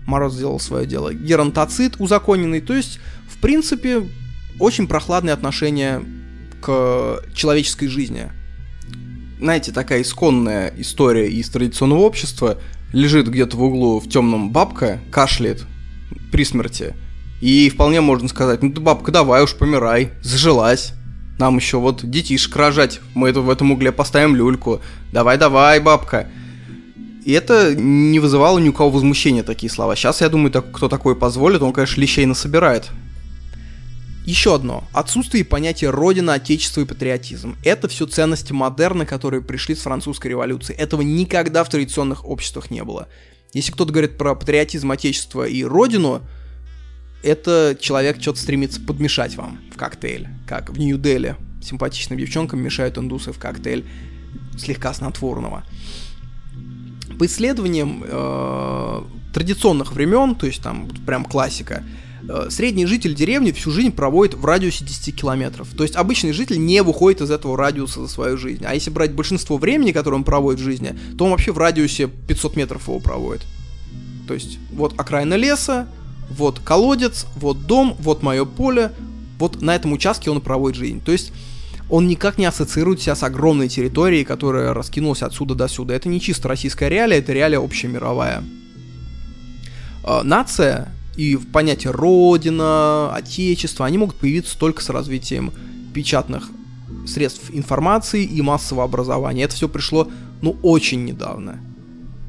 Мороз 0.06 0.34
сделал 0.34 0.60
свое 0.60 0.86
дело. 0.86 1.14
Геронтоцит 1.14 1.96
узаконенный, 2.00 2.62
то 2.62 2.74
есть, 2.74 3.00
в 3.28 3.40
принципе, 3.40 4.10
очень 4.60 4.88
прохладное 4.88 5.34
отношение 5.34 6.04
к 6.62 7.24
человеческой 7.34 7.88
жизни. 7.88 8.30
Знаете, 9.40 9.72
такая 9.72 10.02
исконная 10.02 10.74
история 10.78 11.30
из 11.30 11.50
традиционного 11.50 12.00
общества. 12.02 12.58
Лежит 12.92 13.28
где-то 13.28 13.58
в 13.58 13.64
углу 13.64 14.00
в 14.00 14.08
темном 14.08 14.52
бабка, 14.52 15.00
кашляет 15.12 15.66
при 16.32 16.46
смерти. 16.46 16.94
И 17.42 17.70
вполне 17.70 18.02
можно 18.02 18.30
сказать, 18.30 18.64
ну 18.64 18.72
ты 18.72 18.80
бабка, 18.80 19.12
давай 19.12 19.44
уж 19.44 19.56
помирай, 19.56 20.12
зажилась. 20.22 20.94
Нам 21.40 21.58
еще 21.58 21.78
вот 21.78 22.10
детишек 22.10 22.56
рожать, 22.56 23.02
мы 23.16 23.30
это 23.30 23.42
в 23.42 23.50
этом 23.50 23.72
угле 23.72 23.92
поставим 23.92 24.36
люльку. 24.36 24.80
Давай-давай, 25.12 25.80
бабка. 25.80 26.30
И 27.26 27.32
это 27.32 27.74
не 27.76 28.20
вызывало 28.20 28.60
ни 28.60 28.70
у 28.70 28.74
кого 28.74 28.92
возмущения, 28.92 29.44
такие 29.44 29.72
слова. 29.72 29.96
Сейчас, 29.96 30.22
я 30.22 30.30
думаю, 30.30 30.52
так, 30.52 30.72
кто 30.72 30.90
такое 30.90 31.16
позволит, 31.16 31.62
он, 31.62 31.74
конечно, 31.74 32.00
лещей 32.00 32.26
насобирает. 32.26 32.92
Еще 34.26 34.56
одно. 34.56 34.86
Отсутствие 34.94 35.44
понятия 35.44 35.90
Родина, 35.90 36.34
Отечество 36.34 36.82
и 36.82 36.86
патриотизм. 36.86 37.58
Это 37.64 37.90
все 37.90 38.06
ценности 38.06 38.54
модерна, 38.54 39.06
которые 39.06 39.42
пришли 39.42 39.76
с 39.76 39.82
французской 39.82 40.28
революции. 40.28 40.74
Этого 40.74 41.02
никогда 41.02 41.64
в 41.64 41.70
традиционных 41.70 42.26
обществах 42.26 42.72
не 42.72 42.84
было. 42.84 43.10
Если 43.52 43.74
кто-то 43.74 43.92
говорит 43.92 44.18
про 44.18 44.34
патриотизм, 44.34 44.92
Отечество 44.92 45.46
и 45.46 45.64
Родину, 45.64 46.22
это 47.22 47.78
человек 47.80 48.22
что-то 48.22 48.40
стремится 48.40 48.80
подмешать 48.80 49.36
вам 49.36 49.60
в 49.74 49.78
коктейль, 49.78 50.30
как 50.48 50.70
в 50.70 50.80
Нью-Дели. 50.80 51.36
Симпатичным 51.62 52.18
девчонкам 52.18 52.62
мешают 52.62 52.98
индусы 52.98 53.34
в 53.34 53.40
коктейль 53.40 53.86
слегка 54.58 54.94
снотворного. 54.94 55.64
По 57.20 57.26
исследованиям 57.26 58.04
э, 58.06 59.04
традиционных 59.34 59.92
времен, 59.94 60.36
то 60.36 60.46
есть 60.46 60.62
там 60.62 60.90
прям 61.06 61.26
классика, 61.26 61.84
средний 62.50 62.86
житель 62.86 63.16
деревни 63.16 63.52
всю 63.52 63.72
жизнь 63.72 63.92
проводит 63.92 64.36
в 64.36 64.46
радиусе 64.46 64.86
10 64.86 65.16
километров. 65.16 65.68
То 65.76 65.84
есть 65.84 65.96
обычный 65.96 66.32
житель 66.32 66.64
не 66.64 66.82
выходит 66.82 67.22
из 67.22 67.32
этого 67.32 67.58
радиуса 67.58 68.02
за 68.02 68.08
свою 68.08 68.38
жизнь. 68.38 68.64
А 68.66 68.74
если 68.74 68.90
брать 68.90 69.14
большинство 69.14 69.58
времени, 69.58 69.92
которое 69.92 70.18
он 70.18 70.24
проводит 70.24 70.62
в 70.62 70.64
жизни, 70.64 70.98
то 71.18 71.26
он 71.26 71.32
вообще 71.32 71.52
в 71.52 71.58
радиусе 71.58 72.08
500 72.08 72.56
метров 72.56 72.88
его 72.88 73.00
проводит. 73.00 73.44
То 74.28 74.34
есть 74.34 74.58
вот 74.72 74.94
окраина 74.98 75.34
леса, 75.34 75.88
вот 76.30 76.60
колодец, 76.60 77.26
вот 77.36 77.66
дом, 77.66 77.96
вот 78.00 78.24
мое 78.24 78.46
поле, 78.46 78.92
вот 79.38 79.62
на 79.62 79.76
этом 79.76 79.92
участке 79.92 80.32
он 80.32 80.40
проводит 80.40 80.78
жизнь. 80.78 81.02
То 81.02 81.12
есть 81.12 81.34
он 81.90 82.08
никак 82.08 82.38
не 82.38 82.46
ассоциирует 82.46 83.02
себя 83.02 83.16
с 83.16 83.24
огромной 83.24 83.68
территорией, 83.68 84.24
которая 84.24 84.74
раскинулась 84.74 85.22
отсюда 85.22 85.56
до 85.56 85.68
сюда. 85.68 85.94
Это 85.94 86.08
не 86.08 86.22
чисто 86.22 86.48
российская 86.48 86.90
реалия, 86.90 87.18
это 87.18 87.34
реалия 87.34 87.60
общемировая. 87.60 88.44
Э, 90.06 90.22
нация 90.24 90.93
и 91.16 91.38
понятие 91.38 91.92
родина, 91.92 93.14
отечество, 93.14 93.86
они 93.86 93.98
могут 93.98 94.16
появиться 94.16 94.58
только 94.58 94.82
с 94.82 94.90
развитием 94.90 95.52
печатных 95.94 96.50
средств 97.06 97.50
информации 97.52 98.24
и 98.24 98.42
массового 98.42 98.86
образования. 98.86 99.44
Это 99.44 99.56
все 99.56 99.70
пришло, 99.70 100.08
ну, 100.42 100.58
очень 100.62 101.06
недавно. 101.06 101.60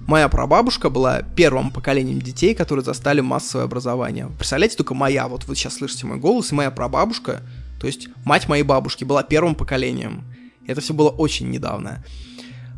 Моя 0.06 0.28
прабабушка 0.28 0.90
была 0.90 1.22
первым 1.22 1.70
поколением 1.70 2.20
детей, 2.20 2.54
которые 2.54 2.84
застали 2.84 3.20
массовое 3.20 3.64
образование. 3.64 4.28
Представляете, 4.36 4.76
только 4.76 4.94
моя, 4.94 5.28
вот 5.28 5.44
вы 5.44 5.56
сейчас 5.56 5.76
слышите 5.76 6.06
мой 6.06 6.18
голос, 6.18 6.52
и 6.52 6.54
моя 6.54 6.70
прабабушка, 6.70 7.40
то 7.80 7.86
есть 7.86 8.08
мать 8.24 8.48
моей 8.48 8.64
бабушки, 8.64 9.04
была 9.04 9.22
первым 9.22 9.54
поколением. 9.54 10.24
Это 10.66 10.82
все 10.82 10.92
было 10.92 11.08
очень 11.08 11.50
недавно. 11.50 12.04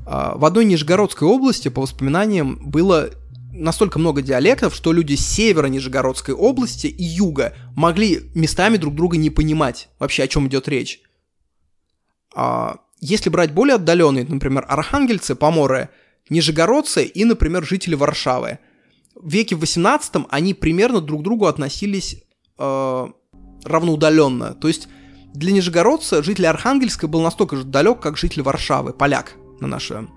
А, 0.06 0.36
в 0.36 0.44
одной 0.44 0.64
Нижегородской 0.64 1.26
области, 1.26 1.68
по 1.68 1.82
воспоминаниям, 1.82 2.60
было 2.64 3.10
настолько 3.56 3.98
много 3.98 4.22
диалектов, 4.22 4.74
что 4.74 4.92
люди 4.92 5.14
с 5.14 5.26
севера 5.26 5.66
Нижегородской 5.66 6.34
области 6.34 6.86
и 6.86 7.02
юга 7.02 7.54
могли 7.74 8.30
местами 8.34 8.76
друг 8.76 8.94
друга 8.94 9.16
не 9.16 9.30
понимать 9.30 9.88
вообще, 9.98 10.22
о 10.22 10.28
чем 10.28 10.46
идет 10.48 10.68
речь. 10.68 11.00
А, 12.34 12.78
если 13.00 13.30
брать 13.30 13.52
более 13.52 13.76
отдаленные, 13.76 14.24
например, 14.24 14.64
архангельцы, 14.68 15.34
поморы– 15.34 15.88
нижегородцы 16.30 17.04
и, 17.04 17.24
например, 17.24 17.64
жители 17.64 17.94
Варшавы. 17.94 18.58
В 19.14 19.30
веке 19.30 19.56
18 19.56 20.26
они 20.28 20.54
примерно 20.54 21.00
друг 21.00 21.20
к 21.20 21.24
другу 21.24 21.46
относились 21.46 22.22
э, 22.58 23.06
равноудаленно. 23.64 24.54
То 24.54 24.68
есть 24.68 24.88
для 25.34 25.52
нижегородца 25.52 26.22
житель 26.22 26.46
Архангельска 26.46 27.08
был 27.08 27.22
настолько 27.22 27.56
же 27.56 27.64
далек, 27.64 28.00
как 28.00 28.16
житель 28.16 28.42
Варшавы, 28.42 28.92
поляк 28.92 29.34
на, 29.60 29.68
наше, 29.68 30.08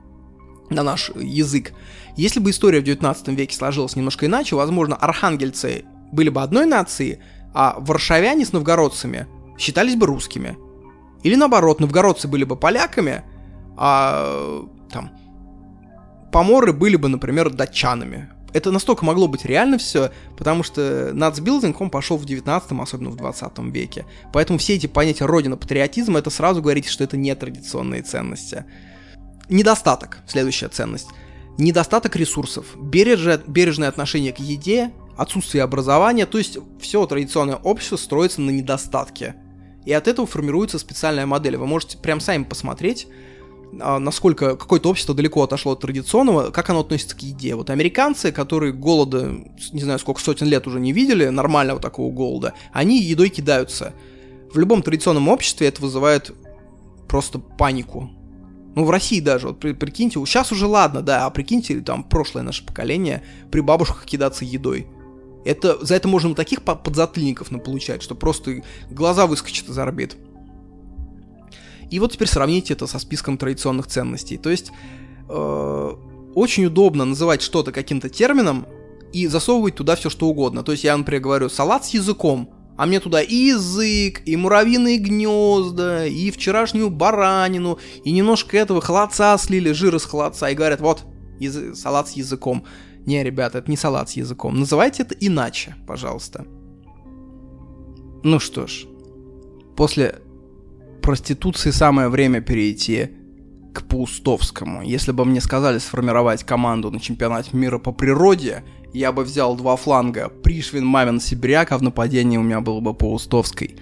на 0.69 0.83
наш 0.83 1.09
язык. 1.15 1.73
Если 2.15 2.39
бы 2.39 2.49
история 2.51 2.79
в 2.79 2.83
19 2.83 3.29
веке 3.29 3.55
сложилась 3.55 3.95
немножко 3.95 4.25
иначе, 4.25 4.55
возможно, 4.55 4.95
архангельцы 4.95 5.85
были 6.11 6.29
бы 6.29 6.41
одной 6.41 6.65
нацией, 6.65 7.19
а 7.53 7.75
варшавяне 7.79 8.45
с 8.45 8.51
новгородцами 8.51 9.27
считались 9.57 9.95
бы 9.95 10.05
русскими. 10.05 10.57
Или 11.23 11.35
наоборот, 11.35 11.79
новгородцы 11.79 12.27
были 12.27 12.43
бы 12.43 12.55
поляками, 12.55 13.23
а 13.77 14.65
там 14.91 15.11
поморы 16.31 16.73
были 16.73 16.95
бы, 16.95 17.07
например, 17.07 17.49
датчанами. 17.49 18.29
Это 18.51 18.71
настолько 18.71 19.05
могло 19.05 19.27
быть 19.27 19.45
реально 19.45 19.77
все, 19.77 20.11
потому 20.37 20.63
что 20.63 21.11
нацбилдинг, 21.13 21.79
он 21.81 21.89
пошел 21.89 22.17
в 22.17 22.25
19-м, 22.25 22.81
особенно 22.81 23.11
в 23.11 23.15
20 23.15 23.59
веке. 23.71 24.05
Поэтому 24.33 24.57
все 24.57 24.75
эти 24.75 24.87
понятия 24.87 25.25
родина, 25.25 25.55
патриотизм, 25.55 26.17
это 26.17 26.29
сразу 26.29 26.61
говорит, 26.61 26.87
что 26.87 27.03
это 27.03 27.15
не 27.15 27.33
традиционные 27.35 28.01
ценности. 28.01 28.65
Недостаток, 29.49 30.19
следующая 30.27 30.69
ценность. 30.69 31.07
Недостаток 31.57 32.15
ресурсов, 32.15 32.67
бережное, 32.79 33.41
бережное 33.45 33.89
отношение 33.89 34.31
к 34.31 34.39
еде, 34.39 34.91
отсутствие 35.17 35.63
образования, 35.63 36.25
то 36.25 36.37
есть 36.37 36.57
все 36.79 37.05
традиционное 37.05 37.57
общество 37.57 37.97
строится 37.97 38.41
на 38.41 38.51
недостатке. 38.51 39.35
И 39.85 39.91
от 39.91 40.07
этого 40.07 40.27
формируется 40.27 40.77
специальная 40.77 41.25
модель. 41.25 41.57
Вы 41.57 41.65
можете 41.65 41.97
прям 41.97 42.19
сами 42.19 42.43
посмотреть, 42.43 43.07
а, 43.81 43.99
насколько 43.99 44.55
какое-то 44.55 44.89
общество 44.89 45.15
далеко 45.15 45.43
отошло 45.43 45.73
от 45.73 45.81
традиционного, 45.81 46.51
как 46.51 46.69
оно 46.69 46.81
относится 46.81 47.15
к 47.15 47.21
еде. 47.21 47.55
Вот 47.55 47.69
американцы, 47.71 48.31
которые 48.31 48.71
голода, 48.71 49.33
не 49.73 49.81
знаю, 49.81 49.99
сколько 49.99 50.21
сотен 50.21 50.47
лет 50.47 50.67
уже 50.67 50.79
не 50.79 50.93
видели, 50.93 51.25
нормального 51.27 51.79
такого 51.79 52.11
голода, 52.11 52.53
они 52.71 53.01
едой 53.01 53.29
кидаются. 53.29 53.93
В 54.53 54.59
любом 54.59 54.81
традиционном 54.81 55.27
обществе 55.27 55.67
это 55.67 55.81
вызывает 55.81 56.31
просто 57.07 57.39
панику. 57.39 58.11
Ну, 58.75 58.85
в 58.85 58.89
России 58.89 59.19
даже, 59.19 59.47
вот 59.47 59.59
при, 59.59 59.73
прикиньте, 59.73 60.19
сейчас 60.25 60.51
уже 60.51 60.67
ладно, 60.67 61.01
да, 61.01 61.25
а 61.25 61.29
прикиньте, 61.29 61.81
там, 61.81 62.03
прошлое 62.03 62.43
наше 62.43 62.65
поколение 62.65 63.23
при 63.51 63.61
бабушках 63.61 64.05
кидаться 64.05 64.45
едой. 64.45 64.87
Это, 65.45 65.83
за 65.83 65.95
это 65.95 66.07
можно 66.07 66.35
таких 66.35 66.61
подзатыльников 66.63 67.49
наполучать, 67.49 68.03
что 68.03 68.13
просто 68.13 68.61
глаза 68.91 69.25
выскочат 69.25 69.69
из 69.69 69.77
орбит. 69.77 70.17
И 71.89 71.99
вот 71.99 72.11
теперь 72.11 72.27
сравните 72.27 72.73
это 72.73 72.87
со 72.87 72.99
списком 72.99 73.37
традиционных 73.37 73.87
ценностей. 73.87 74.37
То 74.37 74.49
есть 74.49 74.71
э, 75.27 75.95
очень 76.35 76.65
удобно 76.65 77.05
называть 77.05 77.41
что-то 77.41 77.71
каким-то 77.71 78.09
термином 78.09 78.67
и 79.11 79.25
засовывать 79.27 79.75
туда 79.75 79.95
все 79.95 80.09
что 80.09 80.27
угодно. 80.27 80.63
То 80.63 80.73
есть 80.73 80.83
я, 80.83 80.95
например, 80.95 81.23
говорю 81.23 81.49
салат 81.49 81.85
с 81.85 81.89
языком, 81.89 82.49
а 82.79 82.85
мне 82.85 83.01
туда 83.01 83.21
и 83.21 83.35
язык, 83.35 84.21
и 84.25 84.37
муравьиные 84.37 84.99
гнезда, 84.99 86.05
и 86.05 86.31
вчерашнюю 86.31 86.89
баранину, 86.89 87.77
и 88.05 88.11
немножко 88.13 88.57
этого 88.57 88.79
холодца 88.79 89.37
слили, 89.37 89.73
жир 89.73 89.97
из 89.97 90.05
холодца, 90.05 90.49
и 90.49 90.55
говорят, 90.55 90.79
вот, 90.79 91.03
язы- 91.41 91.75
салат 91.75 92.07
с 92.07 92.13
языком. 92.13 92.63
Не, 93.05 93.21
ребята, 93.21 93.57
это 93.57 93.69
не 93.69 93.75
салат 93.75 94.09
с 94.09 94.13
языком. 94.13 94.57
Называйте 94.57 95.03
это 95.03 95.13
иначе, 95.19 95.75
пожалуйста. 95.87 96.45
Ну 98.23 98.39
что 98.39 98.65
ж, 98.65 98.85
после 99.75 100.21
проституции 101.01 101.71
самое 101.71 102.07
время 102.07 102.39
перейти 102.39 103.09
к 103.73 103.83
Паустовскому. 103.83 104.81
Если 104.81 105.11
бы 105.11 105.25
мне 105.25 105.41
сказали 105.41 105.77
сформировать 105.77 106.43
команду 106.43 106.91
на 106.91 106.99
чемпионате 106.99 107.51
мира 107.53 107.77
по 107.77 107.91
природе, 107.91 108.63
я 108.93 109.11
бы 109.11 109.23
взял 109.23 109.55
два 109.55 109.75
фланга, 109.75 110.29
Пришвин, 110.29 110.85
Мамин, 110.85 111.19
Сибиряк, 111.19 111.71
а 111.71 111.77
в 111.77 111.83
нападении 111.83 112.37
у 112.37 112.43
меня 112.43 112.61
было 112.61 112.79
бы 112.79 112.93
Паустовской. 112.93 113.77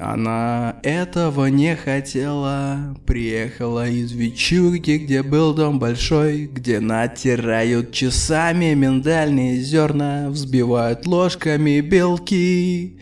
Она 0.00 0.76
этого 0.84 1.46
не 1.46 1.74
хотела, 1.74 2.96
приехала 3.04 3.88
из 3.88 4.12
Вечурки, 4.12 4.98
где 4.98 5.24
был 5.24 5.54
дом 5.54 5.80
большой, 5.80 6.46
где 6.46 6.78
натирают 6.78 7.90
часами 7.90 8.74
миндальные 8.74 9.60
зерна, 9.60 10.28
взбивают 10.28 11.04
ложками 11.06 11.80
белки. 11.80 12.96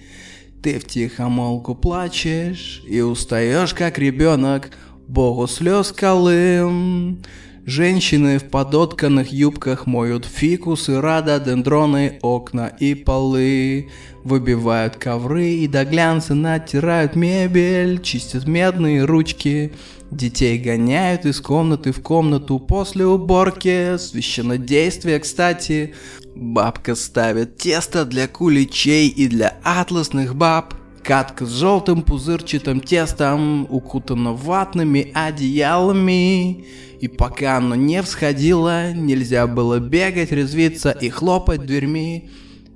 Ты 0.63 0.79
в 0.79 0.85
тихомолку 0.87 1.75
плачешь 1.75 2.83
и 2.89 3.01
устаешь, 3.01 3.75
как 3.75 3.99
ребенок, 3.99 4.71
Богу 5.09 5.47
слез 5.47 5.93
колым. 5.93 7.23
Женщины 7.65 8.39
в 8.39 8.45
подотканных 8.45 9.33
юбках 9.33 9.87
моют 9.87 10.25
фикусы, 10.25 11.01
рододендроны, 11.01 12.19
окна 12.23 12.67
и 12.67 12.95
полы. 12.95 13.89
Выбивают 14.25 14.97
ковры 14.97 15.49
и 15.51 15.69
до 15.69 15.85
глянца 15.85 16.35
натирают 16.35 17.17
мебель, 17.17 18.01
чистят 18.03 18.47
медные 18.47 19.05
ручки. 19.05 19.73
Детей 20.11 20.59
гоняют 20.59 21.25
из 21.25 21.41
комнаты 21.41 21.93
в 21.93 22.03
комнату 22.03 22.59
после 22.59 23.07
уборки. 23.07 23.97
Священнодействие, 23.99 25.21
кстати. 25.21 25.95
Бабка 26.35 26.95
ставит 26.95 27.57
тесто 27.59 28.05
для 28.05 28.29
куличей 28.29 29.09
и 29.09 29.27
для 29.29 29.57
атласных 29.63 30.35
баб. 30.35 30.75
Катка 31.07 31.47
с 31.47 31.51
желтым 31.51 32.03
пузырчатым 32.03 32.81
тестом, 32.81 33.69
укутана 33.71 34.33
ватными 34.33 35.13
одеялами. 35.15 36.65
И 36.99 37.07
пока 37.07 37.59
оно 37.59 37.77
не 37.77 38.03
всходило, 38.03 38.93
нельзя 38.93 39.47
было 39.47 39.79
бегать, 39.79 40.33
резвиться 40.33 40.91
и 40.91 41.09
хлопать 41.09 41.65
дверьми. 41.65 42.29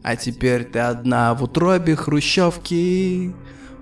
А 0.04 0.14
теперь 0.14 0.62
ты 0.62 0.78
одна 0.78 1.34
в 1.34 1.42
утробе 1.42 1.96
хрущевки. 1.96 3.32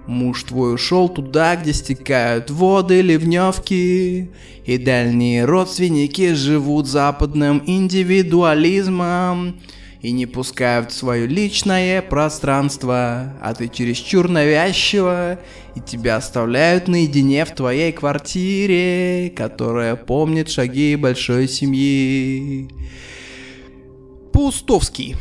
Муж 0.06 0.44
твой 0.44 0.76
ушел 0.76 1.10
туда, 1.10 1.54
где 1.56 1.74
стекают 1.74 2.50
воды 2.50 3.02
ливневки, 3.02 4.30
и 4.64 4.78
дальние 4.78 5.44
родственники 5.44 6.32
живут 6.32 6.86
западным 6.86 7.62
индивидуализмом 7.66 9.56
и 10.00 10.12
не 10.12 10.26
пускают 10.26 10.92
в 10.92 10.94
свое 10.94 11.26
личное 11.26 12.02
пространство, 12.02 13.34
а 13.40 13.54
ты 13.54 13.68
чересчур 13.68 14.28
навязчиво, 14.28 15.38
и 15.74 15.80
тебя 15.80 16.16
оставляют 16.16 16.86
наедине 16.86 17.44
в 17.44 17.54
твоей 17.54 17.92
квартире, 17.92 19.30
которая 19.30 19.96
помнит 19.96 20.50
шаги 20.50 20.94
большой 20.96 21.48
семьи. 21.48 22.68
Паустовский. 24.32 25.16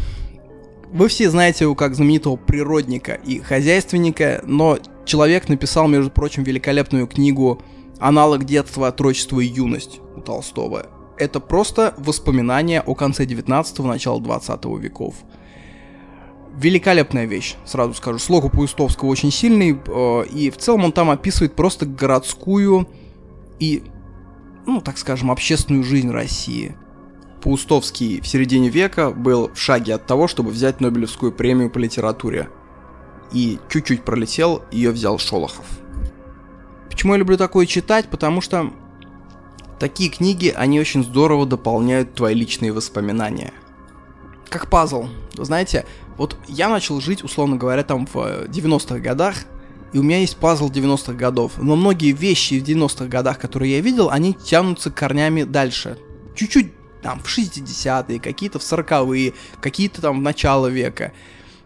Вы 0.91 1.07
все 1.09 1.29
знаете 1.29 1.65
его 1.65 1.75
как 1.75 1.95
знаменитого 1.95 2.37
природника 2.37 3.13
и 3.13 3.39
хозяйственника, 3.39 4.41
но 4.45 4.77
человек 5.05 5.49
написал, 5.49 5.87
между 5.87 6.11
прочим, 6.11 6.43
великолепную 6.43 7.07
книгу 7.07 7.61
«Аналог 7.99 8.45
детства, 8.45 8.87
отрочества 8.87 9.39
и 9.39 9.47
юность» 9.47 9.99
у 10.15 10.21
Толстого. 10.21 10.85
Это 11.18 11.39
просто 11.39 11.94
воспоминания 11.98 12.81
о 12.81 12.95
конце 12.95 13.26
19-го, 13.26 13.88
начала 13.88 14.22
20 14.22 14.65
веков. 14.80 15.15
Великолепная 16.56 17.26
вещь, 17.26 17.56
сразу 17.65 17.94
скажу. 17.94 18.19
Слог 18.19 18.45
у 18.45 18.49
Паустовского 18.49 19.10
очень 19.10 19.31
сильный, 19.31 19.77
э, 19.85 20.26
и 20.27 20.49
в 20.49 20.57
целом 20.57 20.85
он 20.85 20.91
там 20.91 21.10
описывает 21.10 21.56
просто 21.56 21.85
городскую 21.85 22.88
и, 23.60 23.84
ну, 24.65 24.81
так 24.81 24.98
скажем, 24.98 25.31
общественную 25.31 25.84
жизнь 25.84 26.10
России– 26.10 26.76
Паустовский 27.41 28.19
в 28.22 28.27
середине 28.27 28.69
века 28.69 29.11
был 29.11 29.52
в 29.53 29.57
шаге 29.57 29.95
от 29.95 30.06
того, 30.06 30.27
чтобы 30.27 30.52
взять 30.52 30.81
Нобелевскую 30.81 31.31
премию 31.31 31.69
по 31.69 31.77
литературе. 31.77 32.49
И 33.31 33.60
чуть-чуть 33.69 34.03
пролетел, 34.03 34.64
ее 34.72 34.91
взял 34.91 35.19
Шолохов. 35.19 35.65
Почему 36.89 37.14
я 37.14 37.19
люблю 37.19 37.38
такое 37.38 37.65
читать? 37.65 38.10
Потому 38.10 38.41
что 38.41 38.72
такие 39.79 40.09
книги, 40.09 40.53
они 40.55 40.79
очень 40.79 41.03
здорово 41.03 41.45
дополняют 41.45 42.13
твои 42.13 42.33
личные 42.33 42.73
воспоминания. 42.73 43.53
Как 44.49 44.69
пазл. 44.69 45.07
Знаете, 45.35 45.85
вот 46.17 46.37
я 46.47 46.69
начал 46.69 47.01
жить, 47.01 47.23
условно 47.23 47.57
говоря, 47.57 47.83
там 47.83 48.07
в 48.07 48.15
90-х 48.15 48.99
годах, 48.99 49.35
и 49.93 49.99
у 49.99 50.03
меня 50.03 50.19
есть 50.19 50.37
пазл 50.37 50.69
90-х 50.69 51.13
годов. 51.13 51.53
Но 51.57 51.75
многие 51.75 52.11
вещи 52.11 52.59
в 52.59 52.63
90-х 52.63 53.05
годах, 53.05 53.39
которые 53.39 53.73
я 53.73 53.81
видел, 53.81 54.09
они 54.09 54.33
тянутся 54.33 54.91
корнями 54.91 55.43
дальше. 55.43 55.97
Чуть-чуть 56.35 56.71
там 57.01 57.19
в 57.21 57.27
60-е, 57.27 58.19
какие-то 58.19 58.59
в 58.59 58.63
40-е, 58.63 59.33
какие-то 59.61 60.01
там 60.01 60.19
в 60.19 60.21
начало 60.21 60.67
века. 60.67 61.13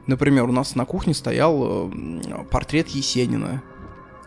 Например, 0.08 0.46
у 0.46 0.52
нас 0.52 0.76
на 0.76 0.86
кухне 0.86 1.14
стоял 1.14 1.90
э, 1.90 2.44
портрет 2.50 2.90
Есенина, 2.90 3.64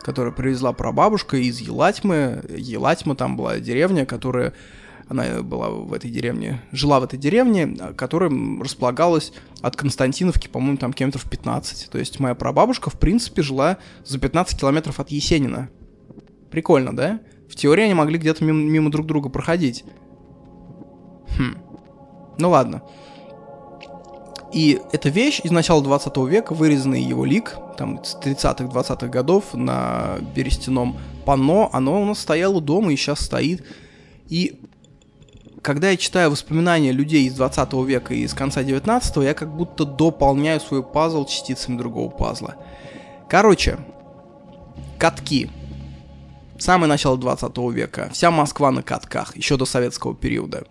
который 0.05 0.31
привезла 0.31 0.71
прабабушка 0.71 1.37
из 1.37 1.59
Елатьмы. 1.59 2.43
Елатьма 2.55 3.15
там 3.15 3.35
была 3.35 3.59
деревня, 3.59 4.05
которая 4.05 4.53
она 5.07 5.41
была 5.41 5.69
в 5.71 5.91
этой 5.93 6.11
деревне, 6.11 6.61
жила 6.71 6.99
в 6.99 7.05
этой 7.05 7.17
деревне, 7.17 7.75
которая 7.97 8.31
располагалась 8.61 9.33
от 9.61 9.75
Константиновки, 9.75 10.47
по-моему, 10.47 10.77
там 10.77 10.93
километров 10.93 11.27
15. 11.27 11.89
То 11.89 11.97
есть 11.97 12.19
моя 12.19 12.35
прабабушка, 12.35 12.91
в 12.91 12.99
принципе, 12.99 13.41
жила 13.41 13.79
за 14.03 14.19
15 14.19 14.59
километров 14.59 14.99
от 14.99 15.09
Есенина. 15.09 15.69
Прикольно, 16.51 16.95
да? 16.95 17.19
В 17.49 17.55
теории 17.55 17.85
они 17.85 17.95
могли 17.95 18.19
где-то 18.19 18.45
мимо, 18.45 18.61
мимо 18.61 18.91
друг 18.91 19.07
друга 19.07 19.29
проходить. 19.29 19.85
Хм. 21.35 21.57
Ну 22.37 22.49
ладно. 22.51 22.83
И 24.55 24.81
эта 24.93 25.09
вещь 25.09 25.41
из 25.43 25.51
начала 25.51 25.83
20 25.83 26.15
века, 26.29 26.53
вырезанный 26.53 27.01
его 27.01 27.25
лик, 27.25 27.57
там, 27.77 28.01
с 28.05 28.15
30-х, 28.15 28.63
20-х 28.63 29.07
годов 29.07 29.53
на 29.53 30.15
берестяном 30.33 30.97
панно, 31.25 31.69
оно 31.73 32.01
у 32.01 32.05
нас 32.05 32.19
стояло 32.19 32.61
дома 32.61 32.93
и 32.93 32.95
сейчас 32.95 33.19
стоит. 33.19 33.65
И 34.29 34.61
когда 35.61 35.89
я 35.89 35.97
читаю 35.97 36.31
воспоминания 36.31 36.93
людей 36.93 37.25
из 37.25 37.33
20 37.33 37.73
века 37.85 38.13
и 38.13 38.21
из 38.21 38.33
конца 38.33 38.63
19 38.63 39.17
я 39.17 39.33
как 39.33 39.53
будто 39.53 39.83
дополняю 39.83 40.61
свой 40.61 40.83
пазл 40.83 41.25
частицами 41.25 41.77
другого 41.77 42.09
пазла. 42.09 42.55
Короче, 43.27 43.77
катки. 44.97 45.49
Самое 46.57 46.87
начало 46.87 47.17
20 47.17 47.57
века. 47.73 48.09
Вся 48.13 48.31
Москва 48.31 48.71
на 48.71 48.83
катках, 48.83 49.35
еще 49.35 49.57
до 49.57 49.65
советского 49.65 50.15
периода. 50.15 50.63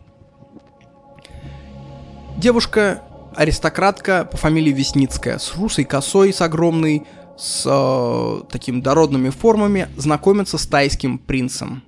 Девушка 2.38 3.02
аристократка 3.36 4.24
по 4.30 4.36
фамилии 4.36 4.72
Весницкая, 4.72 5.38
с 5.38 5.54
русой 5.56 5.84
косой, 5.84 6.32
с 6.32 6.40
огромной, 6.40 7.04
с 7.36 7.64
э, 7.66 8.42
такими 8.50 8.80
дородными 8.80 9.30
формами, 9.30 9.88
знакомится 9.96 10.58
с 10.58 10.66
тайским 10.66 11.18
принцем. 11.18 11.82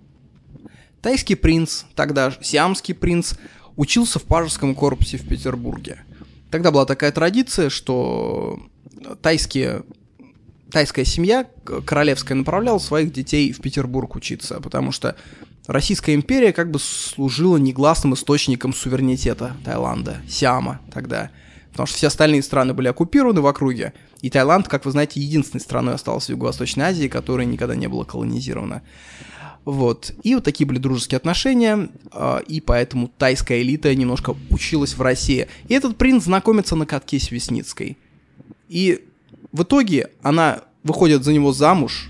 Тайский 1.02 1.36
принц, 1.36 1.84
тогда 1.94 2.32
сиамский 2.40 2.94
принц, 2.94 3.34
учился 3.76 4.18
в 4.18 4.24
пажеском 4.24 4.74
корпусе 4.74 5.18
в 5.18 5.28
Петербурге. 5.28 5.98
Тогда 6.50 6.70
была 6.70 6.84
такая 6.84 7.12
традиция, 7.12 7.70
что 7.70 8.58
тайские, 9.22 9.82
тайская 10.70 11.04
семья 11.04 11.46
королевская 11.84 12.36
направляла 12.36 12.78
своих 12.78 13.12
детей 13.12 13.52
в 13.52 13.60
Петербург 13.60 14.14
учиться, 14.16 14.60
потому 14.60 14.92
что 14.92 15.16
Российская 15.66 16.14
империя 16.14 16.52
как 16.52 16.70
бы 16.70 16.78
служила 16.78 17.56
негласным 17.56 18.14
источником 18.14 18.72
суверенитета 18.72 19.56
Таиланда, 19.64 20.18
Сиама 20.28 20.80
тогда. 20.92 21.30
Потому 21.72 21.88
что 21.88 21.96
все 21.96 22.06
остальные 22.06 22.42
страны 22.42 22.72
были 22.72 22.88
оккупированы 22.88 23.40
в 23.40 23.46
округе, 23.46 23.92
и 24.22 24.30
Таиланд, 24.30 24.66
как 24.66 24.84
вы 24.84 24.92
знаете, 24.92 25.20
единственной 25.20 25.60
страной 25.60 25.94
остался 25.94 26.28
в 26.28 26.30
Юго-Восточной 26.30 26.86
Азии, 26.86 27.08
которая 27.08 27.46
никогда 27.46 27.74
не 27.74 27.86
была 27.86 28.04
колонизирована. 28.04 28.82
Вот. 29.66 30.14
И 30.22 30.34
вот 30.34 30.44
такие 30.44 30.66
были 30.66 30.78
дружеские 30.78 31.16
отношения, 31.16 31.90
а, 32.12 32.38
и 32.38 32.60
поэтому 32.60 33.08
тайская 33.18 33.60
элита 33.60 33.94
немножко 33.94 34.34
училась 34.48 34.94
в 34.94 35.02
России. 35.02 35.48
И 35.68 35.74
этот 35.74 35.98
принц 35.98 36.24
знакомится 36.24 36.76
на 36.76 36.86
катке 36.86 37.18
с 37.18 37.30
Весницкой. 37.30 37.98
И 38.68 39.04
в 39.52 39.64
итоге 39.64 40.10
она 40.22 40.62
выходит 40.82 41.24
за 41.24 41.32
него 41.32 41.52
замуж, 41.52 42.08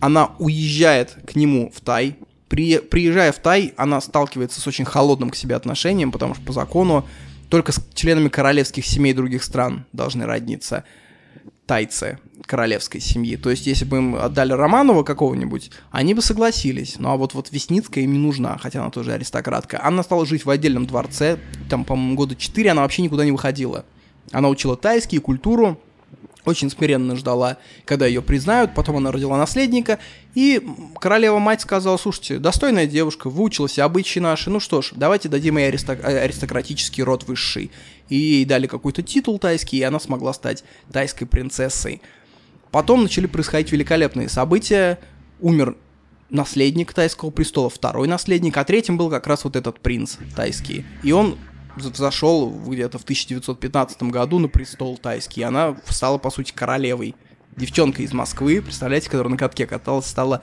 она 0.00 0.32
уезжает 0.38 1.16
к 1.26 1.34
нему 1.34 1.72
в 1.74 1.80
Тай, 1.80 2.16
при, 2.52 2.80
приезжая 2.80 3.32
в 3.32 3.38
Тай, 3.38 3.72
она 3.78 3.98
сталкивается 4.02 4.60
с 4.60 4.66
очень 4.66 4.84
холодным 4.84 5.30
к 5.30 5.36
себе 5.36 5.56
отношением, 5.56 6.12
потому 6.12 6.34
что 6.34 6.44
по 6.44 6.52
закону 6.52 7.08
только 7.48 7.72
с 7.72 7.82
членами 7.94 8.28
королевских 8.28 8.84
семей 8.84 9.14
других 9.14 9.42
стран 9.42 9.86
должны 9.94 10.26
родниться 10.26 10.84
тайцы 11.64 12.18
королевской 12.44 13.00
семьи. 13.00 13.36
То 13.36 13.48
есть, 13.48 13.66
если 13.66 13.86
бы 13.86 13.96
им 13.96 14.16
отдали 14.16 14.52
Романова 14.52 15.02
какого-нибудь, 15.02 15.70
они 15.90 16.12
бы 16.12 16.20
согласились. 16.20 16.96
Ну 16.98 17.08
а 17.08 17.16
вот, 17.16 17.32
вот 17.32 17.50
Весницкая 17.50 18.04
им 18.04 18.12
не 18.12 18.18
нужна, 18.18 18.58
хотя 18.58 18.82
она 18.82 18.90
тоже 18.90 19.14
аристократка. 19.14 19.82
Она 19.82 20.02
стала 20.02 20.26
жить 20.26 20.44
в 20.44 20.50
отдельном 20.50 20.86
дворце, 20.86 21.38
там, 21.70 21.86
по-моему, 21.86 22.16
года 22.16 22.36
4 22.36 22.70
она 22.72 22.82
вообще 22.82 23.00
никуда 23.00 23.24
не 23.24 23.32
выходила. 23.32 23.86
Она 24.30 24.50
учила 24.50 24.76
тайский, 24.76 25.20
культуру, 25.20 25.80
очень 26.44 26.70
смиренно 26.70 27.16
ждала, 27.16 27.58
когда 27.84 28.06
ее 28.06 28.22
признают, 28.22 28.74
потом 28.74 28.96
она 28.96 29.12
родила 29.12 29.36
наследника, 29.36 29.98
и 30.34 30.66
королева-мать 30.98 31.60
сказала, 31.60 31.96
слушайте, 31.96 32.38
достойная 32.38 32.86
девушка, 32.86 33.30
выучилась 33.30 33.78
обычаи 33.78 34.18
наши, 34.18 34.50
ну 34.50 34.60
что 34.60 34.82
ж, 34.82 34.92
давайте 34.96 35.28
дадим 35.28 35.58
ей 35.58 35.70
аристок- 35.70 36.04
аристократический 36.04 37.02
род 37.02 37.24
высший. 37.24 37.70
И 38.08 38.16
ей 38.16 38.44
дали 38.44 38.66
какой-то 38.66 39.02
титул 39.02 39.38
тайский, 39.38 39.78
и 39.78 39.82
она 39.82 40.00
смогла 40.00 40.32
стать 40.32 40.64
тайской 40.92 41.26
принцессой. 41.26 42.02
Потом 42.70 43.02
начали 43.02 43.26
происходить 43.26 43.70
великолепные 43.72 44.28
события, 44.28 44.98
умер 45.40 45.76
наследник 46.30 46.92
тайского 46.92 47.30
престола, 47.30 47.68
второй 47.70 48.08
наследник, 48.08 48.56
а 48.56 48.64
третьим 48.64 48.96
был 48.96 49.10
как 49.10 49.26
раз 49.26 49.44
вот 49.44 49.54
этот 49.54 49.80
принц 49.80 50.16
тайский. 50.34 50.84
И 51.02 51.12
он 51.12 51.38
зашел 51.76 52.50
где-то 52.50 52.98
в 52.98 53.02
1915 53.02 54.02
году 54.04 54.38
на 54.38 54.48
престол 54.48 54.98
тайский, 54.98 55.42
она 55.42 55.76
стала, 55.86 56.18
по 56.18 56.30
сути, 56.30 56.52
королевой. 56.52 57.14
Девчонка 57.56 58.02
из 58.02 58.12
Москвы, 58.12 58.62
представляете, 58.62 59.10
которая 59.10 59.30
на 59.30 59.36
катке 59.36 59.66
каталась, 59.66 60.06
стала 60.06 60.42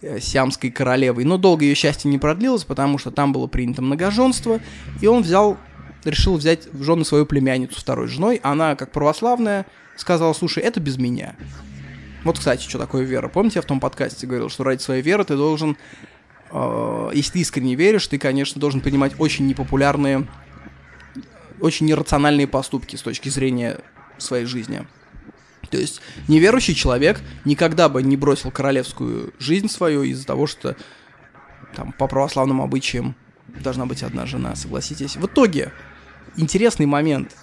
э, 0.00 0.20
сиамской 0.20 0.70
королевой. 0.70 1.24
Но 1.24 1.36
долго 1.36 1.64
ее 1.64 1.74
счастье 1.74 2.10
не 2.10 2.18
продлилось, 2.18 2.64
потому 2.64 2.98
что 2.98 3.10
там 3.10 3.32
было 3.32 3.46
принято 3.46 3.82
многоженство, 3.82 4.60
и 5.02 5.06
он 5.06 5.22
взял, 5.22 5.58
решил 6.04 6.36
взять 6.36 6.72
в 6.72 6.82
жены 6.82 7.04
свою 7.04 7.26
племянницу 7.26 7.78
второй 7.78 8.08
женой. 8.08 8.40
Она, 8.42 8.74
как 8.74 8.90
православная, 8.92 9.66
сказала, 9.96 10.32
слушай, 10.32 10.62
это 10.62 10.80
без 10.80 10.96
меня. 10.96 11.36
Вот, 12.24 12.38
кстати, 12.38 12.66
что 12.66 12.78
такое 12.78 13.04
вера. 13.04 13.28
Помните, 13.28 13.58
я 13.58 13.62
в 13.62 13.66
том 13.66 13.78
подкасте 13.78 14.26
говорил, 14.26 14.48
что 14.48 14.64
ради 14.64 14.80
своей 14.80 15.02
веры 15.02 15.24
ты 15.24 15.36
должен, 15.36 15.76
э, 16.50 17.10
если 17.12 17.32
ты 17.32 17.38
искренне 17.40 17.74
веришь, 17.74 18.06
ты, 18.06 18.18
конечно, 18.18 18.60
должен 18.60 18.80
принимать 18.80 19.12
очень 19.18 19.46
непопулярные, 19.46 20.26
очень 21.60 21.86
нерациональные 21.86 22.46
поступки 22.46 22.96
с 22.96 23.02
точки 23.02 23.28
зрения 23.28 23.80
своей 24.18 24.46
жизни. 24.46 24.86
То 25.70 25.78
есть 25.78 26.00
неверующий 26.28 26.74
человек 26.74 27.20
никогда 27.44 27.88
бы 27.88 28.02
не 28.02 28.16
бросил 28.16 28.50
королевскую 28.50 29.34
жизнь 29.38 29.68
свою 29.68 30.02
из-за 30.04 30.26
того, 30.26 30.46
что 30.46 30.76
там 31.74 31.92
по 31.92 32.06
православным 32.06 32.60
обычаям 32.62 33.16
должна 33.60 33.86
быть 33.86 34.02
одна 34.02 34.26
жена, 34.26 34.54
согласитесь. 34.54 35.16
В 35.16 35.26
итоге, 35.26 35.72
интересный 36.36 36.86
момент. 36.86 37.34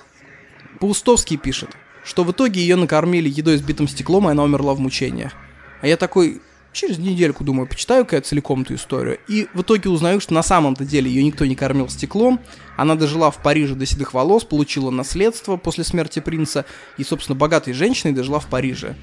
Паустовский 0.79 1.37
пишет, 1.37 1.69
что 2.03 2.23
в 2.23 2.31
итоге 2.31 2.61
ее 2.61 2.75
накормили 2.75 3.29
едой 3.29 3.57
с 3.57 3.61
битым 3.61 3.87
стеклом, 3.87 4.27
и 4.27 4.31
она 4.31 4.43
умерла 4.43 4.73
в 4.73 4.79
мучениях. 4.79 5.33
А 5.81 5.87
я 5.87 5.97
такой, 5.97 6.41
через 6.73 6.97
недельку, 6.97 7.43
думаю, 7.43 7.67
почитаю-ка 7.67 8.17
я 8.17 8.21
целиком 8.21 8.63
эту 8.63 8.75
историю. 8.75 9.19
И 9.27 9.47
в 9.53 9.61
итоге 9.61 9.89
узнаю, 9.89 10.19
что 10.19 10.33
на 10.33 10.43
самом-то 10.43 10.83
деле 10.83 11.09
ее 11.09 11.23
никто 11.23 11.45
не 11.45 11.55
кормил 11.55 11.87
стеклом. 11.87 12.39
Она 12.75 12.95
дожила 12.95 13.31
в 13.31 13.37
Париже 13.41 13.75
до 13.75 13.85
седых 13.85 14.13
волос, 14.13 14.43
получила 14.43 14.89
наследство 14.89 15.55
после 15.55 15.83
смерти 15.83 16.19
принца. 16.19 16.65
И, 16.97 17.03
собственно, 17.03 17.37
богатой 17.37 17.73
женщиной 17.73 18.13
дожила 18.13 18.39
в 18.39 18.47
Париже. 18.47 18.95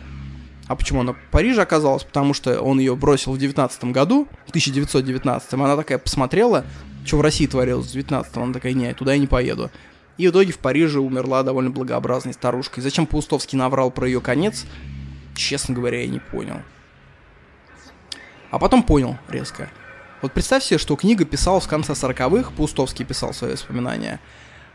А 0.66 0.76
почему 0.76 1.01
она 1.01 1.14
в 1.14 1.18
Париже 1.30 1.62
оказалась? 1.62 2.05
Потому 2.05 2.34
что 2.34 2.60
он 2.60 2.78
ее 2.78 2.94
бросил 2.94 3.32
в 3.32 3.38
19 3.38 3.84
году, 3.84 4.28
в 4.47 4.51
1919. 4.51 5.55
Она 5.55 5.76
такая 5.76 5.98
посмотрела, 5.98 6.64
что 7.05 7.16
в 7.16 7.22
России 7.22 7.47
творилось 7.47 7.86
в 7.86 7.92
19 7.92 8.36
Она 8.36 8.52
такая, 8.52 8.72
нет, 8.72 8.97
туда 8.97 9.14
я 9.14 9.18
не 9.18 9.26
поеду. 9.26 9.70
И 10.18 10.28
в 10.28 10.30
итоге 10.32 10.52
в 10.52 10.59
Париже 10.59 11.01
умерла 11.01 11.42
довольно 11.42 11.70
благообразной 11.70 12.34
старушкой. 12.34 12.82
Зачем 12.82 13.06
Паустовский 13.06 13.56
наврал 13.56 13.90
про 13.90 14.06
ее 14.06 14.20
конец, 14.20 14.66
честно 15.34 15.74
говоря, 15.74 16.02
я 16.02 16.09
не 16.09 16.18
понял. 16.18 16.60
А 18.51 18.59
потом 18.59 18.82
понял 18.82 19.16
резко. 19.28 19.70
Вот 20.22 20.32
представь 20.32 20.64
себе, 20.64 20.78
что 20.78 20.97
книга 20.97 21.24
писалась 21.24 21.64
в 21.64 21.68
конце 21.68 21.93
40-х, 21.93 22.51
Паустовский 22.56 23.05
писал 23.05 23.32
свои 23.32 23.52
воспоминания. 23.52 24.20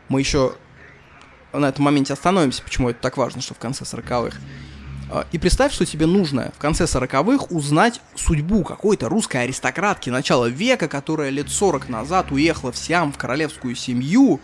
Мы 0.08 0.20
еще 0.20 0.54
на 1.52 1.66
этом 1.66 1.84
моменте 1.84 2.12
остановимся, 2.12 2.62
почему 2.62 2.90
это 2.90 3.00
так 3.00 3.16
важно, 3.16 3.40
что 3.40 3.54
в 3.54 3.58
конце 3.58 3.84
40-х. 3.84 4.38
А, 5.08 5.24
и 5.30 5.38
представь, 5.38 5.72
что 5.72 5.86
тебе 5.86 6.06
нужно 6.06 6.52
в 6.56 6.58
конце 6.58 6.84
40-х 6.84 7.46
узнать 7.50 8.00
судьбу 8.16 8.64
какой-то 8.64 9.08
русской 9.08 9.44
аристократки 9.44 10.10
начала 10.10 10.46
века, 10.46 10.88
которая 10.88 11.30
лет 11.30 11.48
40 11.48 11.88
назад 11.88 12.32
уехала 12.32 12.72
в 12.72 12.76
Сиам 12.76 13.12
в 13.12 13.18
королевскую 13.18 13.76
семью. 13.76 14.40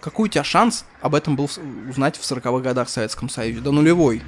Какой 0.00 0.28
у 0.28 0.32
тебя 0.32 0.44
шанс 0.44 0.86
об 1.02 1.14
этом 1.14 1.36
был 1.36 1.50
узнать 1.88 2.16
в 2.16 2.22
40-х 2.22 2.60
годах 2.60 2.88
в 2.88 2.90
Советском 2.90 3.28
Союзе? 3.28 3.60
Да 3.60 3.72
нулевой. 3.72 4.22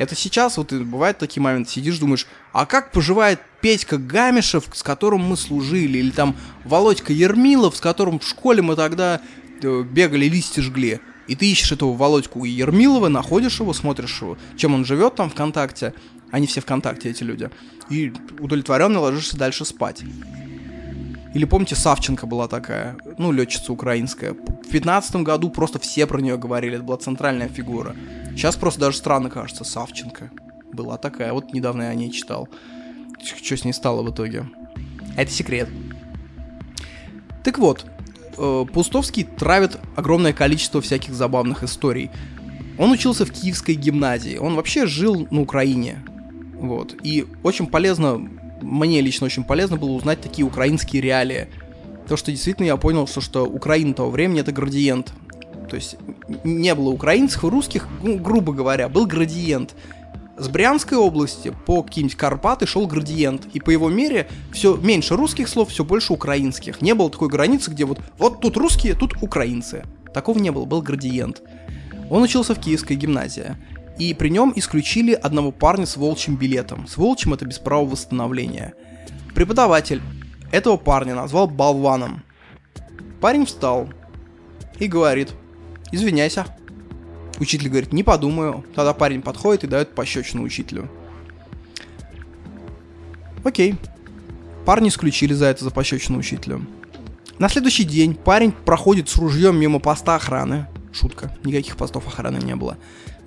Это 0.00 0.14
сейчас, 0.14 0.56
вот 0.56 0.72
бывает 0.72 1.18
такие 1.18 1.42
моменты, 1.42 1.72
сидишь, 1.72 1.98
думаешь, 1.98 2.26
а 2.54 2.64
как 2.64 2.90
поживает 2.90 3.38
Петька 3.60 3.98
Гамишев, 3.98 4.64
с 4.72 4.82
которым 4.82 5.20
мы 5.20 5.36
служили, 5.36 5.98
или 5.98 6.10
там 6.10 6.38
Володька 6.64 7.12
Ермилов, 7.12 7.76
с 7.76 7.82
которым 7.82 8.18
в 8.18 8.26
школе 8.26 8.62
мы 8.62 8.76
тогда 8.76 9.20
э, 9.62 9.82
бегали, 9.82 10.24
листья 10.24 10.62
жгли. 10.62 11.00
И 11.26 11.36
ты 11.36 11.50
ищешь 11.52 11.72
этого 11.72 11.94
Володьку 11.94 12.46
Ермилова, 12.46 13.08
находишь 13.08 13.60
его, 13.60 13.74
смотришь 13.74 14.22
его, 14.22 14.38
чем 14.56 14.72
он 14.72 14.86
живет 14.86 15.16
там 15.16 15.28
ВКонтакте. 15.28 15.92
Они 16.30 16.46
все 16.46 16.62
ВКонтакте, 16.62 17.10
эти 17.10 17.22
люди. 17.22 17.50
И 17.90 18.10
удовлетворенно 18.38 19.00
ложишься 19.00 19.36
дальше 19.36 19.66
спать. 19.66 20.02
Или 21.32 21.44
помните, 21.44 21.76
Савченко 21.76 22.26
была 22.26 22.48
такая, 22.48 22.96
ну, 23.18 23.30
летчица 23.30 23.72
украинская. 23.72 24.32
В 24.32 24.68
15 24.68 25.16
году 25.16 25.50
просто 25.50 25.78
все 25.78 26.06
про 26.06 26.20
нее 26.20 26.36
говорили, 26.36 26.74
это 26.74 26.82
была 26.82 26.96
центральная 26.96 27.48
фигура. 27.48 27.94
Сейчас 28.30 28.56
просто 28.56 28.80
даже 28.80 28.96
странно 28.96 29.30
кажется, 29.30 29.64
Савченко. 29.64 30.30
Была 30.72 30.96
такая, 30.98 31.32
вот 31.32 31.52
недавно 31.52 31.84
я 31.84 31.88
о 31.90 31.94
ней 31.94 32.10
читал. 32.10 32.48
Что 33.22 33.56
с 33.56 33.64
ней 33.64 33.72
стало 33.72 34.02
в 34.02 34.10
итоге? 34.10 34.46
Это 35.16 35.30
секрет. 35.30 35.68
Так 37.44 37.58
вот, 37.58 37.86
э, 38.36 38.64
Пустовский 38.72 39.24
травит 39.24 39.78
огромное 39.96 40.32
количество 40.32 40.80
всяких 40.80 41.14
забавных 41.14 41.62
историй. 41.62 42.10
Он 42.78 42.90
учился 42.90 43.24
в 43.24 43.30
Киевской 43.30 43.74
гимназии, 43.74 44.36
он 44.36 44.56
вообще 44.56 44.86
жил 44.86 45.28
на 45.30 45.42
Украине. 45.42 46.02
Вот. 46.54 46.96
И 47.02 47.26
очень 47.42 47.66
полезно 47.66 48.28
мне 48.62 49.00
лично 49.00 49.26
очень 49.26 49.44
полезно 49.44 49.76
было 49.76 49.90
узнать 49.90 50.20
такие 50.20 50.46
украинские 50.46 51.02
реалии. 51.02 51.48
То, 52.08 52.16
что 52.16 52.30
действительно 52.30 52.66
я 52.66 52.76
понял, 52.76 53.06
что, 53.06 53.20
что 53.20 53.46
Украина 53.46 53.94
того 53.94 54.10
времени 54.10 54.40
это 54.40 54.52
градиент. 54.52 55.12
То 55.68 55.76
есть 55.76 55.96
не 56.42 56.74
было 56.74 56.90
украинцев 56.90 57.44
и 57.44 57.48
русских, 57.48 57.86
ну, 58.02 58.18
грубо 58.18 58.52
говоря, 58.52 58.88
был 58.88 59.06
градиент. 59.06 59.74
С 60.36 60.48
Брянской 60.48 60.96
области 60.96 61.54
по 61.66 61.82
каким-нибудь 61.82 62.16
Карпаты 62.16 62.66
шел 62.66 62.86
градиент, 62.86 63.46
и 63.52 63.60
по 63.60 63.70
его 63.70 63.90
мере 63.90 64.28
все 64.52 64.74
меньше 64.76 65.14
русских 65.14 65.48
слов, 65.48 65.68
все 65.68 65.84
больше 65.84 66.12
украинских. 66.12 66.80
Не 66.80 66.94
было 66.94 67.10
такой 67.10 67.28
границы, 67.28 67.70
где 67.70 67.84
вот, 67.84 68.00
вот 68.18 68.40
тут 68.40 68.56
русские, 68.56 68.94
тут 68.94 69.14
украинцы. 69.20 69.84
Такого 70.14 70.38
не 70.38 70.50
было, 70.50 70.64
был 70.64 70.82
градиент. 70.82 71.42
Он 72.08 72.22
учился 72.22 72.54
в 72.54 72.58
Киевской 72.58 72.94
гимназии 72.94 73.56
и 74.00 74.14
при 74.14 74.30
нем 74.30 74.50
исключили 74.56 75.12
одного 75.12 75.52
парня 75.52 75.84
с 75.84 75.98
волчьим 75.98 76.36
билетом. 76.36 76.88
С 76.88 76.96
волчьим 76.96 77.34
это 77.34 77.44
без 77.44 77.58
права 77.58 77.84
восстановления. 77.84 78.72
Преподаватель 79.34 80.00
этого 80.50 80.78
парня 80.78 81.14
назвал 81.14 81.46
болваном. 81.46 82.22
Парень 83.20 83.44
встал 83.44 83.90
и 84.78 84.86
говорит, 84.86 85.32
извиняйся. 85.92 86.46
Учитель 87.38 87.68
говорит, 87.68 87.92
не 87.92 88.02
подумаю. 88.02 88.64
Тогда 88.74 88.94
парень 88.94 89.20
подходит 89.20 89.64
и 89.64 89.66
дает 89.66 89.94
пощечину 89.94 90.44
учителю. 90.44 90.90
Окей. 93.44 93.74
Парни 94.64 94.88
исключили 94.88 95.34
за 95.34 95.46
это 95.46 95.62
за 95.62 95.70
пощечину 95.70 96.18
учителю. 96.18 96.66
На 97.38 97.50
следующий 97.50 97.84
день 97.84 98.14
парень 98.14 98.52
проходит 98.52 99.10
с 99.10 99.16
ружьем 99.16 99.60
мимо 99.60 99.78
поста 99.78 100.16
охраны. 100.16 100.68
Шутка, 100.90 101.36
никаких 101.44 101.76
постов 101.76 102.06
охраны 102.06 102.38
не 102.38 102.56
было. 102.56 102.78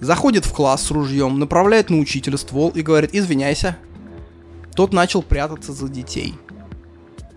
Заходит 0.04 0.46
в 0.46 0.52
класс 0.52 0.84
с 0.84 0.92
ружьем, 0.92 1.40
направляет 1.40 1.90
на 1.90 1.98
учителя 1.98 2.36
ствол 2.36 2.72
и 2.72 2.82
говорит 2.82 3.16
«Извиняйся». 3.16 3.78
Тот 4.76 4.92
начал 4.92 5.24
прятаться 5.24 5.72
за 5.72 5.88
детей. 5.88 6.34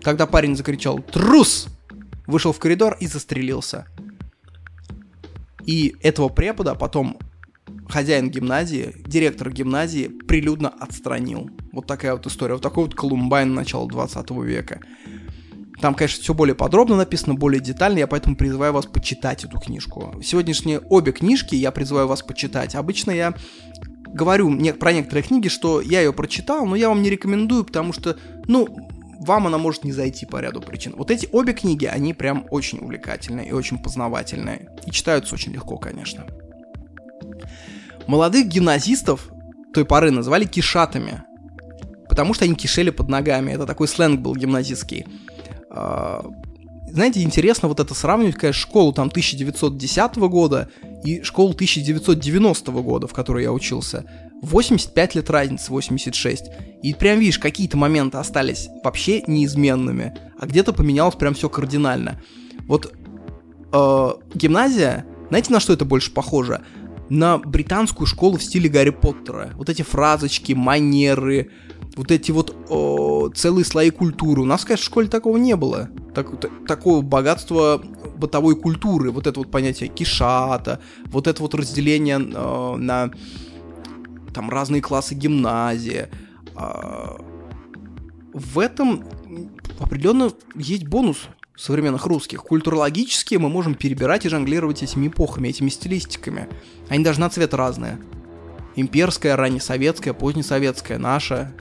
Когда 0.01 0.27
парень 0.27 0.57
закричал 0.57 0.99
«Трус!», 0.99 1.67
вышел 2.25 2.51
в 2.51 2.59
коридор 2.59 2.97
и 2.99 3.07
застрелился. 3.07 3.87
И 5.63 5.95
этого 6.01 6.27
препода 6.27 6.75
потом 6.75 7.17
хозяин 7.87 8.29
гимназии, 8.29 8.95
директор 9.05 9.49
гимназии 9.49 10.09
прилюдно 10.09 10.67
отстранил. 10.67 11.49
Вот 11.71 11.87
такая 11.87 12.15
вот 12.15 12.27
история. 12.27 12.55
Вот 12.55 12.63
такой 12.63 12.83
вот 12.83 12.95
Колумбайн 12.95 13.53
начала 13.53 13.87
20 13.87 14.29
века. 14.43 14.81
Там, 15.81 15.93
конечно, 15.93 16.23
все 16.23 16.33
более 16.33 16.55
подробно 16.55 16.95
написано, 16.95 17.35
более 17.35 17.61
детально, 17.61 17.99
я 17.99 18.07
поэтому 18.07 18.35
призываю 18.35 18.73
вас 18.73 18.85
почитать 18.85 19.43
эту 19.43 19.59
книжку. 19.59 20.15
Сегодняшние 20.23 20.79
обе 20.79 21.11
книжки 21.11 21.55
я 21.55 21.71
призываю 21.71 22.07
вас 22.07 22.23
почитать. 22.23 22.73
Обычно 22.73 23.11
я 23.11 23.33
говорю 24.07 24.49
про 24.73 24.91
некоторые 24.91 25.23
книги, 25.23 25.49
что 25.49 25.81
я 25.81 26.01
ее 26.01 26.13
прочитал, 26.13 26.65
но 26.65 26.75
я 26.75 26.89
вам 26.89 27.01
не 27.01 27.09
рекомендую, 27.09 27.63
потому 27.63 27.93
что, 27.93 28.17
ну, 28.47 28.67
вам 29.19 29.47
она 29.47 29.57
может 29.57 29.83
не 29.83 29.91
зайти 29.91 30.25
по 30.25 30.39
ряду 30.39 30.61
причин. 30.61 30.93
Вот 30.95 31.11
эти 31.11 31.29
обе 31.31 31.53
книги, 31.53 31.85
они 31.85 32.13
прям 32.13 32.45
очень 32.49 32.79
увлекательные 32.79 33.49
и 33.49 33.51
очень 33.51 33.77
познавательные. 33.77 34.69
И 34.85 34.91
читаются 34.91 35.35
очень 35.35 35.53
легко, 35.53 35.77
конечно. 35.77 36.25
Молодых 38.07 38.47
гимназистов 38.47 39.29
той 39.73 39.85
поры 39.85 40.11
называли 40.11 40.45
кишатами, 40.45 41.23
потому 42.09 42.33
что 42.33 42.45
они 42.45 42.55
кишели 42.55 42.89
под 42.89 43.09
ногами. 43.09 43.51
Это 43.51 43.65
такой 43.65 43.87
сленг 43.87 44.21
был 44.21 44.35
гимназистский. 44.35 45.05
А, 45.77 46.25
знаете, 46.89 47.21
интересно 47.21 47.67
вот 47.67 47.79
это 47.79 47.93
сравнивать, 47.93 48.35
конечно, 48.35 48.59
школу 48.59 48.93
там 48.93 49.09
1910 49.09 50.15
года 50.17 50.69
и 51.03 51.21
школу 51.21 51.51
1990 51.53 52.71
года, 52.71 53.07
в 53.07 53.13
которой 53.13 53.43
я 53.43 53.53
учился. 53.53 54.05
85 54.41 55.15
лет 55.15 55.29
разницы, 55.29 55.71
86. 55.71 56.45
И 56.81 56.93
прям 56.93 57.19
видишь, 57.19 57.39
какие-то 57.39 57.77
моменты 57.77 58.17
остались 58.17 58.69
вообще 58.83 59.21
неизменными, 59.27 60.17
а 60.39 60.47
где-то 60.47 60.73
поменялось 60.73 61.15
прям 61.15 61.33
все 61.33 61.49
кардинально. 61.49 62.21
Вот 62.67 62.91
э, 63.71 64.09
гимназия, 64.33 65.05
знаете, 65.29 65.53
на 65.53 65.59
что 65.59 65.73
это 65.73 65.85
больше 65.85 66.11
похоже? 66.11 66.61
На 67.09 67.37
британскую 67.37 68.07
школу 68.07 68.37
в 68.37 68.43
стиле 68.43 68.69
Гарри 68.69 68.89
Поттера. 68.89 69.51
Вот 69.55 69.69
эти 69.69 69.81
фразочки, 69.81 70.53
манеры, 70.53 71.51
вот 71.97 72.11
эти 72.11 72.31
вот 72.31 72.55
о, 72.69 73.29
целые 73.29 73.65
слои 73.65 73.89
культуры. 73.89 74.41
У 74.41 74.45
нас, 74.45 74.63
конечно, 74.63 74.83
в 74.83 74.85
школе 74.85 75.07
такого 75.07 75.37
не 75.37 75.55
было. 75.55 75.89
Так, 76.13 76.39
так, 76.39 76.51
такого 76.67 77.01
богатства 77.01 77.81
бытовой 78.15 78.55
культуры. 78.55 79.11
Вот 79.11 79.27
это 79.27 79.39
вот 79.39 79.51
понятие 79.51 79.89
кишата, 79.89 80.79
вот 81.05 81.27
это 81.27 81.41
вот 81.41 81.55
разделение 81.55 82.17
э, 82.17 82.75
на 82.77 83.11
там 84.33 84.49
разные 84.49 84.81
классы 84.81 85.15
гимназии. 85.15 86.07
А, 86.55 87.17
в 88.33 88.59
этом 88.59 89.03
определенно 89.79 90.31
есть 90.55 90.85
бонус 90.85 91.27
современных 91.55 92.05
русских. 92.05 92.43
Культурологически 92.43 93.35
мы 93.35 93.49
можем 93.49 93.73
перебирать 93.73 94.25
и 94.25 94.29
жонглировать 94.29 94.83
этими 94.83 95.07
эпохами, 95.07 95.47
этими 95.47 95.69
стилистиками. 95.69 96.47
Они 96.89 97.03
даже 97.03 97.19
на 97.19 97.29
цвет 97.31 97.55
разные. 97.55 97.99
Имперская, 98.75 99.35
раннесоветская, 99.35 100.13
позднесоветская, 100.13 100.99
наша, 100.99 101.51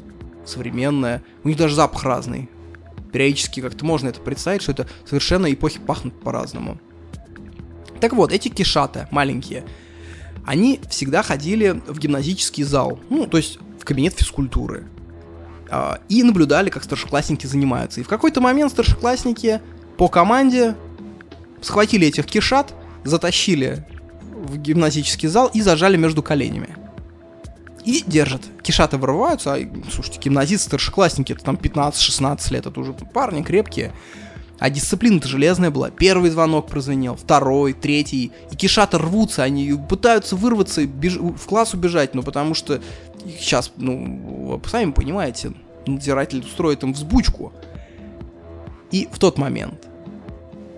современная. 0.46 1.22
У 1.44 1.48
них 1.48 1.56
даже 1.56 1.74
запах 1.74 2.04
разный. 2.04 2.48
Периодически 3.12 3.60
как-то 3.60 3.84
можно 3.84 4.08
это 4.08 4.20
представить, 4.20 4.62
что 4.62 4.72
это 4.72 4.86
совершенно 5.04 5.52
эпохи 5.52 5.78
пахнут 5.78 6.18
по-разному. 6.20 6.78
Так 8.00 8.12
вот, 8.12 8.32
эти 8.32 8.48
кишаты 8.48 9.08
маленькие, 9.10 9.64
они 10.44 10.80
всегда 10.90 11.22
ходили 11.22 11.80
в 11.86 11.98
гимназический 11.98 12.62
зал, 12.62 13.00
ну, 13.08 13.26
то 13.26 13.36
есть 13.36 13.58
в 13.80 13.84
кабинет 13.84 14.14
физкультуры. 14.14 14.86
А, 15.68 15.98
и 16.08 16.22
наблюдали, 16.22 16.70
как 16.70 16.84
старшеклассники 16.84 17.46
занимаются. 17.46 18.00
И 18.00 18.04
в 18.04 18.08
какой-то 18.08 18.40
момент 18.40 18.70
старшеклассники 18.70 19.60
по 19.96 20.08
команде 20.08 20.76
схватили 21.60 22.06
этих 22.06 22.26
кишат, 22.26 22.74
затащили 23.04 23.84
в 24.20 24.58
гимназический 24.58 25.28
зал 25.28 25.50
и 25.52 25.60
зажали 25.60 25.96
между 25.96 26.22
коленями. 26.22 26.76
И 27.86 28.02
держат. 28.04 28.42
Кишаты 28.62 28.98
вырываются, 28.98 29.54
а, 29.54 29.58
слушайте, 29.92 30.18
гимназисты, 30.18 30.66
старшеклассники, 30.66 31.32
это 31.32 31.44
там 31.44 31.54
15-16 31.54 32.52
лет, 32.52 32.66
это 32.66 32.80
уже 32.80 32.92
парни 32.92 33.42
крепкие. 33.42 33.92
А 34.58 34.70
дисциплина-то 34.70 35.28
железная 35.28 35.70
была. 35.70 35.90
Первый 35.90 36.30
звонок 36.30 36.66
прозвенел, 36.66 37.14
второй, 37.14 37.74
третий. 37.74 38.32
И 38.50 38.56
кишаты 38.56 38.98
рвутся, 38.98 39.44
они 39.44 39.72
пытаются 39.88 40.34
вырваться, 40.34 40.84
беж... 40.84 41.14
в 41.16 41.46
класс 41.46 41.74
убежать, 41.74 42.14
ну 42.14 42.24
потому 42.24 42.54
что 42.54 42.82
сейчас, 43.38 43.70
ну, 43.76 44.60
сами 44.66 44.90
понимаете, 44.90 45.52
надзиратель 45.86 46.40
устроит 46.40 46.82
им 46.82 46.92
взбучку. 46.92 47.52
И 48.90 49.08
в 49.12 49.18
тот 49.20 49.38
момент, 49.38 49.86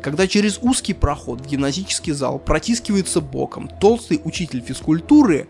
когда 0.02 0.26
через 0.26 0.58
узкий 0.60 0.92
проход 0.92 1.40
в 1.40 1.46
гимназический 1.46 2.12
зал 2.12 2.38
протискивается 2.38 3.22
боком 3.22 3.68
толстый 3.80 4.20
учитель 4.24 4.60
физкультуры, 4.60 5.48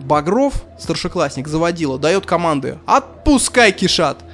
Багров, 0.00 0.64
старшеклассник, 0.78 1.48
заводила, 1.48 1.98
дает 1.98 2.26
команды 2.26 2.78
«Отпускай 2.86 3.72
кишат!» 3.72 4.24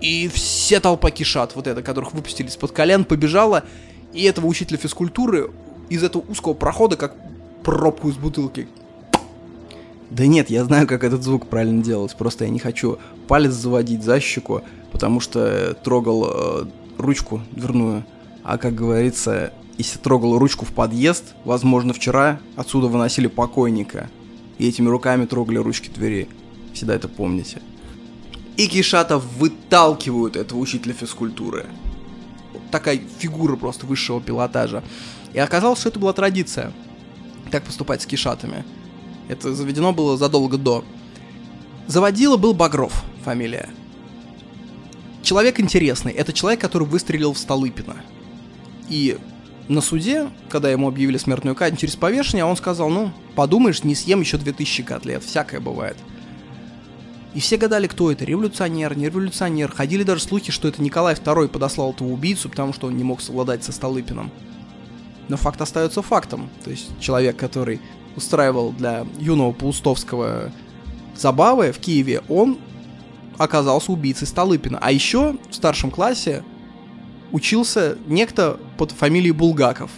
И 0.00 0.28
все 0.28 0.80
толпа 0.80 1.10
кишат, 1.10 1.54
вот 1.54 1.66
это, 1.66 1.82
которых 1.82 2.12
выпустили 2.12 2.48
из-под 2.48 2.72
колен, 2.72 3.04
побежала, 3.04 3.62
и 4.12 4.24
этого 4.24 4.46
учителя 4.46 4.76
физкультуры 4.76 5.50
из 5.88 6.02
этого 6.02 6.24
узкого 6.28 6.54
прохода, 6.54 6.96
как 6.96 7.14
пробку 7.62 8.08
из 8.08 8.16
бутылки. 8.16 8.66
Да 10.10 10.26
нет, 10.26 10.50
я 10.50 10.64
знаю, 10.64 10.86
как 10.86 11.04
этот 11.04 11.22
звук 11.22 11.46
правильно 11.46 11.82
делать, 11.82 12.14
просто 12.16 12.44
я 12.44 12.50
не 12.50 12.58
хочу 12.58 12.98
палец 13.28 13.52
заводить 13.52 14.02
за 14.02 14.20
щеку, 14.20 14.62
потому 14.90 15.20
что 15.20 15.74
трогал 15.84 16.26
э, 16.28 16.64
ручку 16.98 17.40
дверную. 17.52 18.04
А 18.42 18.58
как 18.58 18.74
говорится, 18.74 19.52
если 19.78 19.98
трогал 19.98 20.38
ручку 20.38 20.64
в 20.64 20.72
подъезд, 20.72 21.34
возможно, 21.44 21.94
вчера 21.94 22.40
отсюда 22.56 22.88
выносили 22.88 23.26
покойника. 23.26 24.10
И 24.62 24.68
этими 24.68 24.88
руками 24.88 25.26
трогали 25.26 25.58
ручки 25.58 25.90
двери. 25.90 26.28
Всегда 26.72 26.94
это 26.94 27.08
помните. 27.08 27.60
И 28.56 28.68
Кишатов 28.68 29.24
выталкивают 29.36 30.36
этого 30.36 30.60
учителя 30.60 30.94
физкультуры. 30.94 31.66
Такая 32.70 33.00
фигура 33.18 33.56
просто 33.56 33.86
высшего 33.86 34.20
пилотажа. 34.20 34.84
И 35.34 35.40
оказалось, 35.40 35.80
что 35.80 35.88
это 35.88 35.98
была 35.98 36.12
традиция. 36.12 36.72
Так 37.50 37.64
поступать 37.64 38.02
с 38.02 38.06
Кишатами. 38.06 38.64
Это 39.26 39.52
заведено 39.52 39.92
было 39.92 40.16
задолго 40.16 40.58
до. 40.58 40.84
Заводила 41.88 42.36
был 42.36 42.54
Багров, 42.54 43.02
фамилия. 43.24 43.68
Человек 45.24 45.58
интересный. 45.58 46.12
Это 46.12 46.32
человек, 46.32 46.60
который 46.60 46.86
выстрелил 46.86 47.32
в 47.32 47.38
Столыпина. 47.38 47.96
И 48.88 49.18
на 49.68 49.80
суде, 49.80 50.28
когда 50.48 50.70
ему 50.70 50.88
объявили 50.88 51.16
смертную 51.16 51.54
казнь 51.54 51.76
через 51.76 51.96
повешение, 51.96 52.44
он 52.44 52.56
сказал, 52.56 52.90
ну, 52.90 53.12
подумаешь, 53.34 53.84
не 53.84 53.94
съем 53.94 54.20
еще 54.20 54.38
2000 54.38 54.82
котлет, 54.82 55.24
всякое 55.24 55.60
бывает. 55.60 55.96
И 57.34 57.40
все 57.40 57.56
гадали, 57.56 57.86
кто 57.86 58.12
это, 58.12 58.24
революционер, 58.24 58.96
не 58.96 59.06
революционер. 59.06 59.72
Ходили 59.72 60.02
даже 60.02 60.22
слухи, 60.22 60.52
что 60.52 60.68
это 60.68 60.82
Николай 60.82 61.14
II 61.14 61.48
подослал 61.48 61.92
этого 61.92 62.08
убийцу, 62.08 62.50
потому 62.50 62.72
что 62.74 62.88
он 62.88 62.96
не 62.96 63.04
мог 63.04 63.22
совладать 63.22 63.64
со 63.64 63.72
Столыпиным. 63.72 64.30
Но 65.28 65.36
факт 65.38 65.60
остается 65.60 66.02
фактом. 66.02 66.50
То 66.62 66.70
есть 66.70 66.90
человек, 67.00 67.36
который 67.36 67.80
устраивал 68.16 68.72
для 68.72 69.06
юного 69.18 69.52
Паустовского 69.52 70.52
забавы 71.16 71.72
в 71.72 71.78
Киеве, 71.78 72.22
он 72.28 72.58
оказался 73.38 73.92
убийцей 73.92 74.26
Столыпина. 74.26 74.78
А 74.82 74.92
еще 74.92 75.36
в 75.48 75.54
старшем 75.54 75.90
классе 75.90 76.44
учился 77.32 77.98
некто 78.06 78.60
под 78.76 78.92
фамилией 78.92 79.32
Булгаков. 79.32 79.90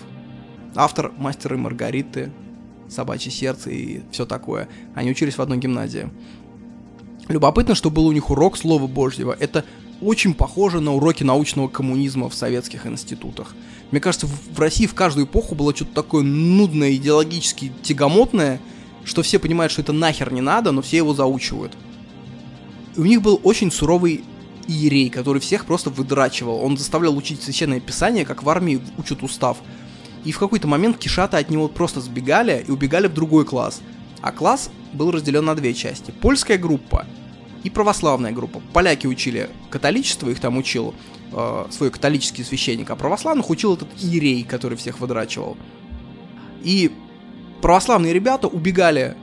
Автор 0.75 1.13
«Мастера 1.19 1.57
и 1.57 1.59
Маргариты», 1.59 2.33
«Собачье 2.89 3.31
сердце» 3.31 3.71
и 3.71 4.03
все 4.11 4.25
такое. 4.25 4.69
Они 4.95 5.11
учились 5.11 5.37
в 5.37 5.43
одной 5.43 5.59
гимназии. 5.59 6.09
Любопытно, 7.29 7.75
что 7.75 7.91
был 7.91 8.07
у 8.07 8.13
них 8.13 8.31
урок 8.31 8.57
Слова 8.57 8.87
Божьего. 8.87 9.37
Это 9.39 9.65
очень 10.01 10.35
похоже 10.35 10.81
на 10.81 10.93
уроки 10.95 11.23
научного 11.23 11.69
коммунизма 11.69 12.29
в 12.29 12.35
советских 12.35 12.87
институтах. 12.87 13.55
Мне 13.91 14.01
кажется, 14.01 14.27
в 14.27 14.59
России 14.59 14.87
в 14.87 14.95
каждую 14.95 15.27
эпоху 15.27 15.55
было 15.55 15.75
что-то 15.75 15.95
такое 15.95 16.23
нудное, 16.23 16.93
идеологически 16.93 17.73
тягомотное, 17.83 18.61
что 19.05 19.23
все 19.23 19.39
понимают, 19.39 19.73
что 19.73 19.83
это 19.83 19.93
нахер 19.93 20.33
не 20.33 20.41
надо, 20.41 20.73
но 20.73 20.83
все 20.83 20.99
его 20.99 21.15
заучивают. 21.15 21.73
И 22.97 23.01
у 23.01 23.05
них 23.05 23.23
был 23.23 23.41
очень 23.43 23.71
суровый 23.73 24.25
иерей, 24.69 25.11
который 25.11 25.41
всех 25.41 25.67
просто 25.67 25.91
выдрачивал. 25.91 26.63
Он 26.63 26.77
заставлял 26.77 27.17
учить 27.17 27.43
священное 27.43 27.81
писание, 27.81 28.25
как 28.25 28.43
в 28.43 28.49
армии 28.49 28.81
учат 28.99 29.23
устав. 29.23 29.59
И 30.25 30.33
в 30.33 30.39
какой-то 30.39 30.67
момент 30.67 30.99
кишата 30.99 31.39
от 31.39 31.51
него 31.51 31.69
просто 31.69 32.01
сбегали 32.01 32.65
и 32.67 32.71
убегали 32.71 33.09
в 33.09 33.15
другой 33.15 33.45
класс. 33.45 33.81
А 34.21 34.33
класс 34.33 34.71
был 34.93 35.11
разделен 35.11 35.45
на 35.45 35.55
две 35.55 35.75
части. 35.75 36.11
Польская 36.11 36.57
группа 36.57 37.07
и 37.63 37.71
православная 37.71 38.33
группа. 38.33 38.63
Поляки 38.73 39.07
учили 39.07 39.51
католичество, 39.71 40.29
их 40.29 40.41
там 40.41 40.57
учил 40.57 40.95
э, 41.33 41.67
свой 41.71 41.91
католический 41.91 42.45
священник, 42.45 42.91
а 42.91 42.97
православных 42.97 43.51
учил 43.51 43.75
этот 43.75 43.89
иерей, 44.01 44.45
который 44.45 44.79
всех 44.79 45.01
выдрачивал. 45.01 45.57
И 46.63 46.91
православные 47.61 48.13
ребята 48.13 48.49
убегали 48.49 49.17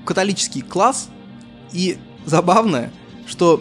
в 0.00 0.04
католический 0.04 0.62
класс, 0.62 1.08
и 1.72 1.98
забавно, 2.24 2.90
что 3.26 3.60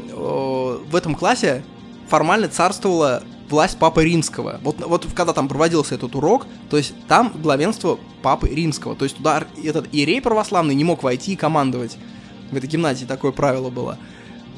э, 0.86 0.90
в 0.90 0.96
этом 0.96 1.16
классе 1.16 1.64
формально 2.08 2.48
царствовала 2.48 3.24
власть 3.50 3.78
Папы 3.78 4.04
Римского. 4.04 4.60
Вот, 4.64 4.78
вот 4.80 5.08
когда 5.14 5.34
там 5.34 5.48
проводился 5.48 5.96
этот 5.96 6.16
урок, 6.16 6.48
то 6.70 6.78
есть 6.78 6.94
там 7.08 7.34
главенство 7.36 8.00
Папы 8.22 8.48
Римского. 8.48 8.96
То 8.96 9.06
есть 9.06 9.18
туда 9.18 9.44
этот 9.64 9.94
иерей 9.94 10.22
православный 10.22 10.76
не 10.76 10.84
мог 10.84 11.04
войти 11.04 11.34
и 11.34 11.36
командовать. 11.36 11.98
В 12.52 12.56
этой 12.56 12.68
гимназии 12.68 13.06
такое 13.06 13.32
правило 13.32 13.70
было. 13.70 13.98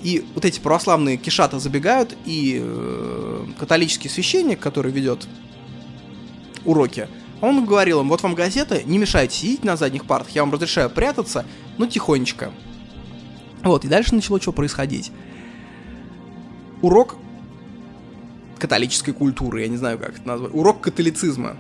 И 0.04 0.26
вот 0.36 0.46
эти 0.46 0.60
православные 0.60 1.18
кишата 1.18 1.60
забегают, 1.60 2.16
и 2.26 2.62
э, 2.62 3.46
католический 3.58 4.10
священник, 4.10 4.60
который 4.60 4.92
ведет 4.92 5.28
уроки, 6.66 7.08
он 7.42 7.66
говорил 7.66 8.02
им, 8.02 8.10
вот 8.10 8.22
вам 8.22 8.36
газета, 8.36 8.84
не 8.84 8.98
мешайте 8.98 9.36
сидеть 9.36 9.64
на 9.64 9.76
задних 9.76 10.06
партах, 10.06 10.30
я 10.36 10.44
вам 10.44 10.52
разрешаю 10.52 10.90
прятаться, 10.90 11.46
но 11.78 11.88
тихонечко. 11.88 12.52
Вот, 13.64 13.86
и 13.86 13.88
дальше 13.88 14.16
начало 14.16 14.42
что 14.42 14.52
происходить. 14.52 15.12
Урок 16.82 17.16
католической 18.60 19.12
культуры, 19.12 19.62
я 19.62 19.68
не 19.68 19.78
знаю, 19.78 20.00
как 20.00 20.18
это 20.18 20.28
назвать. 20.28 20.54
Урок 20.54 20.82
католицизма. 20.82 21.58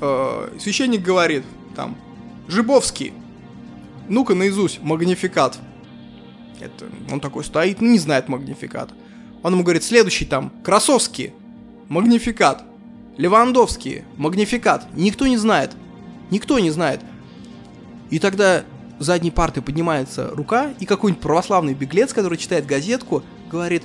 Э, 0.00 0.50
священник 0.58 1.02
говорит, 1.02 1.44
там, 1.74 1.96
Жибовский, 2.48 3.12
ну-ка 4.08 4.34
наизусть, 4.34 4.82
магнификат. 4.82 5.58
Это, 6.60 6.86
он 7.10 7.20
такой 7.20 7.44
стоит, 7.44 7.80
ну 7.80 7.90
не 7.90 7.98
знает 7.98 8.28
магнификат. 8.28 8.90
Он 9.42 9.52
ему 9.54 9.62
говорит, 9.62 9.82
следующий 9.82 10.24
там, 10.24 10.52
Красовский, 10.62 11.32
магнификат. 11.88 12.64
Левандовский, 13.16 14.04
магнификат. 14.16 14.86
Никто 14.94 15.26
не 15.26 15.36
знает. 15.36 15.72
Никто 16.30 16.58
не 16.58 16.70
знает. 16.70 17.00
И 18.10 18.18
тогда 18.18 18.64
задней 18.98 19.30
парты 19.30 19.62
поднимается 19.62 20.30
рука, 20.32 20.72
и 20.78 20.86
какой-нибудь 20.86 21.22
православный 21.22 21.74
беглец, 21.74 22.12
который 22.12 22.38
читает 22.38 22.66
газетку, 22.66 23.22
говорит 23.50 23.82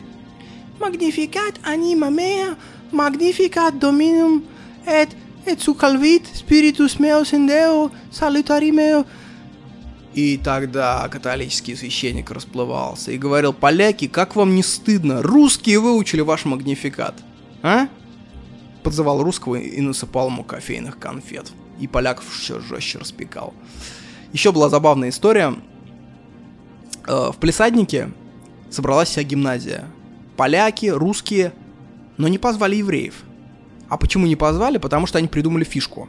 Magnificat 0.79 1.59
anima 1.63 2.11
mea, 2.11 2.55
magnificat 2.91 3.79
dominum, 3.79 4.43
et, 4.85 5.09
et 5.45 5.59
sucalvit 5.59 6.23
spiritus 6.33 6.99
meus 6.99 7.33
in 7.33 7.47
Deo, 7.47 7.91
salutari. 8.11 8.71
И 10.13 10.37
тогда 10.37 11.07
католический 11.09 11.75
священник 11.75 12.31
расплывался 12.31 13.11
и 13.11 13.19
говорил, 13.19 13.53
поляки, 13.53 14.07
как 14.07 14.35
вам 14.35 14.55
не 14.55 14.63
стыдно, 14.63 15.21
русские 15.21 15.79
выучили 15.79 16.21
ваш 16.21 16.45
магнификат, 16.45 17.13
а? 17.61 17.87
Подзывал 18.81 19.21
русского 19.21 19.57
и 19.57 19.79
насыпал 19.79 20.29
ему 20.29 20.43
кофейных 20.43 20.97
конфет. 20.97 21.51
И 21.79 21.87
поляков 21.87 22.25
еще 22.35 22.59
жестче 22.61 22.97
распекал. 22.97 23.53
Еще 24.33 24.51
была 24.51 24.69
забавная 24.69 25.09
история. 25.09 25.55
Э, 27.07 27.31
в 27.31 27.37
Плесаднике 27.37 28.11
собралась 28.69 29.09
вся 29.09 29.23
гимназия. 29.23 29.85
Поляки, 30.35 30.87
русские, 30.87 31.53
но 32.17 32.27
не 32.27 32.37
позвали 32.37 32.75
евреев. 32.75 33.23
А 33.89 33.97
почему 33.97 34.27
не 34.27 34.35
позвали? 34.35 34.77
Потому 34.77 35.07
что 35.07 35.17
они 35.17 35.27
придумали 35.27 35.63
фишку. 35.63 36.07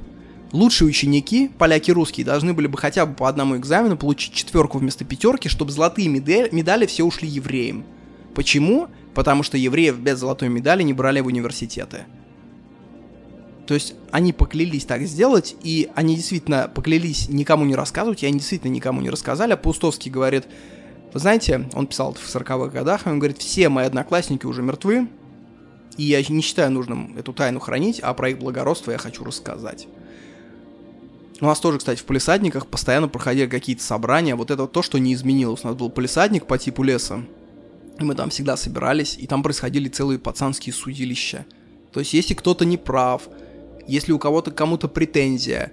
Лучшие 0.52 0.88
ученики, 0.88 1.50
поляки 1.58 1.90
русские, 1.90 2.24
должны 2.24 2.54
были 2.54 2.66
бы 2.66 2.78
хотя 2.78 3.04
бы 3.04 3.14
по 3.14 3.28
одному 3.28 3.56
экзамену 3.56 3.96
получить 3.96 4.32
четверку 4.32 4.78
вместо 4.78 5.04
пятерки, 5.04 5.48
чтобы 5.48 5.72
золотые 5.72 6.08
медали, 6.08 6.48
медали 6.52 6.86
все 6.86 7.04
ушли 7.04 7.28
евреям. 7.28 7.84
Почему? 8.34 8.88
Потому 9.14 9.42
что 9.42 9.58
евреев 9.58 9.98
без 9.98 10.18
золотой 10.18 10.48
медали 10.48 10.82
не 10.82 10.94
брали 10.94 11.20
в 11.20 11.26
университеты. 11.26 12.04
То 13.68 13.74
есть 13.74 13.92
они 14.12 14.32
поклялись 14.32 14.86
так 14.86 15.02
сделать, 15.02 15.54
и 15.62 15.90
они 15.94 16.16
действительно 16.16 16.72
поклялись 16.74 17.28
никому 17.28 17.66
не 17.66 17.74
рассказывать, 17.74 18.22
и 18.22 18.26
они 18.26 18.38
действительно 18.38 18.72
никому 18.72 19.02
не 19.02 19.10
рассказали. 19.10 19.52
А 19.52 19.58
Паустовский 19.58 20.10
говорит, 20.10 20.46
вы 21.12 21.20
знаете, 21.20 21.68
он 21.74 21.86
писал 21.86 22.12
это 22.12 22.20
в 22.20 22.34
40-х 22.34 22.68
годах, 22.68 23.02
он 23.04 23.18
говорит, 23.18 23.36
все 23.36 23.68
мои 23.68 23.84
одноклассники 23.84 24.46
уже 24.46 24.62
мертвы, 24.62 25.06
и 25.98 26.04
я 26.04 26.22
не 26.26 26.40
считаю 26.40 26.70
нужным 26.70 27.14
эту 27.18 27.34
тайну 27.34 27.60
хранить, 27.60 28.00
а 28.00 28.14
про 28.14 28.30
их 28.30 28.38
благородство 28.38 28.90
я 28.90 28.96
хочу 28.96 29.22
рассказать. 29.22 29.86
У 31.42 31.44
нас 31.44 31.60
тоже, 31.60 31.76
кстати, 31.76 32.00
в 32.00 32.04
полисадниках 32.04 32.68
постоянно 32.68 33.08
проходили 33.08 33.48
какие-то 33.48 33.82
собрания. 33.82 34.34
Вот 34.34 34.50
это 34.50 34.62
вот 34.62 34.72
то, 34.72 34.80
что 34.80 34.96
не 34.96 35.12
изменилось. 35.12 35.62
У 35.64 35.68
нас 35.68 35.76
был 35.76 35.90
полисадник 35.90 36.46
по 36.46 36.56
типу 36.56 36.82
леса. 36.82 37.22
И 38.00 38.02
мы 38.02 38.14
там 38.14 38.30
всегда 38.30 38.56
собирались, 38.56 39.16
и 39.18 39.26
там 39.26 39.42
происходили 39.42 39.90
целые 39.90 40.18
пацанские 40.18 40.72
судилища. 40.72 41.44
То 41.92 42.00
есть, 42.00 42.14
если 42.14 42.32
кто-то 42.32 42.64
не 42.64 42.76
прав, 42.76 43.28
если 43.88 44.12
у 44.12 44.18
кого-то 44.18 44.50
кому-то 44.50 44.86
претензия, 44.88 45.72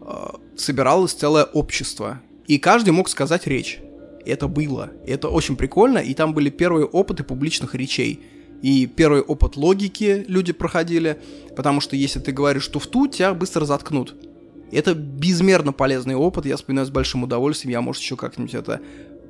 э, 0.00 0.26
собиралось 0.56 1.12
целое 1.12 1.44
общество. 1.44 2.20
И 2.46 2.58
каждый 2.58 2.90
мог 2.90 3.08
сказать 3.08 3.46
речь. 3.46 3.80
Это 4.24 4.48
было. 4.48 4.90
Это 5.06 5.28
очень 5.28 5.56
прикольно, 5.56 5.98
и 5.98 6.14
там 6.14 6.34
были 6.34 6.50
первые 6.50 6.86
опыты 6.86 7.24
публичных 7.24 7.74
речей. 7.74 8.20
И 8.62 8.86
первый 8.86 9.20
опыт 9.20 9.56
логики 9.56 10.24
люди 10.28 10.52
проходили, 10.52 11.20
потому 11.56 11.80
что 11.80 11.96
если 11.96 12.20
ты 12.20 12.32
говоришь 12.32 12.68
туфту, 12.68 13.06
тебя 13.06 13.34
быстро 13.34 13.64
заткнут. 13.64 14.14
Это 14.72 14.94
безмерно 14.94 15.72
полезный 15.72 16.14
опыт, 16.14 16.46
я 16.46 16.56
вспоминаю 16.56 16.86
с 16.86 16.90
большим 16.90 17.22
удовольствием, 17.22 17.72
я, 17.72 17.80
может, 17.80 18.02
еще 18.02 18.16
как-нибудь 18.16 18.54
это 18.54 18.80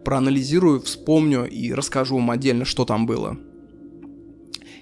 проанализирую, 0.04 0.80
вспомню 0.82 1.48
и 1.48 1.72
расскажу 1.72 2.16
вам 2.16 2.30
отдельно, 2.30 2.64
что 2.64 2.84
там 2.84 3.06
было. 3.06 3.36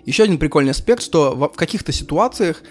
Еще 0.04 0.24
один 0.24 0.38
прикольный 0.38 0.72
аспект, 0.72 1.02
что 1.02 1.34
в 1.34 1.56
каких-то 1.56 1.92
ситуациях 1.92 2.62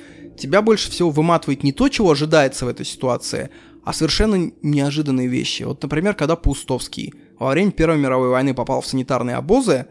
тебя 0.42 0.62
больше 0.62 0.92
всего 0.92 1.10
выматывает 1.10 1.64
не 1.64 1.72
то, 1.72 1.90
чего 1.90 2.12
ожидается 2.12 2.66
в 2.66 2.70
этой 2.70 2.86
ситуации, 2.86 3.50
а 3.84 3.94
совершенно 3.94 4.52
неожиданные 4.62 5.28
вещи. 5.28 5.64
Вот, 5.64 5.82
например, 5.82 6.14
когда 6.14 6.36
Паустовский 6.36 7.14
во 7.40 7.52
время 7.52 7.72
Первой 7.72 7.98
мировой 7.98 8.30
войны 8.30 8.54
попал 8.54 8.82
в 8.82 8.88
санитарные 8.88 9.36
обозы, 9.36 9.88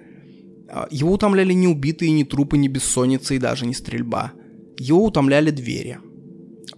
а, 0.69 0.87
его 0.91 1.13
утомляли 1.13 1.53
не 1.53 1.67
убитые, 1.67 2.13
не 2.13 2.25
трупы, 2.25 2.59
не 2.59 2.69
бессонница 2.69 3.35
и 3.35 3.39
даже 3.39 3.67
не 3.67 3.75
стрельба. 3.75 4.33
Его 4.79 5.05
утомляли 5.05 5.51
двери– 5.51 5.99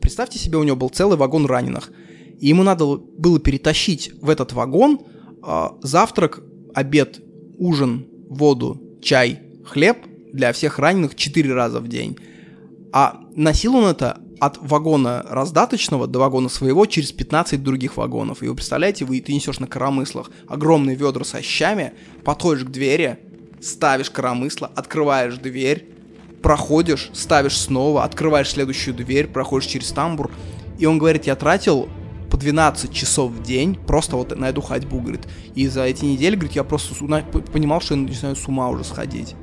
Представьте 0.03 0.39
себе, 0.39 0.59
у 0.59 0.65
него 0.65 0.77
был 0.77 0.89
целый 0.89 1.17
вагон 1.17 1.47
раненых. 1.47 1.93
И 2.41 2.49
ему 2.49 2.65
надо 2.65 2.97
было 2.97 3.39
перетащить 3.39 4.13
в 4.21 4.29
этот 4.31 4.53
вагон 4.53 5.01
э, 5.47 5.69
завтрак, 5.83 6.43
обед, 6.75 7.21
ужин, 7.57 8.07
воду, 8.29 8.99
чай, 9.01 9.41
хлеб 9.65 9.99
для 10.33 10.53
всех 10.53 10.79
раненых 10.79 11.15
4 11.15 11.55
раза 11.55 11.81
в 11.81 11.89
день. 11.89 12.19
А 12.93 13.21
носил 13.35 13.77
он 13.77 13.87
это 13.87 14.21
от 14.39 14.59
вагона 14.61 15.25
раздаточного 15.29 16.07
до 16.07 16.19
вагона 16.19 16.49
своего 16.49 16.85
через 16.87 17.13
15 17.13 17.63
других 17.63 17.97
вагонов. 17.97 18.43
И 18.43 18.49
вы 18.49 18.55
представляете, 18.55 19.05
вы, 19.05 19.21
ты 19.21 19.33
несешь 19.33 19.61
на 19.61 19.67
коромыслах 19.67 20.31
огромные 20.49 20.97
ведра 20.97 21.25
со 21.25 21.41
щами, 21.43 21.93
подходишь 22.25 22.65
к 22.65 22.71
двери, 22.71 23.21
ставишь 23.61 24.11
коромысло, 24.11 24.71
открываешь 24.75 25.37
дверь, 25.37 25.89
проходишь, 26.43 27.11
ставишь 27.13 27.57
снова, 27.57 28.05
открываешь 28.05 28.51
следующую 28.51 28.95
дверь, 28.95 29.29
проходишь 29.29 29.69
через 29.69 29.93
тамбур, 29.93 30.31
и 30.79 30.87
он 30.87 30.99
говорит, 30.99 31.27
я 31.27 31.37
тратил 31.37 31.89
по 32.31 32.37
12 32.37 32.93
часов 32.93 33.31
в 33.31 33.43
день 33.43 33.77
просто 33.77 34.17
вот 34.17 34.37
на 34.37 34.49
эту 34.49 34.61
ходьбу, 34.61 35.01
говорит. 35.01 35.29
И 35.55 35.69
за 35.69 35.85
эти 35.85 36.05
недели, 36.05 36.35
говорит, 36.35 36.57
я 36.57 36.65
просто 36.65 36.95
понимал, 37.53 37.81
что 37.81 37.95
я 37.95 38.01
начинаю 38.01 38.35
с 38.35 38.49
ума 38.49 38.69
уже 38.69 38.85
сходить. 38.85 39.37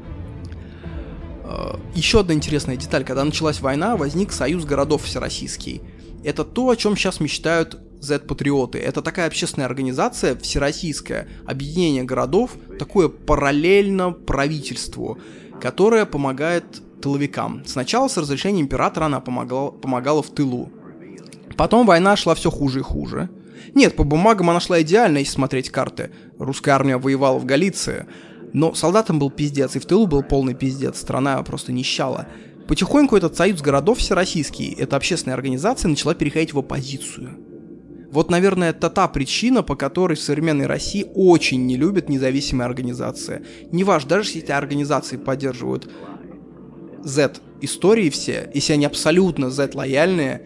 А, 1.49 1.79
Еще 1.95 2.19
одна 2.19 2.33
интересная 2.33 2.77
деталь. 2.77 3.03
Когда 3.03 3.23
началась 3.23 3.59
война, 3.59 3.97
возник 3.97 4.31
Союз 4.31 4.65
городов 4.65 5.03
всероссийский. 5.03 5.81
Это 6.23 6.43
то, 6.43 6.69
о 6.69 6.75
чем 6.75 6.95
сейчас 6.95 7.19
мечтают 7.19 7.79
Z-патриоты. 8.01 8.77
Это 8.77 9.01
такая 9.01 9.27
общественная 9.27 9.65
организация, 9.65 10.35
всероссийское 10.37 11.27
объединение 11.45 12.03
городов, 12.03 12.51
такое 12.77 13.09
параллельно 13.09 14.11
правительству, 14.11 15.17
которое 15.59 16.05
помогает 16.05 16.65
тыловикам. 17.01 17.63
Сначала 17.65 18.07
с 18.09 18.17
разрешения 18.17 18.61
императора 18.61 19.05
она 19.05 19.19
помогала, 19.19 19.71
помогала 19.71 20.21
в 20.21 20.29
тылу. 20.29 20.71
Потом 21.57 21.85
война 21.85 22.15
шла 22.15 22.35
все 22.35 22.51
хуже 22.51 22.79
и 22.79 22.83
хуже. 22.83 23.29
Нет, 23.73 23.95
по 23.95 24.03
бумагам 24.03 24.49
она 24.49 24.59
шла 24.59 24.81
идеально, 24.81 25.19
если 25.19 25.33
смотреть 25.33 25.69
карты. 25.69 26.11
Русская 26.37 26.71
армия 26.71 26.97
воевала 26.97 27.37
в 27.39 27.45
Галиции. 27.45 28.05
Но 28.53 28.73
солдатам 28.73 29.19
был 29.19 29.29
пиздец, 29.29 29.75
и 29.75 29.79
в 29.79 29.85
тылу 29.85 30.07
был 30.07 30.23
полный 30.23 30.53
пиздец. 30.53 30.99
Страна 30.99 31.41
просто 31.43 31.71
нищала. 31.71 32.27
Потихоньку 32.67 33.15
этот 33.15 33.35
союз 33.35 33.61
городов 33.61 33.97
всероссийский, 33.97 34.75
эта 34.77 34.95
общественная 34.95 35.35
организация 35.35 35.89
начала 35.89 36.13
переходить 36.13 36.53
в 36.53 36.59
оппозицию. 36.59 37.37
Вот, 38.11 38.31
наверное, 38.31 38.71
это 38.71 38.89
та 38.89 39.07
причина, 39.07 39.61
по 39.61 39.75
которой 39.75 40.15
в 40.15 40.21
современной 40.21 40.65
России 40.65 41.05
очень 41.13 41.65
не 41.65 41.77
любят 41.77 42.09
независимые 42.09 42.65
организации. 42.65 43.45
Неважно, 43.71 44.09
даже 44.09 44.29
если 44.29 44.41
эти 44.41 44.51
организации 44.51 45.17
поддерживают 45.17 45.91
Z 47.03 47.33
истории 47.61 48.09
все, 48.09 48.49
если 48.53 48.73
они 48.73 48.85
абсолютно 48.85 49.49
Z 49.51 49.71
лояльные, 49.73 50.41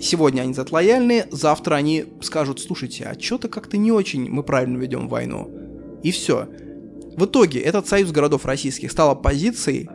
сегодня 0.00 0.42
они 0.42 0.52
Z 0.52 0.66
лояльные, 0.70 1.26
завтра 1.30 1.76
они 1.76 2.04
скажут, 2.20 2.60
слушайте, 2.60 3.04
а 3.04 3.18
что-то 3.18 3.48
как-то 3.48 3.78
не 3.78 3.90
очень 3.90 4.30
мы 4.30 4.42
правильно 4.42 4.76
ведем 4.76 5.08
войну. 5.08 5.50
И 6.02 6.10
все. 6.12 6.48
В 7.18 7.24
итоге 7.24 7.58
этот 7.58 7.88
союз 7.88 8.12
городов 8.12 8.46
российских 8.46 8.92
стал 8.92 9.10
оппозицией, 9.10 9.88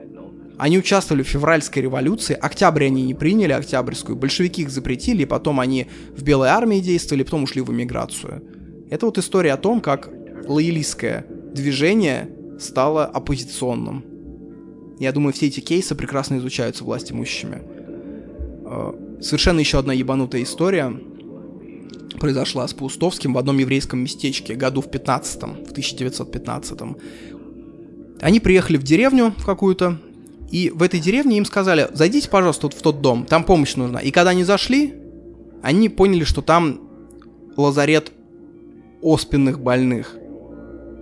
они 0.57 0.77
участвовали 0.77 1.23
в 1.23 1.27
февральской 1.27 1.81
революции, 1.81 2.37
октябрь 2.39 2.87
они 2.87 3.03
не 3.03 3.13
приняли, 3.13 3.53
октябрьскую, 3.53 4.17
большевики 4.17 4.63
их 4.63 4.69
запретили, 4.69 5.21
и 5.23 5.25
потом 5.25 5.61
они 5.61 5.87
в 6.17 6.21
Белой 6.21 6.49
армии 6.49 6.81
действовали, 6.81 7.23
потом 7.23 7.43
ушли 7.43 7.61
в 7.61 7.71
эмиграцию. 7.71 8.43
Это 8.89 9.05
вот 9.05 9.17
история 9.17 9.53
о 9.53 9.57
том, 9.57 9.79
как 9.79 10.09
лоялистское 10.45 11.25
движение 11.53 12.29
стало 12.59 13.05
оппозиционным. 13.05 14.03
Я 14.99 15.13
думаю, 15.13 15.31
все 15.31 15.47
эти 15.47 15.61
кейсы 15.61 15.95
прекрасно 15.95 16.39
изучаются 16.39 16.83
власть 16.83 17.13
имущими. 17.13 17.61
А, 18.65 18.93
совершенно 19.21 19.61
еще 19.61 19.79
одна 19.79 19.93
ебанутая 19.93 20.43
история 20.43 20.93
произошла 22.19 22.67
с 22.67 22.73
Паустовским 22.73 23.33
в 23.33 23.37
одном 23.37 23.57
еврейском 23.57 23.99
местечке 23.99 24.55
году 24.55 24.81
в 24.81 24.89
15 24.89 25.43
в 25.67 25.71
1915 25.73 26.81
-м. 26.81 26.97
Они 28.21 28.39
приехали 28.39 28.77
в 28.77 28.83
деревню 28.83 29.33
в 29.37 29.45
какую-то, 29.45 29.99
и 30.51 30.69
в 30.69 30.83
этой 30.83 30.99
деревне 30.99 31.37
им 31.37 31.45
сказали, 31.45 31.89
зайдите, 31.93 32.29
пожалуйста, 32.29 32.67
вот 32.67 32.75
в 32.75 32.81
тот 32.81 33.01
дом, 33.01 33.25
там 33.25 33.43
помощь 33.43 33.75
нужна. 33.75 33.99
И 33.99 34.11
когда 34.11 34.31
они 34.31 34.43
зашли, 34.43 34.93
они 35.61 35.89
поняли, 35.89 36.23
что 36.23 36.41
там 36.41 36.79
лазарет 37.57 38.11
оспенных 39.01 39.59
больных. 39.59 40.15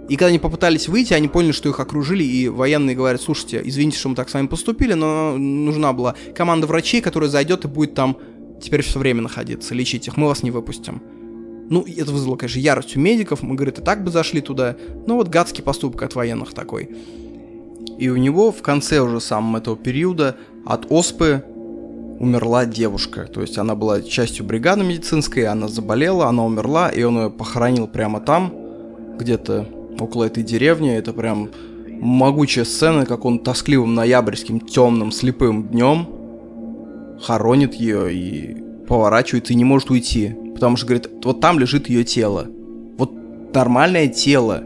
И 0.10 0.16
когда 0.16 0.28
они 0.28 0.40
попытались 0.40 0.88
выйти, 0.88 1.14
они 1.14 1.28
поняли, 1.28 1.52
что 1.52 1.70
их 1.70 1.80
окружили, 1.80 2.24
и 2.24 2.50
военные 2.50 2.96
говорят, 2.96 3.22
слушайте, 3.22 3.62
извините, 3.64 3.98
что 3.98 4.10
мы 4.10 4.16
так 4.16 4.30
с 4.30 4.34
вами 4.34 4.48
поступили, 4.48 4.94
но 4.94 5.38
нужна 5.38 5.94
была 5.94 6.16
команда 6.36 6.68
врачей, 6.68 7.02
которая 7.02 7.30
зайдет 7.30 7.66
и 7.66 7.68
будет 7.68 7.94
там 7.94 8.18
теперь 8.62 8.82
все 8.82 9.00
время 9.00 9.22
находиться, 9.22 9.74
лечить 9.74 10.08
их, 10.08 10.18
мы 10.18 10.28
вас 10.28 10.44
не 10.44 10.52
выпустим. 10.52 11.02
Ну, 11.70 11.86
это 11.88 12.12
вызвало, 12.12 12.36
конечно, 12.36 12.60
ярость 12.60 12.98
у 12.98 13.00
медиков, 13.00 13.44
мы, 13.44 13.56
говорит, 13.56 13.80
и 13.80 13.82
так 13.82 14.04
бы 14.04 14.12
зашли 14.12 14.42
туда, 14.42 14.76
но 15.08 15.16
вот 15.16 15.30
гадский 15.30 15.64
поступок 15.64 16.04
от 16.04 16.16
военных 16.16 16.54
такой. 16.54 16.90
И 17.98 18.10
у 18.10 18.18
него 18.18 18.52
в 18.52 18.62
конце 18.62 19.00
уже 19.00 19.22
самого 19.22 19.58
этого 19.58 19.78
периода 19.78 20.36
от 20.66 20.92
оспы 20.92 21.44
умерла 22.20 22.66
девушка. 22.66 23.26
То 23.26 23.42
есть 23.42 23.58
она 23.58 23.76
была 23.76 24.02
частью 24.02 24.46
бригады 24.46 24.84
медицинской, 24.84 25.46
она 25.46 25.68
заболела, 25.68 26.28
она 26.28 26.46
умерла, 26.46 26.90
и 26.90 27.04
он 27.04 27.18
ее 27.18 27.30
похоронил 27.30 27.88
прямо 27.88 28.20
там, 28.20 28.54
где-то 29.18 29.68
около 30.00 30.26
этой 30.26 30.44
деревни. 30.44 30.94
Это 30.94 31.14
прям 31.14 31.50
могучая 31.88 32.66
сцена, 32.66 33.06
как 33.06 33.24
он 33.26 33.40
тоскливым 33.40 33.96
ноябрьским 33.96 34.60
темным 34.60 35.12
слепым 35.12 35.68
днем 35.70 36.21
хоронит 37.22 37.74
ее 37.76 38.14
и 38.14 38.58
поворачивается 38.88 39.54
и 39.54 39.56
не 39.56 39.64
может 39.64 39.90
уйти. 39.90 40.36
Потому 40.54 40.78
что 40.78 40.88
говорит, 40.88 41.10
вот 41.24 41.40
там 41.40 41.60
лежит 41.60 41.90
ее 41.90 42.04
тело. 42.04 42.48
Вот 42.98 43.12
нормальное 43.54 44.08
тело, 44.08 44.64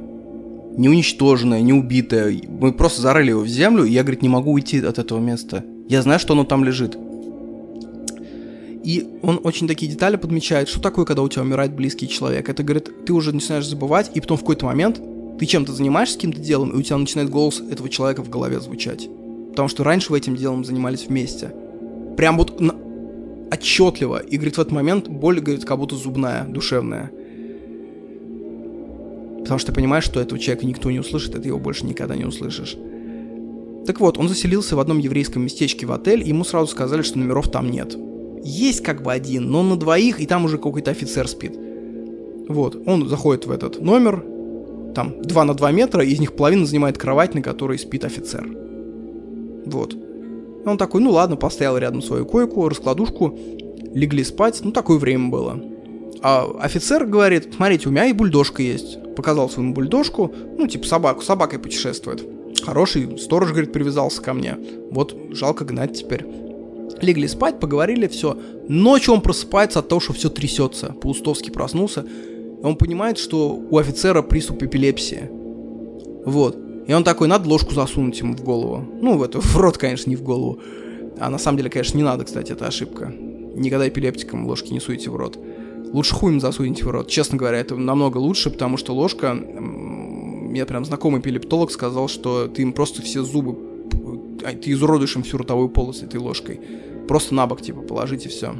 не 0.77 0.89
уничтоженное, 0.89 1.61
не 1.61 1.73
убитое. 1.73 2.41
Мы 2.47 2.73
просто 2.73 3.01
зарыли 3.01 3.29
его 3.29 3.41
в 3.41 3.47
землю, 3.47 3.83
и 3.83 3.91
я, 3.91 4.03
говорит, 4.03 4.21
не 4.21 4.29
могу 4.29 4.51
уйти 4.51 4.79
от 4.79 4.99
этого 4.99 5.19
места. 5.19 5.63
Я 5.87 6.01
знаю, 6.01 6.19
что 6.19 6.33
оно 6.33 6.43
там 6.43 6.63
лежит. 6.63 6.97
И 8.83 9.07
он 9.23 9.39
очень 9.43 9.67
такие 9.67 9.91
детали 9.91 10.15
подмечает, 10.15 10.67
что 10.67 10.79
такое, 10.79 11.05
когда 11.05 11.23
у 11.23 11.29
тебя 11.29 11.41
умирает 11.41 11.73
близкий 11.73 12.07
человек. 12.07 12.49
Это, 12.49 12.61
говорит, 12.61 13.05
ты 13.05 13.13
уже 13.13 13.33
начинаешь 13.33 13.67
забывать, 13.67 14.11
и 14.13 14.21
потом 14.21 14.37
в 14.37 14.41
какой-то 14.41 14.65
момент 14.65 15.01
ты 15.39 15.45
чем-то 15.45 15.73
занимаешься 15.73 16.15
каким-то 16.15 16.39
делом, 16.39 16.69
и 16.69 16.77
у 16.77 16.81
тебя 16.81 16.97
начинает 16.97 17.29
голос 17.29 17.61
этого 17.61 17.89
человека 17.89 18.21
в 18.21 18.29
голове 18.29 18.59
звучать. 18.59 19.07
Потому 19.49 19.69
что 19.69 19.83
раньше 19.83 20.11
вы 20.11 20.19
этим 20.19 20.35
делом 20.35 20.65
занимались 20.65 21.07
вместе. 21.07 21.51
Прям 22.17 22.37
вот 22.37 22.59
на... 22.59 22.75
отчетливо. 23.51 24.19
И, 24.19 24.37
говорит, 24.37 24.57
в 24.57 24.61
этот 24.61 24.71
момент 24.71 25.07
боль, 25.07 25.39
говорит, 25.39 25.65
как 25.65 25.77
будто 25.77 25.95
зубная, 25.95 26.45
душевная. 26.45 27.11
Потому 29.39 29.59
что 29.59 29.71
ты 29.71 29.75
понимаешь, 29.75 30.03
что 30.03 30.19
этого 30.19 30.39
человека 30.39 30.65
никто 30.65 30.89
не 30.89 30.99
услышит, 30.99 31.35
и 31.35 31.39
ты 31.39 31.49
его 31.49 31.59
больше 31.59 31.85
никогда 31.85 32.15
не 32.15 32.25
услышишь. 32.25 32.77
Так 33.85 33.99
вот, 33.99 34.17
он 34.17 34.27
заселился 34.27 34.75
в 34.75 34.79
одном 34.79 34.97
еврейском 34.97 35.43
местечке 35.43 35.85
в 35.85 35.91
отель, 35.91 36.23
и 36.23 36.29
ему 36.29 36.43
сразу 36.43 36.67
сказали, 36.67 37.03
что 37.03 37.19
номеров 37.19 37.51
там 37.51 37.69
нет. 37.69 37.95
Есть 38.43 38.81
как 38.81 39.03
бы 39.03 39.11
один, 39.11 39.49
но 39.49 39.61
на 39.61 39.77
двоих, 39.77 40.19
и 40.19 40.25
там 40.25 40.45
уже 40.45 40.57
какой-то 40.57 40.91
офицер 40.91 41.27
спит. 41.27 41.55
Вот, 42.47 42.81
он 42.87 43.07
заходит 43.07 43.45
в 43.45 43.51
этот 43.51 43.81
номер, 43.81 44.23
там 44.95 45.21
2 45.21 45.43
на 45.43 45.53
2 45.53 45.71
метра, 45.71 46.03
из 46.03 46.19
них 46.19 46.33
половина 46.33 46.65
занимает 46.65 46.97
кровать, 46.97 47.35
на 47.35 47.41
которой 47.41 47.77
спит 47.77 48.05
офицер. 48.05 48.47
Вот. 49.65 49.95
Он 50.65 50.77
такой, 50.77 51.01
ну 51.01 51.11
ладно, 51.11 51.35
поставил 51.35 51.77
рядом 51.77 52.01
свою 52.01 52.25
койку, 52.25 52.67
раскладушку, 52.67 53.37
легли 53.93 54.23
спать, 54.23 54.61
ну 54.63 54.71
такое 54.71 54.97
время 54.97 55.29
было. 55.29 55.61
А 56.21 56.49
офицер 56.59 57.05
говорит, 57.05 57.53
смотрите, 57.55 57.87
у 57.87 57.91
меня 57.91 58.05
и 58.05 58.13
бульдожка 58.13 58.63
есть. 58.63 58.97
Показал 59.15 59.49
своему 59.49 59.73
бульдожку, 59.73 60.33
ну 60.57 60.67
типа 60.67 60.87
собаку, 60.87 61.21
собакой 61.21 61.59
путешествует. 61.59 62.23
Хороший 62.63 63.17
сторож, 63.19 63.49
говорит, 63.51 63.71
привязался 63.71 64.21
ко 64.21 64.33
мне. 64.33 64.57
Вот, 64.89 65.15
жалко 65.31 65.65
гнать 65.65 65.99
теперь. 65.99 66.25
Легли 67.01 67.27
спать, 67.27 67.59
поговорили, 67.59 68.07
все. 68.07 68.37
Ночью 68.67 69.13
он 69.13 69.21
просыпается 69.21 69.79
от 69.79 69.87
того, 69.87 70.01
что 70.01 70.13
все 70.13 70.29
трясется. 70.29 70.95
Паустовский 71.01 71.51
проснулся. 71.51 72.05
Он 72.63 72.75
понимает, 72.75 73.17
что 73.17 73.49
у 73.49 73.77
офицера 73.77 74.21
приступ 74.21 74.63
эпилепсии. 74.63 75.29
Вот. 76.25 76.57
И 76.87 76.93
он 76.93 77.03
такой, 77.03 77.27
надо 77.27 77.49
ложку 77.49 77.73
засунуть 77.73 78.19
ему 78.19 78.35
в 78.35 78.43
голову. 78.43 78.85
Ну, 79.01 79.17
в 79.17 79.23
это, 79.23 79.39
в 79.41 79.57
рот, 79.57 79.77
конечно, 79.77 80.09
не 80.09 80.15
в 80.15 80.23
голову. 80.23 80.59
А 81.19 81.29
на 81.29 81.37
самом 81.37 81.57
деле, 81.57 81.69
конечно, 81.69 81.97
не 81.97 82.03
надо, 82.03 82.25
кстати, 82.25 82.51
это 82.51 82.67
ошибка. 82.67 83.13
Никогда 83.55 83.87
эпилептикам 83.87 84.45
ложки 84.45 84.73
не 84.73 84.79
суйте 84.79 85.09
в 85.09 85.15
рот. 85.15 85.39
Лучше 85.91 86.13
хуем 86.13 86.39
засуньте 86.39 86.83
в 86.83 86.89
рот. 86.89 87.07
Честно 87.07 87.37
говоря, 87.37 87.57
это 87.57 87.75
намного 87.75 88.17
лучше, 88.17 88.49
потому 88.49 88.77
что 88.77 88.93
ложка... 88.93 89.33
Мне 89.33 90.65
прям 90.65 90.85
знакомый 90.85 91.19
эпилептолог 91.19 91.69
сказал, 91.69 92.07
что 92.07 92.47
ты 92.47 92.61
им 92.61 92.73
просто 92.73 93.01
все 93.01 93.23
зубы... 93.23 93.57
Ты 94.61 94.71
изуродуешь 94.71 95.15
им 95.15 95.23
всю 95.23 95.37
ротовую 95.37 95.69
полость 95.69 96.03
этой 96.03 96.19
ложкой. 96.19 96.59
Просто 97.07 97.33
на 97.33 97.47
бок, 97.47 97.61
типа, 97.61 97.81
положите 97.81 98.29
все. 98.29 98.55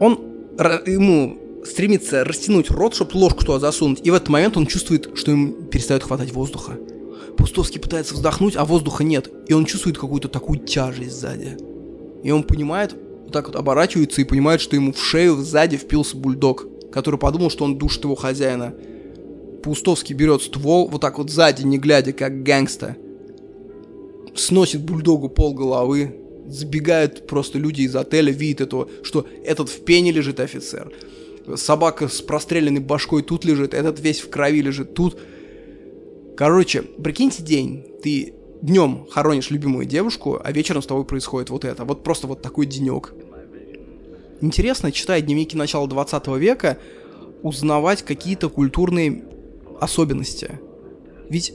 Он... 0.00 0.18
Ему 0.86 1.38
стремится 1.64 2.24
растянуть 2.24 2.70
рот, 2.70 2.94
чтобы 2.94 3.16
ложку 3.16 3.44
туда 3.44 3.58
засунуть, 3.58 4.00
и 4.04 4.10
в 4.10 4.14
этот 4.14 4.28
момент 4.28 4.56
он 4.56 4.66
чувствует, 4.66 5.10
что 5.14 5.30
ему 5.30 5.52
перестает 5.52 6.02
хватать 6.02 6.32
воздуха. 6.32 6.78
Пустовский 7.36 7.80
пытается 7.80 8.14
вздохнуть, 8.14 8.56
а 8.56 8.64
воздуха 8.64 9.04
нет, 9.04 9.30
и 9.48 9.52
он 9.52 9.64
чувствует 9.64 9.98
какую-то 9.98 10.28
такую 10.28 10.58
тяжесть 10.60 11.12
сзади. 11.12 11.56
И 12.22 12.30
он 12.30 12.42
понимает, 12.42 12.94
вот 13.24 13.32
так 13.32 13.46
вот 13.46 13.56
оборачивается 13.56 14.20
и 14.20 14.24
понимает, 14.24 14.60
что 14.60 14.76
ему 14.76 14.92
в 14.92 15.02
шею 15.02 15.36
сзади 15.36 15.76
впился 15.76 16.16
бульдог, 16.16 16.66
который 16.92 17.18
подумал, 17.18 17.50
что 17.50 17.64
он 17.64 17.78
душит 17.78 18.04
его 18.04 18.14
хозяина. 18.14 18.74
Пустовский 19.62 20.14
берет 20.14 20.42
ствол, 20.42 20.88
вот 20.88 21.00
так 21.00 21.18
вот 21.18 21.30
сзади, 21.30 21.62
не 21.62 21.78
глядя, 21.78 22.12
как 22.12 22.42
гангста, 22.42 22.96
сносит 24.34 24.82
бульдогу 24.82 25.28
пол 25.28 25.54
головы, 25.54 26.16
забегают 26.48 27.26
просто 27.26 27.58
люди 27.58 27.82
из 27.82 27.94
отеля, 27.94 28.32
видят 28.32 28.62
этого, 28.62 28.88
что 29.02 29.26
этот 29.44 29.68
в 29.68 29.84
пене 29.84 30.10
лежит 30.10 30.40
офицер 30.40 30.92
собака 31.56 32.08
с 32.08 32.20
простреленной 32.20 32.80
башкой 32.80 33.22
тут 33.22 33.44
лежит, 33.44 33.74
этот 33.74 34.00
весь 34.00 34.20
в 34.20 34.30
крови 34.30 34.62
лежит 34.62 34.94
тут. 34.94 35.18
Короче, 36.36 36.82
прикиньте 36.82 37.42
день, 37.42 37.84
ты 38.02 38.34
днем 38.62 39.06
хоронишь 39.10 39.50
любимую 39.50 39.86
девушку, 39.86 40.40
а 40.42 40.52
вечером 40.52 40.82
с 40.82 40.86
тобой 40.86 41.04
происходит 41.04 41.50
вот 41.50 41.64
это. 41.64 41.84
Вот 41.84 42.02
просто 42.02 42.26
вот 42.26 42.42
такой 42.42 42.66
денек. 42.66 43.12
Интересно, 44.40 44.90
читая 44.90 45.20
дневники 45.20 45.56
начала 45.56 45.86
20 45.86 46.26
века, 46.38 46.78
узнавать 47.42 48.02
какие-то 48.02 48.48
культурные 48.48 49.24
особенности. 49.80 50.60
Ведь 51.28 51.52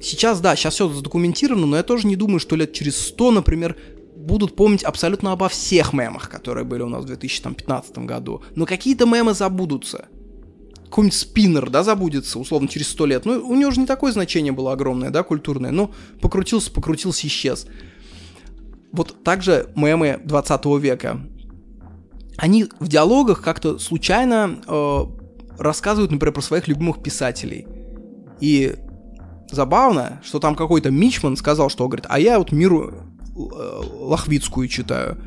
сейчас, 0.00 0.40
да, 0.40 0.56
сейчас 0.56 0.74
все 0.74 0.88
задокументировано, 0.88 1.66
но 1.66 1.76
я 1.76 1.82
тоже 1.82 2.06
не 2.06 2.16
думаю, 2.16 2.38
что 2.38 2.56
лет 2.56 2.72
через 2.72 2.96
100, 3.08 3.30
например, 3.32 3.76
будут 4.22 4.56
помнить 4.56 4.84
абсолютно 4.84 5.32
обо 5.32 5.48
всех 5.48 5.92
мемах, 5.92 6.28
которые 6.30 6.64
были 6.64 6.82
у 6.82 6.88
нас 6.88 7.04
в 7.04 7.06
2015 7.06 7.98
году. 7.98 8.42
Но 8.54 8.66
какие-то 8.66 9.06
мемы 9.06 9.34
забудутся. 9.34 10.06
Какой-нибудь 10.84 11.16
спиннер, 11.16 11.70
да, 11.70 11.82
забудется, 11.82 12.38
условно, 12.38 12.68
через 12.68 12.88
сто 12.88 13.06
лет. 13.06 13.24
Ну, 13.24 13.46
у 13.46 13.54
него 13.54 13.70
же 13.70 13.80
не 13.80 13.86
такое 13.86 14.12
значение 14.12 14.52
было 14.52 14.72
огромное, 14.72 15.10
да, 15.10 15.22
культурное. 15.22 15.70
Ну, 15.70 15.92
покрутился, 16.20 16.70
покрутился, 16.70 17.26
исчез. 17.26 17.66
Вот 18.92 19.24
также 19.24 19.70
мемы 19.74 20.20
20 20.22 20.64
века. 20.80 21.20
Они 22.36 22.66
в 22.78 22.88
диалогах 22.88 23.42
как-то 23.42 23.78
случайно 23.78 24.60
э, 24.66 25.04
рассказывают, 25.58 26.10
например, 26.10 26.34
про 26.34 26.42
своих 26.42 26.68
любимых 26.68 27.02
писателей. 27.02 27.66
И 28.40 28.74
забавно, 29.50 30.20
что 30.24 30.40
там 30.40 30.54
какой-то 30.54 30.90
Мичман 30.90 31.36
сказал, 31.36 31.70
что, 31.70 31.86
говорит, 31.86 32.06
а 32.08 32.18
я 32.18 32.38
вот 32.38 32.52
миру 32.52 33.01
Лохвицкую 33.34 34.68
читаю. 34.68 35.18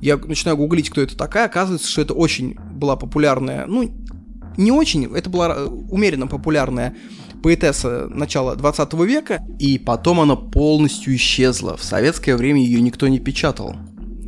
Я 0.00 0.16
начинаю 0.16 0.56
гуглить, 0.56 0.90
кто 0.90 1.00
это 1.00 1.16
такая, 1.16 1.46
оказывается, 1.46 1.88
что 1.88 2.02
это 2.02 2.14
очень 2.14 2.54
была 2.54 2.96
популярная, 2.96 3.66
ну, 3.66 3.90
не 4.56 4.72
очень, 4.72 5.04
это 5.14 5.28
была 5.30 5.54
э, 5.54 5.66
умеренно 5.66 6.26
популярная 6.26 6.94
поэтесса 7.42 8.08
начала 8.08 8.56
20 8.56 8.92
века. 9.04 9.40
И 9.58 9.78
потом 9.78 10.20
она 10.20 10.36
полностью 10.36 11.14
исчезла. 11.14 11.76
В 11.76 11.84
советское 11.84 12.36
время 12.36 12.62
ее 12.62 12.80
никто 12.80 13.06
не 13.08 13.20
печатал. 13.20 13.76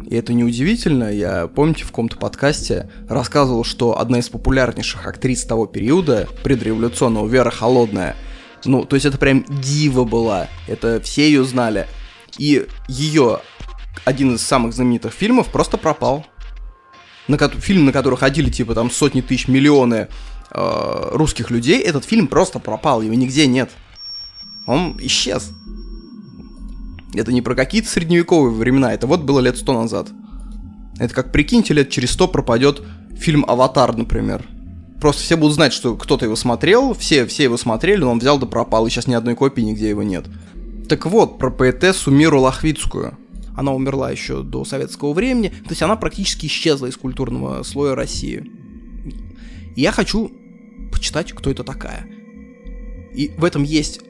И 0.08 0.14
это 0.14 0.32
неудивительно. 0.32 1.12
Я, 1.12 1.48
помните, 1.48 1.84
в 1.84 1.88
каком-то 1.88 2.16
подкасте 2.16 2.90
рассказывал, 3.08 3.64
что 3.64 3.98
одна 3.98 4.20
из 4.20 4.28
популярнейших 4.28 5.06
актрис 5.06 5.44
того 5.44 5.66
периода, 5.66 6.28
предреволюционного, 6.44 7.26
Вера 7.26 7.50
Холодная, 7.50 8.16
ну, 8.64 8.84
то 8.84 8.96
есть 8.96 9.06
это 9.06 9.18
прям 9.18 9.44
дива 9.48 10.04
была. 10.04 10.48
Это 10.66 11.00
все 11.00 11.26
ее 11.26 11.44
знали. 11.44 11.86
И 12.36 12.66
ее 12.88 13.40
один 14.04 14.34
из 14.34 14.42
самых 14.42 14.74
знаменитых 14.74 15.12
фильмов 15.12 15.48
просто 15.48 15.76
пропал. 15.76 16.26
На 17.26 17.36
фильм, 17.48 17.84
на 17.84 17.92
который 17.92 18.16
ходили 18.16 18.50
типа 18.50 18.74
там 18.74 18.90
сотни 18.90 19.20
тысяч, 19.20 19.48
миллионы 19.48 20.08
э, 20.50 21.08
русских 21.12 21.50
людей, 21.50 21.80
этот 21.80 22.04
фильм 22.04 22.26
просто 22.26 22.58
пропал, 22.58 23.02
его 23.02 23.14
нигде 23.14 23.46
нет. 23.46 23.70
Он 24.66 24.96
исчез. 25.00 25.50
Это 27.14 27.32
не 27.32 27.42
про 27.42 27.54
какие-то 27.54 27.88
средневековые 27.88 28.52
времена, 28.52 28.92
это 28.92 29.06
вот 29.06 29.22
было 29.22 29.40
лет 29.40 29.56
сто 29.56 29.72
назад. 29.72 30.08
Это 30.98 31.14
как, 31.14 31.32
прикиньте, 31.32 31.74
лет 31.74 31.90
через 31.90 32.10
сто 32.10 32.28
пропадет 32.28 32.82
фильм 33.16 33.44
«Аватар», 33.46 33.96
например. 33.96 34.44
Просто 35.00 35.22
все 35.22 35.36
будут 35.36 35.54
знать, 35.54 35.72
что 35.72 35.96
кто-то 35.96 36.24
его 36.24 36.34
смотрел, 36.34 36.92
все, 36.94 37.24
все 37.26 37.44
его 37.44 37.56
смотрели, 37.56 38.00
но 38.00 38.10
он 38.10 38.18
взял 38.18 38.38
да 38.38 38.46
пропал, 38.46 38.86
и 38.86 38.90
сейчас 38.90 39.06
ни 39.06 39.14
одной 39.14 39.36
копии 39.36 39.60
нигде 39.60 39.88
его 39.88 40.02
нет. 40.02 40.26
Так 40.88 41.04
вот, 41.04 41.38
про 41.38 41.50
поэтессу 41.50 42.10
Миру 42.10 42.40
Лохвицкую. 42.40 43.18
Она 43.54 43.74
умерла 43.74 44.10
еще 44.10 44.42
до 44.42 44.64
советского 44.64 45.12
времени, 45.12 45.48
то 45.48 45.70
есть 45.70 45.82
она 45.82 45.96
практически 45.96 46.46
исчезла 46.46 46.86
из 46.86 46.96
культурного 46.96 47.62
слоя 47.62 47.94
России. 47.94 48.50
И 49.76 49.80
я 49.80 49.92
хочу 49.92 50.32
почитать, 50.90 51.32
кто 51.32 51.50
это 51.50 51.64
такая. 51.64 52.06
И 53.12 53.32
в 53.36 53.44
этом 53.44 53.64
есть 53.64 54.00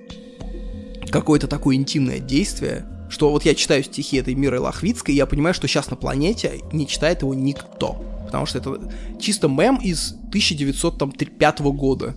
какое-то 1.10 1.48
такое 1.48 1.76
интимное 1.76 2.20
действие, 2.20 2.86
что 3.10 3.30
вот 3.30 3.44
я 3.44 3.54
читаю 3.54 3.82
стихи 3.82 4.18
этой 4.18 4.34
Миры 4.34 4.60
Лохвицкой, 4.60 5.14
и 5.14 5.16
я 5.16 5.26
понимаю, 5.26 5.54
что 5.54 5.66
сейчас 5.66 5.90
на 5.90 5.96
планете 5.96 6.60
не 6.72 6.86
читает 6.86 7.22
его 7.22 7.34
никто. 7.34 8.04
Потому 8.26 8.46
что 8.46 8.58
это 8.58 8.92
чисто 9.18 9.48
мем 9.48 9.80
из 9.82 10.12
1905 10.28 11.60
года. 11.60 12.14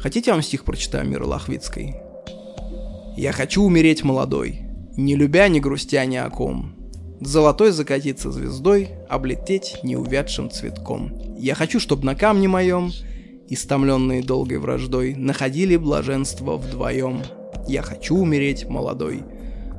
Хотите, 0.00 0.30
я 0.30 0.34
вам 0.34 0.42
стих 0.42 0.64
прочитаю 0.64 1.06
Миры 1.06 1.26
Лохвицкой? 1.26 2.01
Я 3.16 3.32
хочу 3.32 3.62
умереть 3.62 4.04
молодой, 4.04 4.62
не 4.96 5.16
любя, 5.16 5.48
не 5.48 5.60
грустя 5.60 6.06
ни 6.06 6.16
о 6.16 6.30
ком. 6.30 6.74
Золотой 7.20 7.70
закатиться 7.70 8.32
звездой, 8.32 8.90
облететь 9.08 9.78
неувядшим 9.82 10.50
цветком. 10.50 11.12
Я 11.36 11.54
хочу, 11.54 11.78
чтоб 11.78 12.02
на 12.02 12.14
камне 12.14 12.48
моем, 12.48 12.90
истомленные 13.48 14.22
долгой 14.22 14.58
враждой, 14.58 15.14
находили 15.14 15.76
блаженство 15.76 16.56
вдвоем. 16.56 17.20
Я 17.68 17.82
хочу 17.82 18.16
умереть 18.16 18.66
молодой. 18.66 19.24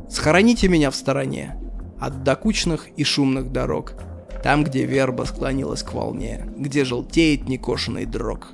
Схороните 0.09 0.67
меня 0.67 0.91
в 0.91 0.95
стороне 0.95 1.59
от 1.99 2.23
докучных 2.23 2.89
и 2.97 3.03
шумных 3.03 3.51
дорог, 3.51 3.95
там, 4.43 4.63
где 4.63 4.85
верба 4.85 5.23
склонилась 5.23 5.81
к 5.81 5.93
волне, 5.93 6.45
где 6.55 6.85
желтеет 6.85 7.49
некошенный 7.49 8.05
дрог, 8.05 8.49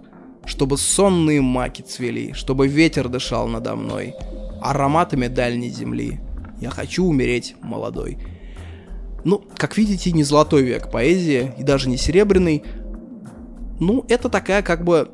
чтобы 0.46 0.78
сонные 0.78 1.42
маки 1.42 1.82
цвели, 1.82 2.32
чтобы 2.32 2.68
ветер 2.68 3.10
дышал 3.10 3.48
надо 3.48 3.76
мной, 3.76 4.16
ароматами 4.62 5.28
дальней 5.28 5.70
земли. 5.70 6.20
Я 6.60 6.70
хочу 6.70 7.06
умереть 7.06 7.56
молодой. 7.62 8.18
Ну, 9.24 9.44
как 9.58 9.78
видите, 9.78 10.12
не 10.12 10.24
золотой 10.24 10.64
век 10.64 10.92
поэзии, 10.92 11.54
и 11.58 11.64
даже 11.64 11.90
не 11.90 11.98
серебряный. 11.98 12.64
Ну, 13.80 14.06
это 14.10 14.30
такая 14.30 14.62
как 14.62 14.84
бы... 14.84 15.10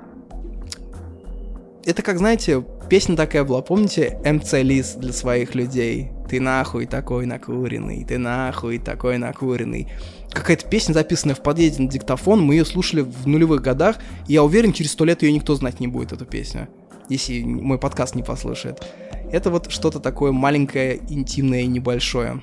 Это 1.85 2.01
как, 2.01 2.17
знаете, 2.17 2.63
песня 2.89 3.15
такая 3.15 3.43
была, 3.43 3.61
помните, 3.61 4.19
МЦ 4.25 4.53
Лис 4.63 4.95
для 4.95 5.13
своих 5.13 5.53
людей? 5.53 6.11
Ты 6.29 6.39
нахуй 6.39 6.87
такой 6.87 7.27
накуренный, 7.27 8.03
ты 8.03 8.17
нахуй 8.17 8.79
такой 8.79 9.19
накуренный. 9.19 9.87
Какая-то 10.31 10.67
песня, 10.67 10.93
записанная 10.93 11.35
в 11.35 11.43
подъезде 11.43 11.83
на 11.83 11.89
диктофон, 11.89 12.41
мы 12.41 12.55
ее 12.55 12.65
слушали 12.65 13.01
в 13.01 13.27
нулевых 13.27 13.61
годах, 13.61 13.97
и 14.27 14.33
я 14.33 14.43
уверен, 14.43 14.73
через 14.73 14.91
сто 14.91 15.05
лет 15.05 15.21
ее 15.21 15.31
никто 15.31 15.53
знать 15.55 15.79
не 15.79 15.87
будет, 15.87 16.11
эту 16.11 16.25
песню, 16.25 16.67
если 17.09 17.43
мой 17.43 17.77
подкаст 17.77 18.15
не 18.15 18.23
послушает. 18.23 18.83
Это 19.31 19.49
вот 19.49 19.71
что-то 19.71 19.99
такое 19.99 20.31
маленькое, 20.31 21.01
интимное 21.09 21.61
и 21.61 21.67
небольшое. 21.67 22.41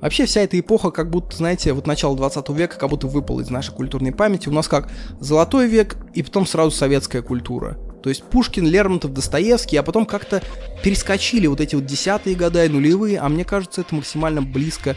Вообще 0.00 0.26
вся 0.26 0.42
эта 0.42 0.58
эпоха, 0.58 0.90
как 0.90 1.10
будто, 1.10 1.36
знаете, 1.36 1.72
вот 1.72 1.86
начало 1.86 2.16
20 2.16 2.48
века, 2.50 2.78
как 2.78 2.88
будто 2.88 3.08
выпала 3.08 3.40
из 3.40 3.50
нашей 3.50 3.74
культурной 3.74 4.12
памяти. 4.12 4.48
У 4.48 4.52
нас 4.52 4.68
как 4.68 4.90
золотой 5.18 5.66
век 5.66 5.96
и 6.14 6.22
потом 6.22 6.46
сразу 6.46 6.70
советская 6.70 7.22
культура. 7.22 7.76
То 8.02 8.08
есть 8.08 8.22
Пушкин, 8.22 8.66
Лермонтов, 8.66 9.12
Достоевский, 9.12 9.76
а 9.76 9.82
потом 9.82 10.06
как-то 10.06 10.40
перескочили 10.84 11.48
вот 11.48 11.60
эти 11.60 11.74
вот 11.74 11.84
десятые 11.84 12.36
года 12.36 12.64
и 12.64 12.68
нулевые, 12.68 13.18
а 13.18 13.28
мне 13.28 13.44
кажется, 13.44 13.80
это 13.80 13.94
максимально 13.96 14.40
близко. 14.40 14.94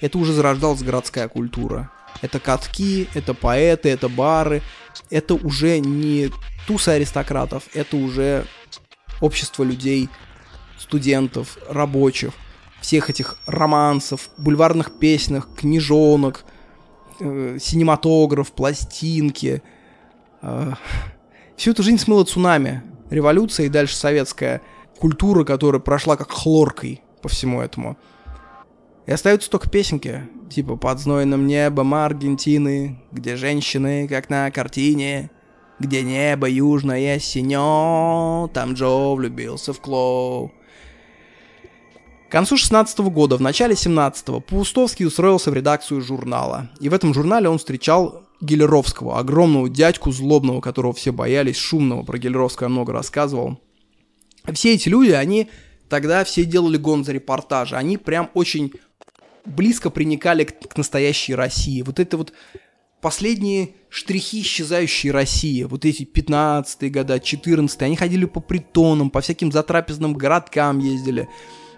Это 0.00 0.16
уже 0.16 0.32
зарождалась 0.32 0.82
городская 0.82 1.28
культура. 1.28 1.90
Это 2.22 2.40
катки, 2.40 3.06
это 3.14 3.34
поэты, 3.34 3.90
это 3.90 4.08
бары. 4.08 4.62
Это 5.10 5.34
уже 5.34 5.78
не 5.78 6.30
тусы 6.66 6.88
аристократов, 6.88 7.64
это 7.74 7.96
уже 7.96 8.44
общество 9.20 9.62
людей, 9.62 10.08
студентов, 10.78 11.58
рабочих, 11.68 12.32
всех 12.80 13.10
этих 13.10 13.38
романсов, 13.46 14.30
бульварных 14.38 14.98
песнях, 14.98 15.48
книжонок, 15.56 16.44
э, 17.20 17.58
синематограф, 17.60 18.52
пластинки. 18.52 19.62
Э, 20.42 20.74
Всю 21.58 21.72
эту 21.72 21.82
жизнь 21.82 21.98
смыло 21.98 22.22
цунами. 22.22 22.84
Революция 23.10 23.66
и 23.66 23.68
дальше 23.68 23.96
советская 23.96 24.62
культура, 25.00 25.42
которая 25.42 25.80
прошла 25.80 26.16
как 26.16 26.30
хлоркой 26.30 27.02
по 27.20 27.28
всему 27.28 27.60
этому. 27.60 27.98
И 29.06 29.10
остаются 29.10 29.50
только 29.50 29.68
песенки, 29.68 30.28
типа 30.50 30.76
«Под 30.76 31.00
знойным 31.00 31.48
небом 31.48 31.94
Аргентины», 31.94 33.02
где 33.10 33.34
женщины, 33.34 34.06
как 34.06 34.30
на 34.30 34.48
картине, 34.52 35.30
где 35.78 36.02
небо 36.02 36.48
южное 36.48 37.18
синё, 37.18 38.48
там 38.52 38.74
Джо 38.74 39.14
влюбился 39.14 39.72
в 39.72 39.80
Клоу. 39.80 40.52
К 42.28 42.32
концу 42.32 42.58
16 42.58 42.98
года, 42.98 43.36
в 43.36 43.40
начале 43.40 43.74
17-го, 43.74 44.40
Паустовский 44.40 45.06
устроился 45.06 45.50
в 45.50 45.54
редакцию 45.54 46.02
журнала. 46.02 46.70
И 46.78 46.90
в 46.90 46.94
этом 46.94 47.14
журнале 47.14 47.48
он 47.48 47.56
встречал 47.56 48.22
Гелеровского, 48.42 49.18
огромного 49.18 49.68
дядьку 49.70 50.12
злобного, 50.12 50.60
которого 50.60 50.92
все 50.92 51.10
боялись, 51.10 51.56
шумного, 51.56 52.02
про 52.02 52.18
Гелеровского 52.18 52.66
я 52.66 52.70
много 52.70 52.92
рассказывал. 52.92 53.58
Все 54.52 54.74
эти 54.74 54.90
люди, 54.90 55.10
они 55.10 55.48
тогда 55.88 56.22
все 56.24 56.44
делали 56.44 56.76
гонзо-репортажи, 56.76 57.76
они 57.76 57.96
прям 57.96 58.30
очень 58.34 58.72
близко 59.46 59.88
приникали 59.88 60.44
к, 60.44 60.68
к 60.68 60.76
настоящей 60.76 61.34
России. 61.34 61.82
Вот 61.82 61.98
это 61.98 62.18
вот 62.18 62.32
последние 63.00 63.70
штрихи 63.90 64.42
исчезающей 64.42 65.10
России, 65.10 65.64
вот 65.64 65.84
эти 65.84 66.02
15-е 66.02 66.90
года, 66.90 67.16
14-е, 67.16 67.86
они 67.86 67.96
ходили 67.96 68.24
по 68.24 68.40
притонам, 68.40 69.10
по 69.10 69.20
всяким 69.20 69.50
затрапезным 69.50 70.14
городкам 70.14 70.78
ездили. 70.78 71.28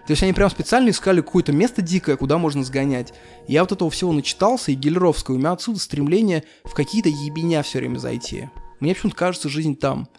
То 0.07 0.11
есть 0.11 0.23
они 0.23 0.33
прям 0.33 0.49
специально 0.49 0.89
искали 0.89 1.21
какое-то 1.21 1.53
место 1.53 1.81
дикое, 1.81 2.17
куда 2.17 2.37
можно 2.37 2.63
сгонять. 2.63 3.13
Я 3.47 3.61
вот 3.61 3.71
этого 3.71 3.89
всего 3.89 4.11
начитался, 4.11 4.71
и 4.71 4.75
Гелеровского, 4.75 5.35
у 5.35 5.37
меня 5.37 5.51
отсюда 5.51 5.79
стремление 5.79 6.43
в 6.63 6.73
какие-то 6.73 7.09
ебеня 7.09 7.61
все 7.63 7.79
время 7.79 7.99
зайти. 7.99 8.49
Мне 8.79 8.95
почему-то 8.95 9.15
кажется 9.15 9.47
жизнь 9.47 9.75
там. 9.75 10.09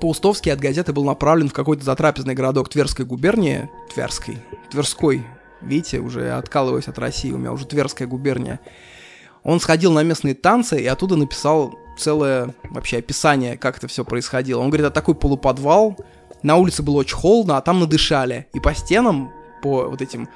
Паустовский 0.00 0.52
от 0.52 0.60
газеты 0.60 0.92
был 0.92 1.04
направлен 1.04 1.48
в 1.48 1.52
какой-то 1.52 1.84
затрапезный 1.84 2.34
городок 2.34 2.68
Тверской 2.68 3.04
губернии. 3.04 3.70
Тверской. 3.94 4.38
Тверской. 4.70 5.24
Видите, 5.60 6.00
уже 6.00 6.30
откалываюсь 6.32 6.88
от 6.88 6.98
России, 6.98 7.32
у 7.32 7.38
меня 7.38 7.52
уже 7.52 7.66
Тверская 7.66 8.06
губерния. 8.06 8.60
Он 9.48 9.60
сходил 9.60 9.94
на 9.94 10.02
местные 10.02 10.34
танцы 10.34 10.78
и 10.78 10.86
оттуда 10.86 11.16
написал 11.16 11.78
целое 11.96 12.54
вообще 12.64 12.98
описание, 12.98 13.56
как 13.56 13.78
это 13.78 13.88
все 13.88 14.04
происходило. 14.04 14.60
Он 14.60 14.68
говорит, 14.68 14.84
это 14.84 14.94
такой 14.94 15.14
полуподвал, 15.14 15.96
на 16.42 16.56
улице 16.56 16.82
было 16.82 16.96
очень 16.96 17.16
холодно, 17.16 17.56
а 17.56 17.62
там 17.62 17.80
надышали. 17.80 18.48
И 18.52 18.60
по 18.60 18.74
стенам, 18.74 19.32
по 19.62 19.88
вот 19.88 20.02
этим 20.02 20.28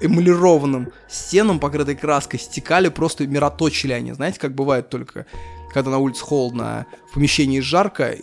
эмалированным 0.00 0.92
стенам, 1.08 1.58
покрытой 1.58 1.96
краской, 1.96 2.38
стекали, 2.38 2.88
просто 2.88 3.26
мироточили 3.26 3.94
они. 3.94 4.12
Знаете, 4.12 4.38
как 4.38 4.54
бывает 4.54 4.90
только, 4.90 5.26
когда 5.74 5.90
на 5.90 5.98
улице 5.98 6.22
холодно, 6.22 6.64
а 6.64 6.86
в 7.10 7.14
помещении 7.14 7.58
жарко, 7.58 8.14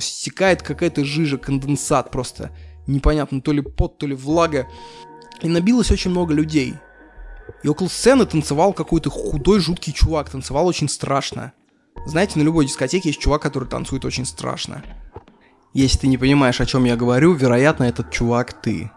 стекает 0.00 0.62
какая-то 0.62 1.04
жижа, 1.04 1.36
конденсат 1.36 2.10
просто. 2.10 2.50
Непонятно, 2.86 3.42
то 3.42 3.52
ли 3.52 3.60
пот, 3.60 3.98
то 3.98 4.06
ли 4.06 4.14
влага. 4.14 4.66
И 5.42 5.48
набилось 5.48 5.90
очень 5.90 6.12
много 6.12 6.32
людей. 6.32 6.76
И 7.62 7.68
около 7.68 7.88
сцены 7.88 8.26
танцевал 8.26 8.72
какой-то 8.72 9.10
худой, 9.10 9.60
жуткий 9.60 9.92
чувак. 9.92 10.30
Танцевал 10.30 10.66
очень 10.66 10.88
страшно. 10.88 11.52
Знаете, 12.06 12.38
на 12.38 12.42
любой 12.42 12.66
дискотеке 12.66 13.10
есть 13.10 13.20
чувак, 13.20 13.42
который 13.42 13.68
танцует 13.68 14.04
очень 14.04 14.26
страшно. 14.26 14.82
Если 15.72 15.98
ты 15.98 16.06
не 16.08 16.18
понимаешь, 16.18 16.60
о 16.60 16.66
чем 16.66 16.84
я 16.84 16.96
говорю, 16.96 17.32
вероятно, 17.32 17.84
этот 17.84 18.10
чувак 18.10 18.52
ты. 18.52 18.90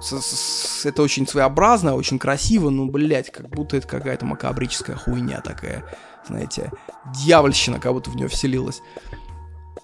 С 0.00 0.12
-с 0.12 0.18
-с 0.18 0.88
это 0.88 1.02
очень 1.02 1.26
своеобразно, 1.26 1.94
очень 1.94 2.18
красиво, 2.18 2.70
но, 2.70 2.86
блядь, 2.86 3.30
как 3.30 3.48
будто 3.48 3.76
это 3.76 3.88
какая-то 3.88 4.26
макабрическая 4.26 4.96
хуйня 4.96 5.40
такая, 5.40 5.84
знаете, 6.26 6.70
дьявольщина 7.14 7.80
как 7.80 7.92
будто 7.92 8.10
в 8.10 8.16
нее 8.16 8.28
вселилась. 8.28 8.82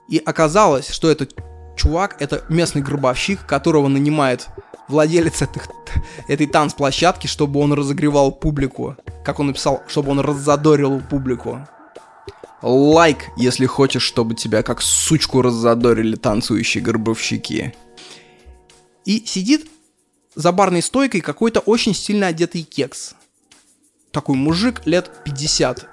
И 0.08 0.18
оказалось, 0.18 0.90
что 0.90 1.10
этот 1.10 1.34
чувак, 1.76 2.16
это 2.20 2.44
местный 2.48 2.82
гробовщик, 2.82 3.46
которого 3.46 3.88
нанимает 3.88 4.48
владелец 4.88 5.42
этих, 5.42 5.68
этой 6.28 6.46
танцплощадки, 6.46 7.26
чтобы 7.26 7.60
он 7.60 7.72
разогревал 7.72 8.32
публику. 8.32 8.96
Как 9.24 9.40
он 9.40 9.48
написал, 9.48 9.82
чтобы 9.86 10.10
он 10.10 10.20
раззадорил 10.20 11.00
публику. 11.00 11.66
Лайк, 12.62 13.30
если 13.36 13.66
хочешь, 13.66 14.02
чтобы 14.02 14.34
тебя 14.34 14.62
как 14.62 14.80
сучку 14.80 15.42
раззадорили 15.42 16.14
танцующие 16.14 16.82
горбовщики. 16.82 17.74
И 19.04 19.24
сидит 19.26 19.66
за 20.34 20.52
барной 20.52 20.82
стойкой 20.82 21.20
какой-то 21.20 21.60
очень 21.60 21.94
сильно 21.94 22.28
одетый 22.28 22.62
кекс. 22.62 23.14
Такой 24.12 24.36
мужик 24.36 24.82
лет 24.84 25.10
50. 25.24 25.88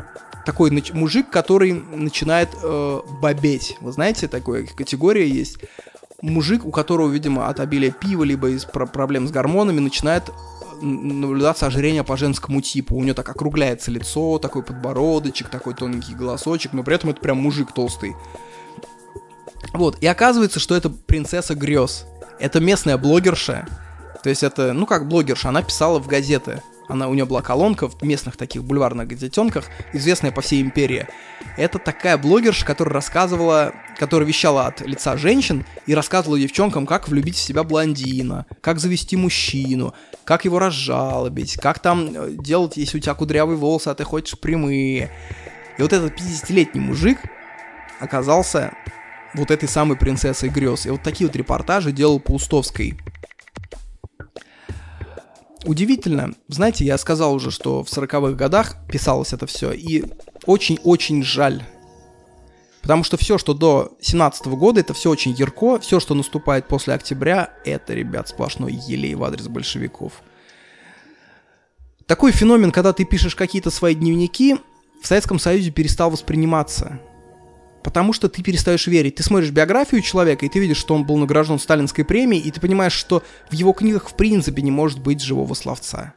Такой 0.46 0.72
мужик, 0.94 1.30
который 1.30 1.74
начинает 1.74 2.50
э, 2.62 3.00
бобеть. 3.22 3.78
Вы 3.82 3.92
знаете, 3.92 4.28
такая 4.28 4.66
категория 4.66 5.28
есть. 5.28 5.58
Мужик, 6.22 6.66
у 6.66 6.72
которого, 6.72 7.10
видимо, 7.10 7.48
от 7.48 7.60
обилия 7.60 7.92
пива, 7.92 8.24
либо 8.24 8.50
из 8.50 8.66
про- 8.66 8.86
проблем 8.86 9.28
с 9.28 9.32
гормонами, 9.32 9.80
начинает 9.80 10.30
наблюдаться 10.82 11.68
ожирение 11.68 12.04
по 12.04 12.18
женскому 12.18 12.62
типу. 12.62 12.96
У 12.96 13.04
нее 13.04 13.14
так 13.14 13.28
округляется 13.30 13.92
лицо, 13.92 14.40
такой 14.40 14.64
подбородочек, 14.64 15.50
такой 15.50 15.74
тоненький 15.74 16.14
голосочек, 16.14 16.74
но 16.74 16.84
при 16.84 16.96
этом 16.96 17.10
это 17.10 17.22
прям 17.22 17.38
мужик 17.38 17.72
толстый. 17.74 18.16
Вот, 19.74 19.98
и 20.02 20.08
оказывается, 20.08 20.60
что 20.60 20.76
это 20.76 20.90
принцесса 20.90 21.56
грез. 21.56 22.06
Это 22.40 22.60
местная 22.60 22.98
блогерша. 22.98 23.68
То 24.24 24.30
есть 24.30 24.44
это, 24.44 24.74
ну 24.74 24.86
как 24.86 25.08
блогерша, 25.08 25.50
она 25.50 25.62
писала 25.62 26.00
в 26.00 26.08
газеты 26.08 26.62
она, 26.90 27.08
у 27.08 27.14
нее 27.14 27.26
была 27.26 27.42
колонка 27.42 27.88
в 27.88 28.02
местных 28.02 28.36
таких 28.36 28.64
бульварных 28.64 29.08
газетенках, 29.08 29.66
известная 29.94 30.32
по 30.32 30.42
всей 30.42 30.62
империи. 30.62 31.08
Это 31.56 31.78
такая 31.78 32.18
блогерша, 32.18 32.66
которая 32.66 32.96
рассказывала, 32.96 33.74
которая 33.98 34.28
вещала 34.28 34.66
от 34.66 34.82
лица 34.82 35.16
женщин 35.16 35.66
и 35.86 35.94
рассказывала 35.94 36.40
девчонкам, 36.40 36.86
как 36.88 37.08
влюбить 37.08 37.36
в 37.36 37.42
себя 37.42 37.64
блондина, 37.64 38.48
как 38.62 38.80
завести 38.80 39.16
мужчину, 39.16 39.94
как 40.26 40.46
его 40.46 40.58
разжалобить, 40.60 41.56
как 41.56 41.80
там 41.80 42.10
э, 42.14 42.32
делать, 42.32 42.76
если 42.78 42.98
у 42.98 43.02
тебя 43.02 43.14
кудрявые 43.14 43.58
волосы, 43.58 43.90
а 43.90 43.96
ты 43.96 44.04
хочешь 44.04 44.40
прямые. 44.40 45.12
И 45.78 45.82
вот 45.82 45.94
этот 45.94 46.14
50-летний 46.20 46.82
мужик 46.82 47.20
оказался 48.00 48.74
вот 49.36 49.52
этой 49.52 49.70
самой 49.70 49.96
принцессой 49.96 50.50
грез. 50.50 50.88
И 50.88 50.90
вот 50.90 51.04
такие 51.04 51.28
вот 51.28 51.36
репортажи 51.36 51.92
делал 51.92 52.20
Паустовской. 52.20 52.98
Удивительно, 55.66 56.34
знаете, 56.48 56.86
я 56.86 56.98
сказал 56.98 57.34
уже, 57.34 57.52
что 57.52 57.84
в 57.84 57.88
40-х 57.88 58.34
годах 58.36 58.76
писалось 58.90 59.34
это 59.34 59.46
все, 59.46 59.72
и 59.72 60.06
очень-очень 60.46 61.22
жаль. 61.24 61.64
Потому 62.82 63.04
что 63.04 63.18
все, 63.18 63.38
что 63.38 63.54
до 63.54 63.98
17 64.00 64.48
-го 64.48 64.56
года, 64.56 64.80
это 64.80 64.94
все 64.94 65.10
очень 65.10 65.32
ярко, 65.32 65.80
все, 65.80 66.00
что 66.00 66.16
наступает 66.16 66.68
после 66.68 66.94
октября, 66.94 67.54
это, 67.66 67.94
ребят, 67.94 68.30
сплошной 68.30 68.74
елей 68.74 69.16
в 69.16 69.24
адрес 69.24 69.48
большевиков. 69.50 70.14
Такой 72.06 72.32
феномен, 72.32 72.72
когда 72.72 72.94
ты 72.94 73.04
пишешь 73.04 73.36
какие-то 73.36 73.70
свои 73.70 73.96
дневники, 73.96 74.58
в 75.02 75.08
Советском 75.08 75.40
Союзе 75.40 75.72
перестал 75.72 76.10
восприниматься. 76.10 77.00
Потому 77.84 78.14
что 78.14 78.30
ты 78.30 78.44
перестаешь 78.44 78.88
верить. 78.88 79.16
Ты 79.16 79.24
смотришь 79.24 79.52
биографию 79.52 80.02
человека, 80.02 80.46
и 80.46 80.50
ты 80.50 80.60
видишь, 80.60 80.78
что 80.78 80.96
он 80.96 81.06
был 81.06 81.18
награжден 81.18 81.60
Сталинской 81.60 82.04
премией, 82.04 82.42
и 82.42 82.52
ты 82.52 82.60
понимаешь, 82.60 82.94
что 82.94 83.24
в 83.50 83.54
его 83.54 83.74
книгах 83.74 84.10
в 84.10 84.16
принципе 84.16 84.62
не 84.62 84.72
может 84.72 85.00
быть 85.00 85.22
живого 85.22 85.54
словца. 85.54 86.14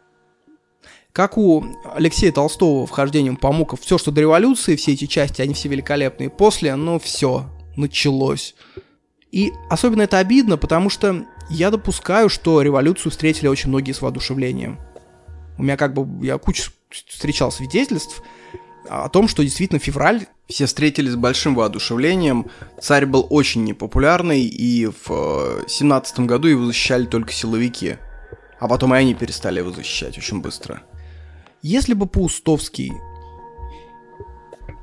Как 1.13 1.37
у 1.37 1.65
Алексея 1.95 2.33
Толстого 2.33 2.87
вхождением 2.87 3.37
по 3.37 3.53
мукам, 3.53 3.79
все, 3.79 3.99
что 3.99 4.11
до 4.11 4.23
революции, 4.23 4.77
все 4.77 4.93
эти 4.93 5.07
части, 5.07 5.43
они 5.43 5.53
все 5.53 5.69
великолепные. 5.69 6.31
После, 6.31 6.75
ну 6.75 6.99
все, 6.99 7.51
началось. 7.77 8.55
И 9.31 9.53
особенно 9.69 10.03
это 10.03 10.19
обидно, 10.19 10.57
потому 10.57 10.89
что 10.91 11.27
я 11.51 11.71
допускаю, 11.71 12.29
что 12.29 12.63
революцию 12.63 13.13
встретили 13.13 13.47
очень 13.47 13.69
многие 13.69 13.93
с 13.93 14.01
воодушевлением. 14.01 14.79
У 15.59 15.63
меня 15.63 15.77
как 15.77 15.93
бы, 15.93 16.25
я 16.25 16.39
кучу 16.39 16.73
встречал 16.89 17.53
свидетельств 17.53 18.23
о 18.89 19.09
том, 19.09 19.29
что 19.29 19.43
действительно 19.43 19.79
февраль 19.79 20.27
все 20.53 20.67
встретили 20.67 21.09
с 21.09 21.17
большим 21.17 21.55
воодушевлением. 21.55 22.47
Царь 22.81 23.07
был 23.07 23.27
очень 23.31 23.65
непопулярный, 23.65 24.43
и 24.43 24.87
в 24.87 25.65
17 25.67 26.21
году 26.21 26.49
его 26.49 26.67
защищали 26.67 27.07
только 27.07 27.33
силовики. 27.33 27.97
А 28.61 28.69
потом 28.69 28.95
и 28.95 28.99
они 28.99 29.15
перестали 29.15 29.59
его 29.59 29.73
защищать 29.73 30.17
очень 30.19 30.41
быстро. 30.41 30.83
Если 31.63 31.95
бы 31.95 32.07
Паустовский, 32.07 32.93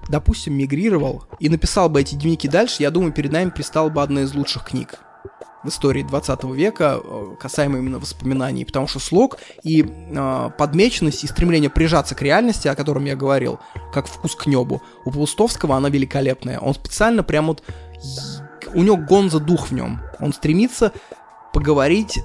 допустим, 0.09 0.55
мигрировал 0.55 1.25
и 1.39 1.49
написал 1.49 1.89
бы 1.89 2.01
эти 2.01 2.15
дневники 2.15 2.47
дальше, 2.47 2.83
я 2.83 2.91
думаю, 2.91 3.13
перед 3.13 3.31
нами 3.31 3.49
пристала 3.49 3.89
бы 3.89 4.01
одна 4.01 4.21
из 4.21 4.33
лучших 4.33 4.65
книг 4.65 4.99
в 5.63 5.69
истории 5.69 6.03
20 6.03 6.43
века, 6.53 6.99
э, 7.03 7.35
касаемо 7.39 7.77
именно 7.77 7.99
воспоминаний, 7.99 8.65
потому 8.65 8.87
что 8.87 8.99
слог 8.99 9.37
и 9.63 9.83
э, 9.83 10.49
подмеченность 10.57 11.23
и 11.23 11.27
стремление 11.27 11.69
прижаться 11.69 12.15
к 12.15 12.21
реальности, 12.21 12.67
о 12.67 12.75
котором 12.75 13.05
я 13.05 13.15
говорил, 13.15 13.59
как 13.93 14.07
вкус 14.07 14.35
к 14.35 14.45
небу, 14.47 14.81
у 15.05 15.11
Паустовского 15.11 15.75
она 15.75 15.89
великолепная. 15.89 16.59
Он 16.59 16.73
специально 16.73 17.23
прям 17.23 17.47
вот... 17.47 17.63
У 18.73 18.83
него 18.83 18.97
гонза 18.97 19.39
дух 19.39 19.69
в 19.69 19.73
нем. 19.73 19.99
Он 20.19 20.31
стремится 20.31 20.93
поговорить 21.53 22.19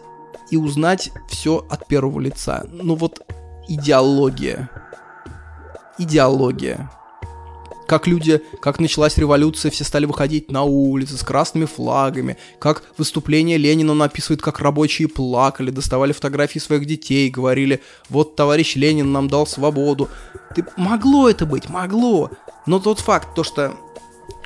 и 0.50 0.56
узнать 0.56 1.10
все 1.28 1.66
от 1.70 1.86
первого 1.86 2.20
лица. 2.20 2.66
Ну 2.70 2.94
вот 2.96 3.20
идеология. 3.66 4.68
Идеология. 5.98 6.90
Как 7.86 8.06
люди, 8.06 8.40
как 8.60 8.80
началась 8.80 9.18
революция, 9.18 9.70
все 9.70 9.84
стали 9.84 10.06
выходить 10.06 10.50
на 10.50 10.62
улицы 10.62 11.16
с 11.16 11.22
красными 11.22 11.66
флагами, 11.66 12.38
как 12.58 12.82
выступление 12.96 13.58
Ленина 13.58 13.92
он 13.92 14.02
описывает, 14.02 14.40
как 14.40 14.60
рабочие 14.60 15.08
плакали, 15.08 15.70
доставали 15.70 16.12
фотографии 16.12 16.58
своих 16.58 16.86
детей, 16.86 17.28
говорили, 17.28 17.82
вот 18.08 18.36
товарищ 18.36 18.76
Ленин 18.76 19.12
нам 19.12 19.28
дал 19.28 19.46
свободу. 19.46 20.08
Ты... 20.54 20.64
Могло 20.76 21.28
это 21.28 21.44
быть, 21.44 21.68
могло. 21.68 22.30
Но 22.66 22.78
тот 22.78 23.00
факт, 23.00 23.34
то 23.34 23.44
что 23.44 23.76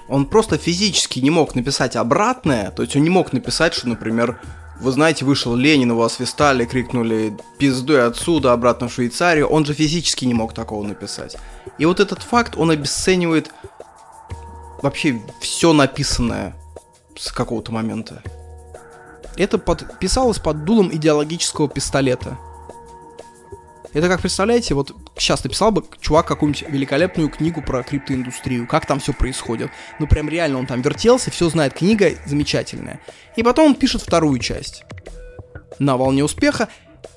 он 0.08 0.26
просто 0.26 0.56
физически 0.56 1.20
не 1.20 1.30
мог 1.30 1.54
написать 1.54 1.94
обратное, 1.94 2.70
то 2.70 2.82
есть 2.82 2.96
он 2.96 3.02
не 3.02 3.10
мог 3.10 3.32
написать, 3.32 3.74
что, 3.74 3.88
например, 3.88 4.40
вы 4.80 4.92
знаете, 4.92 5.24
вышел 5.24 5.54
Ленин, 5.54 5.90
его 5.90 6.04
освистали, 6.04 6.64
крикнули 6.64 7.36
«пиздуй 7.58 8.06
отсюда, 8.06 8.52
обратно 8.52 8.88
в 8.88 8.92
Швейцарию», 8.92 9.46
он 9.48 9.64
же 9.64 9.74
физически 9.74 10.24
не 10.24 10.34
мог 10.34 10.54
такого 10.54 10.84
написать. 10.86 11.36
И 11.78 11.84
вот 11.84 12.00
этот 12.00 12.22
факт, 12.22 12.54
он 12.56 12.70
обесценивает 12.70 13.50
вообще 14.82 15.20
все 15.40 15.72
написанное 15.72 16.54
с 17.16 17.32
какого-то 17.32 17.72
момента. 17.72 18.22
Это 19.36 19.58
подписалось 19.58 20.38
под 20.38 20.64
дулом 20.64 20.94
идеологического 20.94 21.68
пистолета– 21.68 22.38
это 23.92 24.08
как 24.08 24.20
представляете, 24.20 24.74
вот 24.74 24.94
сейчас 25.16 25.42
написал 25.44 25.70
бы 25.70 25.84
чувак 26.00 26.26
какую-нибудь 26.26 26.68
великолепную 26.68 27.28
книгу 27.28 27.62
про 27.62 27.82
криптоиндустрию, 27.82 28.66
как 28.66 28.86
там 28.86 29.00
все 29.00 29.12
происходит. 29.12 29.70
Ну 29.98 30.06
прям 30.06 30.28
реально 30.28 30.58
он 30.58 30.66
там 30.66 30.82
вертелся, 30.82 31.30
все 31.30 31.48
знает, 31.48 31.74
книга 31.74 32.12
замечательная. 32.26 33.00
И 33.36 33.42
потом 33.42 33.68
он 33.68 33.74
пишет 33.74 34.02
вторую 34.02 34.38
часть 34.40 34.84
на 35.78 35.96
волне 35.96 36.24
успеха, 36.24 36.68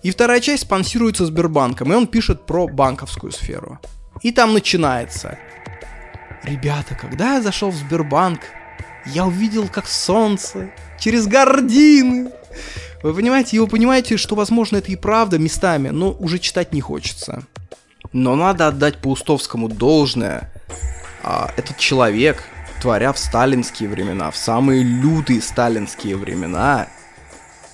и 0.04 0.12
вторая 0.12 0.40
часть 0.40 0.64
спонсируется 0.64 1.26
Сбербанком, 1.26 1.92
и 1.92 1.96
он 1.96 2.08
пишет 2.08 2.46
про 2.46 2.68
банковскую 2.68 3.32
сферу. 3.32 3.80
И 4.22 4.32
там 4.32 4.54
начинается. 4.54 5.38
Ребята, 6.44 6.96
когда 6.96 7.36
я 7.36 7.42
зашел 7.42 7.70
в 7.70 7.76
Сбербанк, 7.76 8.40
я 9.06 9.26
увидел, 9.26 9.68
как 9.68 9.88
солнце 9.88 10.72
через 11.00 11.28
гордины 11.28 12.32
вы 13.04 13.14
понимаете, 13.14 13.58
и 13.58 13.60
вы 13.60 13.68
понимаете, 13.68 14.18
что, 14.18 14.36
возможно, 14.36 14.78
это 14.78 14.92
и 14.92 14.96
правда 14.96 15.40
местами, 15.40 15.90
но 15.90 16.12
уже 16.12 16.40
читать 16.40 16.74
не 16.74 16.82
хочется. 16.82 17.44
Но 18.14 18.36
надо 18.36 18.68
отдать 18.68 18.98
Паустовскому 18.98 19.70
должное. 19.70 20.52
А, 21.24 21.52
этот 21.56 21.78
человек, 21.78 22.44
творя 22.82 23.14
в 23.14 23.20
сталинские 23.20 23.90
времена, 23.90 24.32
в 24.32 24.38
самые 24.38 24.84
лютые 24.84 25.42
сталинские 25.42 26.18
времена, 26.18 26.88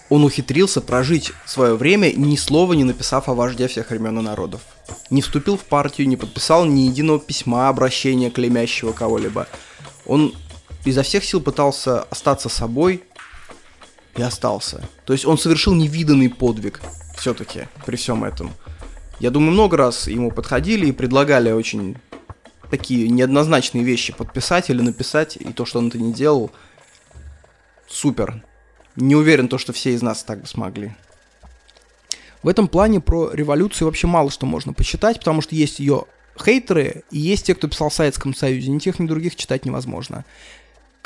он 0.10 0.24
ухитрился 0.24 0.80
прожить 0.80 1.34
свое 1.46 1.76
время, 1.76 2.14
ни 2.14 2.36
слова 2.38 2.74
не 2.74 2.84
написав 2.84 3.28
о 3.28 3.34
вожде 3.34 3.68
всех 3.68 3.90
времен 3.90 4.20
и 4.20 4.22
народов. 4.22 4.62
Не 5.10 5.22
вступил 5.22 5.58
в 5.58 5.64
партию, 5.64 6.08
не 6.08 6.16
подписал 6.16 6.66
ни 6.66 6.82
единого 6.82 7.20
письма, 7.20 7.68
обращения, 7.68 8.30
клеймящего 8.30 8.94
кого-либо. 8.94 9.48
Он 10.06 10.34
изо 10.86 11.04
всех 11.04 11.26
сил 11.26 11.42
пытался 11.42 12.04
остаться 12.04 12.48
собой, 12.48 13.04
и 14.18 14.22
остался. 14.22 14.82
То 15.06 15.14
есть 15.14 15.26
он 15.26 15.38
совершил 15.38 15.74
невиданный 15.74 16.30
подвиг 16.30 16.82
все-таки 17.16 17.68
при 17.86 17.96
всем 17.96 18.24
этом. 18.24 18.52
Я 19.20 19.32
думаю, 19.32 19.52
много 19.52 19.78
раз 19.78 20.08
ему 20.08 20.32
подходили 20.32 20.88
и 20.88 20.92
предлагали 20.92 21.52
очень 21.52 21.98
такие 22.70 23.10
неоднозначные 23.10 23.84
вещи 23.84 24.14
подписать 24.14 24.70
или 24.70 24.82
написать, 24.82 25.38
и 25.38 25.54
то, 25.54 25.66
что 25.66 25.80
он 25.80 25.88
это 25.88 25.98
не 25.98 26.14
делал, 26.14 26.52
супер. 27.88 28.44
Не 28.96 29.16
уверен, 29.16 29.48
то, 29.48 29.58
что 29.58 29.74
все 29.74 29.94
из 29.94 30.02
нас 30.02 30.24
так 30.24 30.42
бы 30.42 30.48
смогли. 30.48 30.96
В 32.44 32.48
этом 32.48 32.68
плане 32.68 33.00
про 33.00 33.32
революцию 33.32 33.88
вообще 33.88 34.08
мало 34.08 34.30
что 34.30 34.46
можно 34.46 34.74
почитать, 34.74 35.20
потому 35.20 35.42
что 35.42 35.56
есть 35.56 35.80
ее 35.80 36.06
хейтеры 36.40 37.04
и 37.10 37.18
есть 37.18 37.48
те, 37.48 37.56
кто 37.56 37.68
писал 37.68 37.90
в 37.90 37.94
Советском 37.94 38.36
Союзе. 38.36 38.70
Ни 38.70 38.80
тех, 38.80 39.00
ни 39.00 39.08
других 39.08 39.36
читать 39.36 39.66
невозможно. 39.66 40.26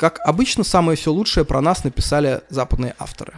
Как 0.02 0.18
обычно, 0.24 0.64
самое 0.64 0.98
все 0.98 1.12
лучшее 1.12 1.44
про 1.44 1.60
нас 1.60 1.84
написали 1.84 2.40
западные 2.48 2.92
авторы. 2.98 3.34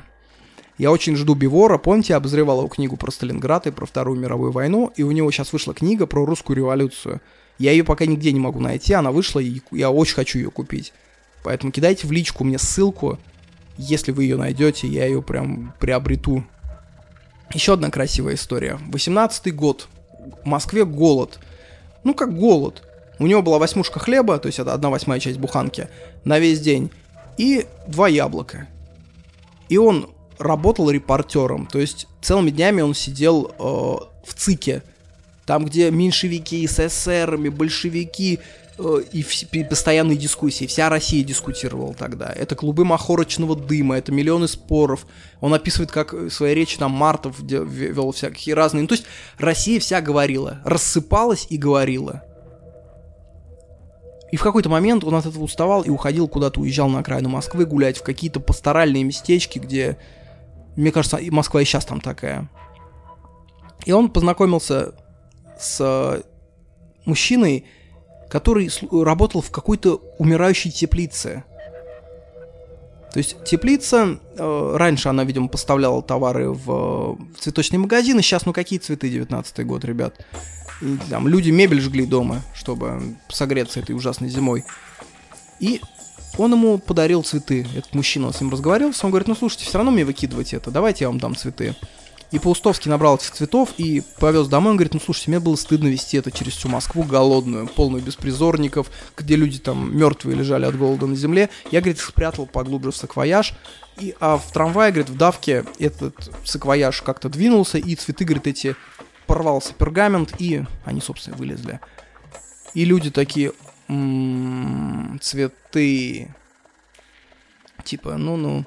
Я 0.79 0.93
очень 0.93 1.15
жду 1.15 1.35
Бивора. 1.35 1.77
Помните, 1.77 2.15
я 2.15 2.17
обозревал 2.17 2.61
его 2.61 2.69
книгу 2.69 2.97
про 2.97 3.11
Сталинград 3.11 3.67
и 3.67 3.71
про 3.71 3.85
Вторую 3.85 4.19
мировую 4.19 4.51
войну, 4.51 4.91
и 4.97 5.03
у 5.03 5.11
него 5.11 5.31
сейчас 5.31 5.53
вышла 5.53 5.75
книга 5.75 6.07
про 6.07 6.25
русскую 6.25 6.57
революцию. 6.57 7.21
Я 7.59 7.73
ее 7.73 7.85
пока 7.85 8.07
нигде 8.07 8.33
не 8.33 8.41
могу 8.41 8.61
найти, 8.61 8.95
она 8.95 9.13
вышла, 9.13 9.41
и 9.41 9.61
я 9.73 9.91
очень 9.91 10.15
хочу 10.15 10.39
ее 10.39 10.51
купить. 10.51 10.95
Поэтому 11.43 11.71
кидайте 11.71 12.07
в 12.07 12.13
личку 12.13 12.45
мне 12.45 12.57
ссылку. 12.57 13.19
Если 13.77 14.11
вы 14.11 14.23
ее 14.23 14.39
найдете, 14.39 14.89
я 14.89 15.05
ее 15.05 15.21
прям 15.21 15.75
приобрету. 15.79 16.45
Еще 17.53 17.75
одна 17.75 17.91
красивая 17.91 18.37
история. 18.37 18.79
18-й 18.91 19.51
год. 19.51 19.89
В 20.43 20.47
Москве 20.47 20.87
голод. 20.87 21.41
Ну, 22.05 22.15
как 22.15 22.35
голод. 22.35 22.83
У 23.19 23.27
него 23.27 23.43
была 23.43 23.59
восьмушка 23.59 24.01
хлеба, 24.01 24.39
то 24.39 24.47
есть 24.47 24.59
это 24.59 24.73
одна 24.75 24.91
восьмая 24.91 25.21
часть 25.21 25.39
буханки, 25.39 25.89
на 26.25 26.39
весь 26.39 26.61
день, 26.61 26.91
и 27.39 27.67
два 27.87 28.09
яблока. 28.09 28.69
И 29.69 29.79
он 29.79 30.11
работал 30.39 30.91
репортером, 30.91 31.67
то 31.67 31.79
есть 31.79 32.07
целыми 32.21 32.51
днями 32.51 32.83
он 32.83 32.95
сидел 32.95 33.53
э, 33.59 33.63
в 34.27 34.35
ЦИКе, 34.35 34.83
там, 35.47 35.65
где 35.65 35.91
меньшевики 35.91 36.67
с 36.67 36.85
эсерами, 36.85 37.51
большевики 37.51 38.41
э, 38.79 39.03
и 39.13 39.65
постоянные 39.65 40.17
дискуссии. 40.17 40.67
Вся 40.67 40.89
Россия 40.89 41.23
дискутировала 41.23 41.95
тогда. 41.95 42.33
Это 42.33 42.57
клубы 42.57 42.85
махорочного 42.85 43.55
дыма, 43.55 43.99
это 43.99 44.11
миллионы 44.11 44.49
споров. 44.49 45.07
Он 45.41 45.55
описывает, 45.55 45.93
как 45.93 46.13
в 46.15 46.31
своей 46.31 46.55
речи 46.55 46.79
там 46.79 46.91
Мартов 46.93 47.39
вел 47.41 48.13
всякие 48.13 48.55
разные. 48.55 48.83
Ну, 48.83 48.89
то 48.89 48.95
есть 48.95 49.05
Россия 49.39 49.79
вся 49.79 50.01
говорила, 50.01 50.61
рассыпалась 50.65 51.47
и 51.51 51.59
говорила. 51.59 52.25
И 54.35 54.37
в 54.37 54.43
какой-то 54.43 54.69
момент 54.69 55.05
он 55.05 55.15
от 55.15 55.27
этого 55.27 55.45
уставал 55.45 55.83
и 55.83 55.91
уходил 55.91 56.27
куда-то, 56.27 56.59
уезжал 56.59 56.89
на 56.89 56.99
окраину 56.99 57.29
Москвы 57.29 57.67
гулять 57.67 57.99
в 57.99 58.03
какие-то 58.03 58.41
пасторальные 58.41 59.05
местечки, 59.05 59.61
где, 59.61 59.97
мне 60.75 60.91
кажется, 60.91 61.19
и 61.19 61.31
Москва 61.31 61.63
и 61.63 61.65
сейчас 61.65 61.85
там 61.85 62.01
такая. 62.01 62.51
И 63.85 63.93
он 63.93 64.11
познакомился 64.11 64.97
с 65.57 66.25
мужчиной, 67.05 67.67
который 68.29 68.69
работал 68.91 69.41
в 69.41 69.53
какой-то 69.53 70.03
умирающей 70.19 70.73
теплице. 70.73 71.45
То 73.13 73.19
есть 73.19 73.37
теплица, 73.45 74.19
э, 74.37 74.77
раньше 74.77 75.11
она, 75.11 75.23
видимо, 75.23 75.47
поставляла 75.47 76.03
товары 76.03 76.51
в, 76.51 76.67
в 76.67 77.39
цветочные 77.39 77.79
магазины, 77.79 78.21
сейчас, 78.21 78.47
ну 78.47 78.53
какие 78.53 78.81
цветы, 78.81 79.09
19 79.09 79.65
год, 79.65 79.85
ребят. 79.85 80.27
И, 80.85 80.99
там 81.09 81.27
люди 81.27 81.51
мебель 81.51 81.81
жгли 81.81 82.07
дома, 82.07 82.43
чтобы 82.55 83.17
согреться 83.29 83.81
этой 83.81 83.97
ужасной 83.97 84.29
зимой. 84.29 84.65
И 85.59 85.81
он 86.37 86.53
ему 86.53 86.79
подарил 86.79 87.23
цветы. 87.23 87.67
Этот 87.75 87.95
мужчина, 87.95 88.27
он 88.29 88.35
с 88.35 88.41
ним 88.41 88.51
разговаривался, 88.51 89.07
он 89.07 89.11
говорит, 89.11 89.29
ну 89.29 89.35
слушайте, 89.35 89.65
все 89.65 89.79
равно 89.79 89.91
мне 89.91 90.05
выкидывать 90.05 90.53
это, 90.53 90.71
давайте 90.71 91.05
я 91.05 91.09
вам 91.09 91.19
дам 91.19 91.35
цветы. 91.35 91.75
И 92.31 92.39
Паустовский 92.41 92.91
набрал 92.91 93.17
этих 93.17 93.31
цветов 93.31 93.71
и 93.79 94.03
повез 94.19 94.49
домой. 94.49 94.73
Он 94.73 94.77
говорит, 94.77 94.93
ну 94.93 94.99
слушайте, 94.99 95.31
мне 95.31 95.39
было 95.39 95.55
стыдно 95.55 95.87
вести 95.87 96.17
это 96.17 96.33
через 96.33 96.55
всю 96.55 96.69
Москву, 96.69 97.05
голодную, 97.05 97.69
полную 97.69 98.03
беспризорников, 98.03 98.91
где 99.17 99.37
люди 99.37 99.61
там 99.61 99.97
мертвые 99.97 100.37
лежали 100.37 100.65
от 100.65 100.77
голода 100.77 101.07
на 101.07 101.15
земле. 101.15 101.49
Я, 101.71 101.81
говорит, 101.81 102.01
спрятал 102.01 102.47
поглубже 102.47 102.91
в 102.91 102.97
саквояж. 102.97 103.55
И, 104.01 104.17
а 104.19 104.37
в 104.39 104.53
трамвае, 104.53 104.91
говорит, 104.91 105.11
в 105.11 105.17
давке 105.17 105.65
этот 105.79 106.29
саквояж 106.45 107.03
как-то 107.03 107.29
двинулся, 107.29 107.79
и 107.79 107.95
цветы, 107.95 108.25
говорит, 108.25 108.49
эти 108.49 108.75
порвался 109.27 109.75
пергамент, 109.75 110.35
и 110.41 110.65
они, 110.85 111.01
собственно, 111.01 111.37
вылезли. 111.37 111.81
И 112.75 112.85
люди 112.85 113.11
такие, 113.11 113.53
м-м, 113.89 115.19
цветы. 115.21 116.35
Типа, 117.85 118.17
ну-ну. 118.17 118.65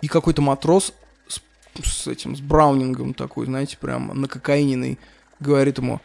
И 0.00 0.08
какой-то 0.08 0.42
матрос 0.42 0.92
с, 1.28 1.40
с 1.82 2.06
этим, 2.06 2.36
с 2.36 2.40
браунингом 2.40 3.14
такой, 3.14 3.46
знаете, 3.46 3.76
прям 3.76 4.20
на 4.20 4.28
кокаиненный, 4.28 4.98
говорит 5.40 5.78
ему, 5.78 6.00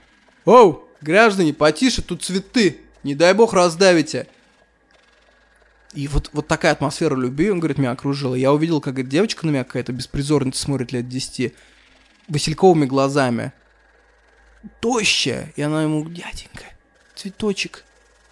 «Оу, 0.46 0.88
граждане, 1.02 1.54
потише, 1.54 2.02
тут 2.02 2.24
цветы, 2.24 2.80
не 3.04 3.16
дай 3.16 3.34
бог 3.34 3.54
раздавите». 3.54 4.28
И 5.94 6.08
вот, 6.08 6.30
вот 6.34 6.48
такая 6.48 6.74
атмосфера 6.74 7.16
любви, 7.16 7.50
он 7.50 7.60
говорит, 7.60 7.78
меня 7.78 7.92
окружила. 7.92 8.36
Я 8.36 8.54
увидел, 8.54 8.82
как 8.82 9.00
эта 9.00 9.10
девочка 9.10 9.46
на 9.46 9.52
меня 9.52 9.64
какая-то 9.64 9.94
беспризорница 9.94 10.62
смотрит 10.62 10.92
лет 10.92 11.08
10, 11.08 11.54
васильковыми 12.28 12.86
глазами. 12.86 13.54
Тощая. 14.80 15.54
И 15.56 15.62
она 15.62 15.84
ему, 15.84 16.04
дяденька, 16.04 16.66
цветочек. 17.16 17.84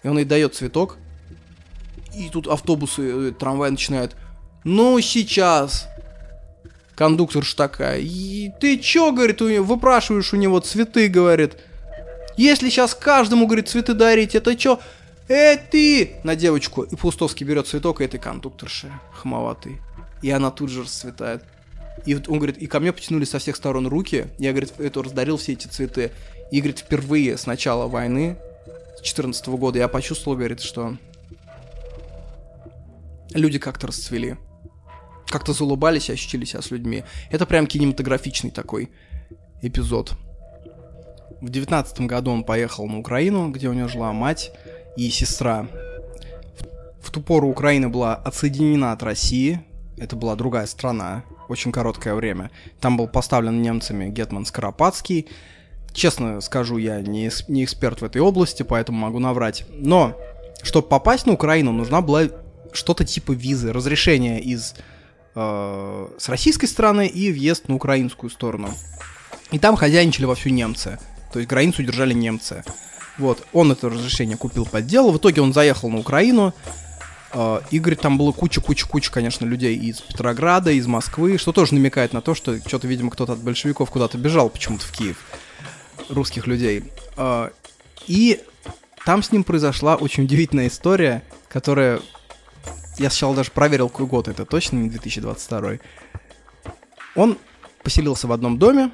И 0.02 0.08
он 0.08 0.18
ей 0.18 0.24
дает 0.24 0.54
цветок. 0.54 0.98
И 2.14 2.28
тут 2.30 2.46
автобусы, 2.46 3.28
э, 3.28 3.32
трамвай 3.32 3.70
начинают. 3.70 4.16
Ну, 4.64 5.00
сейчас. 5.00 5.88
Кондукторша 6.94 7.56
такая. 7.56 8.00
И 8.00 8.50
ты 8.60 8.78
чё, 8.78 9.12
говорит, 9.12 9.42
у 9.42 9.48
него, 9.48 9.64
выпрашиваешь 9.64 10.32
у 10.32 10.36
него 10.36 10.60
цветы, 10.60 11.08
говорит. 11.08 11.58
Если 12.36 12.70
сейчас 12.70 12.94
каждому, 12.94 13.46
говорит, 13.46 13.68
цветы 13.68 13.94
дарить, 13.94 14.34
это 14.34 14.56
чё? 14.56 14.80
Эй, 15.28 15.58
ты! 15.58 16.16
На 16.24 16.36
девочку. 16.36 16.82
И 16.82 16.96
Пустовский 16.96 17.44
берет 17.44 17.66
цветок 17.66 18.00
этой 18.00 18.18
кондукторши, 18.20 18.90
хмоватый. 19.12 19.78
И 20.22 20.30
она 20.30 20.50
тут 20.50 20.70
же 20.70 20.82
расцветает. 20.82 21.42
И 22.04 22.14
вот 22.14 22.28
он 22.28 22.36
говорит, 22.36 22.58
и 22.58 22.66
ко 22.66 22.78
мне 22.80 22.92
потянулись 22.92 23.30
со 23.30 23.38
всех 23.38 23.56
сторон 23.56 23.86
руки. 23.86 24.26
Я, 24.38 24.50
говорит, 24.50 24.74
это 24.78 25.02
раздарил 25.02 25.36
все 25.36 25.52
эти 25.52 25.66
цветы. 25.66 26.12
И, 26.50 26.60
говорит, 26.60 26.80
впервые 26.80 27.36
с 27.36 27.46
начала 27.46 27.86
войны, 27.88 28.36
с 28.98 29.02
14 29.02 29.46
года, 29.48 29.78
я 29.78 29.88
почувствовал, 29.88 30.36
говорит, 30.36 30.60
что 30.60 30.96
люди 33.34 33.58
как-то 33.58 33.88
расцвели. 33.88 34.36
Как-то 35.28 35.52
заулыбались 35.52 36.08
и 36.08 36.12
ощутили 36.12 36.44
себя 36.44 36.62
с 36.62 36.70
людьми. 36.70 37.04
Это 37.30 37.46
прям 37.46 37.66
кинематографичный 37.66 38.50
такой 38.50 38.90
эпизод. 39.62 40.14
В 41.40 41.50
девятнадцатом 41.50 42.06
году 42.06 42.30
он 42.30 42.44
поехал 42.44 42.86
на 42.86 42.98
Украину, 42.98 43.50
где 43.50 43.68
у 43.68 43.72
него 43.72 43.88
жила 43.88 44.12
мать 44.12 44.52
и 44.96 45.10
сестра. 45.10 45.66
В 47.00 47.10
ту 47.10 47.20
пору 47.20 47.48
Украина 47.48 47.88
была 47.88 48.14
отсоединена 48.14 48.92
от 48.92 49.02
России. 49.02 49.64
Это 49.98 50.16
была 50.16 50.36
другая 50.36 50.66
страна 50.66 51.24
очень 51.48 51.72
короткое 51.72 52.14
время. 52.14 52.50
Там 52.80 52.96
был 52.96 53.08
поставлен 53.08 53.62
немцами 53.62 54.08
Гетман 54.08 54.46
Скоропадский. 54.46 55.28
Честно 55.92 56.40
скажу, 56.40 56.76
я 56.76 57.00
не, 57.00 57.30
не 57.48 57.64
эксперт 57.64 58.00
в 58.00 58.04
этой 58.04 58.20
области, 58.20 58.62
поэтому 58.62 58.98
могу 58.98 59.18
наврать. 59.18 59.64
Но, 59.70 60.16
чтобы 60.62 60.88
попасть 60.88 61.26
на 61.26 61.32
Украину, 61.32 61.72
нужна 61.72 62.00
была 62.00 62.24
что-то 62.72 63.04
типа 63.04 63.32
визы, 63.32 63.72
разрешение 63.72 64.40
из 64.40 64.74
э, 65.34 66.08
с 66.18 66.28
российской 66.28 66.66
стороны 66.66 67.06
и 67.06 67.32
въезд 67.32 67.68
на 67.68 67.76
украинскую 67.76 68.30
сторону. 68.30 68.70
И 69.52 69.58
там 69.58 69.76
хозяйничали 69.76 70.26
вовсю 70.26 70.50
немцы. 70.50 70.98
То 71.32 71.38
есть 71.38 71.48
границу 71.48 71.82
держали 71.82 72.12
немцы. 72.12 72.64
Вот, 73.18 73.46
он 73.52 73.72
это 73.72 73.88
разрешение 73.88 74.36
купил 74.36 74.66
под 74.66 74.86
дело. 74.86 75.10
В 75.10 75.16
итоге 75.16 75.40
он 75.40 75.52
заехал 75.52 75.88
на 75.88 75.98
Украину, 75.98 76.52
Uh, 77.32 77.62
и, 77.70 77.78
говорит, 77.80 78.00
там 78.00 78.18
было 78.18 78.32
куча-куча-куча, 78.32 79.10
конечно, 79.10 79.44
людей 79.44 79.76
из 79.76 80.00
Петрограда, 80.00 80.70
из 80.70 80.86
Москвы, 80.86 81.38
что 81.38 81.52
тоже 81.52 81.74
намекает 81.74 82.12
на 82.12 82.20
то, 82.20 82.34
что 82.34 82.58
что-то, 82.60 82.86
видимо, 82.86 83.10
кто-то 83.10 83.32
от 83.32 83.40
большевиков 83.40 83.90
куда-то 83.90 84.16
бежал 84.16 84.48
почему-то 84.48 84.86
в 84.86 84.92
Киев. 84.92 85.18
Русских 86.08 86.46
людей. 86.46 86.84
Uh, 87.16 87.52
и 88.06 88.40
там 89.04 89.22
с 89.22 89.32
ним 89.32 89.44
произошла 89.44 89.96
очень 89.96 90.24
удивительная 90.24 90.68
история, 90.68 91.22
которая... 91.48 92.00
Я 92.98 93.10
сначала 93.10 93.36
даже 93.36 93.50
проверил, 93.50 93.88
какой 93.88 94.06
год 94.06 94.28
это, 94.28 94.44
точно 94.44 94.78
не 94.78 94.88
2022. 94.88 95.74
Он 97.14 97.38
поселился 97.82 98.26
в 98.26 98.32
одном 98.32 98.58
доме, 98.58 98.90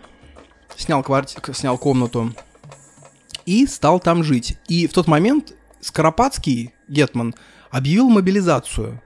снял, 0.77 1.03
кварти... 1.03 1.39
снял 1.53 1.79
комнату 1.79 2.35
и 3.47 3.67
стал 3.67 4.01
там 4.01 4.25
жить. 4.25 4.59
И 4.69 4.87
в 4.87 4.93
тот 4.93 5.07
момент 5.07 5.55
Скоропадский, 5.81 6.75
Гетман, 6.89 7.35
объявил 7.73 8.09
мобилизацию 8.11 9.03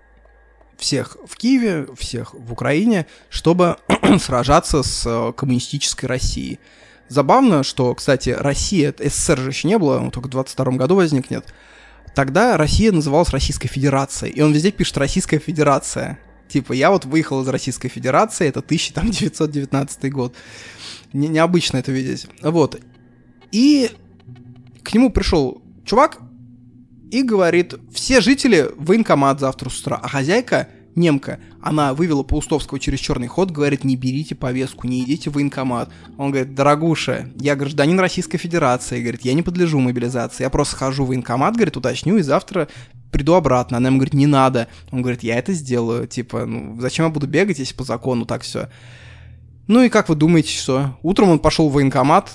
всех 0.76 1.16
в 1.26 1.36
Киеве, 1.36 1.86
всех 1.96 2.34
в 2.34 2.52
Украине, 2.52 3.06
чтобы 3.30 3.78
сражаться 4.20 4.82
с 4.82 5.06
э, 5.06 5.32
коммунистической 5.34 6.06
Россией. 6.06 6.58
Забавно, 7.08 7.62
что, 7.62 7.94
кстати, 7.94 8.30
Россия, 8.30 8.92
СССР 8.98 9.38
же 9.38 9.50
еще 9.50 9.68
не 9.68 9.78
было, 9.78 9.98
он 9.98 10.10
только 10.10 10.26
в 10.26 10.30
22 10.30 10.72
году 10.72 10.96
возникнет. 10.96 11.54
Тогда 12.14 12.56
Россия 12.56 12.92
называлась 12.92 13.30
Российской 13.30 13.68
Федерацией, 13.68 14.32
и 14.32 14.42
он 14.42 14.52
везде 14.52 14.72
пишет 14.72 14.98
Российская 14.98 15.38
Федерация. 15.38 16.18
Типа, 16.48 16.72
я 16.72 16.90
вот 16.90 17.04
выехал 17.04 17.42
из 17.42 17.48
Российской 17.48 17.88
Федерации, 17.88 18.48
это 18.48 18.60
1919 18.60 20.12
год. 20.12 20.34
Не, 21.12 21.28
необычно 21.28 21.78
это 21.78 21.92
видеть. 21.92 22.26
Вот. 22.42 22.80
И 23.52 23.90
к 24.82 24.92
нему 24.92 25.10
пришел 25.10 25.62
чувак, 25.84 26.18
и 27.10 27.22
говорит, 27.22 27.74
все 27.92 28.20
жители 28.20 28.68
в 28.76 28.86
военкомат 28.86 29.40
завтра 29.40 29.70
с 29.70 29.80
утра, 29.80 30.00
а 30.02 30.08
хозяйка 30.08 30.68
немка, 30.96 31.38
она 31.60 31.94
вывела 31.94 32.22
Паустовского 32.22 32.80
через 32.80 32.98
черный 32.98 33.28
ход, 33.28 33.50
говорит, 33.50 33.84
не 33.84 33.96
берите 33.96 34.34
повестку, 34.34 34.86
не 34.86 35.02
идите 35.02 35.30
в 35.30 35.34
военкомат. 35.34 35.90
Он 36.16 36.30
говорит, 36.30 36.54
дорогуша, 36.54 37.28
я 37.38 37.54
гражданин 37.54 38.00
Российской 38.00 38.38
Федерации, 38.38 39.02
говорит, 39.02 39.20
я 39.22 39.34
не 39.34 39.42
подлежу 39.42 39.78
мобилизации, 39.78 40.42
я 40.42 40.50
просто 40.50 40.74
схожу 40.74 41.04
в 41.04 41.08
военкомат, 41.08 41.54
говорит, 41.54 41.76
уточню, 41.76 42.16
и 42.16 42.22
завтра 42.22 42.68
приду 43.12 43.34
обратно. 43.34 43.76
Она 43.76 43.88
ему 43.88 43.98
говорит, 43.98 44.14
не 44.14 44.26
надо. 44.26 44.68
Он 44.90 45.02
говорит, 45.02 45.22
я 45.22 45.36
это 45.36 45.52
сделаю, 45.52 46.06
типа, 46.06 46.46
ну, 46.46 46.80
зачем 46.80 47.06
я 47.06 47.10
буду 47.10 47.26
бегать, 47.26 47.58
если 47.58 47.74
по 47.74 47.84
закону 47.84 48.24
так 48.24 48.42
все. 48.42 48.68
Ну 49.68 49.82
и 49.82 49.88
как 49.88 50.08
вы 50.08 50.16
думаете, 50.16 50.50
что? 50.50 50.96
Утром 51.02 51.30
он 51.30 51.38
пошел 51.38 51.68
в 51.68 51.74
военкомат, 51.74 52.32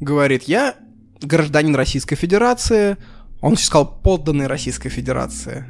говорит, 0.00 0.44
я 0.44 0.74
гражданин 1.20 1.74
Российской 1.74 2.16
Федерации, 2.16 2.96
он 3.42 3.54
еще 3.54 3.64
сказал 3.64 4.00
подданный 4.00 4.46
Российской 4.46 4.88
Федерации. 4.88 5.64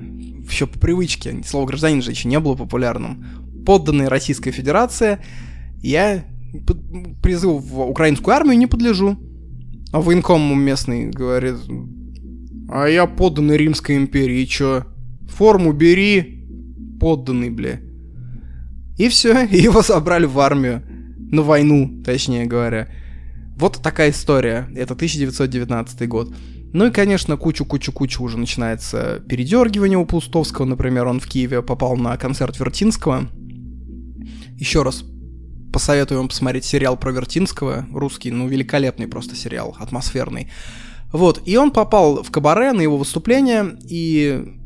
Еще 0.48 0.66
по 0.66 0.78
привычке. 0.78 1.42
Слово 1.44 1.66
гражданин 1.66 2.02
же 2.02 2.10
еще 2.10 2.28
не 2.28 2.38
было 2.38 2.54
популярным. 2.54 3.24
Подданный 3.64 4.08
Российской 4.08 4.50
Федерации. 4.50 5.18
Я 5.80 6.24
призыву 7.22 7.58
в 7.58 7.80
украинскую 7.88 8.36
армию 8.36 8.58
не 8.58 8.66
подлежу. 8.66 9.18
А 9.90 10.02
военком 10.02 10.60
местный 10.60 11.08
говорит, 11.08 11.56
а 12.68 12.86
я 12.86 13.06
подданный 13.06 13.56
Римской 13.56 13.96
империи, 13.96 14.44
чё? 14.44 14.84
Форму 15.28 15.72
бери, 15.72 16.46
подданный, 17.00 17.48
бля. 17.48 17.80
И 18.98 19.08
все, 19.08 19.42
его 19.50 19.80
забрали 19.80 20.26
в 20.26 20.38
армию. 20.38 20.82
На 21.18 21.40
войну, 21.40 22.02
точнее 22.04 22.44
говоря. 22.44 22.88
Вот 23.56 23.80
такая 23.82 24.10
история. 24.10 24.68
Это 24.76 24.92
1919 24.92 26.06
год. 26.08 26.34
Ну 26.72 26.86
и, 26.86 26.90
конечно, 26.90 27.36
кучу-кучу-кучу 27.36 28.22
уже 28.22 28.38
начинается 28.38 29.22
передергивание 29.28 29.98
у 29.98 30.06
Пустовского. 30.06 30.64
Например, 30.64 31.06
он 31.06 31.20
в 31.20 31.26
Киеве 31.26 31.62
попал 31.62 31.96
на 31.96 32.16
концерт 32.16 32.58
Вертинского. 32.58 33.28
Еще 34.56 34.82
раз 34.82 35.04
посоветую 35.72 36.18
вам 36.18 36.28
посмотреть 36.28 36.64
сериал 36.64 36.96
про 36.96 37.12
Вертинского. 37.12 37.86
Русский, 37.92 38.30
ну, 38.30 38.48
великолепный 38.48 39.06
просто 39.06 39.36
сериал, 39.36 39.76
атмосферный. 39.78 40.48
Вот, 41.12 41.42
и 41.44 41.56
он 41.58 41.72
попал 41.72 42.22
в 42.22 42.30
кабаре 42.30 42.72
на 42.72 42.80
его 42.80 42.96
выступление, 42.96 43.76
и 43.86 44.56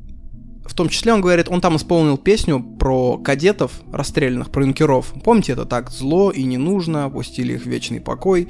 в 0.65 0.75
том 0.75 0.89
числе 0.89 1.13
он 1.13 1.21
говорит, 1.21 1.49
он 1.49 1.61
там 1.61 1.77
исполнил 1.77 2.19
песню 2.19 2.61
про 2.61 3.19
кадетов 3.19 3.73
расстрелянных, 3.93 4.51
про 4.51 4.65
юнкеров. 4.65 5.13
Помните, 5.25 5.53
это 5.53 5.65
так 5.65 5.91
зло 5.91 6.31
и 6.31 6.45
не 6.45 6.57
нужно, 6.57 7.05
опустили 7.07 7.55
их 7.55 7.63
в 7.63 7.67
вечный 7.67 8.01
покой. 8.01 8.49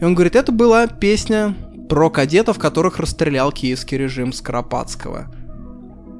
И 0.00 0.04
он 0.04 0.14
говорит, 0.14 0.36
это 0.36 0.52
была 0.52 0.86
песня 0.86 1.54
про 1.88 2.10
кадетов, 2.10 2.58
которых 2.58 2.98
расстрелял 2.98 3.52
киевский 3.52 3.98
режим 3.98 4.32
Скоропадского. 4.32 5.32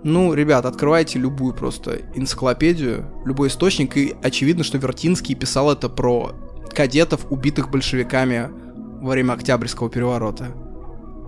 Ну, 0.05 0.33
ребят, 0.33 0.65
открывайте 0.65 1.19
любую 1.19 1.55
просто 1.55 2.01
энциклопедию, 2.15 3.07
любой 3.25 3.49
источник, 3.49 3.97
и 3.97 4.15
очевидно, 4.23 4.65
что 4.65 4.79
Вертинский 4.79 5.35
писал 5.35 5.73
это 5.73 5.89
про 5.89 6.33
кадетов, 6.73 7.27
убитых 7.31 7.71
большевиками 7.71 8.49
во 9.01 9.11
время 9.11 9.33
Октябрьского 9.33 9.91
переворота. 9.91 10.55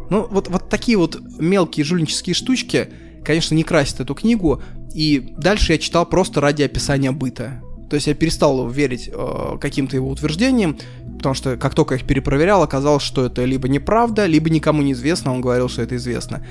Ну, 0.09 0.27
вот, 0.31 0.49
вот 0.49 0.69
такие 0.69 0.97
вот 0.97 1.21
мелкие 1.39 1.85
жульнические 1.85 2.35
штучки, 2.35 2.89
конечно, 3.25 3.55
не 3.55 3.65
красят 3.65 4.01
эту 4.01 4.15
книгу, 4.15 4.63
и 4.95 5.35
дальше 5.37 5.73
я 5.73 5.79
читал 5.79 6.07
просто 6.07 6.41
ради 6.41 6.63
описания 6.63 7.13
быта. 7.13 7.63
То 7.91 7.97
есть 7.97 8.07
я 8.07 8.15
перестал 8.15 8.69
верить 8.69 9.11
э, 9.13 9.59
каким-то 9.61 9.97
его 9.97 10.09
утверждениям, 10.09 10.79
потому 11.17 11.35
что 11.35 11.57
как 11.57 11.75
только 11.75 11.97
их 11.97 12.05
перепроверял, 12.05 12.63
оказалось, 12.63 13.03
что 13.03 13.27
это 13.27 13.45
либо 13.45 13.69
неправда, 13.69 14.27
либо 14.27 14.49
никому 14.49 14.81
не 14.81 14.93
известно, 14.93 15.33
он 15.33 15.41
говорил, 15.41 15.69
что 15.69 15.83
это 15.83 15.97
известно. 15.97 16.47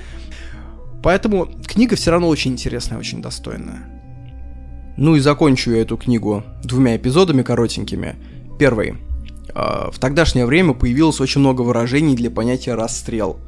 Поэтому 1.02 1.48
книга 1.66 1.96
все 1.96 2.12
равно 2.12 2.28
очень 2.28 2.52
интересная, 2.52 3.00
очень 3.00 3.22
достойная. 3.22 3.88
Ну 4.98 5.16
и 5.16 5.22
закончу 5.22 5.72
я 5.72 5.82
эту 5.82 5.96
книгу 5.96 6.44
двумя 6.62 6.98
эпизодами 6.98 7.42
коротенькими. 7.42 8.16
Первый. 8.60 8.98
А, 9.56 9.92
в 9.92 9.98
тогдашнее 9.98 10.46
время 10.46 10.74
появилось 10.74 11.22
очень 11.22 11.40
много 11.40 11.62
выражений 11.62 12.18
для 12.18 12.30
понятия 12.30 12.76
расстрел. 12.76 13.40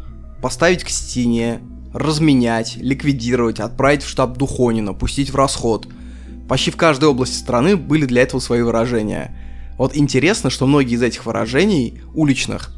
Поставить 0.42 0.86
к 0.86 0.90
стене, 0.90 1.60
разменять, 1.94 2.78
ликвидировать, 2.78 3.60
отправить 3.60 4.04
в 4.04 4.08
штаб 4.08 4.38
Духонина, 4.38 4.94
пустить 4.94 5.30
в 5.32 5.36
расход. 5.36 5.90
Почти 6.52 6.70
в 6.70 6.76
каждой 6.76 7.06
области 7.06 7.38
страны 7.38 7.78
были 7.78 8.06
для 8.06 8.24
этого 8.24 8.42
свои 8.42 8.62
выражения. 8.62 9.34
Вот 9.78 9.96
интересно, 9.96 10.50
что 10.50 10.68
многие 10.68 10.96
из 10.96 11.02
этих 11.02 11.26
выражений 11.26 12.02
уличных, 12.14 12.74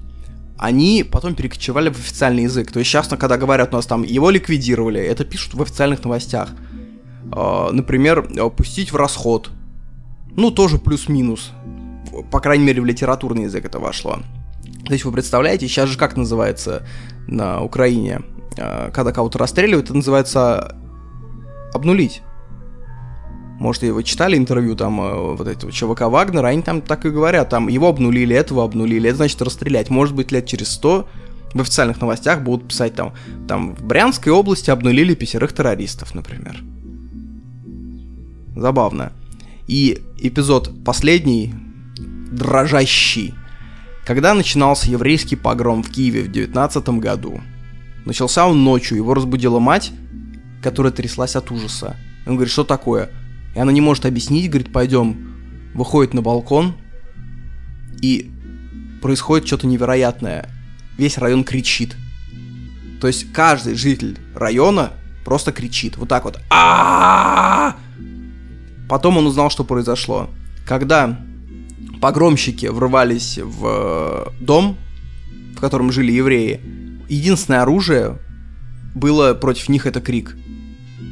они 0.59 1.03
потом 1.03 1.33
перекочевали 1.33 1.89
в 1.89 1.97
официальный 1.97 2.43
язык. 2.43 2.71
То 2.71 2.77
есть 2.77 2.91
сейчас, 2.91 3.07
когда 3.07 3.35
говорят 3.35 3.73
у 3.73 3.77
нас 3.77 3.87
там 3.87 4.03
«его 4.03 4.29
ликвидировали», 4.29 5.01
это 5.01 5.25
пишут 5.25 5.55
в 5.55 5.61
официальных 5.63 6.03
новостях. 6.03 6.51
А, 7.31 7.71
например, 7.71 8.29
пустить 8.51 8.91
в 8.91 8.95
расход. 8.95 9.49
Ну, 10.35 10.51
тоже 10.51 10.77
плюс-минус 10.77 11.49
по 12.29 12.39
крайней 12.41 12.65
мере, 12.65 12.79
в 12.79 12.85
литературный 12.85 13.45
язык 13.45 13.65
это 13.65 13.79
вошло. 13.79 14.19
То 14.85 14.93
есть 14.93 15.03
вы 15.03 15.11
представляете, 15.11 15.67
сейчас 15.67 15.89
же 15.89 15.97
как 15.97 16.15
называется 16.15 16.85
на 17.27 17.63
Украине, 17.63 18.21
а, 18.55 18.91
когда 18.91 19.11
кого-то 19.11 19.39
расстреливают, 19.39 19.87
это 19.87 19.95
называется 19.95 20.75
обнулить. 21.73 22.21
Может, 23.63 23.83
вы 23.83 24.03
читали 24.03 24.35
интервью 24.35 24.75
там 24.75 24.99
э, 24.99 25.35
вот 25.37 25.47
этого 25.47 25.71
ЧВК 25.71 26.01
Вагнера, 26.01 26.47
они 26.47 26.61
там 26.61 26.81
так 26.81 27.05
и 27.05 27.09
говорят, 27.09 27.47
там 27.47 27.69
его 27.69 27.87
обнулили, 27.87 28.35
этого 28.35 28.65
обнулили, 28.65 29.07
это 29.07 29.15
значит 29.15 29.41
расстрелять. 29.41 29.89
Может 29.89 30.13
быть, 30.15 30.33
лет 30.33 30.45
через 30.45 30.67
сто 30.67 31.07
в 31.53 31.61
официальных 31.61 32.01
новостях 32.01 32.41
будут 32.41 32.67
писать 32.67 32.93
там, 32.93 33.13
там 33.47 33.73
в 33.73 33.81
Брянской 33.85 34.33
области 34.33 34.69
обнулили 34.69 35.15
пятерых 35.15 35.53
террористов, 35.53 36.13
например. 36.13 36.61
Забавно. 38.53 39.13
И 39.67 40.03
эпизод 40.17 40.83
последний, 40.83 41.55
дрожащий. 42.33 43.33
Когда 44.05 44.33
начинался 44.33 44.91
еврейский 44.91 45.37
погром 45.37 45.83
в 45.83 45.89
Киеве 45.89 46.23
в 46.23 46.31
19 46.33 46.89
году? 46.99 47.39
Начался 48.03 48.45
он 48.45 48.65
ночью, 48.65 48.97
его 48.97 49.13
разбудила 49.13 49.59
мать, 49.59 49.93
которая 50.61 50.91
тряслась 50.91 51.37
от 51.37 51.49
ужаса. 51.49 51.95
Он 52.25 52.35
говорит, 52.35 52.51
что 52.51 52.65
такое? 52.65 53.09
И 53.55 53.59
она 53.59 53.71
не 53.71 53.81
может 53.81 54.05
объяснить, 54.05 54.49
говорит, 54.49 54.71
пойдем. 54.71 55.71
Выходит 55.73 56.13
на 56.13 56.21
балкон, 56.21 56.75
и 58.03 58.31
происходит 59.01 59.47
что-то 59.47 59.65
невероятное. 59.65 60.49
Весь 60.97 61.17
район 61.17 61.43
кричит. 61.43 61.95
То 62.99 63.07
есть 63.07 63.31
каждый 63.31 63.75
житель 63.75 64.17
района 64.35 64.91
просто 65.23 65.51
кричит. 65.51 65.97
Вот 65.97 66.09
так 66.09 66.25
вот. 66.25 66.39
а 66.49 67.75
Потом 68.89 69.17
он 69.17 69.25
узнал, 69.25 69.49
что 69.49 69.63
произошло. 69.63 70.29
Когда 70.67 71.17
погромщики 72.01 72.65
врывались 72.65 73.39
в 73.41 73.65
э, 73.65 74.25
дом, 74.41 74.77
в 75.55 75.59
котором 75.61 75.91
жили 75.91 76.11
евреи, 76.11 76.59
единственное 77.07 77.61
оружие 77.61 78.19
было 78.93 79.33
против 79.33 79.69
них 79.69 79.85
это 79.85 80.01
крик. 80.01 80.35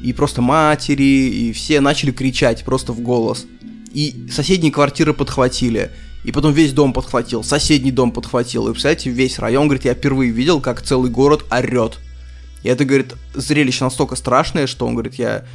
И 0.03 0.14
просто 0.14 0.41
матери, 0.41 1.03
и 1.03 1.53
все 1.53 1.80
начали 1.82 2.11
кричать 2.11 2.64
просто 2.64 2.94
в 2.94 3.02
голос. 3.02 3.45
И 3.94 4.28
соседние 4.32 4.72
квартиры 4.72 5.14
подхватили. 5.14 5.91
И 6.23 6.32
потом 6.32 6.53
весь 6.53 6.73
дом 6.73 6.94
подхватил, 6.94 7.44
соседний 7.44 7.91
дом 7.91 8.11
подхватил. 8.11 8.68
И, 8.68 8.72
представляете, 8.72 9.10
весь 9.10 9.40
район, 9.40 9.68
говорит, 9.68 9.86
я 9.86 9.94
впервые 9.94 10.32
видел, 10.32 10.61
как 10.61 10.82
целый 10.82 11.10
город 11.10 11.45
орет. 11.52 11.99
И 12.64 12.69
это, 12.69 12.86
говорит, 12.86 13.15
зрелище 13.34 13.84
настолько 13.84 14.15
страшное, 14.15 14.68
что 14.68 14.86
он, 14.86 14.94
говорит, 14.94 15.15
я 15.15 15.45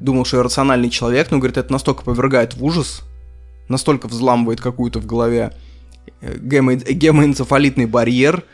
думал, 0.00 0.24
что 0.24 0.38
я 0.38 0.42
рациональный 0.42 0.88
человек, 0.90 1.30
но, 1.30 1.38
говорит, 1.38 1.58
это 1.58 1.70
настолько 1.70 2.04
повергает 2.04 2.54
в 2.54 2.64
ужас, 2.64 3.02
настолько 3.68 4.08
взламывает 4.08 4.60
какую-то 4.60 4.98
в 4.98 5.06
голове 5.06 5.52
э, 6.20 6.38
гемо- 6.38 6.76
гемоэнцефалитный 6.76 7.86
барьер. 7.86 8.44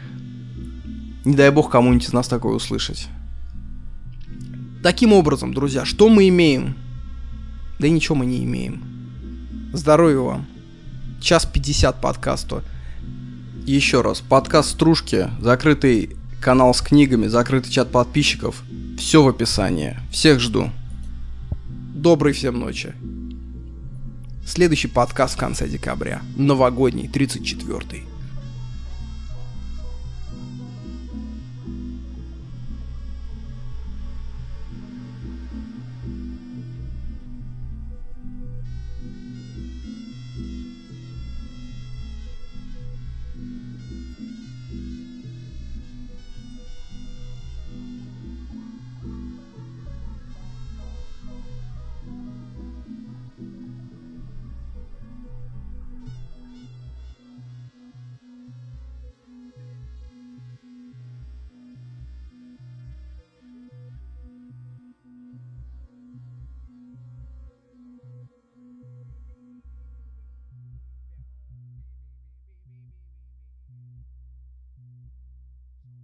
Не 1.24 1.34
дай 1.34 1.50
бог 1.50 1.70
кому-нибудь 1.70 2.08
из 2.08 2.12
нас 2.12 2.26
такое 2.26 2.54
услышать. 2.54 3.06
Таким 4.82 5.12
образом, 5.12 5.52
друзья, 5.52 5.84
что 5.84 6.08
мы 6.08 6.28
имеем? 6.28 6.74
Да 7.78 7.86
и 7.86 7.90
ничего 7.90 8.14
мы 8.14 8.24
не 8.24 8.42
имеем. 8.44 8.82
Здоровья 9.74 10.18
вам. 10.18 10.46
Час 11.20 11.44
50 11.44 12.00
подкасту. 12.00 12.62
Еще 13.66 14.00
раз, 14.00 14.20
подкаст 14.22 14.70
Стружки, 14.70 15.28
закрытый 15.38 16.16
канал 16.40 16.72
с 16.72 16.80
книгами, 16.80 17.26
закрытый 17.26 17.70
чат 17.70 17.90
подписчиков. 17.90 18.62
Все 18.98 19.22
в 19.22 19.28
описании. 19.28 19.98
Всех 20.10 20.40
жду. 20.40 20.70
Доброй 21.94 22.32
всем 22.32 22.58
ночи. 22.58 22.94
Следующий 24.46 24.88
подкаст 24.88 25.34
в 25.34 25.38
конце 25.38 25.68
декабря. 25.68 26.22
Новогодний, 26.36 27.06
34-й. 27.06 28.09